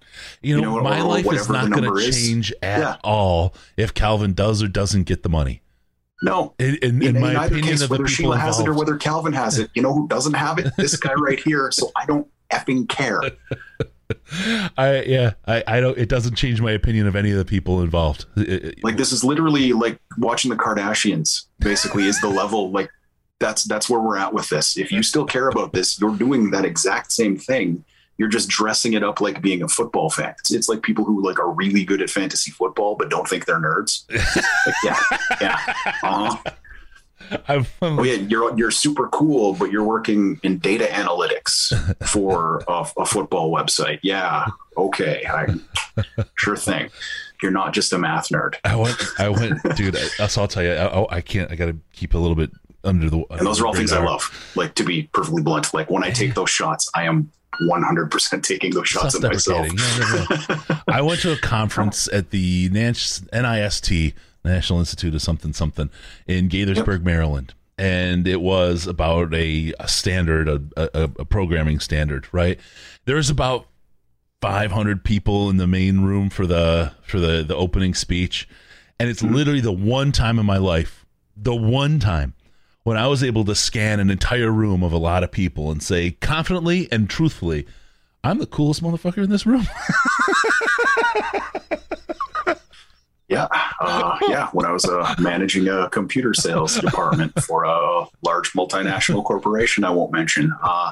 You 0.41 0.59
know, 0.59 0.75
you 0.75 0.77
know, 0.77 0.83
my 0.83 0.99
or 1.01 1.03
life 1.05 1.31
is 1.31 1.49
not 1.49 1.71
going 1.71 1.83
to 1.83 2.11
change 2.11 2.51
at 2.61 2.79
Yeah. 2.79 2.95
all 3.03 3.53
if 3.77 3.93
Calvin 3.93 4.33
does 4.33 4.61
or 4.61 4.67
doesn't 4.67 5.03
get 5.03 5.23
the 5.23 5.29
money. 5.29 5.61
No. 6.23 6.53
In, 6.59 6.75
in, 6.81 7.01
In, 7.01 7.15
in 7.15 7.21
my 7.21 7.29
either 7.35 7.45
opinion, 7.55 7.63
case, 7.65 7.81
of 7.81 7.89
whether 7.89 8.07
Sheila 8.07 8.37
has 8.37 8.59
it 8.59 8.67
or 8.67 8.73
whether 8.73 8.97
Calvin 8.97 9.33
has 9.33 9.57
it, 9.57 9.71
you 9.73 9.81
know 9.81 9.93
who 9.93 10.07
doesn't 10.07 10.33
have 10.33 10.59
it? 10.59 10.71
This 10.77 10.95
guy 10.97 11.13
right 11.13 11.39
here. 11.39 11.71
So 11.71 11.91
I 11.95 12.05
don't 12.05 12.27
effing 12.51 12.87
care. 12.89 13.21
I 14.77 15.01
yeah, 15.03 15.33
I, 15.47 15.63
I 15.67 15.79
don't. 15.79 15.97
It 15.97 16.09
doesn't 16.09 16.35
change 16.35 16.61
my 16.61 16.71
opinion 16.71 17.07
of 17.07 17.15
any 17.15 17.31
of 17.31 17.37
the 17.37 17.45
people 17.45 17.81
involved. 17.81 18.25
It- 18.35 18.49
it- 18.65 18.83
Like 18.83 18.97
this 18.97 19.11
is 19.11 19.23
literally 19.23 19.73
like 19.73 19.99
watching 20.17 20.49
the 20.51 20.57
Kardashians. 20.57 21.45
Basically, 21.59 22.05
is 22.07 22.19
the 22.21 22.27
level 22.29 22.71
like 22.71 22.89
that's 23.41 23.65
that's 23.65 23.89
where 23.89 23.99
we're 23.99 24.17
at 24.17 24.33
with 24.33 24.47
this. 24.47 24.77
If 24.77 24.91
you 24.91 25.03
still 25.03 25.25
care 25.25 25.49
about 25.49 25.73
this, 25.73 25.99
you're 25.99 26.15
doing 26.15 26.51
that 26.51 26.63
exact 26.63 27.11
same 27.11 27.37
thing. 27.37 27.83
You're 28.17 28.29
just 28.29 28.47
dressing 28.47 28.93
it 28.93 29.03
up 29.03 29.19
like 29.19 29.41
being 29.41 29.63
a 29.63 29.67
football 29.67 30.09
fan. 30.09 30.35
It's, 30.39 30.53
it's 30.53 30.69
like 30.69 30.83
people 30.83 31.03
who 31.03 31.25
like 31.25 31.39
are 31.39 31.51
really 31.51 31.83
good 31.83 32.01
at 32.01 32.09
fantasy 32.09 32.51
football 32.51 32.95
but 32.95 33.09
don't 33.09 33.27
think 33.27 33.45
they're 33.45 33.59
nerds. 33.59 34.03
Like, 34.65 34.75
yeah, 34.83 34.99
yeah. 35.41 35.73
Uh-huh. 36.03 36.37
I've, 37.47 37.73
Oh 37.81 38.03
yeah, 38.03 38.15
you're 38.15 38.57
you're 38.57 38.71
super 38.71 39.07
cool, 39.09 39.53
but 39.53 39.71
you're 39.71 39.83
working 39.83 40.39
in 40.43 40.59
data 40.59 40.85
analytics 40.85 41.73
for 42.07 42.63
a, 42.67 42.85
a 42.97 43.05
football 43.05 43.51
website. 43.51 43.99
Yeah, 44.03 44.47
okay, 44.77 45.25
I, 45.27 45.47
sure 46.35 46.57
thing. 46.57 46.89
You're 47.41 47.51
not 47.51 47.73
just 47.73 47.91
a 47.93 47.97
math 47.97 48.29
nerd. 48.29 48.55
I 48.63 48.75
went, 48.75 48.97
I 49.17 49.29
went, 49.29 49.75
dude. 49.75 49.95
I, 49.95 50.27
so 50.27 50.41
I'll 50.41 50.47
tell 50.47 50.63
you, 50.63 50.73
I, 50.73 51.17
I 51.17 51.21
can't. 51.21 51.51
I 51.51 51.55
got 51.55 51.67
to 51.67 51.77
keep 51.91 52.13
a 52.13 52.17
little 52.17 52.35
bit 52.35 52.51
under 52.83 53.09
the. 53.09 53.23
And 53.29 53.45
those 53.45 53.61
are 53.61 53.67
all 53.67 53.73
things 53.73 53.91
I 53.91 54.03
love. 54.03 54.51
Like 54.55 54.75
to 54.75 54.83
be 54.83 55.03
perfectly 55.13 55.41
blunt, 55.41 55.73
like 55.73 55.89
when 55.89 56.03
I 56.03 56.11
take 56.11 56.29
mm-hmm. 56.29 56.41
those 56.41 56.49
shots, 56.49 56.89
I 56.95 57.03
am 57.03 57.31
100% 57.61 58.43
taking 58.43 58.71
those 58.71 58.87
shots 58.87 59.15
at 59.15 59.21
myself. 59.21 59.67
Yeah, 59.67 60.25
yeah, 60.29 60.61
yeah. 60.69 60.77
I 60.87 61.01
went 61.01 61.21
to 61.21 61.33
a 61.33 61.37
conference 61.37 62.07
at 62.11 62.31
the 62.31 62.69
NIST, 62.69 64.13
National 64.43 64.79
Institute 64.79 65.13
of 65.13 65.21
something 65.21 65.53
something, 65.53 65.89
in 66.27 66.49
Gaithersburg, 66.49 67.03
Maryland, 67.03 67.53
and 67.77 68.27
it 68.27 68.41
was 68.41 68.87
about 68.87 69.33
a, 69.33 69.73
a 69.79 69.87
standard, 69.87 70.49
a, 70.49 70.61
a, 70.77 71.03
a 71.19 71.25
programming 71.25 71.79
standard. 71.79 72.27
Right, 72.31 72.59
there's 73.05 73.29
about 73.29 73.67
500 74.41 75.03
people 75.03 75.49
in 75.49 75.57
the 75.57 75.67
main 75.67 76.01
room 76.01 76.29
for 76.29 76.47
the 76.47 76.93
for 77.03 77.19
the 77.19 77.43
the 77.43 77.55
opening 77.55 77.93
speech, 77.93 78.47
and 78.99 79.09
it's 79.09 79.21
mm-hmm. 79.21 79.35
literally 79.35 79.61
the 79.61 79.71
one 79.71 80.11
time 80.11 80.39
in 80.39 80.45
my 80.45 80.57
life, 80.57 81.05
the 81.35 81.55
one 81.55 81.99
time 81.99 82.33
when 82.83 82.97
I 82.97 83.07
was 83.07 83.23
able 83.23 83.45
to 83.45 83.55
scan 83.55 83.99
an 83.99 84.09
entire 84.09 84.51
room 84.51 84.83
of 84.83 84.91
a 84.91 84.97
lot 84.97 85.23
of 85.23 85.31
people 85.31 85.71
and 85.71 85.81
say 85.81 86.11
confidently 86.11 86.87
and 86.91 87.09
truthfully, 87.09 87.67
I'm 88.23 88.39
the 88.39 88.45
coolest 88.45 88.83
motherfucker 88.83 89.23
in 89.23 89.29
this 89.29 89.45
room. 89.45 89.67
Yeah, 93.31 93.47
uh, 93.79 94.17
yeah. 94.27 94.49
When 94.51 94.65
I 94.65 94.73
was 94.73 94.83
uh, 94.83 95.15
managing 95.17 95.69
a 95.69 95.89
computer 95.89 96.33
sales 96.33 96.75
department 96.77 97.41
for 97.41 97.63
a 97.63 98.05
large 98.25 98.51
multinational 98.51 99.23
corporation, 99.23 99.85
I 99.85 99.91
won't 99.91 100.11
mention. 100.11 100.51
Uh, 100.61 100.91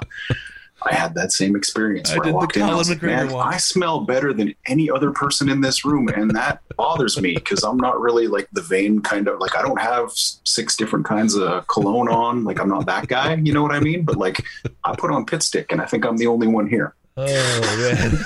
I 0.84 0.94
had 0.94 1.14
that 1.16 1.32
same 1.32 1.56
experience 1.56 2.12
I 2.12 2.16
where 2.16 2.24
I, 2.24 2.26
did 2.26 2.34
the 2.34 2.38
walked 2.38 2.58
in. 2.58 2.64
I 2.64 2.76
was 2.76 2.90
like, 2.90 3.02
Man, 3.02 3.32
walk." 3.32 3.54
I 3.54 3.58
smell 3.58 4.02
better 4.02 4.34
than 4.34 4.54
any 4.66 4.90
other 4.90 5.12
person 5.12 5.50
in 5.50 5.62
this 5.62 5.84
room, 5.84 6.08
and 6.10 6.32
that 6.36 6.62
bothers 6.78 7.20
me 7.22 7.36
because 7.36 7.64
I'm 7.64 7.78
not 7.78 8.00
really 8.00 8.28
like 8.28 8.48
the 8.54 8.62
vain 8.62 9.02
kind 9.02 9.28
of 9.28 9.40
like 9.40 9.56
I 9.56 9.62
don't 9.62 9.80
have 9.80 10.12
six 10.14 10.76
different 10.76 11.06
kinds 11.06 11.36
of 11.36 11.68
cologne 11.68 12.08
on. 12.10 12.44
Like 12.44 12.60
I'm 12.60 12.70
not 12.70 12.86
that 12.86 13.08
guy. 13.08 13.36
You 13.36 13.54
know 13.54 13.62
what 13.62 13.72
I 13.72 13.80
mean? 13.80 14.04
But 14.04 14.18
like 14.18 14.44
I 14.84 14.96
put 14.96 15.12
on 15.12 15.26
pit 15.26 15.44
stick, 15.44 15.72
and 15.72 15.82
I 15.82 15.86
think 15.86 16.06
I'm 16.06 16.18
the 16.18 16.28
only 16.28 16.48
one 16.48 16.68
here. 16.68 16.96
Oh 17.18 17.26
man. 17.78 18.18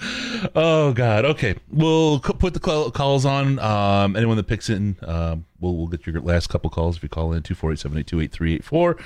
oh 0.54 0.92
god. 0.92 1.24
Okay, 1.24 1.56
we'll 1.70 2.22
c- 2.22 2.32
put 2.34 2.54
the 2.54 2.60
call- 2.60 2.90
calls 2.90 3.26
on. 3.26 3.58
Um, 3.58 4.16
anyone 4.16 4.36
that 4.36 4.46
picks 4.46 4.70
in, 4.70 4.96
um, 5.02 5.44
we'll 5.60 5.76
we'll 5.76 5.86
get 5.88 6.06
your 6.06 6.20
last 6.20 6.48
couple 6.48 6.70
calls 6.70 6.96
if 6.96 7.02
you 7.02 7.08
call 7.08 7.32
in 7.32 7.42
two 7.42 7.54
four 7.54 7.72
eight 7.72 7.78
seven 7.78 7.98
eight 7.98 8.06
two 8.06 8.20
eight 8.20 8.32
three 8.32 8.54
eight 8.54 8.64
four. 8.64 8.96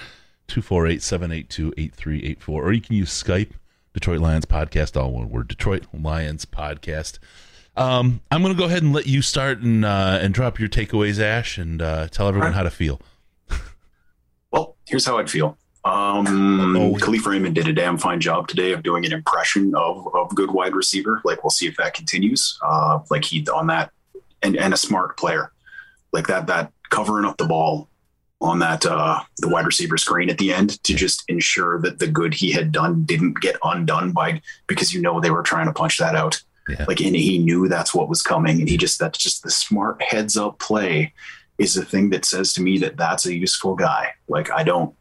248 0.48 1.02
782 1.02 1.74
8384. 1.76 2.62
Or 2.62 2.72
you 2.72 2.80
can 2.80 2.96
use 2.96 3.10
Skype, 3.10 3.52
Detroit 3.94 4.20
Lions 4.20 4.46
Podcast, 4.46 5.00
all 5.00 5.12
one 5.12 5.30
word, 5.30 5.48
Detroit 5.48 5.86
Lions 5.92 6.44
Podcast. 6.44 7.18
Um, 7.76 8.20
I'm 8.30 8.42
going 8.42 8.52
to 8.52 8.58
go 8.58 8.64
ahead 8.66 8.82
and 8.82 8.92
let 8.92 9.06
you 9.06 9.22
start 9.22 9.60
and 9.60 9.84
uh, 9.84 10.18
and 10.20 10.34
drop 10.34 10.58
your 10.58 10.68
takeaways, 10.68 11.20
Ash, 11.20 11.58
and 11.58 11.80
uh, 11.80 12.08
tell 12.08 12.26
everyone 12.26 12.48
right. 12.48 12.56
how 12.56 12.64
to 12.64 12.70
feel. 12.70 13.00
Well, 14.50 14.76
here's 14.86 15.04
how 15.04 15.18
I'd 15.18 15.28
feel. 15.28 15.58
Um, 15.84 16.24
Kalif 16.96 17.26
Raymond 17.26 17.54
did 17.54 17.68
a 17.68 17.72
damn 17.74 17.98
fine 17.98 18.18
job 18.18 18.48
today 18.48 18.72
of 18.72 18.82
doing 18.82 19.04
an 19.04 19.12
impression 19.12 19.74
of, 19.74 20.08
of 20.14 20.34
good 20.34 20.50
wide 20.50 20.74
receiver. 20.74 21.20
Like 21.22 21.44
we'll 21.44 21.50
see 21.50 21.66
if 21.66 21.76
that 21.76 21.92
continues. 21.92 22.58
Uh, 22.62 23.00
like 23.10 23.24
he 23.24 23.46
on 23.48 23.66
that, 23.66 23.92
and 24.42 24.56
and 24.56 24.72
a 24.72 24.78
smart 24.78 25.18
player, 25.18 25.52
like 26.12 26.26
that 26.28 26.46
that 26.46 26.72
covering 26.88 27.26
up 27.26 27.36
the 27.36 27.46
ball 27.46 27.87
on 28.40 28.60
that 28.60 28.86
uh, 28.86 29.20
the 29.38 29.48
wide 29.48 29.66
receiver 29.66 29.96
screen 29.96 30.30
at 30.30 30.38
the 30.38 30.52
end 30.52 30.82
to 30.84 30.94
just 30.94 31.24
ensure 31.28 31.80
that 31.80 31.98
the 31.98 32.06
good 32.06 32.32
he 32.34 32.52
had 32.52 32.70
done 32.70 33.02
didn't 33.04 33.40
get 33.40 33.56
undone 33.64 34.12
by 34.12 34.40
because 34.68 34.94
you 34.94 35.00
know 35.00 35.20
they 35.20 35.30
were 35.30 35.42
trying 35.42 35.66
to 35.66 35.72
punch 35.72 35.98
that 35.98 36.14
out. 36.14 36.40
Yeah. 36.68 36.84
Like 36.86 37.00
and 37.00 37.16
he 37.16 37.38
knew 37.38 37.66
that's 37.66 37.94
what 37.94 38.08
was 38.08 38.22
coming, 38.22 38.60
and 38.60 38.68
he 38.68 38.76
just 38.76 38.98
that's 38.98 39.18
just 39.18 39.42
the 39.42 39.50
smart 39.50 40.00
heads 40.02 40.36
up 40.36 40.58
play 40.58 41.12
is 41.58 41.74
the 41.74 41.84
thing 41.84 42.10
that 42.10 42.24
says 42.24 42.52
to 42.52 42.62
me 42.62 42.78
that 42.78 42.96
that's 42.96 43.26
a 43.26 43.34
useful 43.34 43.74
guy. 43.74 44.12
Like 44.28 44.50
I 44.52 44.62
don't 44.62 44.94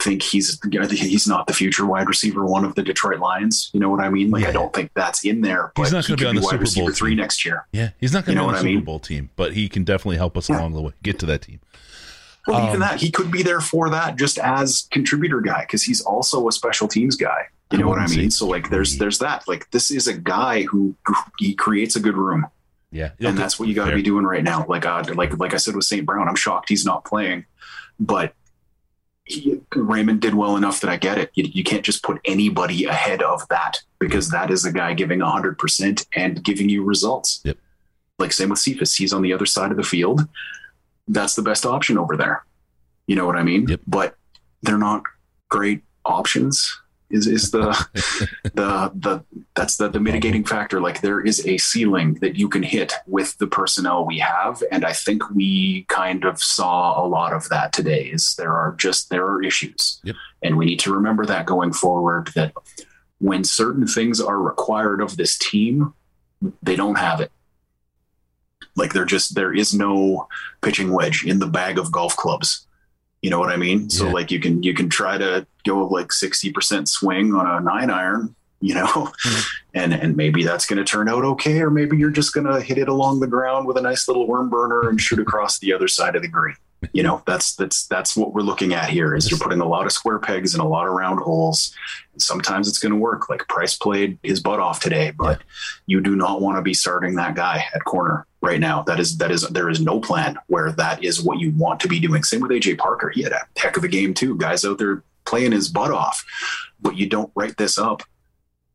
think 0.00 0.22
he's 0.22 0.58
he's 0.92 1.26
not 1.26 1.46
the 1.46 1.52
future 1.52 1.84
wide 1.84 2.06
receiver 2.08 2.46
one 2.46 2.64
of 2.64 2.74
the 2.76 2.82
Detroit 2.82 3.18
Lions. 3.18 3.70
You 3.74 3.80
know 3.80 3.90
what 3.90 4.00
I 4.00 4.08
mean? 4.08 4.30
Like 4.30 4.44
I 4.46 4.52
don't 4.52 4.72
think 4.72 4.90
that's 4.94 5.24
in 5.24 5.40
there. 5.40 5.72
But 5.74 5.82
He's 5.82 5.92
not 5.92 6.06
going 6.06 6.16
to 6.18 6.24
be 6.24 6.28
on 6.28 6.36
the 6.36 6.42
Super 6.42 6.64
Bowl 6.74 6.90
three 6.92 7.10
team. 7.10 7.18
next 7.18 7.44
year. 7.44 7.66
Yeah, 7.72 7.90
he's 7.98 8.12
not 8.12 8.24
going 8.24 8.36
You 8.36 8.42
to 8.42 8.46
know 8.46 8.52
be 8.52 8.56
on 8.58 8.64
the 8.64 8.68
I 8.68 8.72
Super 8.72 8.76
mean? 8.76 8.84
Bowl 8.84 8.98
team, 9.00 9.30
but 9.36 9.52
he 9.54 9.68
can 9.68 9.84
definitely 9.84 10.16
help 10.16 10.36
us 10.38 10.48
along 10.48 10.74
the 10.74 10.80
way, 10.80 10.92
get 11.02 11.18
to 11.18 11.26
that 11.26 11.42
team. 11.42 11.60
Well, 12.46 12.58
Um, 12.58 12.68
even 12.68 12.80
that 12.80 13.00
he 13.00 13.10
could 13.10 13.30
be 13.30 13.42
there 13.42 13.60
for 13.60 13.90
that 13.90 14.16
just 14.16 14.38
as 14.38 14.88
contributor 14.92 15.40
guy 15.40 15.62
because 15.62 15.82
he's 15.82 16.00
also 16.00 16.48
a 16.48 16.52
special 16.52 16.88
teams 16.88 17.16
guy. 17.16 17.48
You 17.72 17.78
know 17.78 17.88
what 17.88 17.98
I 17.98 18.06
mean? 18.06 18.30
So 18.30 18.46
like, 18.46 18.70
there's 18.70 18.96
there's 18.98 19.18
that. 19.18 19.48
Like 19.48 19.68
this 19.72 19.90
is 19.90 20.06
a 20.06 20.16
guy 20.16 20.62
who 20.62 20.94
he 21.38 21.54
creates 21.54 21.96
a 21.96 22.00
good 22.00 22.16
room. 22.16 22.46
Yeah, 22.92 23.10
and 23.18 23.36
that's 23.36 23.58
what 23.58 23.68
you 23.68 23.74
got 23.74 23.90
to 23.90 23.96
be 23.96 24.02
doing 24.02 24.24
right 24.24 24.44
now. 24.44 24.64
Like, 24.68 24.86
uh, 24.86 25.02
like, 25.14 25.36
like 25.38 25.52
I 25.52 25.56
said 25.56 25.74
with 25.74 25.84
St. 25.84 26.06
Brown, 26.06 26.28
I'm 26.28 26.36
shocked 26.36 26.68
he's 26.68 26.86
not 26.86 27.04
playing, 27.04 27.44
but 27.98 28.34
he, 29.24 29.60
Raymond 29.74 30.20
did 30.20 30.34
well 30.34 30.56
enough 30.56 30.80
that 30.80 30.88
I 30.88 30.96
get 30.96 31.18
it. 31.18 31.32
You, 31.34 31.44
you 31.52 31.64
can't 31.64 31.84
just 31.84 32.04
put 32.04 32.20
anybody 32.24 32.84
ahead 32.84 33.22
of 33.22 33.46
that 33.48 33.82
because 33.98 34.30
that 34.30 34.50
is 34.50 34.64
a 34.64 34.72
guy 34.72 34.94
giving 34.94 35.18
100% 35.18 36.06
and 36.14 36.42
giving 36.44 36.68
you 36.68 36.84
results. 36.84 37.40
Yep. 37.44 37.58
Like 38.18 38.32
same 38.32 38.50
with 38.50 38.60
Cephus, 38.60 38.94
he's 38.94 39.12
on 39.12 39.22
the 39.22 39.32
other 39.32 39.46
side 39.46 39.72
of 39.72 39.76
the 39.76 39.82
field. 39.82 40.26
That's 41.08 41.34
the 41.34 41.42
best 41.42 41.64
option 41.66 41.98
over 41.98 42.16
there. 42.16 42.44
You 43.06 43.16
know 43.16 43.26
what 43.26 43.36
I 43.36 43.42
mean? 43.42 43.68
Yep. 43.68 43.80
But 43.86 44.16
they're 44.62 44.78
not 44.78 45.02
great 45.48 45.82
options. 46.04 46.80
Is 47.08 47.28
is 47.28 47.52
the 47.52 47.68
the 48.54 48.90
the 48.96 49.24
that's 49.54 49.76
the 49.76 49.88
the 49.88 50.00
mitigating 50.00 50.44
factor. 50.44 50.80
Like 50.80 51.02
there 51.02 51.20
is 51.20 51.46
a 51.46 51.56
ceiling 51.56 52.14
that 52.14 52.34
you 52.34 52.48
can 52.48 52.64
hit 52.64 52.94
with 53.06 53.38
the 53.38 53.46
personnel 53.46 54.04
we 54.04 54.18
have, 54.18 54.60
and 54.72 54.84
I 54.84 54.92
think 54.92 55.30
we 55.30 55.84
kind 55.88 56.24
of 56.24 56.42
saw 56.42 57.00
a 57.00 57.06
lot 57.06 57.32
of 57.32 57.48
that 57.50 57.72
today. 57.72 58.06
Is 58.06 58.34
there 58.34 58.52
are 58.52 58.74
just 58.76 59.08
there 59.10 59.24
are 59.24 59.40
issues, 59.40 60.00
Yep. 60.02 60.16
and 60.42 60.56
we 60.56 60.64
need 60.64 60.80
to 60.80 60.92
remember 60.92 61.24
that 61.26 61.46
going 61.46 61.72
forward. 61.72 62.32
That 62.34 62.52
when 63.18 63.44
certain 63.44 63.86
things 63.86 64.20
are 64.20 64.40
required 64.42 65.00
of 65.00 65.16
this 65.16 65.38
team, 65.38 65.94
they 66.60 66.74
don't 66.74 66.98
have 66.98 67.20
it. 67.20 67.30
Like 68.76 68.92
they're 68.92 69.04
just 69.04 69.34
there 69.34 69.54
is 69.54 69.74
no 69.74 70.28
pitching 70.62 70.92
wedge 70.92 71.24
in 71.24 71.38
the 71.38 71.46
bag 71.46 71.78
of 71.78 71.90
golf 71.90 72.16
clubs. 72.16 72.66
You 73.22 73.30
know 73.30 73.38
what 73.40 73.50
I 73.50 73.56
mean? 73.56 73.90
So 73.90 74.06
Yeah. 74.06 74.12
like 74.12 74.30
you 74.30 74.38
can 74.38 74.62
you 74.62 74.74
can 74.74 74.88
try 74.88 75.18
to 75.18 75.46
go 75.66 75.86
like 75.86 76.12
sixty 76.12 76.52
percent 76.52 76.88
swing 76.88 77.34
on 77.34 77.46
a 77.46 77.60
nine 77.60 77.90
iron, 77.90 78.34
you 78.60 78.74
know, 78.74 78.86
hmm. 79.22 79.40
and 79.74 79.94
and 79.94 80.16
maybe 80.16 80.44
that's 80.44 80.66
going 80.66 80.78
to 80.78 80.84
turn 80.84 81.08
out 81.08 81.24
okay, 81.24 81.60
or 81.60 81.70
maybe 81.70 81.96
you're 81.96 82.10
just 82.10 82.34
going 82.34 82.46
to 82.46 82.60
hit 82.60 82.78
it 82.78 82.88
along 82.88 83.20
the 83.20 83.26
ground 83.26 83.66
with 83.66 83.78
a 83.78 83.80
nice 83.80 84.06
little 84.06 84.26
worm 84.26 84.50
burner 84.50 84.88
and 84.88 85.00
shoot 85.00 85.18
across 85.18 85.58
the 85.58 85.72
other 85.72 85.88
side 85.88 86.14
of 86.14 86.22
the 86.22 86.28
green. 86.28 86.56
You 86.92 87.02
know, 87.02 87.22
that's 87.26 87.56
that's 87.56 87.86
that's 87.86 88.16
what 88.16 88.34
we're 88.34 88.42
looking 88.42 88.74
at 88.74 88.90
here. 88.90 89.14
Is 89.14 89.30
you're 89.30 89.40
putting 89.40 89.60
a 89.60 89.66
lot 89.66 89.86
of 89.86 89.92
square 89.92 90.18
pegs 90.18 90.54
in 90.54 90.60
a 90.60 90.68
lot 90.68 90.86
of 90.86 90.92
round 90.92 91.20
holes. 91.20 91.74
And 92.12 92.20
sometimes 92.22 92.68
it's 92.68 92.78
going 92.78 92.92
to 92.92 92.98
work. 92.98 93.28
Like 93.30 93.48
Price 93.48 93.76
played 93.76 94.18
his 94.22 94.40
butt 94.40 94.60
off 94.60 94.78
today, 94.80 95.10
but 95.10 95.40
you 95.86 96.00
do 96.02 96.14
not 96.14 96.42
want 96.42 96.58
to 96.58 96.62
be 96.62 96.74
starting 96.74 97.16
that 97.16 97.34
guy 97.34 97.64
at 97.74 97.84
corner 97.84 98.26
right 98.46 98.60
now. 98.60 98.82
That 98.82 98.98
is 99.00 99.18
that 99.18 99.30
is 99.30 99.42
there 99.48 99.68
is 99.68 99.80
no 99.80 100.00
plan 100.00 100.38
where 100.46 100.72
that 100.72 101.02
is 101.04 101.22
what 101.22 101.38
you 101.40 101.50
want 101.52 101.80
to 101.80 101.88
be 101.88 102.00
doing. 102.00 102.22
Same 102.22 102.40
with 102.40 102.50
AJ 102.52 102.78
Parker. 102.78 103.10
He 103.10 103.22
had 103.22 103.32
a 103.32 103.40
heck 103.56 103.76
of 103.76 103.84
a 103.84 103.88
game 103.88 104.14
too. 104.14 104.36
Guys 104.36 104.64
out 104.64 104.78
there 104.78 105.02
playing 105.24 105.52
his 105.52 105.68
butt 105.68 105.90
off, 105.90 106.24
but 106.80 106.96
you 106.96 107.08
don't 107.08 107.30
write 107.34 107.56
this 107.56 107.76
up. 107.78 108.02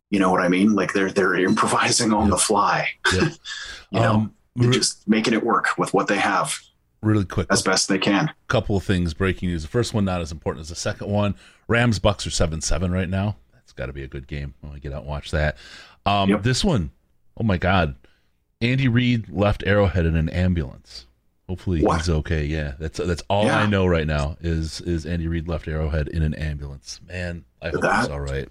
You 0.09 0.19
know 0.19 0.29
what 0.29 0.41
I 0.41 0.49
mean? 0.49 0.73
Like 0.75 0.93
they're 0.93 1.11
they're 1.11 1.35
improvising 1.35 2.13
on 2.13 2.29
the 2.29 2.37
fly. 2.37 2.87
You 3.93 3.99
know, 3.99 4.11
Um, 4.11 4.33
re- 4.55 4.71
just 4.71 5.05
making 5.07 5.33
it 5.33 5.43
work 5.43 5.77
with 5.77 5.93
what 5.93 6.07
they 6.07 6.17
have 6.17 6.57
really 7.01 7.25
quick, 7.25 7.47
as 7.49 7.61
best 7.61 7.89
they 7.89 7.97
can. 7.97 8.31
couple 8.47 8.77
of 8.77 8.83
things 8.83 9.13
breaking 9.13 9.49
news. 9.49 9.63
The 9.63 9.67
first 9.67 9.93
one 9.93 10.05
not 10.05 10.21
as 10.21 10.31
important 10.31 10.61
as 10.61 10.69
the 10.69 10.75
second 10.75 11.09
one. 11.09 11.35
Rams 11.67 11.99
Bucs 11.99 12.25
are 12.25 12.29
seven 12.31 12.61
seven 12.61 12.91
right 12.91 13.09
now. 13.09 13.35
That's 13.53 13.73
got 13.73 13.87
to 13.87 13.93
be 13.93 14.03
a 14.03 14.07
good 14.07 14.27
game. 14.27 14.53
I 14.73 14.79
get 14.79 14.93
out 14.93 15.01
and 15.01 15.09
watch 15.09 15.31
that. 15.31 15.57
Um, 16.05 16.29
Yep. 16.29 16.43
This 16.43 16.63
one, 16.63 16.91
oh 17.37 17.43
my 17.43 17.57
god, 17.57 17.95
Andy 18.61 18.87
Reid 18.87 19.29
left 19.29 19.63
Arrowhead 19.65 20.05
in 20.05 20.15
an 20.15 20.29
ambulance. 20.29 21.07
Hopefully 21.47 21.83
What? 21.83 21.97
he's 21.97 22.09
okay. 22.09 22.45
Yeah, 22.45 22.73
that's 22.79 22.97
that's 22.99 23.23
all 23.29 23.45
Yeah. 23.45 23.57
I 23.59 23.65
know 23.65 23.85
right 23.85 24.07
now 24.07 24.37
is 24.41 24.79
is 24.81 25.05
Andy 25.05 25.27
Reid 25.27 25.47
left 25.47 25.67
Arrowhead 25.67 26.07
in 26.07 26.21
an 26.23 26.33
ambulance. 26.35 27.01
Man, 27.07 27.43
I 27.61 27.69
hope 27.69 27.81
That- 27.81 28.01
he's 28.01 28.09
all 28.09 28.21
right. 28.21 28.47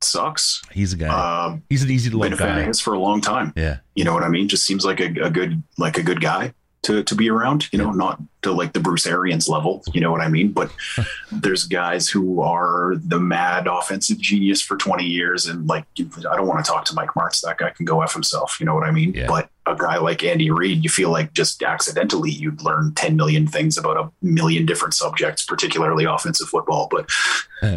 Sucks. 0.00 0.62
He's 0.72 0.92
a 0.92 0.96
guy. 0.96 1.46
Um, 1.46 1.62
he's 1.68 1.82
an 1.82 1.90
easy 1.90 2.08
to 2.10 2.16
been 2.18 2.30
love 2.30 2.40
a 2.40 2.42
fan 2.42 2.58
of 2.58 2.62
guy. 2.62 2.68
his 2.68 2.78
for 2.80 2.94
a 2.94 2.98
long 3.00 3.20
time. 3.20 3.52
Yeah, 3.56 3.78
You 3.96 4.04
know 4.04 4.14
what 4.14 4.22
I 4.22 4.28
mean? 4.28 4.46
Just 4.48 4.64
seems 4.64 4.84
like 4.84 5.00
a, 5.00 5.06
a 5.22 5.30
good 5.30 5.60
like 5.76 5.98
a 5.98 6.02
good 6.04 6.20
guy 6.20 6.54
to 6.88 7.04
to 7.04 7.14
be 7.14 7.30
around. 7.30 7.70
You 7.72 7.78
know, 7.78 7.92
not 7.92 8.20
to 8.42 8.52
like 8.52 8.72
the 8.72 8.80
Bruce 8.80 9.06
Arians 9.06 9.48
level. 9.48 9.84
You 9.92 10.00
know 10.00 10.10
what 10.10 10.22
I 10.22 10.28
mean? 10.28 10.52
But 10.52 10.72
there's 11.32 11.64
guys 11.64 12.08
who 12.08 12.40
are 12.40 12.94
the 12.96 13.20
mad 13.20 13.66
offensive 13.66 14.18
genius 14.18 14.62
for 14.62 14.76
20 14.76 15.04
years, 15.04 15.46
and 15.46 15.66
like 15.66 15.84
I 15.98 16.36
don't 16.36 16.46
want 16.46 16.64
to 16.64 16.70
talk 16.70 16.84
to 16.86 16.94
Mike 16.94 17.10
Martz. 17.10 17.42
That 17.42 17.58
guy 17.58 17.70
can 17.70 17.84
go 17.84 18.02
f 18.02 18.14
himself. 18.14 18.56
You 18.58 18.66
know 18.66 18.74
what 18.74 18.84
I 18.84 18.90
mean? 18.90 19.12
Yeah. 19.12 19.26
But 19.26 19.50
a 19.66 19.76
guy 19.76 19.98
like 19.98 20.24
Andy 20.24 20.50
Reid, 20.50 20.82
you 20.82 20.88
feel 20.88 21.10
like 21.10 21.34
just 21.34 21.62
accidentally 21.62 22.30
you'd 22.30 22.62
learn 22.62 22.94
10 22.94 23.16
million 23.16 23.46
things 23.46 23.76
about 23.76 23.98
a 23.98 24.10
million 24.22 24.64
different 24.64 24.94
subjects, 24.94 25.44
particularly 25.44 26.04
offensive 26.04 26.48
football. 26.48 26.88
But 26.90 27.10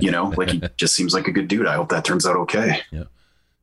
you 0.02 0.10
know, 0.10 0.34
like 0.38 0.50
he 0.52 0.64
just 0.78 0.96
seems 0.96 1.14
like 1.14 1.28
a 1.28 1.32
good 1.32 1.50
dude. 1.50 1.68
I 1.68 1.76
hope 1.76 1.90
that 1.90 2.06
turns 2.06 2.26
out 2.26 2.38
okay. 2.38 2.82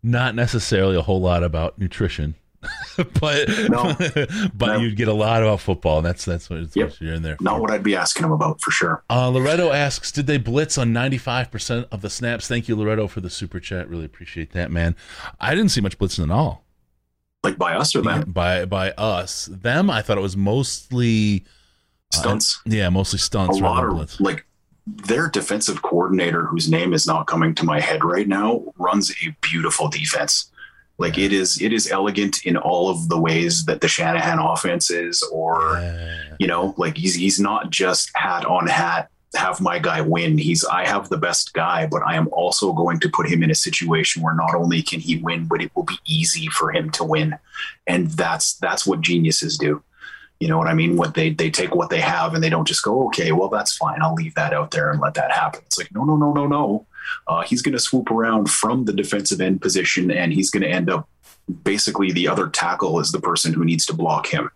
not 0.03 0.35
necessarily 0.35 0.97
a 0.97 1.03
whole 1.03 1.23
lot 1.23 1.43
about 1.43 1.79
nutrition, 1.79 2.35
but 3.21 3.49
No. 3.69 3.95
but 4.55 4.67
No. 4.67 4.77
you'd 4.79 4.97
get 4.97 5.09
a 5.09 5.13
lot 5.13 5.43
about 5.43 5.61
football. 5.61 5.99
And 5.99 6.07
that's 6.07 6.25
that's 6.25 6.51
what, 6.51 6.61
it's 6.61 6.75
Yep. 6.77 6.89
what 6.91 7.01
you're 7.01 7.15
in 7.15 7.23
there. 7.23 7.37
Not 7.41 7.61
what 7.61 7.71
I'd 7.71 7.83
be 7.83 7.95
asking 7.97 8.25
him 8.25 8.33
about 8.33 8.61
for 8.61 8.71
sure. 8.71 9.05
Uh, 9.09 9.29
Loretto 9.29 9.73
asks, 9.73 10.11
did 10.13 10.27
they 10.27 10.39
blitz 10.39 10.77
on 10.79 10.93
95% 10.93 11.87
of 11.93 12.01
the 12.03 12.11
snaps? 12.11 12.49
Thank 12.49 12.69
you, 12.69 12.77
Loretto, 12.77 13.07
for 13.09 13.21
the 13.21 13.31
super 13.31 13.61
chat. 13.61 13.89
Really 13.89 14.05
appreciate 14.05 14.53
that, 14.53 14.71
man. 14.71 14.97
I 15.41 15.55
didn't 15.55 15.71
see 15.71 15.81
much 15.81 15.99
blitzing 15.99 16.25
at 16.25 16.31
all 16.31 16.65
Like 17.45 17.59
by 17.59 17.75
us 17.75 17.95
or 17.95 18.03
them? 18.03 18.31
by 18.31 18.65
by 18.65 18.91
us. 18.93 19.47
Them, 19.53 19.91
I 19.91 20.03
thought 20.03 20.19
it 20.19 20.23
was 20.23 20.37
mostly 20.37 21.45
uh, 22.15 22.17
Stunts. 22.19 22.61
yeah, 22.67 22.89
mostly 22.89 23.19
stunts. 23.19 23.59
a 23.59 23.63
lot 23.63 23.85
of 23.85 23.91
blitz. 23.91 24.21
like 24.21 24.45
their 24.87 25.29
defensive 25.29 25.83
coordinator, 25.83 26.47
whose 26.47 26.71
name 26.71 26.95
is 26.95 27.07
not 27.07 27.27
coming 27.27 27.55
to 27.55 27.65
my 27.65 27.79
head 27.79 28.03
right 28.05 28.27
now, 28.27 28.65
runs 28.79 29.11
a 29.25 29.37
beautiful 29.43 29.89
defense. 29.89 30.51
Like 30.99 31.17
it 31.17 31.33
is, 31.33 31.63
it 31.63 31.73
is 31.73 31.91
elegant 31.91 32.45
in 32.45 32.57
all 32.57 32.91
of 32.91 33.09
the 33.09 33.19
ways 33.21 33.65
that 33.67 33.81
the 33.81 33.89
Shanahan 33.89 34.39
offense 34.41 34.91
is, 34.91 35.23
or 35.33 35.79
Yeah. 35.81 36.35
you 36.41 36.47
know, 36.49 36.75
like 36.77 36.97
he's 36.97 37.15
he's 37.15 37.39
not 37.39 37.71
just 37.71 38.11
hat 38.17 38.45
on 38.45 38.67
hat. 38.67 39.09
Have 39.37 39.61
my 39.61 39.79
guy 39.79 40.01
win. 40.01 40.39
He's 40.39 40.65
I 40.65 40.87
have 40.87 41.09
the 41.09 41.19
best 41.19 41.53
guy, 41.53 41.87
but 41.87 42.03
I 42.03 42.17
am 42.17 42.29
also 42.33 42.73
going 42.73 42.99
to 43.01 43.09
put 43.11 43.29
him 43.29 43.43
in 43.43 43.51
a 43.51 43.55
situation 43.55 44.23
where 44.23 44.35
not 44.35 44.55
only 44.55 44.83
can 44.83 45.01
he 45.01 45.19
win, 45.19 45.45
but 45.47 45.61
it 45.61 45.71
will 45.77 45.85
be 45.85 45.99
easy 46.07 46.49
for 46.49 46.73
him 46.73 46.91
to 46.93 47.05
win. 47.05 47.39
And 47.87 48.09
that's 48.11 48.55
that's 48.55 48.87
what 48.87 49.01
geniuses 49.03 49.57
do. 49.59 49.83
You 50.41 50.49
know 50.49 50.57
what 50.57 50.67
I 50.69 50.75
mean? 50.75 50.97
What 50.97 51.15
they 51.15 51.31
they 51.31 51.51
take 51.51 51.75
what 51.75 51.91
they 51.91 52.01
have 52.01 52.33
and 52.35 52.43
they 52.43 52.49
don't 52.51 52.67
just 52.67 52.83
go, 52.83 53.07
okay, 53.09 53.31
well 53.33 53.49
that's 53.51 53.77
fine. 53.77 54.01
I'll 54.03 54.15
leave 54.15 54.35
that 54.35 54.53
out 54.53 54.71
there 54.71 54.91
and 54.91 55.01
let 55.01 55.15
that 55.15 55.31
happen. 55.31 55.61
It's 55.67 55.79
like 55.79 55.95
no, 55.95 56.05
no, 56.05 56.17
no, 56.17 56.33
no, 56.33 56.47
no. 56.47 56.87
Uh, 57.27 57.43
he's 57.43 57.63
going 57.63 57.73
to 57.75 57.79
swoop 57.79 58.11
around 58.11 58.51
from 58.51 58.85
the 58.85 58.93
defensive 58.93 59.41
end 59.41 59.61
position, 59.61 60.11
and 60.11 60.33
he's 60.33 60.51
going 60.51 60.63
to 60.63 60.69
end 60.69 60.91
up 60.91 61.09
basically 61.65 62.13
the 62.13 62.29
other 62.29 62.49
tackle 62.49 63.01
is 63.01 63.11
the 63.13 63.21
person 63.21 63.53
who 63.53 63.65
needs 63.65 63.87
to 63.87 63.95
block 63.95 64.27
him 64.27 64.51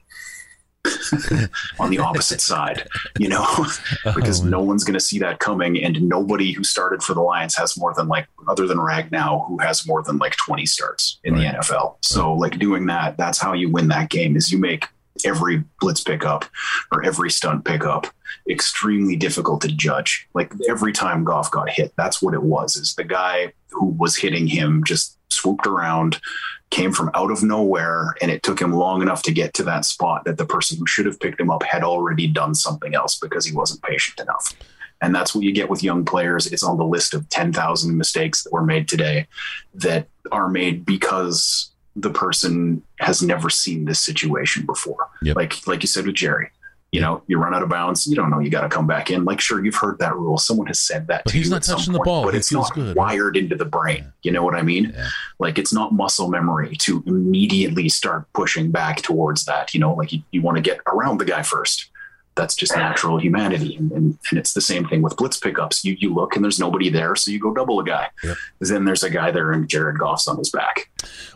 on 1.79 1.91
the 1.91 1.99
opposite 1.99 2.41
side. 2.41 2.87
You 3.19 3.29
know, 3.29 3.47
because 4.15 4.43
Oh, 4.43 4.47
no 4.49 4.61
one's 4.63 4.85
going 4.85 4.95
to 4.95 5.01
see 5.01 5.19
that 5.21 5.39
coming, 5.39 5.83
and 5.83 6.03
nobody 6.03 6.53
who 6.53 6.65
started 6.65 7.03
for 7.03 7.15
the 7.15 7.21
Lions 7.21 7.55
has 7.57 7.77
more 7.79 7.95
than 7.95 8.09
like 8.09 8.27
other 8.49 8.67
than 8.67 8.79
Ragnow, 8.79 9.47
who 9.47 9.59
has 9.59 9.87
more 9.87 10.03
than 10.03 10.19
like 10.19 10.37
twenty 10.37 10.67
starts 10.67 11.19
in 11.25 11.35
Right. 11.35 11.53
the 11.53 11.59
NFL. 11.59 11.97
So 12.01 12.35
like 12.35 12.59
doing 12.59 12.87
that, 12.87 13.17
that's 13.17 13.39
how 13.39 13.53
you 13.53 13.71
win 13.71 13.89
that 13.89 14.11
game. 14.11 14.37
Is 14.37 14.51
you 14.51 14.59
make 14.59 14.87
every 15.25 15.63
blitz 15.81 16.03
pickup 16.03 16.45
or 16.91 17.05
every 17.05 17.31
stunt 17.31 17.65
pickup 17.65 18.07
extremely 18.49 19.17
difficult 19.17 19.61
to 19.63 19.69
judge. 19.69 20.29
Like 20.35 20.53
every 20.69 20.93
time 20.93 21.25
Goff 21.25 21.51
got 21.51 21.69
hit, 21.69 21.93
that's 21.97 22.23
what 22.23 22.35
it 22.35 22.43
was. 22.43 22.77
Is 22.77 22.95
the 22.95 23.05
guy 23.05 23.53
who 23.71 23.87
was 23.87 24.17
hitting 24.17 24.47
him 24.47 24.85
just 24.85 25.19
swooped 25.29 25.67
around, 25.67 26.21
came 26.71 26.93
from 26.93 27.11
out 27.15 27.31
of 27.31 27.43
nowhere, 27.43 28.15
and 28.21 28.31
it 28.31 28.43
took 28.43 28.61
him 28.61 28.73
long 28.73 29.03
enough 29.03 29.23
to 29.23 29.33
get 29.33 29.55
to 29.55 29.63
that 29.65 29.85
spot 29.85 30.25
that 30.25 30.39
the 30.39 30.47
person 30.47 30.79
who 30.79 30.87
should 30.87 31.07
have 31.07 31.21
picked 31.21 31.41
him 31.41 31.51
up 31.51 31.63
had 31.63 31.83
already 31.83 32.27
done 32.27 32.55
something 32.55 32.95
else 32.95 33.19
because 33.19 33.45
he 33.45 33.55
wasn't 33.55 33.83
patient 33.83 34.21
enough. 34.21 34.55
And 35.01 35.15
that's 35.15 35.35
what 35.35 35.43
you 35.43 35.53
get 35.53 35.69
with 35.69 35.83
young 35.83 36.05
players. 36.05 36.47
It's 36.47 36.63
on 36.63 36.79
the 36.79 36.85
list 36.85 37.13
of 37.13 37.29
10,000 37.29 37.97
mistakes 37.97 38.45
that 38.45 38.53
were 38.53 38.65
made 38.65 38.87
today 38.89 39.27
that 39.75 40.07
are 40.31 40.49
made 40.49 40.87
because 40.87 41.73
the 41.97 42.11
person 42.11 42.83
has 43.01 43.21
never 43.21 43.51
seen 43.51 43.85
this 43.85 44.01
situation 44.01 44.65
before. 44.65 45.09
Yep. 45.23 45.37
Like 45.37 45.67
like 45.67 45.83
you 45.83 45.89
said 45.89 46.07
with 46.07 46.15
Jerry. 46.15 46.51
You 46.93 47.01
know, 47.01 47.23
you 47.27 47.39
run 47.39 47.55
out 47.55 47.63
of 47.63 47.71
bounds, 47.71 48.07
you 48.07 48.15
don't 48.15 48.29
know 48.29 48.39
you 48.39 48.51
got 48.51 48.61
to 48.61 48.69
come 48.69 48.87
back 48.87 49.11
in. 49.11 49.25
Like, 49.25 49.41
sure, 49.41 49.65
you've 49.65 49.75
heard 49.75 49.99
that 50.01 50.15
rule. 50.15 50.37
Someone 50.37 50.67
has 50.67 50.79
said 50.79 51.07
that 51.07 51.25
But 51.25 51.31
to 51.31 51.37
he's 51.39 51.47
you 51.47 51.51
not 51.53 51.57
at 51.57 51.65
some 51.65 51.79
touching 51.79 51.93
the 51.95 52.01
ball. 52.01 52.23
but 52.25 52.35
it's 52.35 52.51
feels 52.51 52.69
not 52.69 52.75
good, 52.75 52.97
wired 52.97 53.35
into 53.35 53.57
the 53.57 53.65
brain. 53.65 54.13
You 54.23 54.31
know 54.31 54.43
what 54.45 54.55
I 54.55 54.61
mean? 54.61 54.93
Yeah. 54.95 55.09
Like, 55.39 55.57
it's 55.59 55.73
not 55.73 55.95
muscle 55.95 56.29
memory 56.29 56.77
to 56.81 57.03
immediately 57.07 57.89
start 57.89 58.31
pushing 58.35 58.71
back 58.71 59.01
towards 59.01 59.47
that. 59.47 59.73
You 59.73 59.81
know, 59.81 59.95
like 59.95 60.13
you, 60.13 60.23
you 60.33 60.43
want 60.43 60.57
to 60.59 60.63
get 60.63 60.81
around 60.87 61.19
the 61.19 61.25
guy 61.25 61.43
first. 61.43 61.89
That's 62.35 62.55
just 62.55 62.77
natural 62.77 63.19
humanity. 63.19 63.77
And, 63.77 63.91
and, 63.93 64.19
and 64.31 64.39
it's 64.39 64.53
the 64.53 64.61
same 64.61 64.87
thing 64.87 65.01
with 65.01 65.17
blitz 65.17 65.39
pickups. 65.39 65.85
You, 65.87 65.97
you 65.99 66.13
look 66.15 66.35
and 66.37 66.45
there's 66.45 66.59
nobody 66.59 66.91
there, 66.91 67.17
so 67.17 67.31
you 67.31 67.39
go 67.39 67.55
double 67.55 67.81
a 67.81 67.85
guy. 67.85 68.09
Yep. 68.23 68.37
Then 68.61 68.85
there's 68.85 69.03
a 69.03 69.11
guy 69.11 69.31
there 69.31 69.53
and 69.53 69.67
Jared 69.69 69.99
Goff's 69.99 70.29
on 70.29 70.37
his 70.39 70.51
back. 70.51 70.91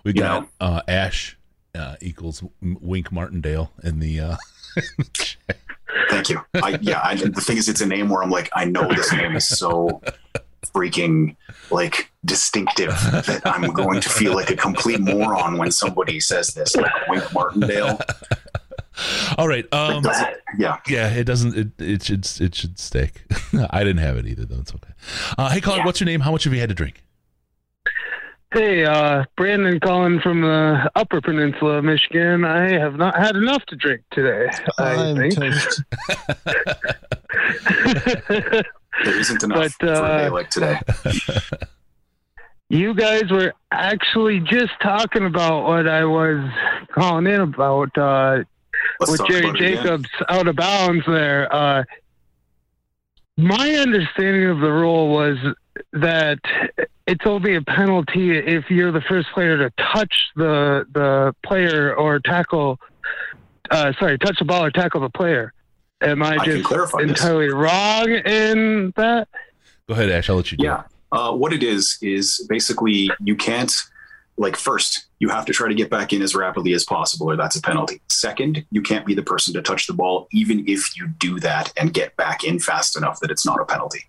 We 0.04 0.12
got 0.12 0.48
uh, 0.60 0.82
Ash 0.88 1.36
uh, 1.74 1.96
equals 2.00 2.42
Wink 2.60 3.10
Martindale 3.10 3.72
in 3.82 4.00
the. 4.00 4.20
Uh, 4.20 4.36
Thank 6.10 6.28
you. 6.28 6.40
I, 6.54 6.78
yeah, 6.80 7.00
I, 7.02 7.14
the 7.16 7.40
thing 7.40 7.56
is, 7.56 7.68
it's 7.68 7.80
a 7.80 7.86
name 7.86 8.08
where 8.08 8.22
I'm 8.22 8.30
like, 8.30 8.50
I 8.54 8.64
know 8.64 8.86
this 8.88 9.12
name 9.12 9.34
is 9.36 9.48
so 9.48 10.02
freaking 10.74 11.36
like 11.70 12.10
distinctive 12.24 12.90
that 12.90 13.40
I'm 13.44 13.72
going 13.72 14.00
to 14.00 14.08
feel 14.08 14.34
like 14.34 14.50
a 14.50 14.56
complete 14.56 15.00
moron 15.00 15.56
when 15.58 15.70
somebody 15.70 16.20
says 16.20 16.48
this, 16.48 16.76
like 16.76 16.92
Wink 17.08 17.32
Martindale. 17.32 17.98
all 19.38 19.48
right. 19.48 19.64
Um, 19.72 20.02
doesn't- 20.02 20.36
yeah, 20.58 20.78
yeah, 20.86 21.08
it 21.10 21.24
doesn't. 21.24 21.56
It, 21.56 21.68
it 21.82 22.02
should. 22.02 22.26
It 22.40 22.54
should 22.54 22.78
stick. 22.78 23.24
I 23.70 23.80
didn't 23.80 23.98
have 23.98 24.16
it 24.16 24.26
either, 24.26 24.44
though. 24.44 24.60
It's 24.60 24.74
okay. 24.74 24.92
Uh, 25.36 25.50
hey, 25.50 25.60
Colin, 25.60 25.84
what's 25.84 26.00
your 26.00 26.06
name? 26.06 26.20
How 26.20 26.30
much 26.32 26.44
have 26.44 26.52
you 26.54 26.60
had 26.60 26.68
to 26.70 26.74
drink? 26.74 27.02
Hey, 28.52 28.84
uh, 28.84 29.24
Brandon 29.36 29.80
calling 29.80 30.20
from 30.20 30.40
the 30.40 30.90
Upper 30.94 31.20
Peninsula 31.20 31.78
of 31.78 31.84
Michigan. 31.84 32.44
I 32.44 32.70
have 32.78 32.96
not 32.96 33.16
had 33.16 33.36
enough 33.36 33.64
to 33.66 33.76
drink 33.76 34.02
today. 34.12 34.48
I 34.78 34.94
I'm 34.94 35.16
think. 35.16 35.34
there 39.04 39.18
isn't 39.18 39.42
enough 39.42 39.58
But, 39.58 39.72
for 39.72 39.86
a 39.86 40.18
day 40.18 40.26
uh, 40.26 40.30
like 40.32 40.50
today. 40.50 40.78
you 42.68 42.94
guys 42.94 43.30
were 43.30 43.52
actually 43.72 44.40
just 44.40 44.72
talking 44.80 45.26
about 45.26 45.64
what 45.66 45.88
I 45.88 46.04
was 46.04 46.48
calling 46.92 47.26
in 47.26 47.40
about 47.40 47.96
uh, 47.98 48.44
with 49.00 49.26
Jerry 49.26 49.50
about. 49.50 49.58
Jacobs 49.58 50.08
out 50.28 50.46
of 50.46 50.56
bounds 50.56 51.04
there. 51.06 51.52
Uh, 51.52 51.82
my 53.36 53.70
understanding 53.72 54.46
of 54.46 54.60
the 54.60 54.72
rule 54.72 55.08
was 55.08 55.36
that 55.92 56.38
it's 57.06 57.24
only 57.26 57.54
a 57.54 57.62
penalty 57.62 58.36
if 58.36 58.70
you're 58.70 58.92
the 58.92 59.00
first 59.02 59.28
player 59.32 59.56
to 59.56 59.70
touch 59.92 60.12
the 60.36 60.86
the 60.92 61.34
player 61.44 61.94
or 61.94 62.20
tackle. 62.20 62.78
Uh, 63.70 63.92
sorry, 63.98 64.18
touch 64.18 64.38
the 64.38 64.44
ball 64.44 64.64
or 64.64 64.70
tackle 64.70 65.00
the 65.00 65.10
player. 65.10 65.52
Am 66.00 66.22
I, 66.22 66.36
I 66.36 66.44
can 66.44 66.56
just 66.56 66.64
clarify 66.64 67.02
this. 67.02 67.10
entirely 67.10 67.48
wrong 67.48 68.10
in 68.10 68.92
that? 68.96 69.28
Go 69.88 69.94
ahead, 69.94 70.10
Ash. 70.10 70.28
I'll 70.28 70.36
let 70.36 70.52
you 70.52 70.58
do 70.58 70.64
Yeah. 70.64 70.82
Uh, 71.12 71.32
what 71.32 71.52
it 71.52 71.62
is 71.62 71.98
is 72.02 72.44
basically 72.48 73.08
you 73.20 73.36
can't 73.36 73.72
like 74.36 74.56
first 74.56 75.06
you 75.18 75.28
have 75.28 75.46
to 75.46 75.52
try 75.52 75.68
to 75.68 75.74
get 75.74 75.88
back 75.88 76.12
in 76.12 76.20
as 76.20 76.34
rapidly 76.34 76.74
as 76.74 76.84
possible 76.84 77.30
or 77.30 77.36
that's 77.36 77.56
a 77.56 77.62
penalty 77.62 78.00
second 78.08 78.64
you 78.70 78.82
can't 78.82 79.06
be 79.06 79.14
the 79.14 79.22
person 79.22 79.54
to 79.54 79.62
touch 79.62 79.86
the 79.86 79.94
ball 79.94 80.28
even 80.32 80.64
if 80.68 80.96
you 80.96 81.08
do 81.18 81.40
that 81.40 81.72
and 81.78 81.94
get 81.94 82.14
back 82.16 82.44
in 82.44 82.58
fast 82.58 82.96
enough 82.96 83.18
that 83.20 83.30
it's 83.30 83.46
not 83.46 83.60
a 83.60 83.64
penalty 83.64 84.04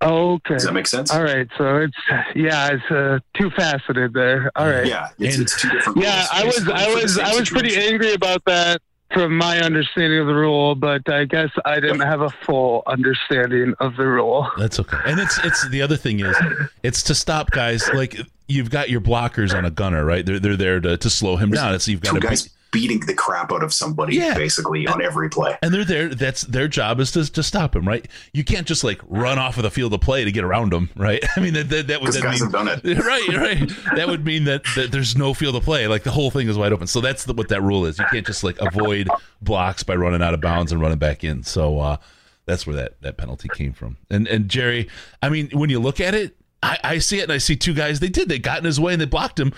Okay. 0.00 0.54
does 0.54 0.64
that 0.64 0.72
make 0.74 0.86
sense 0.86 1.10
All 1.12 1.22
right, 1.22 1.48
so 1.58 1.78
it's 1.78 1.96
yeah, 2.34 2.68
it's 2.72 2.90
uh, 2.90 3.18
two 3.34 3.50
faceted 3.50 4.12
there. 4.12 4.50
All 4.54 4.68
right. 4.68 4.86
yeah 4.86 5.08
it's, 5.18 5.34
And- 5.36 5.42
it's 5.44 5.60
two 5.60 5.68
different 5.70 5.98
Yeah, 5.98 6.16
rules, 6.16 6.28
I 6.32 6.44
was 6.44 6.68
I 6.68 6.94
was 6.94 7.14
same 7.16 7.24
I 7.26 7.34
was 7.38 7.50
pretty 7.50 7.76
angry 7.76 8.12
about 8.14 8.44
that 8.46 8.80
from 9.12 9.36
my 9.36 9.58
understanding 9.60 10.18
of 10.20 10.26
the 10.26 10.34
rule, 10.34 10.74
but 10.74 11.08
I 11.10 11.24
guess 11.24 11.48
I 11.64 11.80
didn't 11.80 12.00
have 12.00 12.20
a 12.20 12.28
full 12.28 12.82
understanding 12.86 13.74
of 13.80 13.96
the 13.96 14.06
rule. 14.06 14.46
That's 14.58 14.78
okay. 14.80 14.98
And 15.06 15.18
it's 15.18 15.38
it's 15.44 15.68
the 15.70 15.80
other 15.82 15.96
thing 15.96 16.20
is 16.20 16.36
it's 16.82 17.02
to 17.04 17.14
stop 17.14 17.50
guys 17.50 17.88
like 17.94 18.20
you've 18.48 18.70
got 18.70 18.90
your 18.90 19.00
blockers 19.00 19.56
on 19.56 19.64
a 19.64 19.70
gunner, 19.70 20.04
right? 20.04 20.24
They're 20.24 20.38
they're 20.38 20.56
there 20.56 20.78
to, 20.80 20.96
to 20.96 21.10
slow 21.10 21.36
him 21.36 21.50
down. 21.50 21.74
It's 21.74 21.88
you've 21.88 22.02
got 22.02 22.14
two 22.14 22.20
to 22.20 22.26
guys 22.26 22.50
beating 22.70 23.00
the 23.00 23.14
crap 23.14 23.52
out 23.52 23.62
of 23.62 23.72
somebody 23.72 24.16
Yeah. 24.16 24.34
basically 24.34 24.86
on 24.86 25.02
every 25.02 25.28
play 25.28 25.56
and 25.62 25.72
they're 25.72 25.84
there. 25.84 26.08
That's 26.14 26.42
their 26.42 26.68
job 26.68 27.00
is 27.00 27.12
to, 27.12 27.30
to 27.32 27.42
stop 27.42 27.74
him, 27.74 27.86
right? 27.86 28.06
You 28.32 28.44
can't 28.44 28.66
just 28.66 28.84
like 28.84 29.00
run 29.06 29.38
off 29.38 29.56
of 29.56 29.62
the 29.62 29.70
field 29.70 29.94
of 29.94 30.00
play 30.00 30.24
to 30.24 30.32
get 30.32 30.44
around 30.44 30.72
him, 30.72 30.90
right? 30.96 31.22
I 31.36 31.40
mean 31.40 31.54
that 31.54 31.68
that, 31.70 31.86
that 31.86 32.00
would 32.02 32.12
that 32.12 32.22
guys 32.22 32.40
mean, 32.40 32.50
have 32.50 32.66
done 32.66 32.68
it 32.68 32.98
right, 33.04 33.28
right. 33.36 33.72
That 33.96 34.08
would 34.08 34.24
mean 34.24 34.44
that, 34.44 34.62
that 34.76 34.92
there's 34.92 35.16
no 35.16 35.34
field 35.34 35.56
of 35.56 35.62
play. 35.62 35.86
Like 35.86 36.02
the 36.02 36.10
whole 36.10 36.30
thing 36.30 36.48
is 36.48 36.58
wide 36.58 36.72
open. 36.72 36.86
So 36.86 37.00
that's 37.00 37.24
the, 37.24 37.32
what 37.32 37.48
that 37.48 37.62
rule 37.62 37.86
is. 37.86 37.98
You 37.98 38.04
can't 38.10 38.26
just 38.26 38.44
like 38.44 38.60
avoid 38.60 39.08
blocks 39.40 39.82
by 39.82 39.94
running 39.96 40.22
out 40.22 40.34
of 40.34 40.40
bounds 40.40 40.72
and 40.72 40.80
running 40.80 40.98
back 40.98 41.24
in. 41.24 41.42
So 41.44 41.78
uh, 41.80 41.96
that's 42.46 42.66
where 42.66 42.76
that, 42.76 43.00
that 43.02 43.16
penalty 43.16 43.48
came 43.54 43.72
from. 43.72 43.96
And 44.10 44.26
and 44.28 44.48
Jerry, 44.48 44.88
I 45.22 45.28
mean, 45.28 45.50
when 45.52 45.70
you 45.70 45.78
look 45.80 46.00
at 46.00 46.14
it, 46.14 46.36
I, 46.62 46.78
I 46.82 46.98
see 46.98 47.20
it 47.20 47.24
and 47.24 47.32
I 47.32 47.38
see 47.38 47.56
two 47.56 47.74
guys. 47.74 48.00
They 48.00 48.08
did. 48.08 48.28
They 48.28 48.38
got 48.38 48.58
in 48.58 48.64
his 48.64 48.80
way 48.80 48.92
and 48.92 49.00
they 49.00 49.06
blocked 49.06 49.38
him. 49.38 49.52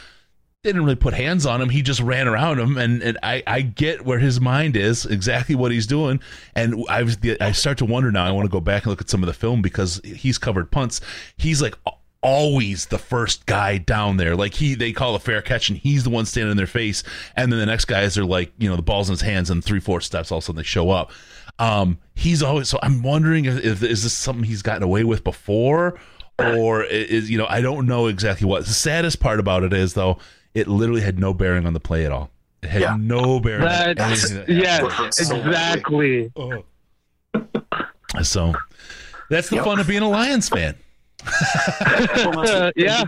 Didn't 0.62 0.82
really 0.84 0.96
put 0.96 1.14
hands 1.14 1.46
on 1.46 1.62
him. 1.62 1.70
He 1.70 1.80
just 1.80 2.00
ran 2.00 2.28
around 2.28 2.58
him, 2.58 2.76
and, 2.76 3.02
and 3.02 3.18
I, 3.22 3.42
I 3.46 3.62
get 3.62 4.04
where 4.04 4.18
his 4.18 4.42
mind 4.42 4.76
is, 4.76 5.06
exactly 5.06 5.54
what 5.54 5.72
he's 5.72 5.86
doing. 5.86 6.20
And 6.54 6.84
I 6.86 7.02
was 7.02 7.16
I 7.40 7.52
start 7.52 7.78
to 7.78 7.86
wonder 7.86 8.12
now. 8.12 8.26
I 8.26 8.30
want 8.32 8.44
to 8.44 8.52
go 8.52 8.60
back 8.60 8.82
and 8.82 8.90
look 8.90 9.00
at 9.00 9.08
some 9.08 9.22
of 9.22 9.26
the 9.26 9.32
film 9.32 9.62
because 9.62 10.02
he's 10.04 10.36
covered 10.36 10.70
punts. 10.70 11.00
He's 11.38 11.62
like 11.62 11.76
always 12.22 12.86
the 12.86 12.98
first 12.98 13.46
guy 13.46 13.78
down 13.78 14.18
there. 14.18 14.36
Like 14.36 14.52
he, 14.52 14.74
they 14.74 14.92
call 14.92 15.14
a 15.14 15.18
fair 15.18 15.40
catch, 15.40 15.70
and 15.70 15.78
he's 15.78 16.04
the 16.04 16.10
one 16.10 16.26
standing 16.26 16.50
in 16.50 16.58
their 16.58 16.66
face. 16.66 17.02
And 17.36 17.50
then 17.50 17.58
the 17.58 17.64
next 17.64 17.86
guys 17.86 18.18
are 18.18 18.26
like, 18.26 18.52
you 18.58 18.68
know, 18.68 18.76
the 18.76 18.82
ball's 18.82 19.08
in 19.08 19.14
his 19.14 19.22
hands, 19.22 19.48
and 19.48 19.64
three, 19.64 19.80
four 19.80 20.02
steps, 20.02 20.30
all 20.30 20.38
of 20.38 20.44
a 20.44 20.46
sudden 20.46 20.58
they 20.58 20.62
show 20.62 20.90
up. 20.90 21.10
Um, 21.58 21.98
he's 22.14 22.42
always 22.42 22.68
so. 22.68 22.78
I'm 22.82 23.02
wondering 23.02 23.46
if, 23.46 23.64
if 23.64 23.82
is 23.82 24.02
this 24.02 24.12
something 24.12 24.44
he's 24.44 24.60
gotten 24.60 24.82
away 24.82 25.04
with 25.04 25.24
before, 25.24 25.98
or 26.38 26.84
is 26.84 27.30
you 27.30 27.38
know 27.38 27.46
I 27.48 27.60
don't 27.60 27.86
know 27.86 28.08
exactly 28.08 28.46
what. 28.46 28.66
The 28.66 28.72
saddest 28.72 29.20
part 29.20 29.40
about 29.40 29.62
it 29.62 29.72
is 29.72 29.94
though, 29.94 30.18
it 30.54 30.66
literally 30.68 31.00
had 31.02 31.18
no 31.18 31.32
bearing 31.34 31.66
on 31.66 31.72
the 31.72 31.80
play 31.80 32.04
at 32.06 32.12
all. 32.12 32.30
It 32.62 32.70
had 32.70 32.82
Yeah. 32.82 32.96
no 32.98 33.40
bearing. 33.40 33.62
on 33.62 33.68
That's 33.96 34.30
anything 34.30 34.56
that 34.56 34.62
yes, 34.62 34.82
What 34.82 35.14
so 35.14 35.36
exactly. 35.36 36.32
happened. 36.36 36.64
So 38.22 38.52
that's 39.30 39.48
the 39.48 39.56
Yep. 39.56 39.64
fun 39.64 39.78
of 39.78 39.86
being 39.86 40.02
a 40.02 40.08
Lions 40.08 40.48
fan. 40.48 40.74
Uh, 41.24 42.70
yeah. 42.76 43.04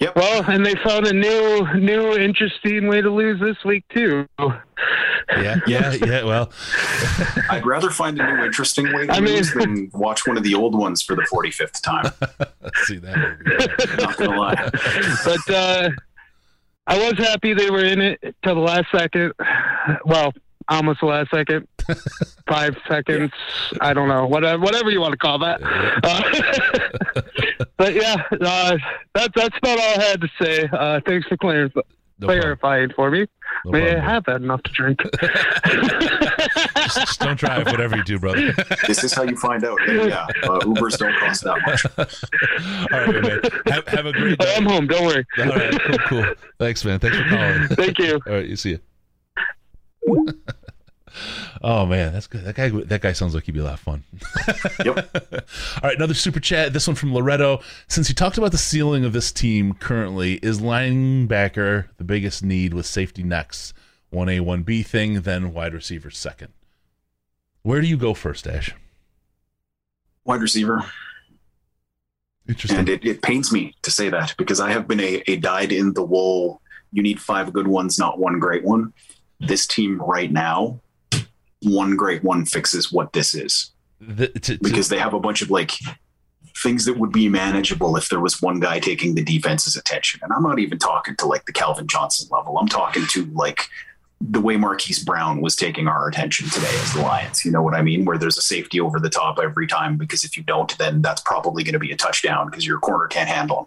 Yep. 0.00 0.14
Well, 0.14 0.44
and 0.48 0.64
they 0.64 0.74
found 0.84 1.06
a 1.06 1.12
new, 1.12 1.66
new 1.74 2.12
interesting 2.16 2.86
way 2.86 3.00
to 3.00 3.10
lose 3.10 3.40
this 3.40 3.56
week 3.64 3.84
too. 3.92 4.26
Yeah, 5.30 5.56
yeah, 5.66 5.92
yeah. 5.94 6.22
Well, 6.24 6.52
I'd 7.50 7.66
rather 7.66 7.90
find 7.90 8.20
a 8.20 8.24
new 8.36 8.44
interesting 8.44 8.92
way 8.92 9.06
to 9.06 9.12
I 9.12 9.20
mean- 9.20 9.34
lose 9.36 9.52
than 9.54 9.90
watch 9.92 10.26
one 10.26 10.36
of 10.36 10.44
the 10.44 10.54
old 10.54 10.76
ones 10.78 11.02
for 11.02 11.16
the 11.16 11.22
45th 11.22 11.80
time. 11.82 12.12
let's 12.62 12.86
see 12.86 12.98
that. 12.98 13.16
movie. 13.16 14.02
Not 14.02 14.16
gonna 14.18 14.38
lie. 14.38 14.70
but 15.24 15.54
uh, 15.54 15.90
I 16.88 16.96
was 16.96 17.18
happy 17.18 17.52
they 17.52 17.70
were 17.70 17.84
in 17.84 18.00
it 18.00 18.34
till 18.42 18.54
the 18.54 18.60
last 18.62 18.86
second. 18.90 19.32
Well, 20.06 20.32
almost 20.68 21.00
the 21.00 21.06
last 21.06 21.30
second, 21.30 21.68
five 22.48 22.76
seconds. 22.88 23.32
I 23.80 23.92
don't 23.92 24.08
know, 24.08 24.26
whatever, 24.26 24.62
whatever 24.62 24.90
you 24.90 25.00
want 25.00 25.12
to 25.12 25.18
call 25.18 25.38
that. 25.40 25.60
Uh, 26.02 27.62
but 27.76 27.94
yeah, 27.94 28.16
uh, 28.40 28.78
that's 29.14 29.34
that's 29.34 29.58
about 29.58 29.78
all 29.78 30.00
I 30.00 30.02
had 30.02 30.20
to 30.22 30.28
say. 30.40 30.68
Uh, 30.72 31.00
thanks 31.06 31.28
for 31.28 31.36
clearing, 31.36 31.70
No 31.74 32.26
clarifying 32.26 32.90
for 32.96 33.10
me. 33.10 33.26
No 33.64 33.72
May 33.72 33.96
I 33.96 34.00
have 34.00 34.26
had 34.26 34.42
enough 34.42 34.62
to 34.62 34.72
drink? 34.72 35.00
Just, 36.88 37.00
just 37.00 37.20
don't 37.20 37.38
drive, 37.38 37.66
whatever 37.66 37.96
you 37.96 38.04
do, 38.04 38.18
brother. 38.18 38.54
This 38.86 39.04
is 39.04 39.12
how 39.12 39.22
you 39.22 39.36
find 39.36 39.62
out. 39.64 39.78
yeah, 39.86 40.26
uh, 40.44 40.60
Ubers 40.60 40.96
don't 40.96 41.14
cost 41.18 41.44
that 41.44 41.60
much. 41.66 41.84
All 42.92 43.12
right, 43.12 43.22
man. 43.22 43.40
Have, 43.66 43.86
have 43.88 44.06
a 44.06 44.12
great 44.12 44.38
day. 44.38 44.54
I'm 44.56 44.64
home. 44.64 44.86
Don't 44.86 45.04
worry. 45.04 45.26
All 45.38 45.46
right, 45.46 45.80
cool, 45.82 45.98
cool. 46.06 46.34
Thanks, 46.58 46.84
man. 46.84 46.98
Thanks 46.98 47.16
for 47.18 47.28
calling. 47.28 47.68
Thank 47.68 47.98
you. 47.98 48.20
All 48.26 48.32
right, 48.32 48.46
you 48.46 48.56
see 48.56 48.78
you. 50.06 50.38
Oh 51.62 51.86
man, 51.86 52.12
that's 52.12 52.26
good. 52.26 52.44
That 52.44 52.54
guy, 52.54 52.68
that 52.68 53.00
guy 53.00 53.12
sounds 53.12 53.34
like 53.34 53.44
he'd 53.44 53.52
be 53.52 53.60
a 53.60 53.64
lot 53.64 53.74
of 53.74 53.80
fun. 53.80 54.04
Yep. 54.84 54.96
All 55.82 55.88
right, 55.88 55.96
another 55.96 56.14
super 56.14 56.40
chat. 56.40 56.72
This 56.72 56.86
one 56.86 56.94
from 56.94 57.12
Loretto. 57.12 57.60
Since 57.88 58.08
you 58.08 58.14
talked 58.14 58.38
about 58.38 58.52
the 58.52 58.58
ceiling 58.58 59.04
of 59.04 59.12
this 59.12 59.32
team 59.32 59.74
currently, 59.74 60.34
is 60.34 60.60
linebacker 60.60 61.86
the 61.96 62.04
biggest 62.04 62.44
need 62.44 62.74
with 62.74 62.86
safety 62.86 63.22
next? 63.22 63.74
One 64.10 64.28
A, 64.28 64.40
one 64.40 64.62
B 64.62 64.82
thing, 64.82 65.22
then 65.22 65.52
wide 65.52 65.74
receiver 65.74 66.10
second. 66.10 66.52
Where 67.62 67.80
do 67.80 67.86
you 67.86 67.96
go 67.96 68.14
first, 68.14 68.46
Ash? 68.46 68.74
Wide 70.24 70.40
receiver. 70.40 70.84
Interesting. 72.48 72.78
And 72.78 72.88
it, 72.88 73.04
it 73.04 73.22
pains 73.22 73.52
me 73.52 73.74
to 73.82 73.90
say 73.90 74.08
that 74.08 74.34
because 74.38 74.58
I 74.60 74.70
have 74.70 74.88
been 74.88 75.00
a, 75.00 75.22
a 75.26 75.36
dyed 75.36 75.70
in 75.70 75.92
the 75.92 76.02
wool, 76.02 76.62
you 76.92 77.02
need 77.02 77.20
five 77.20 77.52
good 77.52 77.68
ones, 77.68 77.98
not 77.98 78.18
one 78.18 78.38
great 78.38 78.64
one. 78.64 78.92
This 79.40 79.66
team 79.66 80.00
right 80.00 80.32
now, 80.32 80.80
one 81.62 81.96
great 81.96 82.22
one 82.24 82.44
fixes 82.44 82.92
what 82.92 83.12
this 83.12 83.34
is 83.34 83.72
The- 84.00 84.28
to- 84.28 84.40
to- 84.40 84.58
because 84.62 84.88
they 84.88 84.98
have 84.98 85.14
a 85.14 85.20
bunch 85.20 85.42
of 85.42 85.50
like 85.50 85.72
things 86.62 86.84
that 86.86 86.98
would 86.98 87.12
be 87.12 87.28
manageable 87.28 87.96
if 87.96 88.08
there 88.08 88.20
was 88.20 88.42
one 88.42 88.58
guy 88.60 88.80
taking 88.80 89.14
the 89.14 89.22
defense's 89.22 89.76
attention. 89.76 90.20
And 90.22 90.32
I'm 90.32 90.42
not 90.42 90.58
even 90.58 90.78
talking 90.78 91.14
to 91.16 91.26
like 91.26 91.46
the 91.46 91.52
Calvin 91.52 91.86
Johnson 91.86 92.28
level. 92.32 92.58
I'm 92.58 92.66
talking 92.68 93.06
to 93.10 93.24
like 93.26 93.68
the 94.20 94.40
way 94.40 94.56
Marquise 94.56 95.04
Brown 95.04 95.40
was 95.40 95.54
taking 95.54 95.86
our 95.86 96.08
attention 96.08 96.48
today 96.50 96.76
as 96.82 96.92
the 96.94 97.02
Lions. 97.02 97.44
You 97.44 97.52
know 97.52 97.62
what 97.62 97.74
I 97.74 97.82
mean? 97.82 98.04
Where 98.04 98.18
there's 98.18 98.36
a 98.36 98.42
safety 98.42 98.80
over 98.80 98.98
the 98.98 99.08
top 99.10 99.38
every 99.40 99.68
time 99.68 99.96
because 99.96 100.24
if 100.24 100.36
you 100.36 100.42
don't, 100.42 100.76
then 100.78 101.00
that's 101.02 101.20
probably 101.20 101.62
going 101.62 101.74
to 101.74 101.78
be 101.78 101.92
a 101.92 101.96
touchdown 101.96 102.50
because 102.50 102.66
your 102.66 102.80
corner 102.80 103.06
can't 103.06 103.28
handle 103.28 103.60
him. 103.60 103.66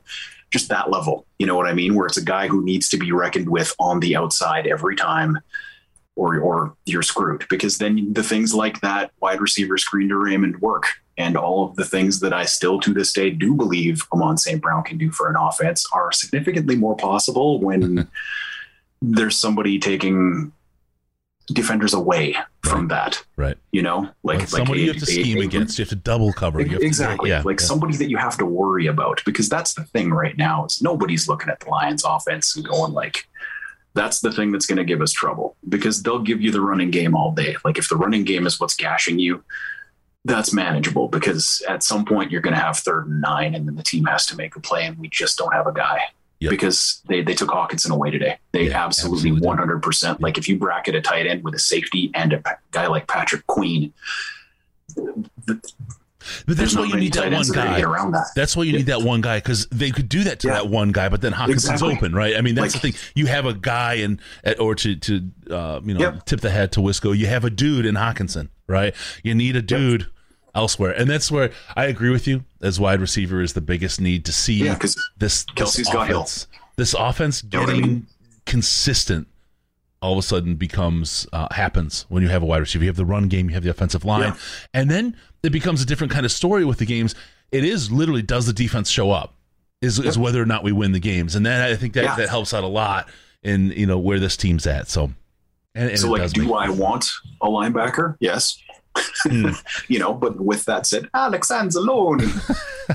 Just 0.51 0.68
that 0.68 0.89
level. 0.91 1.26
You 1.39 1.47
know 1.47 1.55
what 1.55 1.68
I 1.68 1.73
mean? 1.73 1.95
Where 1.95 2.05
it's 2.07 2.18
a 2.18 2.26
guy 2.26 2.49
who 2.49 2.61
needs 2.61 2.89
to 2.89 2.97
be 2.97 3.13
reckoned 3.13 3.47
with 3.47 3.73
on 3.80 4.01
the 4.01 4.18
outside 4.18 4.68
every 4.68 4.97
time. 4.97 5.39
Or, 6.17 6.38
or 6.39 6.75
you're 6.85 7.03
screwed 7.03 7.45
because 7.49 7.77
then 7.77 8.11
the 8.13 8.21
things 8.21 8.53
like 8.53 8.81
that 8.81 9.11
wide 9.21 9.39
receiver 9.39 9.77
screen 9.77 10.09
to 10.09 10.17
Raymond 10.17 10.59
work 10.61 10.85
and 11.17 11.38
all 11.38 11.63
of 11.69 11.77
the 11.77 11.85
things 11.85 12.19
that 12.19 12.33
I 12.33 12.43
still 12.45 12.79
to 12.81 12.93
this 12.93 13.13
day 13.13 13.29
do 13.29 13.55
believe 13.55 14.05
Amon 14.13 14.38
St. 14.38 14.61
Brown 14.61 14.83
can 14.83 14.97
do 14.97 15.09
for 15.09 15.29
an 15.29 15.38
offense 15.39 15.85
are 15.93 16.11
significantly 16.11 16.75
more 16.75 16.97
possible 16.97 17.61
when 17.61 18.09
there's 19.01 19.38
somebody 19.38 19.79
taking 19.79 20.51
defenders 21.47 21.93
away 21.93 22.35
from 22.63 22.88
that. 22.89 23.23
right. 23.35 23.57
You 23.71 23.81
know, 23.81 24.09
like, 24.23 24.39
Like, 24.39 24.47
somebody 24.47 24.81
you 24.81 24.88
have 24.91 24.97
to 24.99 25.05
scheme 25.05 25.38
a- 25.39 25.41
against. 25.41 25.77
You 25.79 25.83
have 25.83 25.89
to 25.89 25.95
double 25.95 26.31
cover. 26.33 26.61
You 26.61 26.69
have 26.69 26.79
to- 26.81 26.85
exactly. 26.85 27.29
yeah. 27.29 27.41
like 27.43 27.59
yeah. 27.59 27.65
somebody 27.65 27.97
that 27.97 28.09
you 28.09 28.17
have 28.17 28.38
to 28.38 28.45
worry 28.45 28.85
about 28.88 29.21
because 29.25 29.49
that's 29.49 29.73
the 29.73 29.83
thing 29.85 30.11
right 30.11 30.38
now 30.38 30.65
is 30.65 30.81
nobody's 30.81 31.27
looking 31.27 31.49
at 31.49 31.59
the 31.61 31.69
Lions 31.69 32.03
offense 32.05 32.55
and 32.55 32.65
going 32.65 32.93
like, 32.93 33.27
that's 33.93 34.22
the 34.22 34.31
thing 34.31 34.51
that's 34.51 34.65
going 34.65 34.77
to 34.77 34.84
give 34.84 35.01
us 35.01 35.11
trouble 35.11 35.55
because 35.68 36.01
they'll 36.03 36.22
give 36.22 36.41
you 36.41 36.51
the 36.51 36.61
running 36.61 36.91
game 36.91 37.15
all 37.15 37.31
day. 37.31 37.55
Like 37.65 37.77
if 37.77 37.89
the 37.89 37.95
running 37.95 38.23
game 38.23 38.45
is 38.45 38.59
what's 38.59 38.76
gashing 38.76 39.19
you, 39.19 39.43
that's 40.23 40.53
manageable 40.53 41.07
because 41.07 41.61
at 41.68 41.84
some 41.84 42.05
point 42.05 42.31
you're 42.31 42.41
going 42.41 42.53
to 42.55 42.61
have 42.61 42.77
third 42.77 43.07
and 43.07 43.22
nine 43.22 43.55
and 43.55 43.68
then 43.68 43.76
the 43.76 43.84
team 43.84 44.05
has 44.05 44.26
to 44.27 44.35
make 44.35 44.55
a 44.55 44.59
play 44.59 44.85
and 44.85 44.97
we 44.97 45.09
just 45.09 45.38
don't 45.38 45.53
have 45.53 45.68
a 45.68 45.73
guy. 45.73 46.01
Yep. 46.39 46.49
Because 46.49 47.03
they, 47.07 47.22
they 47.22 47.35
took 47.35 47.49
Hockenson 47.49 47.91
away 47.91 48.09
today. 48.09 48.39
They 48.51 48.69
Yeah, 48.69 48.84
absolutely, 48.84 49.30
absolutely. 49.30 49.80
100%. 49.80 50.22
Like 50.22 50.39
if 50.39 50.49
you 50.49 50.57
bracket 50.57 50.95
a 50.95 51.01
tight 51.01 51.27
end 51.27 51.43
with 51.43 51.53
a 51.53 51.59
safety 51.59 52.09
and 52.15 52.34
a 52.34 52.43
guy 52.72 52.88
like 52.88 53.07
Patrick 53.07 53.45
Queen, 53.45 53.93
But 56.48 56.58
that's 56.58 56.76
why 56.76 56.86
you 56.86 56.95
need 56.98 57.14
that 57.14 57.32
one 57.32 57.48
that 57.48 57.53
guy. 57.56 57.78
get 57.78 57.86
around 57.86 58.12
that. 58.12 58.28
That's 58.36 58.56
why 58.56 58.64
you 58.64 58.74
need 58.74 58.88
that 58.88 59.02
one 59.02 59.22
guy 59.22 59.38
because 59.38 59.68
they 59.68 59.91
could 59.91 60.10
do 60.10 60.24
that 60.26 60.40
to 60.41 60.48
Yeah. 60.48 60.53
that 60.56 60.68
one 60.70 60.91
guy, 60.91 61.10
but 61.10 61.22
then 61.22 61.32
Hockenson's 61.34 61.66
Exactly. 61.66 61.95
open, 61.95 62.14
right? 62.14 62.36
I 62.38 62.41
mean, 62.41 62.56
that's 62.56 62.74
Like- 62.76 62.82
the 62.82 62.91
thing. 62.91 63.02
You 63.16 63.28
have 63.28 63.45
a 63.45 63.53
guy 63.53 63.95
and 63.95 64.20
or 64.60 64.76
to 64.76 64.95
to 64.95 65.32
uh, 65.49 65.80
you 65.84 65.94
know 65.94 65.99
Yep. 65.99 66.26
tip 66.26 66.41
the 66.41 66.52
hat 66.52 66.72
to 66.74 66.80
Wisco. 66.80 67.18
You 67.18 67.28
have 67.28 67.44
a 67.45 67.49
dude 67.49 67.86
in 67.86 67.95
Hawkinson, 67.95 68.49
right? 68.68 68.94
You 69.24 69.34
need 69.36 69.56
a 69.56 69.62
dude 69.62 70.08
elsewhere, 70.53 70.91
and 70.91 71.10
that's 71.10 71.32
where 71.32 71.52
I 71.76 71.86
agree 71.86 72.10
with 72.10 72.28
you. 72.28 72.44
As 72.62 72.80
wide 72.80 72.99
receiver 73.02 73.41
is 73.41 73.53
the 73.53 73.62
biggest 73.62 73.99
need 74.02 74.26
to 74.26 74.32
see 74.32 74.66
Yeah, 74.66 74.78
this 75.18 75.45
Kelce's 75.56 75.76
this 75.78 75.90
got 75.90 76.08
Hill. 76.08 76.22
offense, 76.22 76.48
this 76.76 76.94
offense 76.94 77.41
getting 77.41 78.08
consistent. 78.45 79.28
All 80.02 80.14
of 80.14 80.18
a 80.18 80.24
sudden 80.24 80.56
becomes 80.56 81.28
uh, 81.32 81.48
happens 81.53 82.06
when 82.10 82.24
you 82.24 82.30
have 82.30 82.41
a 82.41 82.45
wide 82.45 82.58
receiver. 82.58 82.84
You 82.84 82.90
have 82.90 82.95
the 82.98 83.06
run 83.06 83.28
game, 83.28 83.49
you 83.49 83.53
have 83.53 83.64
the 83.64 83.70
offensive 83.70 84.03
line, 84.03 84.24
Yeah. 84.24 84.36
and 84.74 84.90
then 84.90 85.16
it 85.43 85.51
becomes 85.51 85.81
a 85.81 85.85
different 85.85 86.11
kind 86.13 86.26
of 86.26 86.31
story 86.31 86.65
with 86.65 86.77
the 86.77 86.85
games. 86.85 87.15
it 87.51 87.63
is 87.63 87.91
literally 87.91 88.22
does 88.22 88.45
the 88.45 88.53
defense 88.53 88.89
show 88.89 89.11
up? 89.11 89.34
Is 89.81 89.97
is 89.99 90.18
whether 90.18 90.41
or 90.41 90.45
not 90.45 90.63
we 90.63 90.72
win 90.72 90.91
the 90.91 90.99
games, 90.99 91.35
and 91.35 91.43
then 91.45 91.59
I 91.61 91.76
think 91.76 91.93
that 91.93 92.03
Yeah. 92.03 92.15
that 92.15 92.30
helps 92.30 92.53
out 92.53 92.63
a 92.63 92.68
lot 92.68 93.09
in 93.43 93.72
you 93.72 93.88
know 93.88 93.97
where 93.97 94.19
this 94.19 94.38
team's 94.38 94.68
at. 94.68 94.88
So, 94.89 95.11
and, 95.73 95.89
and 95.89 95.99
so, 95.99 96.11
like, 96.11 96.30
do 96.31 96.53
I 96.53 96.69
want 96.69 97.09
a 97.41 97.47
linebacker? 97.47 98.15
Yes. 98.19 98.59
Hmm. 99.23 99.49
you 99.88 99.97
know, 99.97 100.13
but 100.13 100.39
with 100.39 100.65
that 100.65 100.85
said, 100.85 101.09
Alex 101.15 101.47
Anzalone, 101.49 102.22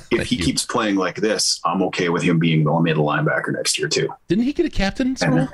if 0.12 0.27
he 0.28 0.36
keeps 0.36 0.64
playing 0.64 0.94
like 0.94 1.16
this, 1.16 1.59
I'm 1.64 1.82
okay 1.85 2.09
with 2.09 2.23
him 2.23 2.39
being 2.39 2.62
the 2.62 2.81
middle 2.81 3.05
linebacker 3.06 3.52
next 3.52 3.78
year 3.78 3.89
too. 3.89 4.09
Didn't 4.28 4.44
he 4.44 4.52
get 4.52 4.66
a 4.66 4.70
captain 4.70 5.16
in 5.20 5.48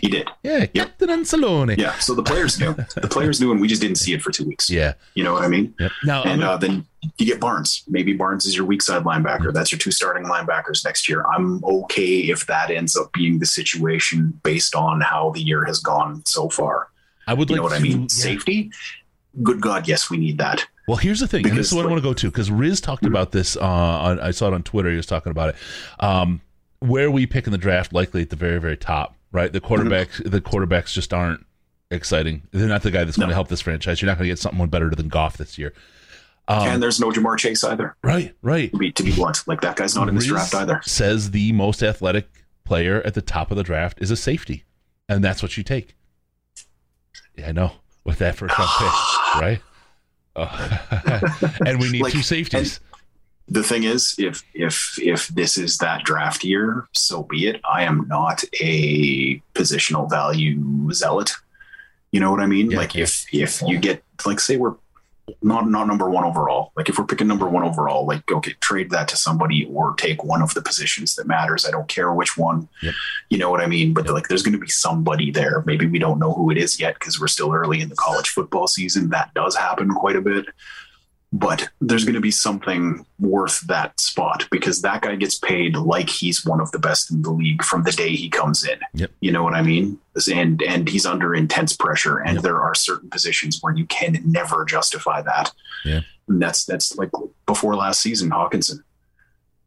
He 0.00 0.08
did. 0.08 0.28
Yeah, 0.42 0.66
Captain 0.66 1.08
Anzalone. 1.08 1.76
Yeah. 1.76 1.98
So 1.98 2.14
the 2.14 2.22
players 2.22 2.58
knew. 2.58 2.74
the 2.74 3.08
players 3.10 3.40
knew, 3.40 3.50
and 3.52 3.60
we 3.60 3.68
just 3.68 3.82
didn't 3.82 3.96
see 3.96 4.12
it 4.12 4.22
for 4.22 4.30
two 4.30 4.44
weeks. 4.44 4.68
Yeah. 4.70 4.94
You 5.14 5.24
know 5.24 5.32
what 5.32 5.42
I 5.42 5.48
mean? 5.48 5.74
Yep. 5.78 5.92
Now, 6.04 6.22
and 6.24 6.42
uh, 6.42 6.56
then 6.56 6.86
you 7.18 7.26
get 7.26 7.40
Barnes. 7.40 7.82
Maybe 7.88 8.12
Barnes 8.12 8.46
is 8.46 8.56
your 8.56 8.66
weak 8.66 8.82
side 8.82 9.04
linebacker. 9.04 9.52
That's 9.52 9.72
your 9.72 9.78
two 9.78 9.90
starting 9.90 10.24
linebackers 10.24 10.84
next 10.84 11.08
year. 11.08 11.24
I'm 11.26 11.64
okay 11.64 12.20
if 12.20 12.46
that 12.46 12.70
ends 12.70 12.96
up 12.96 13.12
being 13.12 13.38
the 13.38 13.46
situation 13.46 14.38
based 14.42 14.74
on 14.74 15.00
how 15.00 15.30
the 15.30 15.40
year 15.40 15.64
has 15.64 15.78
gone 15.78 16.24
so 16.26 16.48
far. 16.48 16.88
I 17.26 17.34
would 17.34 17.48
you 17.48 17.56
like 17.56 17.58
know 17.58 17.62
what 17.64 17.72
I 17.72 17.82
mean? 17.82 18.02
yeah. 18.02 18.06
Safety. 18.08 18.70
Good 19.42 19.60
God, 19.60 19.86
yes, 19.86 20.08
we 20.08 20.16
need 20.16 20.38
that. 20.38 20.66
Well, 20.88 20.96
here's 20.96 21.20
the 21.20 21.28
thing, 21.28 21.46
and 21.46 21.58
this 21.58 21.66
is 21.66 21.74
what 21.74 21.84
I 21.84 21.88
want 21.88 21.98
to 21.98 22.08
go 22.08 22.14
to 22.14 22.30
because 22.30 22.50
Riz 22.50 22.80
talked 22.80 23.04
about 23.04 23.32
this. 23.32 23.56
Uh, 23.56 23.60
on, 23.60 24.20
I 24.20 24.30
saw 24.30 24.46
it 24.46 24.54
on 24.54 24.62
Twitter. 24.62 24.88
He 24.88 24.96
was 24.96 25.06
talking 25.06 25.30
about 25.30 25.50
it. 25.50 25.56
Um, 25.98 26.40
where 26.78 27.10
we 27.10 27.26
pick 27.26 27.46
in 27.46 27.52
the 27.52 27.58
draft, 27.58 27.92
likely 27.92 28.22
at 28.22 28.30
the 28.30 28.36
very, 28.36 28.60
very 28.60 28.76
top, 28.76 29.16
right? 29.36 29.52
The 29.52 29.60
quarterbacks, 29.60 30.28
the 30.28 30.40
quarterbacks 30.40 30.92
just 30.92 31.12
aren't 31.12 31.44
exciting. 31.90 32.42
They're 32.52 32.66
not 32.66 32.82
the 32.82 32.90
guy 32.90 33.04
that's 33.04 33.18
going 33.18 33.28
to 33.28 33.34
help 33.34 33.48
this 33.48 33.60
franchise. 33.60 34.00
You're 34.00 34.06
not 34.06 34.16
going 34.16 34.24
to 34.24 34.30
get 34.30 34.38
someone 34.38 34.68
better 34.68 34.90
than 34.90 35.08
Goff 35.08 35.36
this 35.36 35.58
year. 35.58 35.74
Um, 36.48 36.68
and 36.68 36.82
there's 36.82 36.98
no 36.98 37.10
Ja'Marr 37.10 37.36
Chase 37.38 37.62
either. 37.62 37.96
Right, 38.02 38.34
right. 38.40 38.70
To 38.72 38.78
be, 38.78 38.92
to 38.92 39.02
be 39.02 39.12
blunt, 39.12 39.46
like 39.46 39.60
that 39.60 39.76
guy's 39.76 39.94
not 39.94 40.08
in 40.08 40.14
this 40.14 40.26
draft 40.26 40.54
either. 40.54 40.80
Says 40.84 41.32
the 41.32 41.52
most 41.52 41.82
athletic 41.82 42.28
player 42.64 43.02
at 43.02 43.14
the 43.14 43.22
top 43.22 43.50
of 43.50 43.56
the 43.56 43.62
draft 43.62 44.00
is 44.00 44.10
a 44.10 44.16
safety, 44.16 44.64
and 45.08 45.22
that's 45.22 45.42
what 45.42 45.56
you 45.56 45.62
take. 45.62 45.94
Yeah, 47.36 47.48
I 47.48 47.52
know 47.52 47.72
with 48.04 48.18
that 48.18 48.36
first 48.36 48.56
round 48.58 48.70
pick, 48.78 48.88
right? 49.42 49.60
Oh. 50.36 51.50
and 51.66 51.78
we 51.80 51.90
need 51.90 52.02
Like, 52.02 52.12
two 52.12 52.22
safeties. 52.22 52.80
The 53.48 53.62
thing 53.62 53.84
is, 53.84 54.14
if 54.18 54.42
if 54.54 54.98
if 55.00 55.28
this 55.28 55.56
is 55.56 55.78
that 55.78 56.04
draft 56.04 56.42
year, 56.42 56.88
so 56.92 57.22
be 57.22 57.46
it. 57.46 57.60
I 57.68 57.84
am 57.84 58.06
not 58.08 58.42
a 58.60 59.40
positional 59.54 60.10
value 60.10 60.92
zealot. 60.92 61.30
You 62.10 62.20
know 62.20 62.30
what 62.30 62.40
I 62.40 62.46
mean? 62.46 62.70
like 62.70 62.96
if 62.96 63.26
if 63.32 63.62
you 63.62 63.78
get 63.78 64.02
like 64.24 64.40
say 64.40 64.56
we're 64.56 64.74
not 65.42 65.68
not 65.68 65.86
number 65.86 66.08
one 66.08 66.24
overall. 66.24 66.72
Like 66.76 66.88
if 66.88 66.98
we're 66.98 67.04
picking 67.04 67.26
number 67.26 67.48
one 67.48 67.62
overall, 67.62 68.06
like 68.06 68.30
okay, 68.30 68.54
trade 68.60 68.90
that 68.90 69.08
to 69.08 69.16
somebody 69.16 69.68
or 69.72 69.94
take 69.94 70.24
one 70.24 70.42
of 70.42 70.54
the 70.54 70.62
positions 70.62 71.14
that 71.16 71.26
matters. 71.26 71.66
I 71.66 71.70
don't 71.70 71.88
care 71.88 72.12
which 72.12 72.36
one. 72.36 72.68
You 73.28 73.38
know 73.38 73.50
what 73.50 73.60
I 73.60 73.66
mean? 73.66 73.92
But 73.92 74.08
like 74.08 74.28
there's 74.28 74.42
going 74.42 74.52
to 74.52 74.58
be 74.58 74.68
somebody 74.68 75.30
there. 75.30 75.62
Maybe 75.66 75.86
we 75.86 75.98
don't 75.98 76.18
know 76.18 76.32
who 76.32 76.50
it 76.50 76.58
is 76.58 76.78
yet 76.78 76.94
because 76.94 77.20
we're 77.20 77.28
still 77.28 77.52
early 77.52 77.80
in 77.80 77.88
the 77.88 77.96
college 77.96 78.28
football 78.28 78.66
season. 78.66 79.10
That 79.10 79.34
does 79.34 79.56
happen 79.56 79.90
quite 79.90 80.16
a 80.16 80.20
bit 80.20 80.46
but 81.38 81.68
there's 81.82 82.04
going 82.04 82.14
to 82.14 82.20
be 82.20 82.30
something 82.30 83.04
worth 83.18 83.60
that 83.66 84.00
spot 84.00 84.48
because 84.50 84.80
that 84.82 85.02
guy 85.02 85.16
gets 85.16 85.38
paid 85.38 85.76
like 85.76 86.08
he's 86.08 86.46
one 86.46 86.62
of 86.62 86.72
the 86.72 86.78
best 86.78 87.10
in 87.10 87.20
the 87.20 87.30
league 87.30 87.62
from 87.62 87.82
the 87.82 87.92
day 87.92 88.10
he 88.10 88.30
comes 88.30 88.64
in. 88.64 88.78
Yep. 88.94 89.10
You 89.20 89.32
know 89.32 89.42
what 89.42 89.54
I 89.54 89.60
mean? 89.60 89.98
And 90.32 90.62
and 90.62 90.88
he's 90.88 91.04
under 91.04 91.34
intense 91.34 91.76
pressure, 91.76 92.18
and 92.18 92.38
there 92.40 92.60
are 92.60 92.74
certain 92.74 93.10
positions 93.10 93.58
where 93.60 93.76
you 93.76 93.84
can 93.86 94.18
never 94.24 94.64
justify 94.64 95.20
that. 95.22 95.52
Yeah. 95.84 96.00
And 96.26 96.40
that's 96.40 96.64
that's 96.64 96.96
like 96.96 97.10
before 97.44 97.76
last 97.76 98.00
season, 98.00 98.30
Hockenson. 98.30 98.82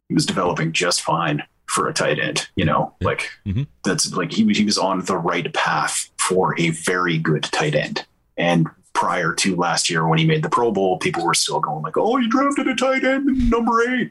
He 0.08 0.14
was 0.14 0.26
developing 0.26 0.72
just 0.72 1.02
fine 1.02 1.44
for 1.66 1.88
a 1.88 1.94
tight 1.94 2.18
end. 2.18 2.48
You 2.56 2.64
know, 2.64 2.94
like 3.00 3.30
mm-hmm. 3.46 3.62
that's 3.84 4.12
like 4.12 4.32
he 4.32 4.44
he 4.52 4.64
was 4.64 4.76
on 4.76 5.04
the 5.04 5.16
right 5.16 5.52
path 5.54 6.10
for 6.18 6.58
a 6.58 6.70
very 6.70 7.16
good 7.16 7.44
tight 7.44 7.76
end. 7.76 8.04
And 8.36 8.66
prior 8.92 9.32
to 9.34 9.56
last 9.56 9.88
year 9.90 10.06
when 10.06 10.18
he 10.18 10.26
made 10.26 10.42
the 10.42 10.48
Pro 10.50 10.70
Bowl, 10.72 10.98
people 10.98 11.24
were 11.24 11.34
still 11.34 11.60
going 11.60 11.82
like, 11.82 11.96
"Oh, 11.96 12.18
you 12.18 12.28
drafted 12.28 12.68
a 12.68 12.74
tight 12.74 13.04
end 13.04 13.50
number 13.50 13.82
eight. 13.94 14.10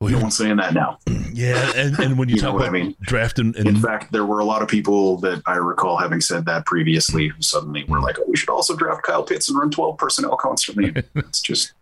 no 0.00 0.18
one's 0.18 0.36
saying 0.36 0.56
that 0.56 0.74
now. 0.74 0.98
Yeah, 1.32 1.72
and, 1.76 1.98
and 1.98 2.18
when 2.18 2.28
you, 2.28 2.34
You 2.36 2.40
talk 2.40 2.54
what 2.54 2.62
I 2.62 2.66
about 2.66 2.72
mean? 2.72 2.96
drafting, 3.02 3.54
and 3.56 3.66
In 3.68 3.76
fact, 3.76 4.12
there 4.12 4.26
were 4.26 4.40
a 4.40 4.44
lot 4.44 4.60
of 4.62 4.68
people 4.68 5.16
that 5.18 5.42
I 5.46 5.56
recall 5.56 5.96
having 5.96 6.20
said 6.20 6.44
that 6.46 6.66
previously 6.66 7.28
who 7.28 7.40
suddenly 7.40 7.84
were 7.84 8.00
like, 8.00 8.18
oh, 8.18 8.24
we 8.26 8.36
should 8.36 8.48
also 8.50 8.74
draft 8.76 9.02
Kyle 9.04 9.22
Pitts 9.22 9.48
and 9.48 9.58
run 9.58 9.70
12 9.70 9.96
personnel 9.98 10.36
constantly. 10.36 10.92
it's 11.14 11.40
just, 11.40 11.72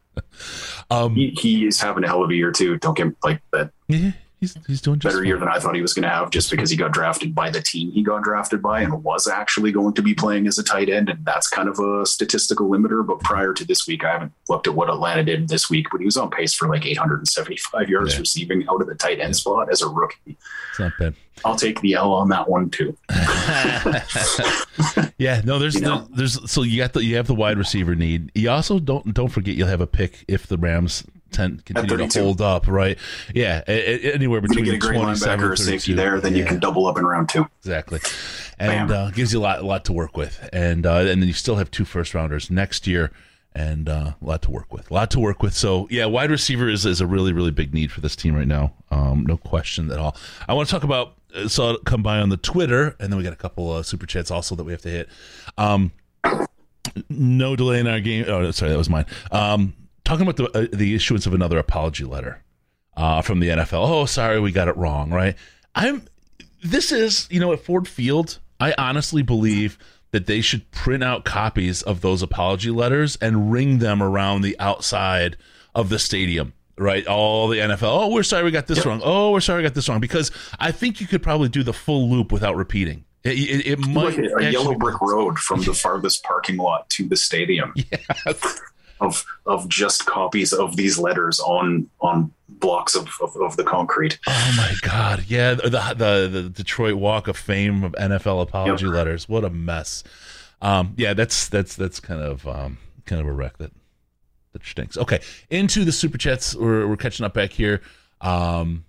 um, 0.90 1.14
he, 1.14 1.30
he 1.40 1.66
is 1.66 1.80
having 1.80 2.04
a 2.04 2.06
hell 2.06 2.22
of 2.22 2.30
a 2.30 2.34
year, 2.34 2.52
too. 2.52 2.76
Don't 2.76 2.96
get 2.96 3.08
like 3.24 3.40
that. 3.52 3.70
Yeah, 3.88 4.12
he's, 4.40 4.56
he's 4.66 4.80
doing 4.80 4.98
just 4.98 5.14
better 5.14 5.24
year 5.24 5.38
than 5.38 5.48
I 5.48 5.58
thought 5.58 5.74
he 5.74 5.82
was 5.82 5.94
going 5.94 6.02
to 6.04 6.08
have 6.08 6.30
just 6.30 6.50
because 6.50 6.70
he 6.70 6.76
got 6.76 6.92
drafted 6.92 7.34
by 7.34 7.50
the 7.50 7.60
team 7.60 7.90
he 7.92 8.02
got 8.02 8.22
drafted 8.22 8.62
by 8.62 8.80
and 8.80 9.04
was 9.04 9.26
actually 9.28 9.72
going 9.72 9.94
to 9.94 10.02
be 10.02 10.14
playing 10.14 10.46
as 10.46 10.58
a 10.58 10.62
tight 10.64 10.88
end. 10.88 11.08
And 11.08 11.24
that's 11.24 11.48
kind 11.48 11.68
of 11.68 11.78
a 11.78 12.06
statistical 12.06 12.68
limiter. 12.68 13.06
But 13.06 13.20
prior 13.20 13.52
to 13.54 13.64
this 13.64 13.86
week, 13.86 14.04
I 14.04 14.12
haven't 14.12 14.32
looked 14.48 14.66
at 14.66 14.74
what 14.74 14.88
Atlanta 14.88 15.22
did 15.24 15.48
this 15.48 15.68
week, 15.70 15.86
but 15.90 16.00
he 16.00 16.04
was 16.04 16.16
on 16.16 16.30
pace 16.30 16.54
for 16.54 16.68
like 16.68 16.86
875 16.86 17.88
yards 17.88 18.18
receiving 18.18 18.66
out 18.68 18.80
of 18.80 18.86
the 18.88 18.94
tight 18.94 19.20
end 19.20 19.36
spot 19.36 19.70
as 19.70 19.82
a 19.82 19.88
rookie. 19.88 20.36
it's 20.70 20.78
not 20.78 20.92
bad. 20.98 21.14
I'll 21.44 21.56
take 21.56 21.80
the 21.80 21.94
L 21.94 22.12
on 22.12 22.28
that 22.30 22.48
one 22.48 22.70
too. 22.70 22.96
Yeah, 25.18 25.42
no, 25.44 25.58
there's 25.58 25.74
You 25.74 25.82
know? 25.82 26.06
the, 26.10 26.16
there's 26.16 26.50
so 26.50 26.62
you 26.62 26.78
got 26.78 26.94
the 26.94 27.04
you 27.04 27.16
have 27.16 27.26
the 27.26 27.34
wide 27.34 27.58
receiver 27.58 27.94
need. 27.94 28.32
You 28.34 28.50
also 28.50 28.78
don't 28.78 29.12
don't 29.12 29.28
forget 29.28 29.54
you'll 29.54 29.68
have 29.68 29.82
a 29.82 29.86
pick 29.86 30.24
if 30.28 30.46
the 30.46 30.56
Rams 30.56 31.04
tend 31.32 31.64
continue 31.64 31.88
to 31.88 31.96
32. 31.96 32.22
hold 32.22 32.40
up, 32.40 32.66
right? 32.68 32.98
Yeah, 33.34 33.62
a- 33.68 34.08
a- 34.08 34.12
anywhere 34.14 34.38
If 34.38 34.42
you 34.44 34.48
between 34.48 34.64
get 34.66 34.74
a 34.74 34.78
great 34.78 34.98
linebacker 35.00 35.50
or 35.50 35.56
safety 35.56 35.92
there, 35.94 36.20
then 36.20 36.34
you 36.34 36.44
can 36.44 36.58
double 36.58 36.86
up 36.86 36.98
in 36.98 37.04
round 37.06 37.28
two. 37.28 37.46
Exactly, 37.60 38.00
and 38.58 38.90
uh, 38.90 39.10
gives 39.10 39.32
you 39.32 39.40
a 39.40 39.42
lot, 39.42 39.58
a 39.60 39.66
lot 39.66 39.84
to 39.86 39.92
work 39.92 40.16
with, 40.16 40.48
and 40.52 40.86
uh, 40.86 40.96
and 40.96 41.20
then 41.22 41.26
you 41.28 41.32
still 41.32 41.56
have 41.56 41.70
two 41.70 41.84
first 41.84 42.14
rounders 42.14 42.50
next 42.50 42.86
year, 42.86 43.10
and 43.54 43.88
uh, 43.88 44.12
a 44.20 44.24
lot 44.24 44.42
to 44.42 44.50
work 44.50 44.72
with, 44.72 44.90
a 44.90 44.94
lot 44.94 45.10
to 45.12 45.20
work 45.20 45.42
with. 45.42 45.54
So 45.54 45.86
yeah, 45.90 46.06
wide 46.06 46.30
receiver 46.30 46.68
is, 46.68 46.84
is 46.86 47.00
a 47.00 47.06
really 47.06 47.32
really 47.32 47.50
big 47.50 47.72
need 47.74 47.90
for 47.92 48.00
this 48.00 48.14
team 48.16 48.34
right 48.34 48.48
now, 48.48 48.74
um, 48.90 49.24
no 49.26 49.36
question 49.36 49.90
at 49.90 49.98
all. 49.98 50.16
I 50.48 50.54
want 50.54 50.68
to 50.68 50.74
talk 50.74 50.84
about 50.84 51.14
uh, 51.34 51.48
saw 51.48 51.72
it 51.74 51.84
come 51.84 52.02
by 52.02 52.18
on 52.18 52.28
the 52.28 52.36
Twitter, 52.36 52.96
and 52.98 53.12
then 53.12 53.16
we 53.16 53.22
got 53.24 53.32
a 53.32 53.36
couple 53.36 53.76
of 53.76 53.86
super 53.86 54.06
chats 54.06 54.30
also 54.30 54.54
that 54.56 54.64
we 54.64 54.72
have 54.72 54.82
to 54.82 54.90
hit. 54.90 55.08
Um, 55.58 55.92
no 57.08 57.56
delay 57.56 57.78
in 57.80 57.86
our 57.86 58.00
game. 58.00 58.24
Oh, 58.26 58.50
sorry, 58.50 58.72
that 58.72 58.78
was 58.78 58.88
mine. 58.90 59.06
Um, 59.30 59.74
talking 60.10 60.26
about 60.26 60.36
the 60.36 60.58
uh, 60.58 60.66
the 60.72 60.94
issuance 60.94 61.26
of 61.26 61.34
another 61.34 61.58
apology 61.58 62.04
letter 62.04 62.42
uh, 62.96 63.22
from 63.22 63.40
the 63.40 63.48
NFL. 63.48 63.88
Oh, 63.88 64.06
sorry, 64.06 64.40
we 64.40 64.50
got 64.52 64.68
it 64.68 64.76
wrong. 64.76 65.10
Right? 65.10 65.36
I'm. 65.74 66.02
This 66.62 66.92
is 66.92 67.28
you 67.30 67.40
know 67.40 67.52
at 67.52 67.60
Ford 67.60 67.86
Field. 67.86 68.38
I 68.58 68.74
honestly 68.76 69.22
believe 69.22 69.78
that 70.10 70.26
they 70.26 70.40
should 70.40 70.70
print 70.72 71.04
out 71.04 71.24
copies 71.24 71.82
of 71.82 72.00
those 72.00 72.22
apology 72.22 72.70
letters 72.70 73.16
and 73.16 73.52
ring 73.52 73.78
them 73.78 74.02
around 74.02 74.42
the 74.42 74.58
outside 74.58 75.36
of 75.74 75.88
the 75.88 75.98
stadium. 75.98 76.52
Right, 76.76 77.06
all 77.06 77.48
the 77.48 77.58
NFL. 77.58 77.82
Oh, 77.82 78.08
we're 78.08 78.22
sorry 78.22 78.44
we 78.44 78.50
got 78.50 78.66
this 78.66 78.84
wrong. 78.86 79.02
Oh, 79.04 79.32
we're 79.32 79.40
sorry 79.40 79.58
we 79.58 79.62
got 79.62 79.74
this 79.74 79.88
wrong. 79.88 80.00
Because 80.00 80.30
I 80.58 80.72
think 80.72 81.00
you 81.00 81.06
could 81.06 81.22
probably 81.22 81.50
do 81.50 81.62
the 81.62 81.74
full 81.74 82.10
loop 82.10 82.32
without 82.32 82.56
repeating. 82.56 83.04
It, 83.22 83.32
it, 83.32 83.66
it 83.66 83.78
might 83.78 84.16
Like 84.16 84.18
a, 84.18 84.36
a 84.36 84.50
yellow 84.50 84.74
brick 84.74 84.98
road 85.02 85.38
from 85.38 85.60
the 85.62 85.74
farthest 85.74 86.24
parking 86.24 86.56
lot 86.56 86.88
to 86.90 87.06
the 87.06 87.16
stadium. 87.16 87.74
Of 89.00 89.24
of 89.46 89.68
just 89.68 90.06
copies 90.06 90.52
of 90.52 90.76
these 90.76 90.98
letters 90.98 91.40
on 91.40 91.88
on 92.00 92.32
blocks 92.48 92.94
of, 92.94 93.08
of, 93.22 93.34
of 93.36 93.56
the 93.56 93.64
concrete. 93.64 94.18
Oh 94.26 94.54
my 94.56 94.74
God! 94.82 95.24
Yeah, 95.26 95.54
the, 95.54 95.70
the 95.70 96.28
the 96.30 96.48
Detroit 96.50 96.94
Walk 96.96 97.26
of 97.26 97.36
Fame 97.36 97.82
of 97.82 97.92
NFL 97.92 98.42
apology 98.42 98.86
letters. 98.86 99.28
What 99.28 99.44
a 99.44 99.50
mess. 99.50 100.04
Um, 100.62 100.94
yeah, 100.96 101.14
that's 101.14 101.48
that's 101.48 101.74
that's 101.74 102.00
kind 102.00 102.20
of 102.20 102.46
um, 102.46 102.78
kind 103.06 103.20
of 103.20 103.26
a 103.26 103.32
wreck 103.32 103.56
that 103.58 103.72
that 104.52 104.64
stinks. 104.64 104.96
Okay, 104.96 105.20
into 105.48 105.84
the 105.84 105.92
super 105.92 106.18
chats. 106.18 106.54
We're 106.54 106.86
we're 106.86 106.96
catching 106.96 107.24
up 107.24 107.34
back 107.34 107.52
here. 107.52 107.80
Um, 108.20 108.84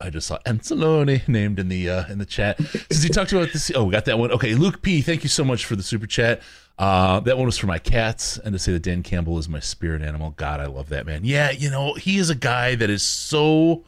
I 0.00 0.10
just 0.10 0.26
saw 0.26 0.38
Anzalone 0.46 1.26
named 1.28 1.58
in 1.58 1.68
the 1.68 1.88
uh, 1.88 2.08
in 2.08 2.18
the 2.18 2.26
chat. 2.26 2.58
Since 2.60 3.02
he 3.02 3.08
talked 3.08 3.32
about 3.32 3.52
this, 3.52 3.70
oh, 3.74 3.84
we 3.84 3.92
got 3.92 4.04
that 4.06 4.18
one. 4.18 4.30
Okay, 4.32 4.54
Luke 4.54 4.82
P, 4.82 5.00
thank 5.02 5.22
you 5.22 5.28
so 5.28 5.44
much 5.44 5.64
for 5.64 5.76
the 5.76 5.82
super 5.82 6.06
chat. 6.06 6.42
Uh, 6.78 7.18
that 7.20 7.36
one 7.36 7.46
was 7.46 7.58
for 7.58 7.66
my 7.66 7.78
cats, 7.78 8.38
and 8.38 8.52
to 8.52 8.58
say 8.58 8.72
that 8.72 8.82
Dan 8.82 9.02
Campbell 9.02 9.36
is 9.38 9.48
my 9.48 9.58
spirit 9.58 10.00
animal. 10.00 10.30
God, 10.36 10.60
I 10.60 10.66
love 10.66 10.90
that 10.90 11.06
man. 11.06 11.24
Yeah, 11.24 11.50
you 11.50 11.70
know 11.70 11.94
he 11.94 12.18
is 12.18 12.30
a 12.30 12.36
guy 12.36 12.76
that 12.76 12.88
is 12.88 13.02
so 13.02 13.84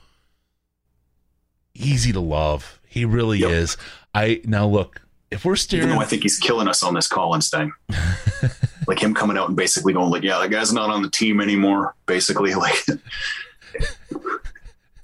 easy 1.74 2.12
to 2.12 2.20
love. 2.20 2.80
He 2.88 3.04
really 3.04 3.40
is. 3.40 3.76
I 4.12 4.40
now 4.44 4.66
look 4.66 5.02
if 5.30 5.44
we're 5.44 5.52
Even 5.52 5.56
staring. 5.58 5.88
though 5.90 6.00
I 6.00 6.04
think 6.04 6.22
he's 6.22 6.38
killing 6.38 6.66
us 6.66 6.82
on 6.82 6.94
this 6.94 7.06
Collins 7.06 7.48
thing. 7.48 7.72
like 8.88 9.00
him 9.00 9.14
coming 9.14 9.36
out 9.38 9.46
and 9.46 9.56
basically 9.56 9.92
going 9.92 10.10
like, 10.10 10.24
yeah, 10.24 10.40
that 10.40 10.50
guy's 10.50 10.72
not 10.72 10.90
on 10.90 11.02
the 11.02 11.10
team 11.10 11.40
anymore. 11.40 11.94
Basically, 12.06 12.54
like 12.56 12.84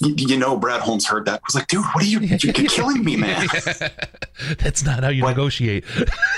you, 0.01 0.15
you 0.17 0.37
know, 0.37 0.57
Brad 0.57 0.81
Holmes 0.81 1.07
heard 1.07 1.25
that 1.27 1.41
was 1.47 1.55
like, 1.55 1.67
dude, 1.69 1.85
what 1.93 2.03
are 2.05 2.07
you? 2.07 2.21
You're 2.21 2.53
killing 2.53 3.03
me, 3.05 3.17
man. 3.17 3.47
That's 4.59 4.85
not 4.85 5.03
how 5.03 5.09
you 5.09 5.23
negotiate. 5.25 5.85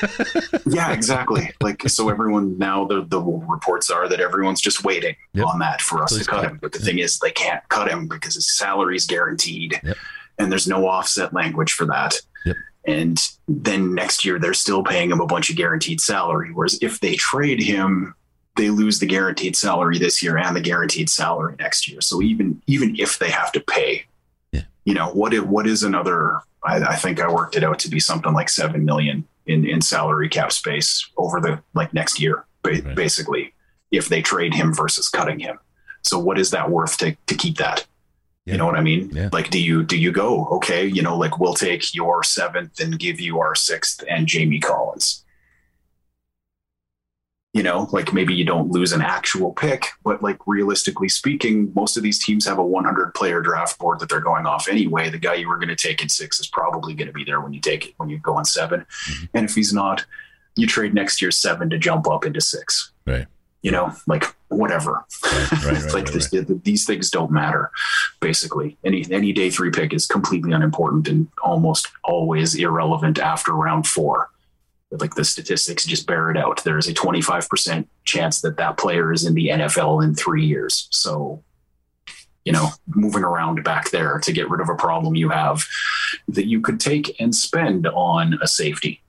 yeah, 0.66 0.92
exactly. 0.92 1.50
Like 1.60 1.82
so, 1.88 2.08
everyone 2.08 2.56
now 2.58 2.84
the 2.84 3.04
the 3.04 3.20
reports 3.20 3.90
are 3.90 4.08
that 4.08 4.20
everyone's 4.20 4.60
just 4.60 4.84
waiting 4.84 5.16
Yep. 5.34 5.46
on 5.46 5.58
that 5.60 5.80
for 5.82 6.02
us 6.02 6.12
Please 6.12 6.24
to 6.24 6.30
cut 6.30 6.42
cut. 6.42 6.50
him. 6.52 6.58
But 6.62 6.72
the 6.72 6.78
thing 6.78 6.98
is, 6.98 7.18
they 7.18 7.30
can't 7.30 7.66
cut 7.68 7.88
him 7.90 8.06
because 8.08 8.34
his 8.34 8.56
salary 8.56 8.96
is 8.96 9.06
guaranteed, 9.06 9.80
Yep. 9.82 9.96
and 10.38 10.50
there's 10.52 10.68
no 10.68 10.86
offset 10.86 11.32
language 11.34 11.72
for 11.72 11.86
that. 11.86 12.14
Yep. 12.46 12.56
And 12.86 13.28
then 13.48 13.94
next 13.94 14.24
year 14.24 14.38
they're 14.38 14.54
still 14.54 14.82
paying 14.82 15.10
him 15.10 15.20
a 15.20 15.26
bunch 15.26 15.50
of 15.50 15.56
guaranteed 15.56 16.00
salary. 16.00 16.50
Whereas 16.52 16.78
if 16.80 17.00
they 17.00 17.16
trade 17.16 17.60
him, 17.62 18.14
they 18.58 18.68
lose 18.68 18.98
the 18.98 19.06
guaranteed 19.06 19.56
salary 19.56 19.98
this 19.98 20.22
year 20.22 20.36
and 20.36 20.54
the 20.54 20.60
guaranteed 20.60 21.08
salary 21.08 21.54
next 21.58 21.88
year. 21.88 22.02
So 22.02 22.20
even 22.20 22.60
even 22.66 22.94
if 22.98 23.18
they 23.18 23.30
have 23.30 23.50
to 23.52 23.60
pay, 23.60 24.04
Yeah. 24.52 24.64
you 24.84 24.92
know 24.92 25.08
what? 25.10 25.32
It, 25.32 25.46
what 25.46 25.66
is 25.66 25.82
another? 25.82 26.40
I, 26.62 26.76
I 26.80 26.96
think 26.96 27.20
I 27.20 27.32
worked 27.32 27.56
it 27.56 27.64
out 27.64 27.78
to 27.80 27.88
be 27.88 28.00
something 28.00 28.34
like 28.34 28.50
seven 28.50 28.84
million 28.84 29.24
in 29.46 29.64
in 29.66 29.80
salary 29.80 30.28
cap 30.28 30.52
space 30.52 31.08
over 31.16 31.40
the 31.40 31.62
like 31.74 31.94
next 31.94 32.20
year, 32.20 32.44
ba- 32.62 32.82
Right. 32.84 32.94
basically, 32.94 33.54
if 33.90 34.08
they 34.10 34.20
trade 34.20 34.52
him 34.54 34.74
versus 34.74 35.08
cutting 35.08 35.38
him. 35.38 35.58
So 36.02 36.18
what 36.18 36.38
is 36.38 36.50
that 36.50 36.70
worth 36.70 36.98
to 36.98 37.16
to 37.26 37.34
keep 37.34 37.56
that? 37.58 37.86
Yeah. 38.44 38.54
You 38.54 38.58
know 38.58 38.66
what 38.66 38.76
I 38.76 38.82
mean? 38.82 39.10
Yeah. 39.12 39.28
Like, 39.32 39.50
do 39.50 39.60
you 39.62 39.84
do 39.84 39.96
you 39.96 40.10
go 40.12 40.46
okay? 40.56 40.84
You 40.86 41.02
know, 41.02 41.16
like 41.16 41.38
we'll 41.38 41.54
take 41.54 41.94
your 41.94 42.22
seventh 42.24 42.80
and 42.80 42.98
give 42.98 43.20
you 43.20 43.38
our 43.40 43.54
sixth 43.54 44.02
and 44.08 44.26
Jamie 44.26 44.58
Collins. 44.60 45.24
You 47.54 47.62
know, 47.62 47.88
like 47.92 48.12
maybe 48.12 48.34
you 48.34 48.44
don't 48.44 48.70
lose 48.70 48.92
an 48.92 49.00
actual 49.00 49.52
pick, 49.52 49.86
but 50.04 50.22
like 50.22 50.36
realistically 50.46 51.08
speaking, 51.08 51.72
most 51.74 51.96
of 51.96 52.02
these 52.02 52.22
teams 52.22 52.46
have 52.46 52.58
a 52.58 52.64
100 52.64 53.14
player 53.14 53.40
draft 53.40 53.78
board 53.78 54.00
that 54.00 54.10
they're 54.10 54.20
going 54.20 54.44
off 54.46 54.68
anyway. 54.68 55.08
The 55.08 55.18
guy 55.18 55.34
you 55.34 55.48
were 55.48 55.56
going 55.56 55.68
to 55.68 55.76
take 55.76 56.02
in 56.02 56.10
six 56.10 56.38
is 56.40 56.46
probably 56.46 56.92
going 56.94 57.06
to 57.08 57.12
be 57.12 57.24
there 57.24 57.40
when 57.40 57.54
you 57.54 57.60
take 57.60 57.86
it 57.86 57.94
when 57.96 58.10
you 58.10 58.18
go 58.18 58.34
on 58.36 58.44
7 58.44 58.80
Mm-hmm. 58.80 59.24
and 59.34 59.48
if 59.48 59.54
he's 59.54 59.72
not, 59.72 60.04
you 60.56 60.66
trade 60.66 60.92
next 60.92 61.22
year's 61.22 61.38
seven 61.38 61.70
to 61.70 61.78
jump 61.78 62.06
up 62.08 62.26
into 62.26 62.40
six. 62.40 62.92
Right. 63.06 63.26
You 63.62 63.70
know, 63.70 63.92
like 64.06 64.24
whatever. 64.48 65.04
Right, 65.24 65.52
right, 65.52 65.62
right, 65.64 65.94
like 65.94 66.12
this, 66.12 66.32
these 66.62 66.84
things 66.84 67.10
don't 67.10 67.30
matter. 67.30 67.70
Basically, 68.20 68.76
any 68.84 69.04
any 69.10 69.32
day 69.32 69.50
three 69.50 69.70
pick 69.70 69.92
is 69.92 70.06
completely 70.06 70.52
unimportant 70.52 71.08
and 71.08 71.28
almost 71.42 71.88
always 72.04 72.54
irrelevant 72.54 73.18
after 73.18 73.52
round 73.52 73.86
four. 73.86 74.30
Like 74.90 75.14
the 75.14 75.24
statistics 75.24 75.84
just 75.84 76.06
bear 76.06 76.30
it 76.30 76.36
out. 76.36 76.64
There 76.64 76.78
is 76.78 76.88
a 76.88 76.94
twenty 76.94 77.20
five 77.20 77.48
percent 77.48 77.88
chance 78.04 78.40
that 78.40 78.56
that 78.56 78.78
player 78.78 79.12
is 79.12 79.24
in 79.24 79.34
the 79.34 79.48
NFL 79.48 80.02
in 80.02 80.14
three 80.14 80.44
years. 80.44 80.88
So, 80.90 81.42
you 82.44 82.52
know, 82.52 82.68
moving 82.86 83.22
around 83.22 83.62
back 83.64 83.90
there 83.90 84.18
to 84.20 84.32
get 84.32 84.48
rid 84.48 84.60
of 84.60 84.70
a 84.70 84.74
problem 84.74 85.14
you 85.14 85.28
have 85.28 85.64
that 86.28 86.46
you 86.46 86.60
could 86.60 86.80
take 86.80 87.20
and 87.20 87.34
spend 87.34 87.86
on 87.86 88.38
a 88.40 88.48
safety 88.48 89.02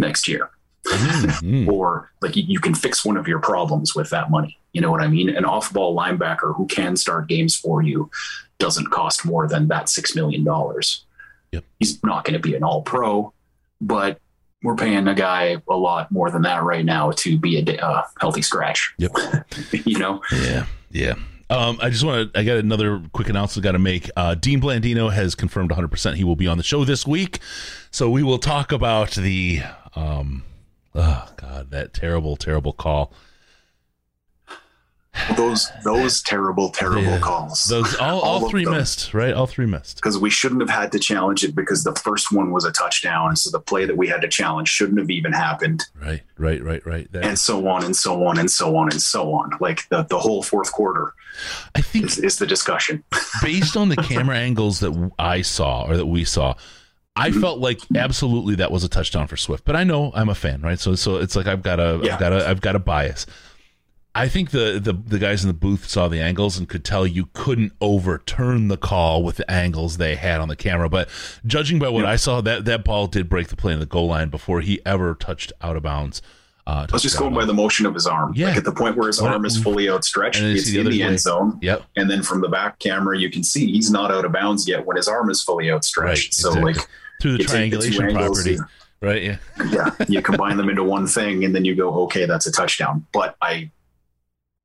next 0.00 0.26
year 0.26 0.50
Mm, 0.88 1.68
or 1.72 2.10
like 2.20 2.36
you, 2.36 2.44
you 2.46 2.60
can 2.60 2.74
fix 2.74 3.04
one 3.04 3.16
of 3.16 3.28
your 3.28 3.38
problems 3.38 3.94
with 3.94 4.10
that 4.10 4.30
money. 4.30 4.58
You 4.72 4.80
know 4.80 4.90
what 4.90 5.00
I 5.00 5.08
mean? 5.08 5.28
An 5.28 5.44
off 5.44 5.72
ball 5.72 5.96
linebacker 5.96 6.54
who 6.54 6.66
can 6.66 6.96
start 6.96 7.28
games 7.28 7.56
for 7.56 7.82
you 7.82 8.10
doesn't 8.58 8.90
cost 8.90 9.24
more 9.24 9.46
than 9.46 9.68
that 9.68 9.86
$6 9.86 10.14
million. 10.14 10.44
Yep. 11.52 11.64
He's 11.78 12.02
not 12.02 12.24
going 12.24 12.34
to 12.34 12.40
be 12.40 12.54
an 12.54 12.62
all 12.62 12.82
pro, 12.82 13.32
but 13.80 14.20
we're 14.62 14.76
paying 14.76 15.06
a 15.06 15.14
guy 15.14 15.56
a 15.68 15.76
lot 15.76 16.10
more 16.10 16.30
than 16.30 16.42
that 16.42 16.62
right 16.62 16.84
now 16.84 17.12
to 17.12 17.38
be 17.38 17.58
a 17.58 17.76
uh, 17.84 18.04
healthy 18.20 18.42
scratch. 18.42 18.94
Yep. 18.98 19.12
you 19.84 19.98
know? 19.98 20.20
Yeah, 20.32 20.66
yeah. 20.90 21.14
Um, 21.50 21.78
I 21.80 21.88
just 21.88 22.04
want 22.04 22.32
to. 22.32 22.38
I 22.38 22.44
got 22.44 22.58
another 22.58 23.02
quick 23.12 23.28
announcement 23.28 23.64
got 23.64 23.72
to 23.72 23.78
make. 23.78 24.10
Uh, 24.16 24.34
Dean 24.34 24.60
Blandino 24.60 25.10
has 25.10 25.34
confirmed 25.34 25.70
100 25.70 25.88
percent 25.88 26.16
he 26.16 26.24
will 26.24 26.36
be 26.36 26.46
on 26.46 26.58
the 26.58 26.62
show 26.62 26.84
this 26.84 27.06
week, 27.06 27.38
so 27.90 28.10
we 28.10 28.22
will 28.22 28.38
talk 28.38 28.70
about 28.70 29.12
the. 29.12 29.60
Um, 29.96 30.44
oh 30.94 31.26
God, 31.36 31.70
that 31.70 31.94
terrible, 31.94 32.36
terrible 32.36 32.74
call. 32.74 33.14
Those 35.36 35.70
those 35.84 36.22
terrible, 36.22 36.70
terrible 36.70 37.02
Yeah. 37.02 37.18
calls. 37.18 37.64
Those 37.64 37.94
all, 37.96 38.20
all, 38.22 38.44
of 38.44 38.50
three 38.50 38.64
missed, 38.64 39.14
right? 39.14 39.34
All 39.34 39.46
three 39.46 39.66
missed. 39.66 39.96
because 39.96 40.18
we 40.18 40.30
shouldn't 40.30 40.60
have 40.60 40.70
had 40.70 40.92
to 40.92 40.98
challenge 40.98 41.44
it 41.44 41.54
because 41.54 41.84
the 41.84 41.94
first 41.94 42.32
one 42.32 42.50
was 42.50 42.64
a 42.64 42.72
touchdown. 42.72 43.36
So 43.36 43.50
the 43.50 43.60
play 43.60 43.84
that 43.84 43.96
we 43.96 44.08
had 44.08 44.20
to 44.22 44.28
challenge 44.28 44.68
shouldn't 44.68 44.98
have 44.98 45.10
even 45.10 45.32
happened. 45.32 45.84
Right, 46.00 46.22
right, 46.36 46.62
right, 46.62 46.84
right. 46.86 47.10
That, 47.12 47.24
and 47.24 47.38
so 47.38 47.68
on 47.68 47.84
and 47.84 47.96
so 47.96 48.24
on 48.26 48.38
and 48.38 48.50
so 48.50 48.76
on 48.76 48.90
and 48.90 49.00
so 49.00 49.34
on. 49.34 49.52
Like 49.60 49.88
the, 49.88 50.02
the 50.04 50.18
whole 50.18 50.42
fourth 50.42 50.72
quarter 50.72 51.14
I 51.74 51.80
think 51.80 52.06
is, 52.06 52.18
is 52.18 52.38
the 52.38 52.46
discussion. 52.46 53.04
based 53.42 53.76
on 53.76 53.88
the 53.88 53.96
camera 53.96 54.36
angles 54.36 54.80
that 54.80 55.12
I 55.18 55.42
saw 55.42 55.84
or 55.86 55.96
that 55.96 56.06
we 56.06 56.24
saw, 56.24 56.54
I 57.16 57.30
mm-hmm. 57.30 57.40
felt 57.40 57.58
like 57.58 57.80
absolutely 57.94 58.56
that 58.56 58.70
was 58.70 58.84
a 58.84 58.88
touchdown 58.88 59.26
for 59.26 59.36
Swift. 59.36 59.64
But 59.64 59.76
I 59.76 59.84
know 59.84 60.12
I'm 60.14 60.28
a 60.28 60.34
fan, 60.34 60.62
right? 60.62 60.78
So 60.78 60.94
so 60.94 61.16
it's 61.16 61.36
like 61.36 61.46
I've 61.46 61.62
got 61.62 61.80
a 61.80 62.00
Yeah. 62.02 62.12
have 62.12 62.20
got 62.20 62.32
a 62.32 62.48
I've 62.48 62.60
got 62.60 62.76
a 62.76 62.78
bias. 62.78 63.26
I 64.18 64.28
think 64.28 64.50
the, 64.50 64.80
the 64.82 64.92
the 64.92 65.18
guys 65.18 65.44
in 65.44 65.48
the 65.48 65.54
booth 65.54 65.88
saw 65.88 66.08
the 66.08 66.20
angles 66.20 66.58
and 66.58 66.68
could 66.68 66.84
tell 66.84 67.06
you 67.06 67.28
couldn't 67.32 67.72
overturn 67.80 68.68
the 68.68 68.76
call 68.76 69.22
with 69.22 69.36
the 69.36 69.50
angles 69.50 69.96
they 69.96 70.16
had 70.16 70.40
on 70.40 70.48
the 70.48 70.56
camera. 70.56 70.88
But 70.88 71.08
judging 71.46 71.78
by 71.78 71.88
what 71.88 72.04
I 72.04 72.16
saw, 72.16 72.40
that 72.42 72.64
that 72.64 72.84
ball 72.84 73.06
did 73.06 73.28
break 73.28 73.48
the 73.48 73.56
plane 73.56 73.74
in 73.74 73.80
the 73.80 73.86
goal 73.86 74.08
line 74.08 74.28
before 74.28 74.60
he 74.60 74.80
ever 74.86 75.14
touched 75.14 75.52
out 75.60 75.76
of 75.76 75.82
bounds. 75.82 76.20
Uh, 76.66 76.86
I 76.86 76.92
was 76.92 77.02
just 77.02 77.18
going 77.18 77.32
by 77.32 77.46
the 77.46 77.54
motion 77.54 77.86
of 77.86 77.94
his 77.94 78.06
arm. 78.06 78.32
Yeah. 78.36 78.48
Like 78.48 78.58
at 78.58 78.64
the 78.64 78.72
point 78.72 78.94
where 78.96 79.06
his 79.06 79.20
arm 79.20 79.46
is 79.46 79.56
fully 79.62 79.88
outstretched, 79.88 80.36
And 80.36 80.46
then 80.48 80.52
you 80.52 80.58
it's 80.60 80.70
the 80.70 80.80
in 80.80 80.86
other 80.86 80.90
the 80.94 81.00
way. 81.00 81.08
end 81.08 81.20
zone. 81.20 81.58
Yep. 81.62 81.82
And 81.96 82.10
then 82.10 82.22
from 82.22 82.42
the 82.42 82.48
back 82.50 82.78
camera, 82.78 83.18
you 83.18 83.30
can 83.30 83.42
see 83.42 83.72
he's 83.72 83.90
not 83.90 84.10
out 84.10 84.26
of 84.26 84.32
bounds 84.32 84.68
yet 84.68 84.84
when 84.84 84.96
his 84.98 85.08
arm 85.08 85.30
is 85.30 85.42
fully 85.42 85.70
outstretched. 85.70 86.26
Right, 86.26 86.34
so 86.34 86.48
exactly. 86.50 86.72
like 86.74 86.88
through 87.22 87.32
the 87.32 87.38
you 87.38 87.44
the 87.44 87.44
two 87.44 87.50
triangulation 87.50 88.04
angles, 88.04 88.42
property, 88.42 88.54
you- 88.56 88.64
right? 89.00 89.22
Yeah. 89.22 89.36
yeah, 89.70 89.94
you 90.08 90.20
combine 90.20 90.58
them 90.58 90.68
into 90.68 90.84
one 90.84 91.06
thing, 91.06 91.42
and 91.44 91.54
then 91.54 91.64
you 91.64 91.74
go, 91.74 92.02
okay, 92.02 92.26
that's 92.26 92.46
a 92.46 92.52
touchdown. 92.52 93.06
But 93.14 93.36
I, 93.40 93.70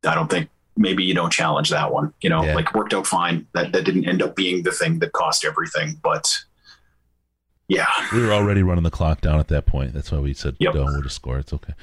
I 0.05 0.15
don't 0.15 0.29
think 0.29 0.49
maybe 0.75 1.03
you 1.03 1.13
don't 1.13 1.31
challenge 1.31 1.69
that 1.69 1.91
one. 1.93 2.13
You 2.21 2.29
know, 2.29 2.43
Yeah. 2.43 2.55
like 2.55 2.73
worked 2.73 2.93
out 2.93 3.05
fine. 3.07 3.47
That 3.53 3.71
that 3.73 3.83
didn't 3.85 4.07
end 4.07 4.21
up 4.21 4.35
being 4.35 4.63
the 4.63 4.71
thing 4.71 4.99
that 4.99 5.11
cost 5.13 5.45
everything. 5.45 5.99
But 6.03 6.35
yeah, 7.67 7.87
We 8.11 8.21
were 8.21 8.33
already 8.33 8.61
running 8.63 8.83
the 8.83 8.91
clock 8.91 9.21
down 9.21 9.39
at 9.39 9.47
that 9.47 9.65
point. 9.65 9.93
That's 9.93 10.11
why 10.11 10.19
we 10.19 10.33
said, 10.33 10.55
Yep. 10.59 10.75
"No, 10.75 10.83
we'll 10.85 11.01
just 11.01 11.15
score. 11.15 11.39
It's 11.39 11.53
okay." 11.53 11.73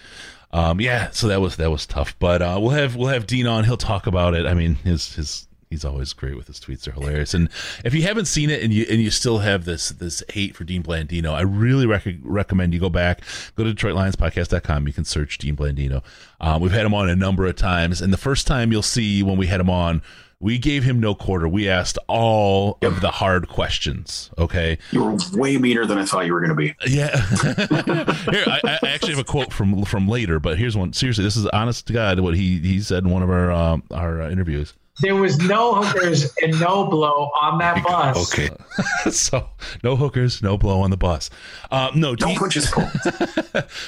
Um, 0.52 0.80
yeah, 0.80 1.10
so 1.10 1.28
that 1.28 1.40
was 1.40 1.56
that 1.56 1.70
was 1.70 1.86
tough, 1.86 2.14
but 2.18 2.42
uh, 2.42 2.58
we'll 2.60 2.70
have 2.72 2.96
we'll 2.96 3.08
have 3.08 3.26
Dean 3.26 3.46
on. 3.46 3.64
He'll 3.64 3.76
talk 3.76 4.06
about 4.06 4.34
it. 4.34 4.46
I 4.46 4.54
mean, 4.54 4.74
his 4.76 5.14
his 5.14 5.46
he's 5.70 5.84
always 5.84 6.12
great 6.12 6.36
with 6.36 6.48
his 6.48 6.58
tweets; 6.58 6.82
they're 6.82 6.92
hilarious. 6.92 7.32
And 7.32 7.48
if 7.84 7.94
you 7.94 8.02
haven't 8.02 8.26
seen 8.26 8.50
it 8.50 8.62
and 8.62 8.72
you 8.72 8.84
and 8.90 9.00
you 9.00 9.10
still 9.10 9.38
have 9.38 9.64
this 9.64 9.90
this 9.90 10.22
hate 10.30 10.54
for 10.56 10.64
Dean 10.64 10.82
Blandino, 10.82 11.32
I 11.32 11.42
really 11.42 11.86
rec- 11.86 12.06
recommend 12.22 12.74
you 12.74 12.80
go 12.80 12.90
back, 12.90 13.22
go 13.54 13.64
to 13.64 13.72
DetroitLionsPodcast.com. 13.72 14.86
You 14.86 14.92
can 14.92 15.04
search 15.04 15.38
Dean 15.38 15.56
Blandino. 15.56 16.02
Um, 16.40 16.60
we've 16.60 16.72
had 16.72 16.84
him 16.84 16.92
on 16.94 17.08
a 17.08 17.16
number 17.16 17.46
of 17.46 17.56
times, 17.56 18.02
and 18.02 18.12
the 18.12 18.18
first 18.18 18.46
time 18.46 18.72
you'll 18.72 18.82
see 18.82 19.22
when 19.22 19.38
we 19.38 19.46
had 19.46 19.60
him 19.60 19.70
on. 19.70 20.02
We 20.42 20.56
gave 20.56 20.84
him 20.84 21.00
no 21.00 21.14
quarter. 21.14 21.46
We 21.46 21.68
asked 21.68 21.98
all 22.08 22.78
of 22.80 23.02
the 23.02 23.10
hard 23.10 23.46
questions. 23.48 24.30
Okay, 24.38 24.78
you 24.90 25.04
were 25.04 25.18
way 25.34 25.58
meaner 25.58 25.84
than 25.84 25.98
I 25.98 26.06
thought 26.06 26.24
you 26.24 26.32
were 26.32 26.40
going 26.40 26.48
to 26.48 26.54
be. 26.54 26.74
yeah. 26.86 27.14
Here, 28.30 28.44
I, 28.46 28.78
I 28.82 28.88
actually 28.88 29.10
have 29.10 29.18
a 29.18 29.24
quote 29.24 29.52
from 29.52 29.84
from 29.84 30.08
later, 30.08 30.40
but 30.40 30.56
here's 30.56 30.78
one. 30.78 30.94
Seriously, 30.94 31.24
this 31.24 31.36
is 31.36 31.44
honest 31.48 31.86
to 31.88 31.92
God 31.92 32.20
what 32.20 32.36
he 32.36 32.58
he 32.58 32.80
said 32.80 33.04
in 33.04 33.10
one 33.10 33.22
of 33.22 33.28
our 33.28 33.52
um, 33.52 33.82
our 33.90 34.22
uh, 34.22 34.30
interviews. 34.30 34.72
There 35.02 35.14
was 35.16 35.38
no 35.38 35.74
hookers 35.82 36.32
and 36.42 36.58
no 36.60 36.86
blow 36.86 37.30
on 37.40 37.58
that 37.58 37.82
bus. 37.84 38.32
Okay, 38.32 38.48
so 39.10 39.48
no 39.82 39.96
hookers, 39.96 40.42
no 40.42 40.56
blow 40.58 40.80
on 40.80 40.90
the 40.90 40.96
bus. 40.96 41.30
Um, 41.70 41.98
no, 42.00 42.10
No 42.10 42.14
Dean- 42.16 42.36
punches 42.38 42.70
pulled. 42.70 42.90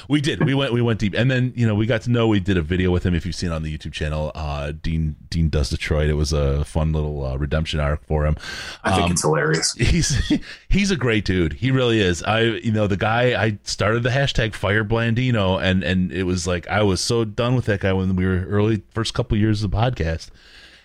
we 0.09 0.21
did. 0.21 0.45
We 0.45 0.55
went. 0.55 0.73
We 0.73 0.81
went 0.83 0.99
deep, 1.01 1.15
and 1.15 1.31
then 1.31 1.53
you 1.57 1.67
know 1.67 1.75
we 1.75 1.87
got 1.87 2.03
to 2.03 2.11
know. 2.11 2.29
We 2.29 2.41
did 2.41 2.57
a 2.57 2.63
video 2.63 2.91
with 2.91 3.05
him. 3.05 3.15
If 3.15 3.27
you've 3.27 3.35
seen 3.35 3.51
it 3.51 3.55
on 3.55 3.63
the 3.63 3.77
YouTube 3.77 3.93
channel, 3.93 4.33
uh, 4.35 4.73
Dean 4.73 5.17
Dean 5.31 5.49
does 5.49 5.71
Detroit. 5.71 6.09
It 6.09 6.15
was 6.15 6.33
a 6.33 6.65
fun 6.65 6.93
little 6.93 7.25
uh, 7.25 7.37
redemption 7.37 7.81
arc 7.81 8.05
for 8.07 8.27
him. 8.27 8.37
I 8.85 8.93
think 8.93 9.07
Um, 9.07 9.13
it's 9.13 9.23
hilarious. 9.23 9.73
he's 9.79 10.41
he's 10.69 10.91
a 10.91 10.97
great 10.97 11.25
dude. 11.25 11.55
He 11.55 11.71
really 11.71 12.01
is. 12.01 12.23
I 12.23 12.41
you 12.43 12.73
know 12.73 12.87
the 12.87 12.97
guy 12.97 13.41
I 13.43 13.59
started 13.65 14.03
the 14.03 14.11
hashtag 14.11 14.55
Fire 14.55 14.85
Blandino 14.85 15.61
and 15.63 15.83
and 15.83 16.13
it 16.13 16.25
was 16.25 16.47
like 16.47 16.67
I 16.69 16.83
was 16.83 17.01
so 17.01 17.25
done 17.25 17.55
with 17.55 17.67
that 17.67 17.81
guy 17.81 17.93
when 17.93 18.15
we 18.17 18.27
were 18.27 18.45
early 18.47 18.83
first 18.95 19.15
couple 19.15 19.37
years 19.37 19.63
of 19.63 19.71
the 19.71 19.77
podcast, 19.77 20.29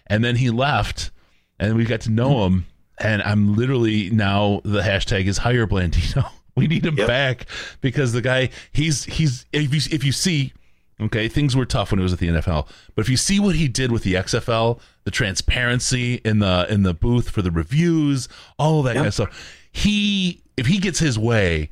and 0.08 0.24
then 0.24 0.36
he 0.38 0.50
left, 0.50 1.12
and 1.60 1.76
we 1.76 1.86
got 1.86 2.02
to 2.02 2.10
know 2.12 2.46
him, 2.46 2.66
and 3.00 3.22
I'm 3.22 3.56
literally 3.56 4.10
now 4.10 4.62
the 4.64 4.82
hashtag 4.82 5.26
is 5.26 5.38
Hire 5.40 5.68
Blandino. 5.68 6.30
We 6.58 6.66
need 6.66 6.88
him 6.88 6.98
Yep. 6.98 7.08
back 7.08 7.46
because 7.82 8.14
the 8.14 8.22
guy 8.22 8.50
he's 8.72 9.04
he's 9.04 9.46
if 9.54 9.72
you 9.72 9.96
if 9.96 10.04
you 10.04 10.12
see 10.12 10.54
Okay, 11.00 11.28
things 11.28 11.56
were 11.56 11.68
tough 11.68 11.92
when 11.92 12.00
he 12.00 12.04
was 12.04 12.12
at 12.14 12.18
the 12.18 12.30
NFL, 12.30 12.68
but 12.96 13.02
if 13.04 13.10
you 13.10 13.18
see 13.18 13.40
what 13.40 13.54
he 13.54 13.68
did 13.68 13.92
with 13.92 14.02
the 14.02 14.16
XFL, 14.16 14.80
the 15.04 15.12
transparency 15.12 16.16
in 16.26 16.40
the 16.40 16.66
in 16.68 16.82
the 16.82 16.96
booth 16.96 17.30
for 17.30 17.44
the 17.44 17.52
reviews, 17.52 18.28
all 18.58 18.80
of 18.80 18.86
that 18.86 18.96
kind 18.96 19.06
of 19.06 19.14
stuff, 19.14 19.56
he 19.72 20.42
if 20.58 20.66
he 20.66 20.80
gets 20.80 20.98
his 20.98 21.20
way, 21.20 21.70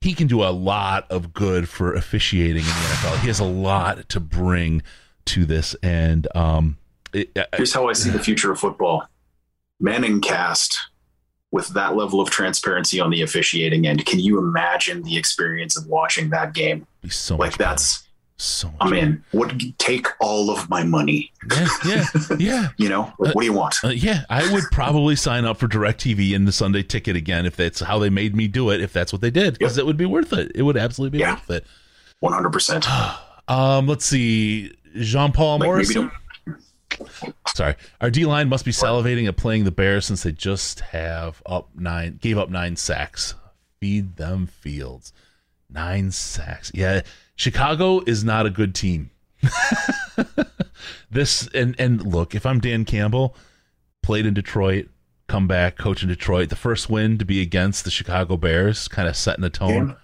he 0.00 0.14
can 0.14 0.28
do 0.28 0.44
a 0.44 0.50
lot 0.54 1.10
of 1.10 1.32
good 1.32 1.68
for 1.68 1.92
officiating 1.94 2.62
in 2.62 2.68
the 2.68 2.70
NFL. 2.70 3.18
He 3.18 3.26
has 3.26 3.40
a 3.40 3.44
lot 3.44 4.08
to 4.10 4.20
bring 4.20 4.82
to 5.24 5.44
this, 5.44 5.74
and 5.82 6.28
um, 6.36 6.78
it, 7.12 7.36
Here's 7.56 7.72
how 7.72 7.88
I 7.88 7.92
see 7.92 8.10
the 8.10 8.18
future 8.18 8.50
of 8.52 8.58
football: 8.60 9.06
ManningCast 9.82 10.74
with 11.50 11.68
that 11.68 11.96
level 11.96 12.20
of 12.20 12.28
transparency 12.30 13.00
on 13.00 13.10
the 13.10 13.22
officiating 13.22 13.86
end, 13.86 14.04
can 14.04 14.20
you 14.20 14.38
imagine 14.38 15.02
the 15.02 15.16
experience 15.16 15.78
of 15.78 15.86
watching 15.86 16.28
that 16.30 16.52
game? 16.52 16.86
Be 17.00 17.08
so 17.08 17.36
like 17.36 17.56
that's 17.56 18.06
so 18.36 18.72
I'm 18.80 18.92
in. 18.92 19.24
Would 19.32 19.76
take 19.78 20.06
all 20.20 20.50
of 20.50 20.68
my 20.68 20.84
money. 20.84 21.32
Yeah, 21.50 21.68
yeah, 21.86 22.04
yeah. 22.38 22.68
You 22.76 22.88
know, 22.88 23.12
like, 23.18 23.34
what 23.34 23.42
do 23.42 23.46
you 23.46 23.52
want? 23.52 23.76
Uh, 23.82 23.88
yeah, 23.88 24.24
I 24.30 24.52
would 24.52 24.64
probably 24.70 25.16
sign 25.16 25.44
up 25.44 25.56
for 25.58 25.66
DirecTV 25.68 26.36
and 26.36 26.46
the 26.46 26.52
Sunday 26.52 26.82
Ticket 26.82 27.16
again 27.16 27.46
if 27.46 27.56
that's 27.56 27.80
how 27.80 27.98
they 27.98 28.10
made 28.10 28.36
me 28.36 28.46
do 28.46 28.70
it. 28.70 28.80
If 28.80 28.92
that's 28.92 29.12
what 29.12 29.22
they 29.22 29.30
did, 29.30 29.58
because 29.58 29.78
it 29.78 29.86
would 29.86 29.96
be 29.96 30.06
worth 30.06 30.32
it. 30.32 30.52
It 30.54 30.62
would 30.62 30.76
absolutely 30.76 31.18
be 31.18 31.22
Yeah. 31.22 31.32
worth 31.34 31.50
it. 31.50 31.66
One 32.20 32.32
hundred 32.32 32.50
percent. 32.52 32.86
Um, 33.50 33.86
let's 33.86 34.04
see, 34.04 34.74
Jean 35.00 35.32
Paul 35.32 35.54
Like, 35.58 35.60
maybe 35.60 35.68
Morrison. 35.70 36.10
Sorry, 37.54 37.74
our 38.00 38.10
D 38.10 38.24
line 38.24 38.48
must 38.48 38.64
be 38.64 38.70
salivating 38.70 39.28
at 39.28 39.36
playing 39.36 39.64
the 39.64 39.70
Bears 39.70 40.06
since 40.06 40.22
they 40.22 40.32
just 40.32 40.80
have 40.80 41.42
up 41.46 41.68
nine, 41.74 42.18
gave 42.20 42.38
up 42.38 42.50
nine 42.50 42.76
sacks. 42.76 43.34
Feed 43.80 44.16
them 44.16 44.46
fields, 44.46 45.12
nine 45.70 46.10
sacks. 46.10 46.72
Yeah, 46.74 47.02
Chicago 47.36 48.00
is 48.00 48.24
not 48.24 48.46
a 48.46 48.50
good 48.50 48.74
team. 48.74 49.10
this 51.10 51.48
and 51.54 51.76
and 51.78 52.04
look, 52.04 52.34
if 52.34 52.44
I'm 52.44 52.60
Dan 52.60 52.84
Campbell, 52.84 53.36
played 54.02 54.26
in 54.26 54.34
Detroit, 54.34 54.88
come 55.28 55.46
back, 55.46 55.76
coach 55.76 56.02
in 56.02 56.08
Detroit, 56.08 56.48
the 56.48 56.56
first 56.56 56.90
win 56.90 57.18
to 57.18 57.24
be 57.24 57.40
against 57.40 57.84
the 57.84 57.90
Chicago 57.90 58.36
Bears, 58.36 58.88
kind 58.88 59.08
of 59.08 59.16
setting 59.16 59.42
the 59.42 59.50
tone. 59.50 59.88
Yeah. 59.88 59.94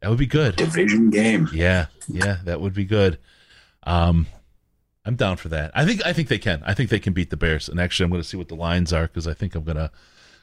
That 0.00 0.10
would 0.10 0.18
be 0.18 0.26
good. 0.26 0.54
Division 0.56 1.10
game. 1.10 1.48
Yeah, 1.52 1.86
yeah, 2.06 2.38
that 2.44 2.60
would 2.60 2.74
be 2.74 2.84
good. 2.84 3.18
Um, 3.82 4.28
I'm 5.08 5.16
down 5.16 5.38
for 5.38 5.48
that. 5.48 5.70
I 5.74 5.86
think 5.86 6.04
I 6.04 6.12
think 6.12 6.28
they 6.28 6.38
can. 6.38 6.62
I 6.66 6.74
think 6.74 6.90
they 6.90 6.98
can 6.98 7.14
beat 7.14 7.30
the 7.30 7.36
Bears. 7.38 7.66
And 7.68 7.80
actually, 7.80 8.04
I'm 8.04 8.10
going 8.10 8.22
to 8.22 8.28
see 8.28 8.36
what 8.36 8.48
the 8.48 8.54
lines 8.54 8.92
are 8.92 9.04
because 9.06 9.26
I 9.26 9.32
think 9.32 9.54
I'm 9.54 9.64
going 9.64 9.78
to 9.78 9.90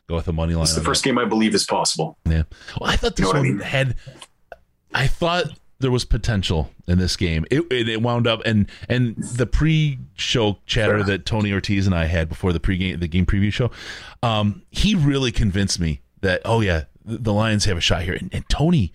go 0.08 0.16
with 0.16 0.26
the 0.26 0.34
money 0.34 0.56
line. 0.56 0.64
It's 0.64 0.74
the 0.74 0.82
first 0.82 1.04
that. 1.04 1.10
game 1.10 1.20
I 1.20 1.26
believe 1.26 1.54
is 1.54 1.66
possible. 1.68 2.18
Yeah. 2.26 2.44
Well, 2.82 2.90
I 2.90 2.96
thought 2.96 3.16
this 3.16 3.28
You 3.28 3.34
know 3.34 3.40
what 3.40 3.46
I 3.46 3.50
one 3.50 3.58
mean? 3.58 3.60
had. 3.60 3.96
I 4.92 5.06
thought 5.06 5.46
there 5.80 5.92
was 5.92 6.04
potential 6.04 6.72
in 6.88 6.98
this 6.98 7.16
game. 7.16 7.46
It, 7.52 7.62
it 7.72 7.88
it 7.88 8.02
wound 8.02 8.26
up 8.26 8.42
and 8.44 8.68
and 8.90 9.16
the 9.18 9.46
pre-show 9.46 10.58
chatter 10.66 11.04
that 11.04 11.28
Tony 11.28 11.54
Ortiz 11.54 11.86
and 11.86 11.94
I 11.94 12.06
had 12.06 12.28
before 12.28 12.52
the 12.52 12.60
pre-game 12.60 13.00
the 13.00 13.08
game 13.08 13.28
preview 13.28 13.54
show, 13.54 13.70
um, 14.24 14.64
he 14.72 14.96
really 14.96 15.32
convinced 15.32 15.80
me 15.80 16.02
that 16.22 16.42
oh 16.44 16.62
yeah, 16.62 16.86
the, 17.04 17.20
the 17.20 17.34
Lions 17.34 17.66
have 17.66 17.78
a 17.78 17.82
shot 17.82 18.02
here. 18.02 18.16
And, 18.16 18.34
and 18.34 18.50
Tony, 18.50 18.94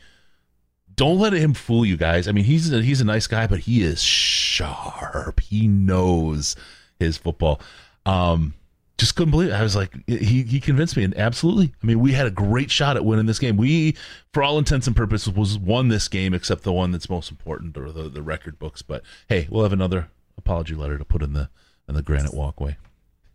don't 1.00 1.18
let 1.18 1.32
him 1.32 1.54
fool 1.54 1.86
you 1.86 1.96
guys. 1.96 2.28
I 2.28 2.32
mean, 2.32 2.44
he's 2.44 2.70
a, 2.70 2.82
he's 2.82 3.00
a 3.00 3.06
nice 3.06 3.26
guy, 3.26 3.46
but 3.46 3.60
he 3.60 3.82
is 3.82 4.02
sharp. 4.02 5.40
He 5.40 5.66
knows 5.66 6.56
his 6.98 7.16
football. 7.16 7.58
Um, 8.04 8.52
just 8.98 9.16
couldn't 9.16 9.30
believe 9.30 9.48
it. 9.48 9.54
I 9.54 9.62
was 9.62 9.74
like, 9.74 9.94
he 10.06 10.42
he 10.42 10.60
convinced 10.60 10.98
me, 10.98 11.04
and 11.04 11.16
absolutely. 11.16 11.72
I 11.82 11.86
mean, 11.86 12.00
we 12.00 12.12
had 12.12 12.26
a 12.26 12.30
great 12.30 12.70
shot 12.70 12.98
at 12.98 13.04
winning 13.06 13.24
this 13.24 13.38
game. 13.38 13.56
We, 13.56 13.96
for 14.34 14.42
all 14.42 14.58
intents 14.58 14.86
and 14.86 14.94
purposes, 14.94 15.32
was 15.32 15.58
won 15.58 15.88
this 15.88 16.06
game, 16.06 16.34
except 16.34 16.64
the 16.64 16.72
one 16.72 16.90
that's 16.90 17.08
most 17.08 17.30
important, 17.30 17.78
or 17.78 17.90
the 17.92 18.10
the 18.10 18.20
record 18.20 18.58
books. 18.58 18.82
But 18.82 19.02
hey, 19.26 19.48
we'll 19.50 19.62
have 19.62 19.72
another 19.72 20.08
apology 20.36 20.74
letter 20.74 20.98
to 20.98 21.04
put 21.06 21.22
in 21.22 21.32
the 21.32 21.48
in 21.88 21.94
the 21.94 22.02
granite 22.02 22.34
walkway. 22.34 22.76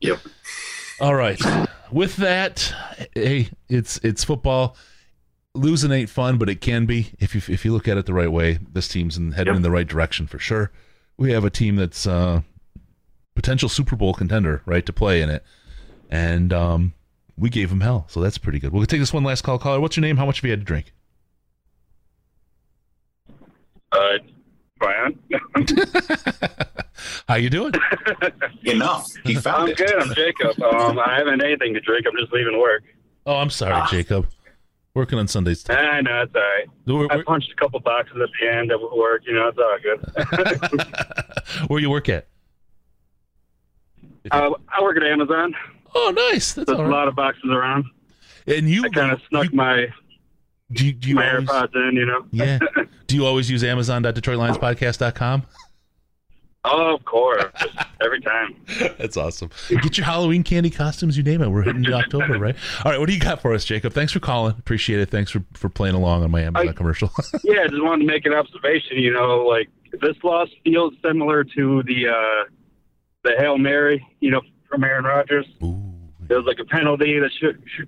Yep. 0.02 0.20
All 1.02 1.16
right. 1.16 1.42
With 1.92 2.18
that, 2.18 2.72
hey, 3.16 3.50
it's 3.70 3.98
it's 4.04 4.24
football. 4.24 4.78
Losing 5.56 5.92
ain't 5.92 6.10
fun, 6.10 6.38
but 6.38 6.50
it 6.50 6.60
can 6.60 6.86
be 6.86 7.14
if 7.20 7.34
you 7.34 7.42
if 7.54 7.64
you 7.64 7.72
look 7.72 7.88
at 7.88 7.98
it 7.98 8.06
the 8.06 8.14
right 8.14 8.32
way. 8.32 8.60
This 8.74 8.88
team's 8.88 9.18
in, 9.18 9.32
heading 9.32 9.56
in 9.56 9.62
the 9.62 9.72
right 9.72 9.88
direction 9.88 10.28
for 10.28 10.38
sure. 10.38 10.72
We 11.18 11.32
have 11.32 11.46
a 11.46 11.50
team 11.50 11.78
that's 11.78 12.06
uh, 12.06 12.42
potential 13.36 13.70
Super 13.70 13.96
Bowl 13.96 14.14
contender, 14.14 14.62
right, 14.66 14.86
to 14.86 14.92
play 14.92 15.22
in 15.22 15.30
it, 15.30 15.44
and 16.10 16.52
um, 16.52 16.94
we 17.38 17.50
gave 17.50 17.70
them 17.70 17.82
hell, 17.82 18.06
so 18.10 18.20
that's 18.20 18.38
pretty 18.38 18.60
good. 18.60 18.74
We'll 18.74 18.86
take 18.86 19.00
this 19.00 19.14
one 19.14 19.24
last 19.24 19.44
call. 19.44 19.58
Caller, 19.58 19.80
what's 19.80 19.96
your 19.96 20.02
name? 20.02 20.18
How 20.18 20.26
much 20.26 20.38
have 20.38 20.44
you 20.44 20.52
had 20.52 20.60
to 20.60 20.66
drink? 20.66 20.92
Uh, 23.92 24.18
Brian. 24.78 25.18
How 27.28 27.36
you 27.36 27.50
doing? 27.50 27.74
Enough. 28.66 29.08
He 29.24 29.36
found 29.36 29.64
I'm 29.64 29.70
it. 29.70 29.78
good. 29.78 29.96
I'm 29.96 30.14
Jacob. 30.14 30.62
Um, 30.62 31.00
I 31.00 31.16
haven't 31.18 31.44
anything 31.44 31.74
to 31.74 31.80
drink. 31.82 32.06
I'm 32.06 32.18
just 32.20 32.32
leaving 32.34 32.60
work. 32.60 32.84
Oh, 33.26 33.38
I'm 33.38 33.50
sorry, 33.50 33.82
Jacob. 33.90 34.28
Working 34.96 35.20
on 35.20 35.28
Sundays. 35.28 35.70
I 35.70 36.00
know 36.02 36.22
it's 36.24 36.34
all 36.34 36.42
right. 36.42 36.68
We're- 36.88 37.08
I 37.12 37.22
punched 37.24 37.52
a 37.52 37.56
couple 37.56 37.80
boxes 37.82 38.16
at 38.22 38.30
the 38.42 38.48
end 38.50 38.72
of 38.72 38.80
work. 38.96 39.24
You 39.28 39.34
know, 39.34 39.50
it's 39.50 39.58
all 39.60 39.78
good. 39.84 41.68
Where 41.70 41.80
you 41.82 41.90
work 41.90 42.08
at? 42.10 42.28
uh, 44.32 44.52
I 44.70 44.82
work 44.82 44.96
at 44.98 45.04
Amazon. 45.04 45.54
Oh, 45.94 46.14
nice. 46.32 46.54
That's 46.54 46.72
a 46.72 46.76
lot 46.76 47.08
of 47.10 47.16
boxes 47.16 47.52
around. 47.52 47.86
And 48.48 48.70
you 48.70 48.90
kind 48.92 49.12
of 49.12 49.22
snuck 49.30 49.54
my 49.54 49.88
do 50.72 50.86
you, 50.88 50.94
do 50.94 51.10
you 51.10 51.16
my 51.16 51.30
always, 51.30 51.48
AirPods 51.50 51.76
in. 51.90 51.96
You 51.96 52.06
know. 52.06 52.26
yeah. 52.32 52.60
Do 53.08 53.16
you 53.16 53.24
always 53.26 53.52
use 53.52 53.64
Amazon.DetroitLionsPodcast.com? 53.64 55.44
Oh, 56.68 56.96
of 56.96 57.06
course. 57.06 57.44
Every 58.04 58.20
time. 58.22 58.56
That's 58.98 59.18
awesome. 59.18 59.50
Get 59.70 59.98
your 59.98 60.06
Halloween 60.06 60.44
candy 60.44 60.70
costumes, 60.72 61.16
you 61.16 61.24
name 61.24 61.42
it. 61.42 61.50
We're 61.50 61.62
hitting 61.62 61.86
October, 61.94 62.40
right? 62.40 62.56
All 62.84 62.92
right, 62.92 63.00
what 63.00 63.08
do 63.08 63.14
you 63.14 63.20
got 63.20 63.42
for 63.42 63.54
us, 63.54 63.64
Jacob? 63.64 63.94
Thanks 63.94 64.12
for 64.12 64.20
calling. 64.20 64.56
Appreciate 64.58 65.00
it. 65.00 65.10
Thanks 65.12 65.30
for, 65.32 65.44
for 65.54 65.70
playing 65.70 65.96
along 65.96 66.24
on 66.24 66.32
my 66.32 66.42
Amazon 66.42 66.70
I- 66.70 66.74
commercial. 66.74 67.12
yeah, 67.44 67.62
I 67.62 67.68
just 67.68 67.84
wanted 67.84 68.06
to 68.06 68.08
make 68.08 68.26
an 68.26 68.34
observation. 68.34 68.98
You 68.98 69.14
know, 69.14 69.46
like 69.46 69.70
this 70.02 70.16
loss 70.24 70.50
feels 70.64 70.94
similar 71.04 71.44
to 71.44 71.84
the 71.84 72.08
uh, 72.10 72.50
the 73.24 73.36
hail 73.38 73.58
mary. 73.58 74.06
You 74.20 74.32
know, 74.32 74.42
from 74.70 74.84
Aaron 74.84 75.06
Rodgers. 75.06 75.46
It 76.28 76.34
was 76.34 76.46
like 76.46 76.58
a 76.60 76.66
penalty 76.66 77.20
that 77.20 77.32
should 77.40 77.62
should 77.68 77.88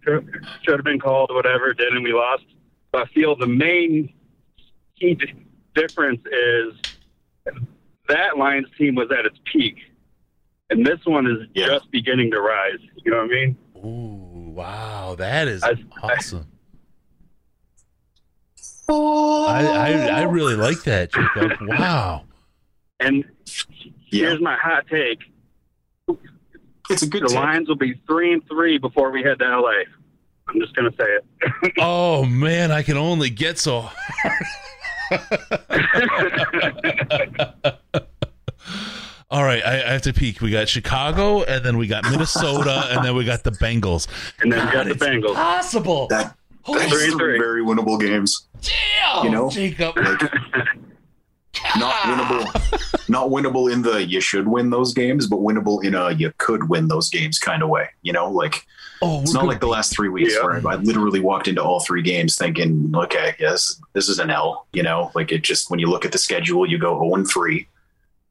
should 0.61 0.75
have 0.75 0.85
been 0.85 0.99
called 0.99 1.31
or 1.31 1.35
whatever. 1.35 1.73
Didn't. 1.73 2.03
We 2.03 2.13
lost. 2.13 2.43
But 2.91 3.01
I 3.01 3.05
feel 3.13 3.35
the 3.35 3.47
main 3.47 4.13
key 4.99 5.17
difference 5.75 6.21
is 6.31 6.73
that 8.07 8.37
Lions 8.37 8.67
team 8.77 8.95
was 8.95 9.09
at 9.11 9.25
its 9.25 9.37
peak, 9.51 9.77
and 10.69 10.85
this 10.85 10.99
one 11.05 11.27
is 11.27 11.47
just 11.55 11.89
beginning 11.91 12.31
to 12.31 12.41
rise. 12.41 12.79
You 13.03 13.11
know 13.11 13.17
what 13.17 13.25
I 13.25 13.27
mean? 13.27 13.57
Ooh, 13.77 14.51
wow, 14.51 15.15
that 15.17 15.47
is 15.47 15.63
I- 15.63 15.75
awesome. 16.01 16.47
I, 18.89 18.93
I 18.93 20.21
I 20.21 20.23
oh. 20.23 20.29
really 20.29 20.55
like 20.55 20.83
that, 20.83 21.11
Jacob. 21.11 21.51
Wow. 21.67 22.23
And 22.99 23.25
here's 24.09 24.41
my 24.41 24.55
hot 24.55 24.87
take. 24.87 25.19
It's 26.89 27.01
a 27.01 27.07
good 27.07 27.23
The 27.23 27.27
take. 27.27 27.37
Lions 27.37 27.67
will 27.67 27.75
be 27.75 27.99
three 28.07 28.33
and 28.33 28.47
three 28.47 28.77
before 28.77 29.11
we 29.11 29.23
head 29.23 29.39
to 29.39 29.45
LA. 29.45 29.83
I'm 30.47 30.59
just 30.59 30.73
gonna 30.75 30.91
say 30.97 31.05
it. 31.05 31.25
Oh 31.79 32.25
man, 32.25 32.71
I 32.71 32.81
can 32.81 32.97
only 32.97 33.29
get 33.29 33.59
so 33.59 33.89
All 39.29 39.43
right, 39.43 39.61
I, 39.65 39.73
I 39.89 39.91
have 39.91 40.03
to 40.03 40.13
peek. 40.13 40.39
We 40.41 40.51
got 40.51 40.69
Chicago, 40.69 41.43
and 41.43 41.63
then 41.65 41.77
we 41.77 41.87
got 41.87 42.03
Minnesota, 42.09 42.87
and 42.91 43.03
then 43.03 43.15
we 43.15 43.25
got 43.25 43.43
the 43.43 43.51
Bengals. 43.51 44.07
And 44.41 44.51
then 44.51 44.65
we 44.65 44.71
got 44.71 44.85
the 44.85 44.91
it's 44.91 45.03
Bengals. 45.03 45.35
Possible. 45.35 46.07
That, 46.07 46.35
Holy 46.63 46.79
that's 46.79 46.91
Three 46.93 47.09
three 47.11 47.17
three. 47.17 47.37
very 47.37 47.61
winnable 47.63 47.99
games. 47.99 48.47
Damn, 48.61 49.25
You 49.25 49.31
know, 49.31 49.49
Jacob. 49.49 49.95
Like, 49.97 50.21
not 51.77 51.93
winnable, 52.03 53.09
not 53.09 53.29
winnable 53.29 53.71
in 53.71 53.81
the 53.81 54.05
you 54.05 54.21
should 54.21 54.47
win 54.47 54.69
those 54.69 54.93
games, 54.93 55.27
but 55.27 55.39
winnable 55.39 55.83
in 55.83 55.95
a 55.95 56.11
you 56.11 56.31
could 56.37 56.69
win 56.69 56.87
those 56.87 57.09
games 57.09 57.39
kind 57.39 57.63
of 57.63 57.69
way. 57.69 57.89
You 58.03 58.13
know, 58.13 58.29
like 58.29 58.65
Oh, 59.01 59.21
it's 59.21 59.33
not 59.33 59.41
gonna 59.41 59.51
like 59.51 59.59
the 59.59 59.67
last 59.67 59.93
three 59.95 60.09
weeks 60.09 60.35
Yeah. 60.35 60.43
where 60.45 60.67
I, 60.67 60.73
I 60.73 60.75
literally 60.75 61.19
walked 61.19 61.47
into 61.47 61.63
all 61.63 61.79
three 61.79 62.01
games 62.01 62.35
thinking, 62.35 62.91
okay, 62.95 63.35
yes, 63.39 63.79
this 63.93 64.07
is 64.09 64.19
an 64.19 64.29
L. 64.29 64.67
You 64.73 64.83
know, 64.83 65.11
like 65.15 65.31
it 65.31 65.43
just 65.43 65.69
when 65.71 65.79
you 65.79 65.87
look 65.87 66.05
at 66.05 66.11
the 66.11 66.17
schedule, 66.17 66.65
you 66.69 66.77
go 66.77 66.93
zero 67.01 67.15
and 67.15 67.27
three. 67.27 67.67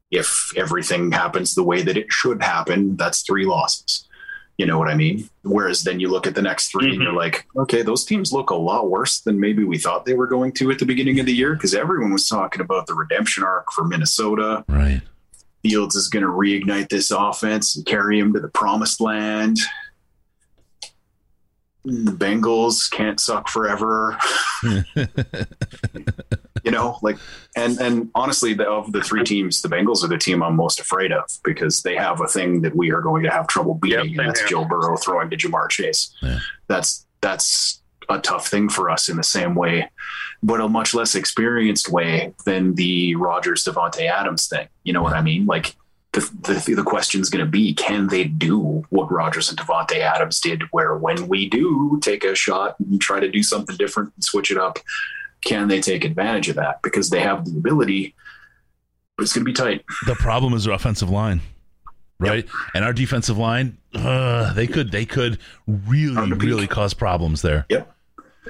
If 0.09 0.51
everything 0.55 1.11
happens 1.11 1.53
the 1.53 1.63
way 1.63 1.81
that 1.81 1.97
it 1.97 2.11
should 2.11 2.41
happen, 2.41 2.95
that's 2.95 3.21
three 3.21 3.45
losses. 3.45 4.07
You 4.57 4.65
know 4.65 4.79
what 4.79 4.87
I 4.87 4.95
mean? 4.95 5.29
Whereas 5.43 5.83
then 5.83 5.99
you 5.99 6.09
look 6.09 6.25
at 6.25 6.33
the 6.33 6.41
next 6.41 6.71
3 6.71 6.85
and 6.85 6.95
you're 6.95 7.09
mm-hmm. 7.09 7.17
like, 7.17 7.45
okay, 7.55 7.83
those 7.83 8.03
teams 8.03 8.33
look 8.33 8.49
a 8.49 8.55
lot 8.55 8.89
worse 8.89 9.19
than 9.19 9.39
maybe 9.39 9.63
we 9.63 9.77
thought 9.77 10.05
they 10.05 10.15
were 10.15 10.25
going 10.25 10.51
to 10.53 10.71
at 10.71 10.79
the 10.79 10.85
beginning 10.85 11.19
of 11.19 11.27
the 11.27 11.33
year 11.33 11.53
because 11.53 11.75
everyone 11.75 12.11
was 12.11 12.27
talking 12.27 12.61
about 12.61 12.87
the 12.87 12.95
redemption 12.95 13.43
arc 13.43 13.71
for 13.71 13.83
Minnesota. 13.83 14.65
Right. 14.67 15.01
Fields 15.61 15.95
is 15.95 16.07
going 16.07 16.23
to 16.23 16.31
reignite 16.31 16.89
this 16.89 17.11
offense 17.11 17.75
and 17.75 17.85
carry 17.85 18.17
him 18.17 18.33
to 18.33 18.39
the 18.39 18.47
promised 18.47 18.99
land. 18.99 19.59
The 21.85 22.11
Bengals 22.11 22.89
can't 22.89 23.19
suck 23.19 23.49
forever. 23.49 24.17
you 26.67 26.71
know, 26.71 26.99
like, 27.01 27.17
and 27.55 27.79
and 27.79 28.11
honestly, 28.13 28.53
the, 28.53 28.67
of 28.67 28.91
the 28.91 29.01
three 29.01 29.23
teams, 29.23 29.61
the 29.61 29.69
Bengals 29.69 30.03
are 30.03 30.09
the 30.09 30.17
team 30.17 30.43
I'm 30.43 30.57
most 30.57 30.81
afraid 30.81 31.13
of 31.13 31.23
because 31.45 31.81
they 31.81 31.95
have 31.95 32.19
a 32.19 32.27
thing 32.27 32.59
that 32.63 32.75
we 32.75 32.91
are 32.91 32.99
going 32.99 33.23
to 33.23 33.29
have 33.29 33.47
trouble 33.47 33.75
beating, 33.75 34.09
same 34.09 34.19
and 34.19 34.27
that's 34.27 34.41
here. 34.41 34.49
Joe 34.49 34.65
Burrow 34.65 34.97
throwing 34.97 35.29
to 35.29 35.37
Ja'Marr 35.37 35.69
Chase. 35.69 36.13
Yeah. 36.21 36.39
That's 36.67 37.07
that's 37.21 37.81
a 38.09 38.19
tough 38.19 38.49
thing 38.49 38.67
for 38.67 38.89
us 38.89 39.07
in 39.07 39.15
the 39.15 39.23
same 39.23 39.55
way, 39.55 39.89
but 40.43 40.59
a 40.59 40.67
much 40.67 40.93
less 40.93 41.15
experienced 41.15 41.89
way 41.89 42.33
than 42.45 42.75
the 42.75 43.15
Rodgers 43.15 43.63
Davante 43.63 44.01
Adams 44.01 44.47
thing. 44.47 44.67
You 44.83 44.91
know 44.91 45.01
what 45.01 45.13
I 45.13 45.21
mean? 45.21 45.45
Like 45.45 45.73
the 46.11 46.19
the, 46.41 46.75
the 46.75 46.83
question 46.83 47.21
is 47.21 47.29
going 47.29 47.45
to 47.45 47.49
be: 47.49 47.73
Can 47.75 48.07
they 48.07 48.25
do 48.25 48.83
what 48.89 49.09
Rodgers 49.09 49.49
and 49.49 49.57
Davante 49.57 49.99
Adams 49.99 50.41
did? 50.41 50.63
Where 50.71 50.97
when 50.97 51.29
we 51.29 51.47
do 51.47 51.97
take 52.01 52.25
a 52.25 52.35
shot 52.35 52.75
and 52.79 52.99
try 52.99 53.21
to 53.21 53.31
do 53.31 53.41
something 53.41 53.77
different 53.77 54.11
and 54.15 54.23
switch 54.25 54.51
it 54.51 54.57
up, 54.57 54.79
can 55.47 55.69
they 55.69 55.79
take 55.79 56.03
advantage 56.03 56.49
of 56.49 56.57
that? 56.57 56.81
Because 56.81 57.09
they 57.09 57.21
have 57.21 57.45
the 57.45 57.57
ability, 57.57 58.13
but 59.15 59.23
it's 59.23 59.33
going 59.33 59.45
to 59.45 59.49
be 59.49 59.53
tight. 59.53 59.85
The 60.05 60.15
problem 60.15 60.53
is 60.53 60.65
their 60.65 60.73
offensive 60.73 61.09
line, 61.09 61.41
right? 62.19 62.45
And 62.73 62.83
our 62.83 62.91
defensive 62.91 63.37
line, 63.37 63.77
uh, 63.95 64.53
they 64.53 64.67
could 64.67 64.91
they 64.91 65.05
could 65.05 65.39
really 65.65 66.33
really 66.33 66.67
cause 66.67 66.93
problems 66.93 67.41
there. 67.41 67.65
Yep. 67.69 67.93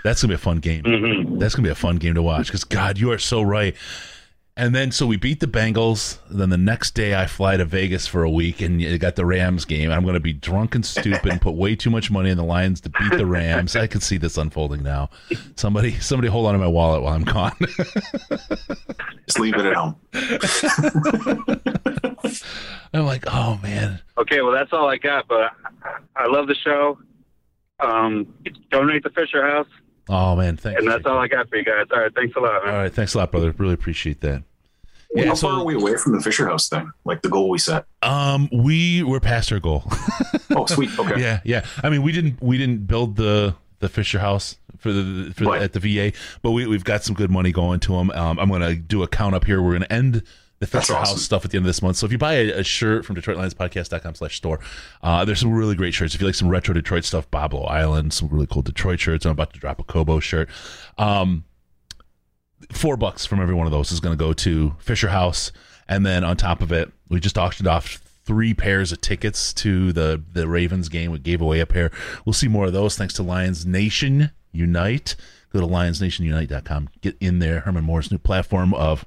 That's 0.03 0.21
gonna 0.21 0.31
be 0.31 0.35
a 0.35 0.39
fun 0.39 0.59
game. 0.59 1.37
That's 1.39 1.55
gonna 1.55 1.67
be 1.67 1.71
a 1.71 1.75
fun 1.75 1.97
game 1.97 2.15
to 2.15 2.21
watch 2.21 2.47
because 2.47 2.63
God, 2.63 2.97
you 2.97 3.11
are 3.11 3.17
so 3.17 3.41
right. 3.41 3.75
And 4.57 4.73
then 4.73 4.91
so 4.91 5.05
we 5.05 5.17
beat 5.17 5.39
the 5.39 5.45
Bengals. 5.45 6.17
Then 6.31 6.49
the 6.49 6.57
next 6.57 6.95
day 6.95 7.13
I 7.13 7.27
fly 7.27 7.57
to 7.57 7.65
Vegas 7.65 8.07
for 8.07 8.23
a 8.23 8.29
week 8.29 8.59
and 8.59 8.81
you 8.81 8.97
got 8.97 9.15
the 9.15 9.23
Rams 9.23 9.65
game. 9.65 9.91
I'm 9.91 10.01
going 10.01 10.15
to 10.15 10.19
be 10.19 10.33
drunk 10.33 10.73
and 10.73 10.83
stupid 10.83 11.27
and 11.27 11.39
put 11.39 11.53
way 11.53 11.75
too 11.75 11.91
much 11.91 12.09
money 12.09 12.31
in 12.31 12.37
the 12.37 12.43
Lions 12.43 12.81
to 12.81 12.89
beat 12.89 13.11
the 13.11 13.27
Rams. 13.27 13.75
I 13.75 13.85
can 13.85 14.01
see 14.01 14.17
this 14.17 14.35
unfolding 14.35 14.81
now. 14.81 15.11
Somebody 15.57 15.91
somebody 15.99 16.27
hold 16.27 16.47
on 16.47 16.53
to 16.53 16.59
my 16.59 16.65
wallet 16.65 17.03
while 17.03 17.13
I'm 17.13 17.23
gone. 17.23 17.55
Just 19.27 19.39
leave 19.39 19.53
it 19.53 19.65
at 19.65 19.75
home. 19.75 19.95
I'm 22.93 23.05
like, 23.05 23.25
oh 23.27 23.59
man. 23.61 24.01
Okay, 24.17 24.41
well 24.41 24.53
that's 24.53 24.73
all 24.73 24.89
I 24.89 24.97
got. 24.97 25.27
But 25.27 25.51
I 26.15 26.25
love 26.25 26.47
the 26.47 26.55
show. 26.55 26.97
Um, 27.79 28.33
donate 28.71 29.03
to 29.03 29.11
Fisher 29.11 29.45
House, 29.45 29.67
Oh 30.09 30.35
man, 30.35 30.57
thanks. 30.57 30.79
and 30.79 30.89
that's 30.89 31.05
all 31.05 31.17
I 31.17 31.27
got 31.27 31.49
for 31.49 31.57
you 31.57 31.63
guys. 31.63 31.85
All 31.91 31.99
right, 31.99 32.13
thanks 32.13 32.35
a 32.35 32.39
lot. 32.39 32.65
Man. 32.65 32.73
All 32.73 32.81
right, 32.81 32.93
thanks 32.93 33.13
a 33.13 33.17
lot, 33.17 33.31
brother. 33.31 33.51
Really 33.57 33.73
appreciate 33.73 34.21
that. 34.21 34.43
Yeah, 35.15 35.27
How 35.27 35.35
far 35.35 35.51
are 35.59 35.63
we 35.63 35.73
away 35.75 35.95
from 35.95 36.13
the 36.13 36.21
Fisher 36.21 36.47
House 36.47 36.67
thing? 36.67 36.91
Like 37.05 37.21
the 37.21 37.29
goal 37.29 37.49
we 37.49 37.59
set? 37.59 37.85
Um, 38.03 38.49
we 38.51 39.03
were 39.03 39.19
past 39.19 39.51
our 39.51 39.59
goal. 39.59 39.83
oh, 40.51 40.65
sweet. 40.65 40.97
Okay. 40.99 41.21
Yeah, 41.21 41.39
yeah. 41.45 41.65
I 41.81 41.89
mean, 41.89 42.01
we 42.01 42.11
didn't 42.11 42.41
we 42.41 42.57
didn't 42.57 42.87
build 42.87 43.15
the 43.15 43.55
the 43.79 43.89
Fisher 43.89 44.19
House 44.19 44.57
for 44.77 44.91
the 44.91 45.33
for 45.33 45.45
the, 45.45 45.51
at 45.51 45.73
the 45.73 45.79
VA, 45.79 46.11
but 46.41 46.51
we 46.51 46.67
we've 46.67 46.83
got 46.83 47.03
some 47.03 47.15
good 47.15 47.31
money 47.31 47.51
going 47.51 47.79
to 47.81 47.93
them. 47.93 48.11
Um, 48.11 48.37
I'm 48.37 48.49
gonna 48.49 48.75
do 48.75 49.01
a 49.03 49.07
count 49.07 49.33
up 49.33 49.45
here. 49.45 49.61
We're 49.61 49.73
gonna 49.73 49.87
end 49.89 50.23
the 50.59 50.67
Fisher 50.67 50.93
awesome. 50.93 51.15
House 51.15 51.21
stuff 51.21 51.45
at 51.45 51.51
the 51.51 51.57
end 51.57 51.65
of 51.65 51.69
this 51.69 51.81
month. 51.81 51.97
So 51.97 52.05
if 52.05 52.11
you 52.11 52.17
buy 52.17 52.33
a, 52.33 52.59
a 52.59 52.63
shirt 52.63 53.05
from 53.05 53.15
DetroitLionsPodcast.com 53.15 54.15
slash 54.15 54.37
store, 54.37 54.59
uh, 55.03 55.23
there's 55.23 55.39
some 55.39 55.53
really 55.53 55.75
great 55.75 55.93
shirts. 55.93 56.15
If 56.15 56.21
you 56.21 56.27
like 56.27 56.35
some 56.35 56.49
retro 56.49 56.73
Detroit 56.73 57.03
stuff, 57.03 57.29
Boblo 57.29 57.69
Island, 57.69 58.13
some 58.13 58.27
really 58.29 58.47
cool 58.47 58.63
Detroit 58.63 58.99
shirts. 58.99 59.25
I'm 59.25 59.31
about 59.33 59.53
to 59.53 59.59
drop 59.59 59.79
a 59.79 59.83
Kobo 59.83 60.19
shirt. 60.19 60.49
Um, 60.97 61.43
four 62.71 62.97
bucks 62.97 63.25
from 63.25 63.39
every 63.39 63.55
one 63.55 63.67
of 63.67 63.71
those 63.71 63.91
is 63.91 63.99
going 63.99 64.17
to 64.17 64.23
go 64.23 64.33
to 64.33 64.75
Fisher 64.79 65.09
House, 65.09 65.51
and 65.87 66.05
then 66.05 66.23
on 66.23 66.37
top 66.37 66.61
of 66.61 66.71
it, 66.71 66.91
we 67.09 67.19
just 67.19 67.37
auctioned 67.37 67.67
off 67.67 68.01
three 68.25 68.53
pairs 68.53 68.91
of 68.91 68.99
tickets 68.99 69.53
to 69.53 69.93
the 69.93 70.21
the 70.33 70.47
Ravens 70.47 70.89
game. 70.89 71.11
We 71.11 71.19
gave 71.19 71.39
away 71.39 71.59
a 71.59 71.65
pair. 71.65 71.91
We'll 72.25 72.33
see 72.33 72.47
more 72.47 72.65
of 72.65 72.73
those 72.73 72.97
thanks 72.97 73.13
to 73.15 73.23
Lions 73.23 73.65
Nation 73.65 74.31
Unite. 74.51 75.15
Go 75.53 75.61
to 75.61 75.67
lionsnationunite.com. 75.67 76.89
Get 77.01 77.15
in 77.21 77.39
there. 77.39 77.61
Herman 77.61 77.85
Moore's 77.85 78.11
new 78.11 78.17
platform 78.17 78.73
of 78.73 79.05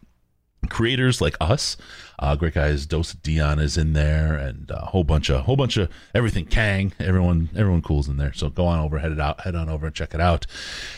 creators 0.68 1.20
like 1.20 1.36
us. 1.40 1.76
Uh, 2.18 2.36
great 2.36 2.52
guys, 2.54 2.84
Dose 2.84 3.14
Dion 3.14 3.58
is 3.58 3.78
in 3.78 3.94
there, 3.94 4.34
and 4.36 4.70
a 4.70 4.86
whole 4.86 5.04
bunch 5.04 5.30
of 5.30 5.44
whole 5.46 5.56
bunch 5.56 5.76
of 5.78 5.88
everything. 6.14 6.44
Kang, 6.44 6.92
everyone, 7.00 7.48
everyone 7.56 7.80
cool's 7.80 8.08
in 8.08 8.18
there. 8.18 8.32
So 8.34 8.50
go 8.50 8.66
on 8.66 8.78
over, 8.78 8.98
head 8.98 9.12
it 9.12 9.20
out, 9.20 9.40
head 9.40 9.54
on 9.54 9.68
over 9.70 9.86
and 9.86 9.94
check 9.94 10.12
it 10.12 10.20
out, 10.20 10.46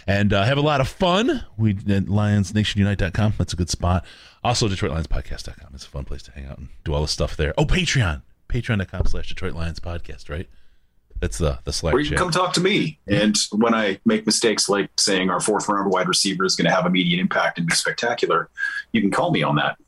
and 0.06 0.32
uh, 0.32 0.42
have 0.44 0.58
a 0.58 0.62
lot 0.62 0.80
of 0.80 0.88
fun. 0.88 1.44
We 1.56 1.70
at 1.70 2.06
LionsNationUnite.com. 2.06 3.34
That's 3.38 3.52
a 3.52 3.56
good 3.56 3.70
spot. 3.70 4.04
Also, 4.42 4.68
DetroitLionsPodcast.com. 4.68 5.70
It's 5.74 5.86
a 5.86 5.88
fun 5.88 6.04
place 6.04 6.22
to 6.24 6.32
hang 6.32 6.46
out 6.46 6.58
and 6.58 6.68
do 6.84 6.92
all 6.92 7.02
the 7.02 7.08
stuff 7.08 7.36
there. 7.36 7.54
Oh, 7.56 7.64
Patreon, 7.64 8.22
Patreon.com/slash 8.48 9.28
Detroit 9.28 9.54
Lions 9.54 9.78
Podcast. 9.78 10.28
Right. 10.28 10.48
That's 11.22 11.38
the 11.38 11.56
the 11.62 11.72
Slack 11.72 11.94
Or 11.94 12.00
you 12.00 12.08
can 12.08 12.18
come 12.18 12.32
talk 12.32 12.52
to 12.54 12.60
me. 12.60 12.98
And 13.06 13.36
when 13.52 13.74
I 13.74 14.00
make 14.04 14.26
mistakes 14.26 14.68
like 14.68 14.90
saying 14.98 15.30
our 15.30 15.38
fourth 15.38 15.68
round 15.68 15.88
wide 15.88 16.08
receiver 16.08 16.44
is 16.44 16.56
going 16.56 16.68
to 16.68 16.74
have 16.74 16.84
immediate 16.84 17.20
impact 17.20 17.58
and 17.58 17.66
be 17.68 17.74
spectacular, 17.74 18.50
you 18.90 19.00
can 19.00 19.12
call 19.12 19.30
me 19.30 19.44
on 19.44 19.54
that 19.54 19.78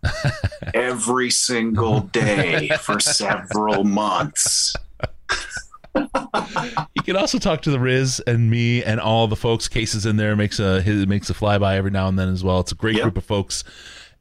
every 0.74 1.30
single 1.30 2.02
day 2.02 2.68
for 2.80 3.00
several 3.00 3.82
months. 3.82 4.76
you 5.96 7.02
can 7.02 7.16
also 7.16 7.40
talk 7.40 7.62
to 7.62 7.72
the 7.72 7.80
Riz 7.80 8.22
and 8.28 8.48
me 8.48 8.84
and 8.84 9.00
all 9.00 9.26
the 9.26 9.34
folks. 9.34 9.66
Cases 9.66 10.06
in 10.06 10.16
there 10.16 10.36
makes 10.36 10.60
a 10.60 10.82
his, 10.82 11.08
makes 11.08 11.30
a 11.30 11.34
flyby 11.34 11.74
every 11.74 11.90
now 11.90 12.06
and 12.06 12.16
then 12.16 12.28
as 12.28 12.44
well. 12.44 12.60
It's 12.60 12.70
a 12.70 12.76
great 12.76 13.02
group 13.02 13.16
of 13.16 13.24
folks, 13.24 13.64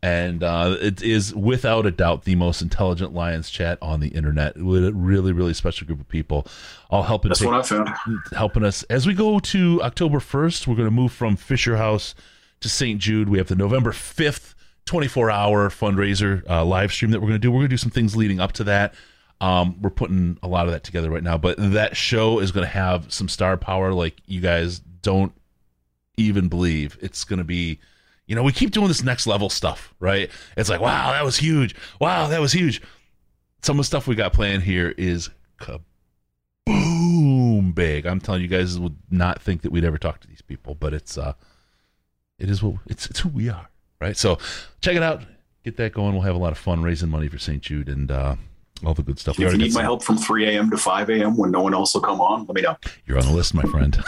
and 0.03 0.43
uh, 0.43 0.75
it 0.81 1.01
is 1.01 1.33
without 1.33 1.85
a 1.85 1.91
doubt 1.91 2.25
the 2.25 2.35
most 2.35 2.61
intelligent 2.61 3.13
Lions 3.13 3.49
chat 3.49 3.77
on 3.81 4.01
the 4.01 4.09
internet. 4.09 4.57
With 4.57 4.85
a 4.85 4.91
really 4.91 5.31
really 5.31 5.53
special 5.53 5.87
group 5.87 6.01
of 6.01 6.09
people, 6.09 6.45
all 6.89 7.03
helping. 7.03 7.29
That's 7.29 7.39
take- 7.39 7.49
what 7.49 7.59
I 7.59 7.63
found. 7.63 7.89
Helping 8.35 8.65
us 8.65 8.83
as 8.83 9.07
we 9.07 9.13
go 9.13 9.39
to 9.39 9.81
October 9.81 10.19
first. 10.19 10.67
We're 10.67 10.75
going 10.75 10.89
to 10.89 10.91
move 10.91 11.13
from 11.13 11.37
Fisher 11.37 11.77
House 11.77 12.15
to 12.59 12.67
St. 12.67 12.99
Jude. 12.99 13.29
We 13.29 13.37
have 13.37 13.47
the 13.47 13.55
November 13.55 13.91
fifth. 13.93 14.55
24 14.85 15.31
hour 15.31 15.69
fundraiser 15.69 16.43
uh, 16.49 16.65
live 16.65 16.91
stream 16.91 17.11
that 17.11 17.21
we're 17.21 17.29
going 17.29 17.39
to 17.39 17.39
do. 17.39 17.49
We're 17.49 17.59
going 17.59 17.69
to 17.69 17.73
do 17.73 17.77
some 17.77 17.89
things 17.89 18.17
leading 18.17 18.41
up 18.41 18.51
to 18.53 18.65
that. 18.65 18.93
Um, 19.39 19.81
we're 19.81 19.89
putting 19.89 20.37
a 20.43 20.47
lot 20.49 20.65
of 20.65 20.73
that 20.73 20.83
together 20.83 21.09
right 21.09 21.23
now, 21.23 21.37
but 21.37 21.55
that 21.57 21.95
show 21.95 22.39
is 22.39 22.51
going 22.51 22.65
to 22.65 22.69
have 22.69 23.13
some 23.13 23.29
star 23.29 23.55
power 23.55 23.93
like 23.93 24.17
you 24.25 24.41
guys 24.41 24.79
don't 24.79 25.31
even 26.17 26.49
believe. 26.49 26.97
It's 26.99 27.23
going 27.23 27.37
to 27.37 27.45
be, 27.45 27.79
you 28.33 28.35
know, 28.35 28.41
we 28.41 28.51
keep 28.51 28.71
doing 28.71 28.87
this 28.87 29.03
next 29.03 29.27
level 29.27 29.47
stuff, 29.47 29.93
right? 29.99 30.27
It's 30.57 30.67
like, 30.67 30.81
wow, 30.81 31.11
that 31.11 31.23
was 31.23 31.37
huge. 31.37 31.75
Wow, 32.01 32.29
that 32.29 32.41
was 32.41 32.51
huge. 32.51 32.81
Some 33.61 33.77
of 33.77 33.81
the 33.81 33.83
stuff 33.83 34.07
we 34.07 34.15
got 34.15 34.33
planned 34.33 34.63
here 34.63 34.91
is 34.97 35.29
boom 36.65 37.73
big. 37.73 38.07
I'm 38.07 38.19
telling 38.19 38.41
you 38.41 38.47
guys 38.47 38.79
would 38.79 38.97
not 39.11 39.39
think 39.39 39.61
that 39.61 39.71
we'd 39.71 39.83
ever 39.85 39.99
talk 39.99 40.19
to 40.21 40.27
these 40.27 40.41
people, 40.41 40.73
but 40.73 40.95
it's 40.95 41.15
uh, 41.15 41.33
it 42.39 42.49
is 42.49 42.63
what 42.63 42.77
it's 42.87 43.05
it's 43.05 43.19
who 43.19 43.29
we 43.29 43.49
are, 43.49 43.69
right? 44.01 44.17
So 44.17 44.39
check 44.81 44.95
it 44.95 45.03
out, 45.03 45.21
get 45.63 45.77
that 45.77 45.93
going. 45.93 46.13
We'll 46.13 46.23
have 46.23 46.35
a 46.35 46.39
lot 46.39 46.53
of 46.53 46.57
fun 46.57 46.81
raising 46.81 47.09
money 47.09 47.27
for 47.27 47.37
St. 47.37 47.61
Jude 47.61 47.87
and 47.87 48.09
uh, 48.09 48.35
all 48.83 48.95
the 48.95 49.03
good 49.03 49.19
stuff. 49.19 49.39
If 49.39 49.51
you 49.51 49.59
need 49.59 49.65
my 49.65 49.81
some- 49.81 49.83
help 49.83 50.01
from 50.01 50.17
3 50.17 50.47
a.m. 50.47 50.71
to 50.71 50.77
5 50.77 51.11
a.m. 51.11 51.37
when 51.37 51.51
no 51.51 51.61
one 51.61 51.75
else 51.75 51.93
will 51.93 52.01
come 52.01 52.19
on, 52.19 52.47
let 52.47 52.55
me 52.55 52.63
know. 52.63 52.77
You're 53.05 53.19
on 53.19 53.27
the 53.27 53.31
list, 53.31 53.53
my 53.53 53.61
friend. 53.61 54.03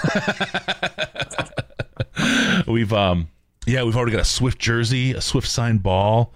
we've 2.67 2.91
um 2.91 3.27
yeah, 3.65 3.83
we've 3.83 3.95
already 3.95 4.11
got 4.11 4.21
a 4.21 4.25
Swift 4.25 4.59
jersey, 4.59 5.13
a 5.13 5.21
Swift 5.21 5.47
signed 5.47 5.83
ball. 5.83 6.33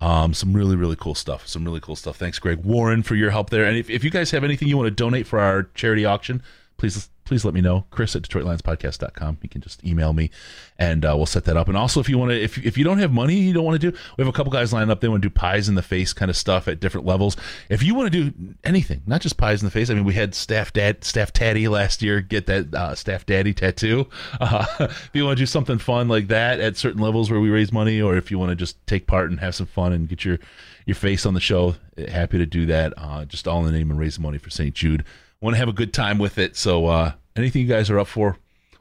Um, 0.00 0.32
some 0.32 0.54
really, 0.54 0.76
really 0.76 0.96
cool 0.96 1.14
stuff. 1.14 1.46
Some 1.46 1.64
really 1.64 1.80
cool 1.80 1.96
stuff. 1.96 2.16
Thanks, 2.16 2.38
Greg 2.38 2.64
Warren, 2.64 3.02
for 3.02 3.14
your 3.14 3.30
help 3.30 3.50
there. 3.50 3.64
And 3.64 3.76
if, 3.76 3.90
if 3.90 4.02
you 4.02 4.10
guys 4.10 4.30
have 4.30 4.44
anything 4.44 4.66
you 4.66 4.76
want 4.78 4.86
to 4.86 4.90
donate 4.90 5.26
for 5.26 5.38
our 5.38 5.64
charity 5.74 6.06
auction, 6.06 6.42
please 6.78 7.10
please 7.30 7.44
let 7.44 7.54
me 7.54 7.60
know. 7.60 7.86
Chris 7.90 8.16
at 8.16 8.22
DetroitLionsPodcast.com. 8.22 9.38
You 9.40 9.48
can 9.48 9.60
just 9.60 9.84
email 9.86 10.12
me 10.12 10.32
and 10.80 11.04
uh, 11.04 11.14
we'll 11.16 11.26
set 11.26 11.44
that 11.44 11.56
up. 11.56 11.68
And 11.68 11.76
also, 11.76 12.00
if 12.00 12.08
you 12.08 12.18
want 12.18 12.32
to, 12.32 12.42
if, 12.42 12.58
if 12.58 12.76
you 12.76 12.82
don't 12.82 12.98
have 12.98 13.12
money, 13.12 13.36
you 13.36 13.52
don't 13.52 13.62
want 13.62 13.80
to 13.80 13.90
do, 13.92 13.96
we 14.16 14.22
have 14.22 14.28
a 14.28 14.36
couple 14.36 14.50
guys 14.50 14.72
lined 14.72 14.90
up. 14.90 15.00
They 15.00 15.06
want 15.06 15.22
to 15.22 15.28
do 15.28 15.32
pies 15.32 15.68
in 15.68 15.76
the 15.76 15.82
face 15.82 16.12
kind 16.12 16.28
of 16.28 16.36
stuff 16.36 16.66
at 16.66 16.80
different 16.80 17.06
levels. 17.06 17.36
If 17.68 17.84
you 17.84 17.94
want 17.94 18.12
to 18.12 18.30
do 18.30 18.54
anything, 18.64 19.02
not 19.06 19.20
just 19.20 19.36
pies 19.36 19.62
in 19.62 19.66
the 19.66 19.70
face. 19.70 19.90
I 19.90 19.94
mean, 19.94 20.02
we 20.02 20.14
had 20.14 20.34
staff 20.34 20.72
dad, 20.72 21.04
staff 21.04 21.32
daddy 21.32 21.68
last 21.68 22.02
year 22.02 22.20
get 22.20 22.46
that 22.46 22.74
uh, 22.74 22.96
staff 22.96 23.24
daddy 23.24 23.54
tattoo. 23.54 24.08
Uh, 24.40 24.64
if 24.80 25.10
you 25.12 25.24
want 25.24 25.36
to 25.36 25.42
do 25.42 25.46
something 25.46 25.76
fun 25.76 26.08
like 26.08 26.28
that 26.28 26.60
at 26.60 26.76
certain 26.76 27.00
levels 27.00 27.30
where 27.30 27.40
we 27.40 27.50
raise 27.50 27.72
money, 27.72 28.00
or 28.00 28.16
if 28.16 28.30
you 28.30 28.38
want 28.38 28.48
to 28.48 28.56
just 28.56 28.84
take 28.86 29.06
part 29.06 29.30
and 29.30 29.38
have 29.38 29.54
some 29.54 29.66
fun 29.66 29.92
and 29.92 30.08
get 30.08 30.24
your 30.24 30.38
your 30.86 30.94
face 30.94 31.26
on 31.26 31.34
the 31.34 31.40
show, 31.40 31.74
happy 32.08 32.38
to 32.38 32.46
do 32.46 32.64
that. 32.66 32.94
Uh, 32.96 33.24
just 33.26 33.46
all 33.46 33.60
in 33.60 33.66
the 33.66 33.78
name 33.78 33.90
of 33.90 33.98
raising 33.98 34.22
money 34.22 34.38
for 34.38 34.48
St. 34.50 34.74
Jude. 34.74 35.04
Want 35.40 35.54
to 35.54 35.58
have 35.58 35.68
a 35.68 35.74
good 35.74 35.92
time 35.92 36.18
with 36.18 36.38
it. 36.38 36.56
So 36.56 36.86
uh, 36.86 37.12
anything 37.36 37.62
you 37.62 37.68
guys 37.68 37.90
are 37.90 37.98
up 37.98 38.08
for, 38.08 38.36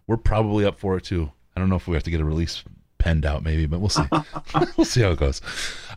we're 0.07 0.17
probably 0.17 0.65
up 0.65 0.79
for 0.79 0.97
it 0.97 1.03
too. 1.03 1.31
I 1.55 1.59
don't 1.59 1.69
know 1.69 1.75
if 1.75 1.87
we 1.87 1.95
have 1.95 2.03
to 2.03 2.11
get 2.11 2.21
a 2.21 2.25
release 2.25 2.63
penned 2.97 3.25
out 3.25 3.43
maybe, 3.43 3.65
but 3.65 3.79
we'll 3.79 3.89
see. 3.89 4.03
we'll 4.77 4.85
see 4.85 5.01
how 5.01 5.11
it 5.11 5.19
goes. 5.19 5.41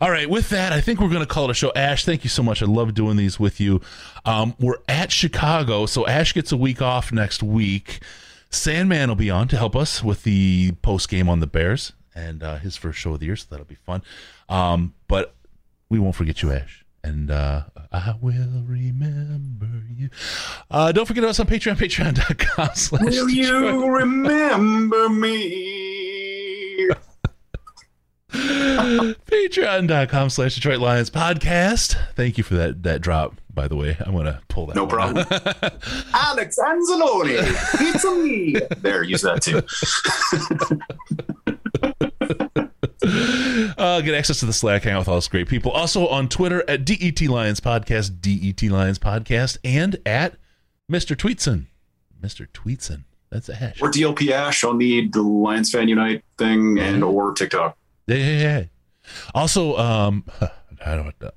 All 0.01 0.09
right, 0.09 0.29
with 0.29 0.49
that, 0.49 0.73
I 0.73 0.81
think 0.81 0.99
we're 0.99 1.09
going 1.09 1.21
to 1.21 1.25
call 1.27 1.45
it 1.45 1.51
a 1.51 1.53
show. 1.53 1.71
Ash, 1.75 2.05
thank 2.05 2.23
you 2.23 2.29
so 2.29 2.41
much. 2.41 2.61
I 2.61 2.65
love 2.65 2.93
doing 2.93 3.17
these 3.17 3.39
with 3.39 3.59
you. 3.59 3.81
Um, 4.25 4.55
we're 4.59 4.79
at 4.87 5.11
Chicago, 5.11 5.85
so 5.85 6.07
Ash 6.07 6.33
gets 6.33 6.51
a 6.51 6.57
week 6.57 6.81
off 6.81 7.11
next 7.11 7.43
week. 7.43 8.01
Sandman 8.49 9.09
will 9.09 9.15
be 9.15 9.31
on 9.31 9.47
to 9.49 9.57
help 9.57 9.75
us 9.75 10.03
with 10.03 10.23
the 10.23 10.73
post 10.81 11.09
game 11.09 11.27
on 11.27 11.39
the 11.39 11.47
Bears 11.47 11.93
and 12.15 12.43
uh, 12.43 12.57
his 12.57 12.75
first 12.75 12.99
show 12.99 13.13
of 13.13 13.19
the 13.19 13.25
year, 13.25 13.35
so 13.35 13.47
that'll 13.49 13.65
be 13.65 13.75
fun. 13.75 14.03
Um, 14.47 14.93
but 15.07 15.35
we 15.89 15.99
won't 15.99 16.15
forget 16.15 16.41
you, 16.41 16.51
Ash. 16.51 16.85
And 17.03 17.31
uh, 17.31 17.63
I 17.93 18.15
will 18.19 18.63
remember 18.65 19.69
you. 19.87 20.09
Uh, 20.71 20.91
don't 20.91 21.05
forget 21.05 21.23
us 21.23 21.39
on 21.39 21.45
Patreon, 21.45 21.75
patreon.com 21.75 22.69
slash 22.73 23.03
Will 23.03 23.29
you 23.29 23.87
remember 23.87 25.09
me? 25.09 26.89
Patreon.com 28.33 30.29
slash 30.31 30.55
Detroit 30.55 30.79
Lions 30.79 31.11
podcast. 31.11 31.95
Thank 32.15 32.39
you 32.39 32.43
for 32.43 32.55
that 32.55 32.81
that 32.81 33.01
drop, 33.01 33.35
by 33.53 33.67
the 33.67 33.75
way. 33.75 33.95
I'm 33.99 34.13
going 34.13 34.25
to 34.25 34.41
pull 34.47 34.65
that. 34.65 34.75
No 34.75 34.87
problem. 34.87 35.27
Alex 36.15 36.57
Anzalone, 36.57 37.35
it's 37.79 38.03
me. 38.05 38.55
There, 38.81 39.03
use 39.03 39.21
that 39.21 39.43
too. 39.43 39.61
Uh, 43.77 44.01
get 44.01 44.13
access 44.13 44.39
to 44.39 44.45
the 44.45 44.53
Slack, 44.53 44.83
hang 44.83 44.93
out 44.93 44.99
with 44.99 45.07
all 45.07 45.15
those 45.15 45.27
great 45.27 45.47
people. 45.47 45.71
Also 45.71 46.07
on 46.07 46.29
Twitter 46.29 46.63
at 46.67 46.85
DET 46.85 47.21
Lions 47.21 47.59
Podcast, 47.59 48.21
DET 48.21 48.69
Lions 48.71 48.99
Podcast, 48.99 49.57
and 49.63 49.97
at 50.05 50.35
Mr. 50.91 51.15
Tweetson. 51.15 51.65
Mr. 52.21 52.47
Tweetson. 52.47 53.03
That's 53.29 53.49
a 53.49 53.55
hash. 53.55 53.81
Or 53.81 53.89
DLP 53.89 54.29
Ash 54.29 54.63
on 54.63 54.77
the, 54.77 55.07
the 55.07 55.21
Lions 55.21 55.71
Fan 55.71 55.87
Unite 55.87 56.23
thing 56.37 56.77
and 56.77 57.03
or 57.03 57.33
TikTok. 57.33 57.77
Yeah, 58.07 58.17
yeah, 58.17 58.39
yeah. 58.39 58.63
Also, 59.33 59.75
um, 59.77 60.25
I 60.85 60.95
don't 60.95 61.13
uh, 61.21 61.31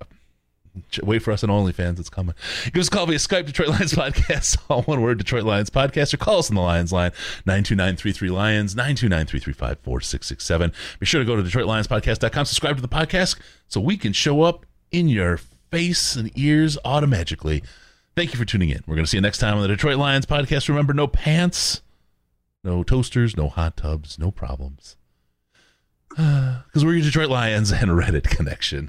wait 1.02 1.20
for 1.20 1.32
us 1.32 1.42
on 1.44 1.50
OnlyFans. 1.50 1.98
It's 1.98 2.08
coming. 2.08 2.34
Give 2.72 2.80
us 2.80 2.88
a 2.88 2.90
call 2.90 3.06
via 3.06 3.18
Skype, 3.18 3.46
Detroit 3.46 3.68
Lions 3.68 3.92
Podcast, 3.94 4.58
all 4.68 4.82
one 4.82 5.00
word, 5.00 5.18
Detroit 5.18 5.44
Lions 5.44 5.70
Podcast, 5.70 6.14
or 6.14 6.16
call 6.16 6.38
us 6.38 6.50
on 6.50 6.56
the 6.56 6.62
Lions 6.62 6.92
line, 6.92 7.12
929 7.46 8.34
Lions, 8.34 8.76
929 8.76 9.26
Be 10.98 11.06
sure 11.06 11.20
to 11.20 11.24
go 11.24 11.36
to 11.36 11.42
DetroitLionsPodcast.com, 11.42 12.44
subscribe 12.44 12.76
to 12.76 12.82
the 12.82 12.88
podcast 12.88 13.38
so 13.68 13.80
we 13.80 13.96
can 13.96 14.12
show 14.12 14.42
up 14.42 14.66
in 14.90 15.08
your 15.08 15.40
face 15.70 16.16
and 16.16 16.30
ears 16.38 16.78
automatically. 16.84 17.62
Thank 18.14 18.32
you 18.32 18.38
for 18.38 18.44
tuning 18.44 18.70
in. 18.70 18.82
We're 18.86 18.94
going 18.94 19.04
to 19.04 19.10
see 19.10 19.18
you 19.18 19.22
next 19.22 19.38
time 19.38 19.56
on 19.56 19.62
the 19.62 19.68
Detroit 19.68 19.98
Lions 19.98 20.24
Podcast. 20.26 20.68
Remember, 20.68 20.94
no 20.94 21.06
pants, 21.06 21.82
no 22.64 22.82
toasters, 22.82 23.36
no 23.36 23.48
hot 23.48 23.76
tubs, 23.76 24.18
no 24.18 24.30
problems. 24.30 24.96
Because 26.16 26.84
we're 26.84 26.94
your 26.94 27.04
Detroit 27.04 27.30
Lions 27.30 27.72
and 27.72 27.90
Reddit 27.90 28.24
connection. 28.24 28.88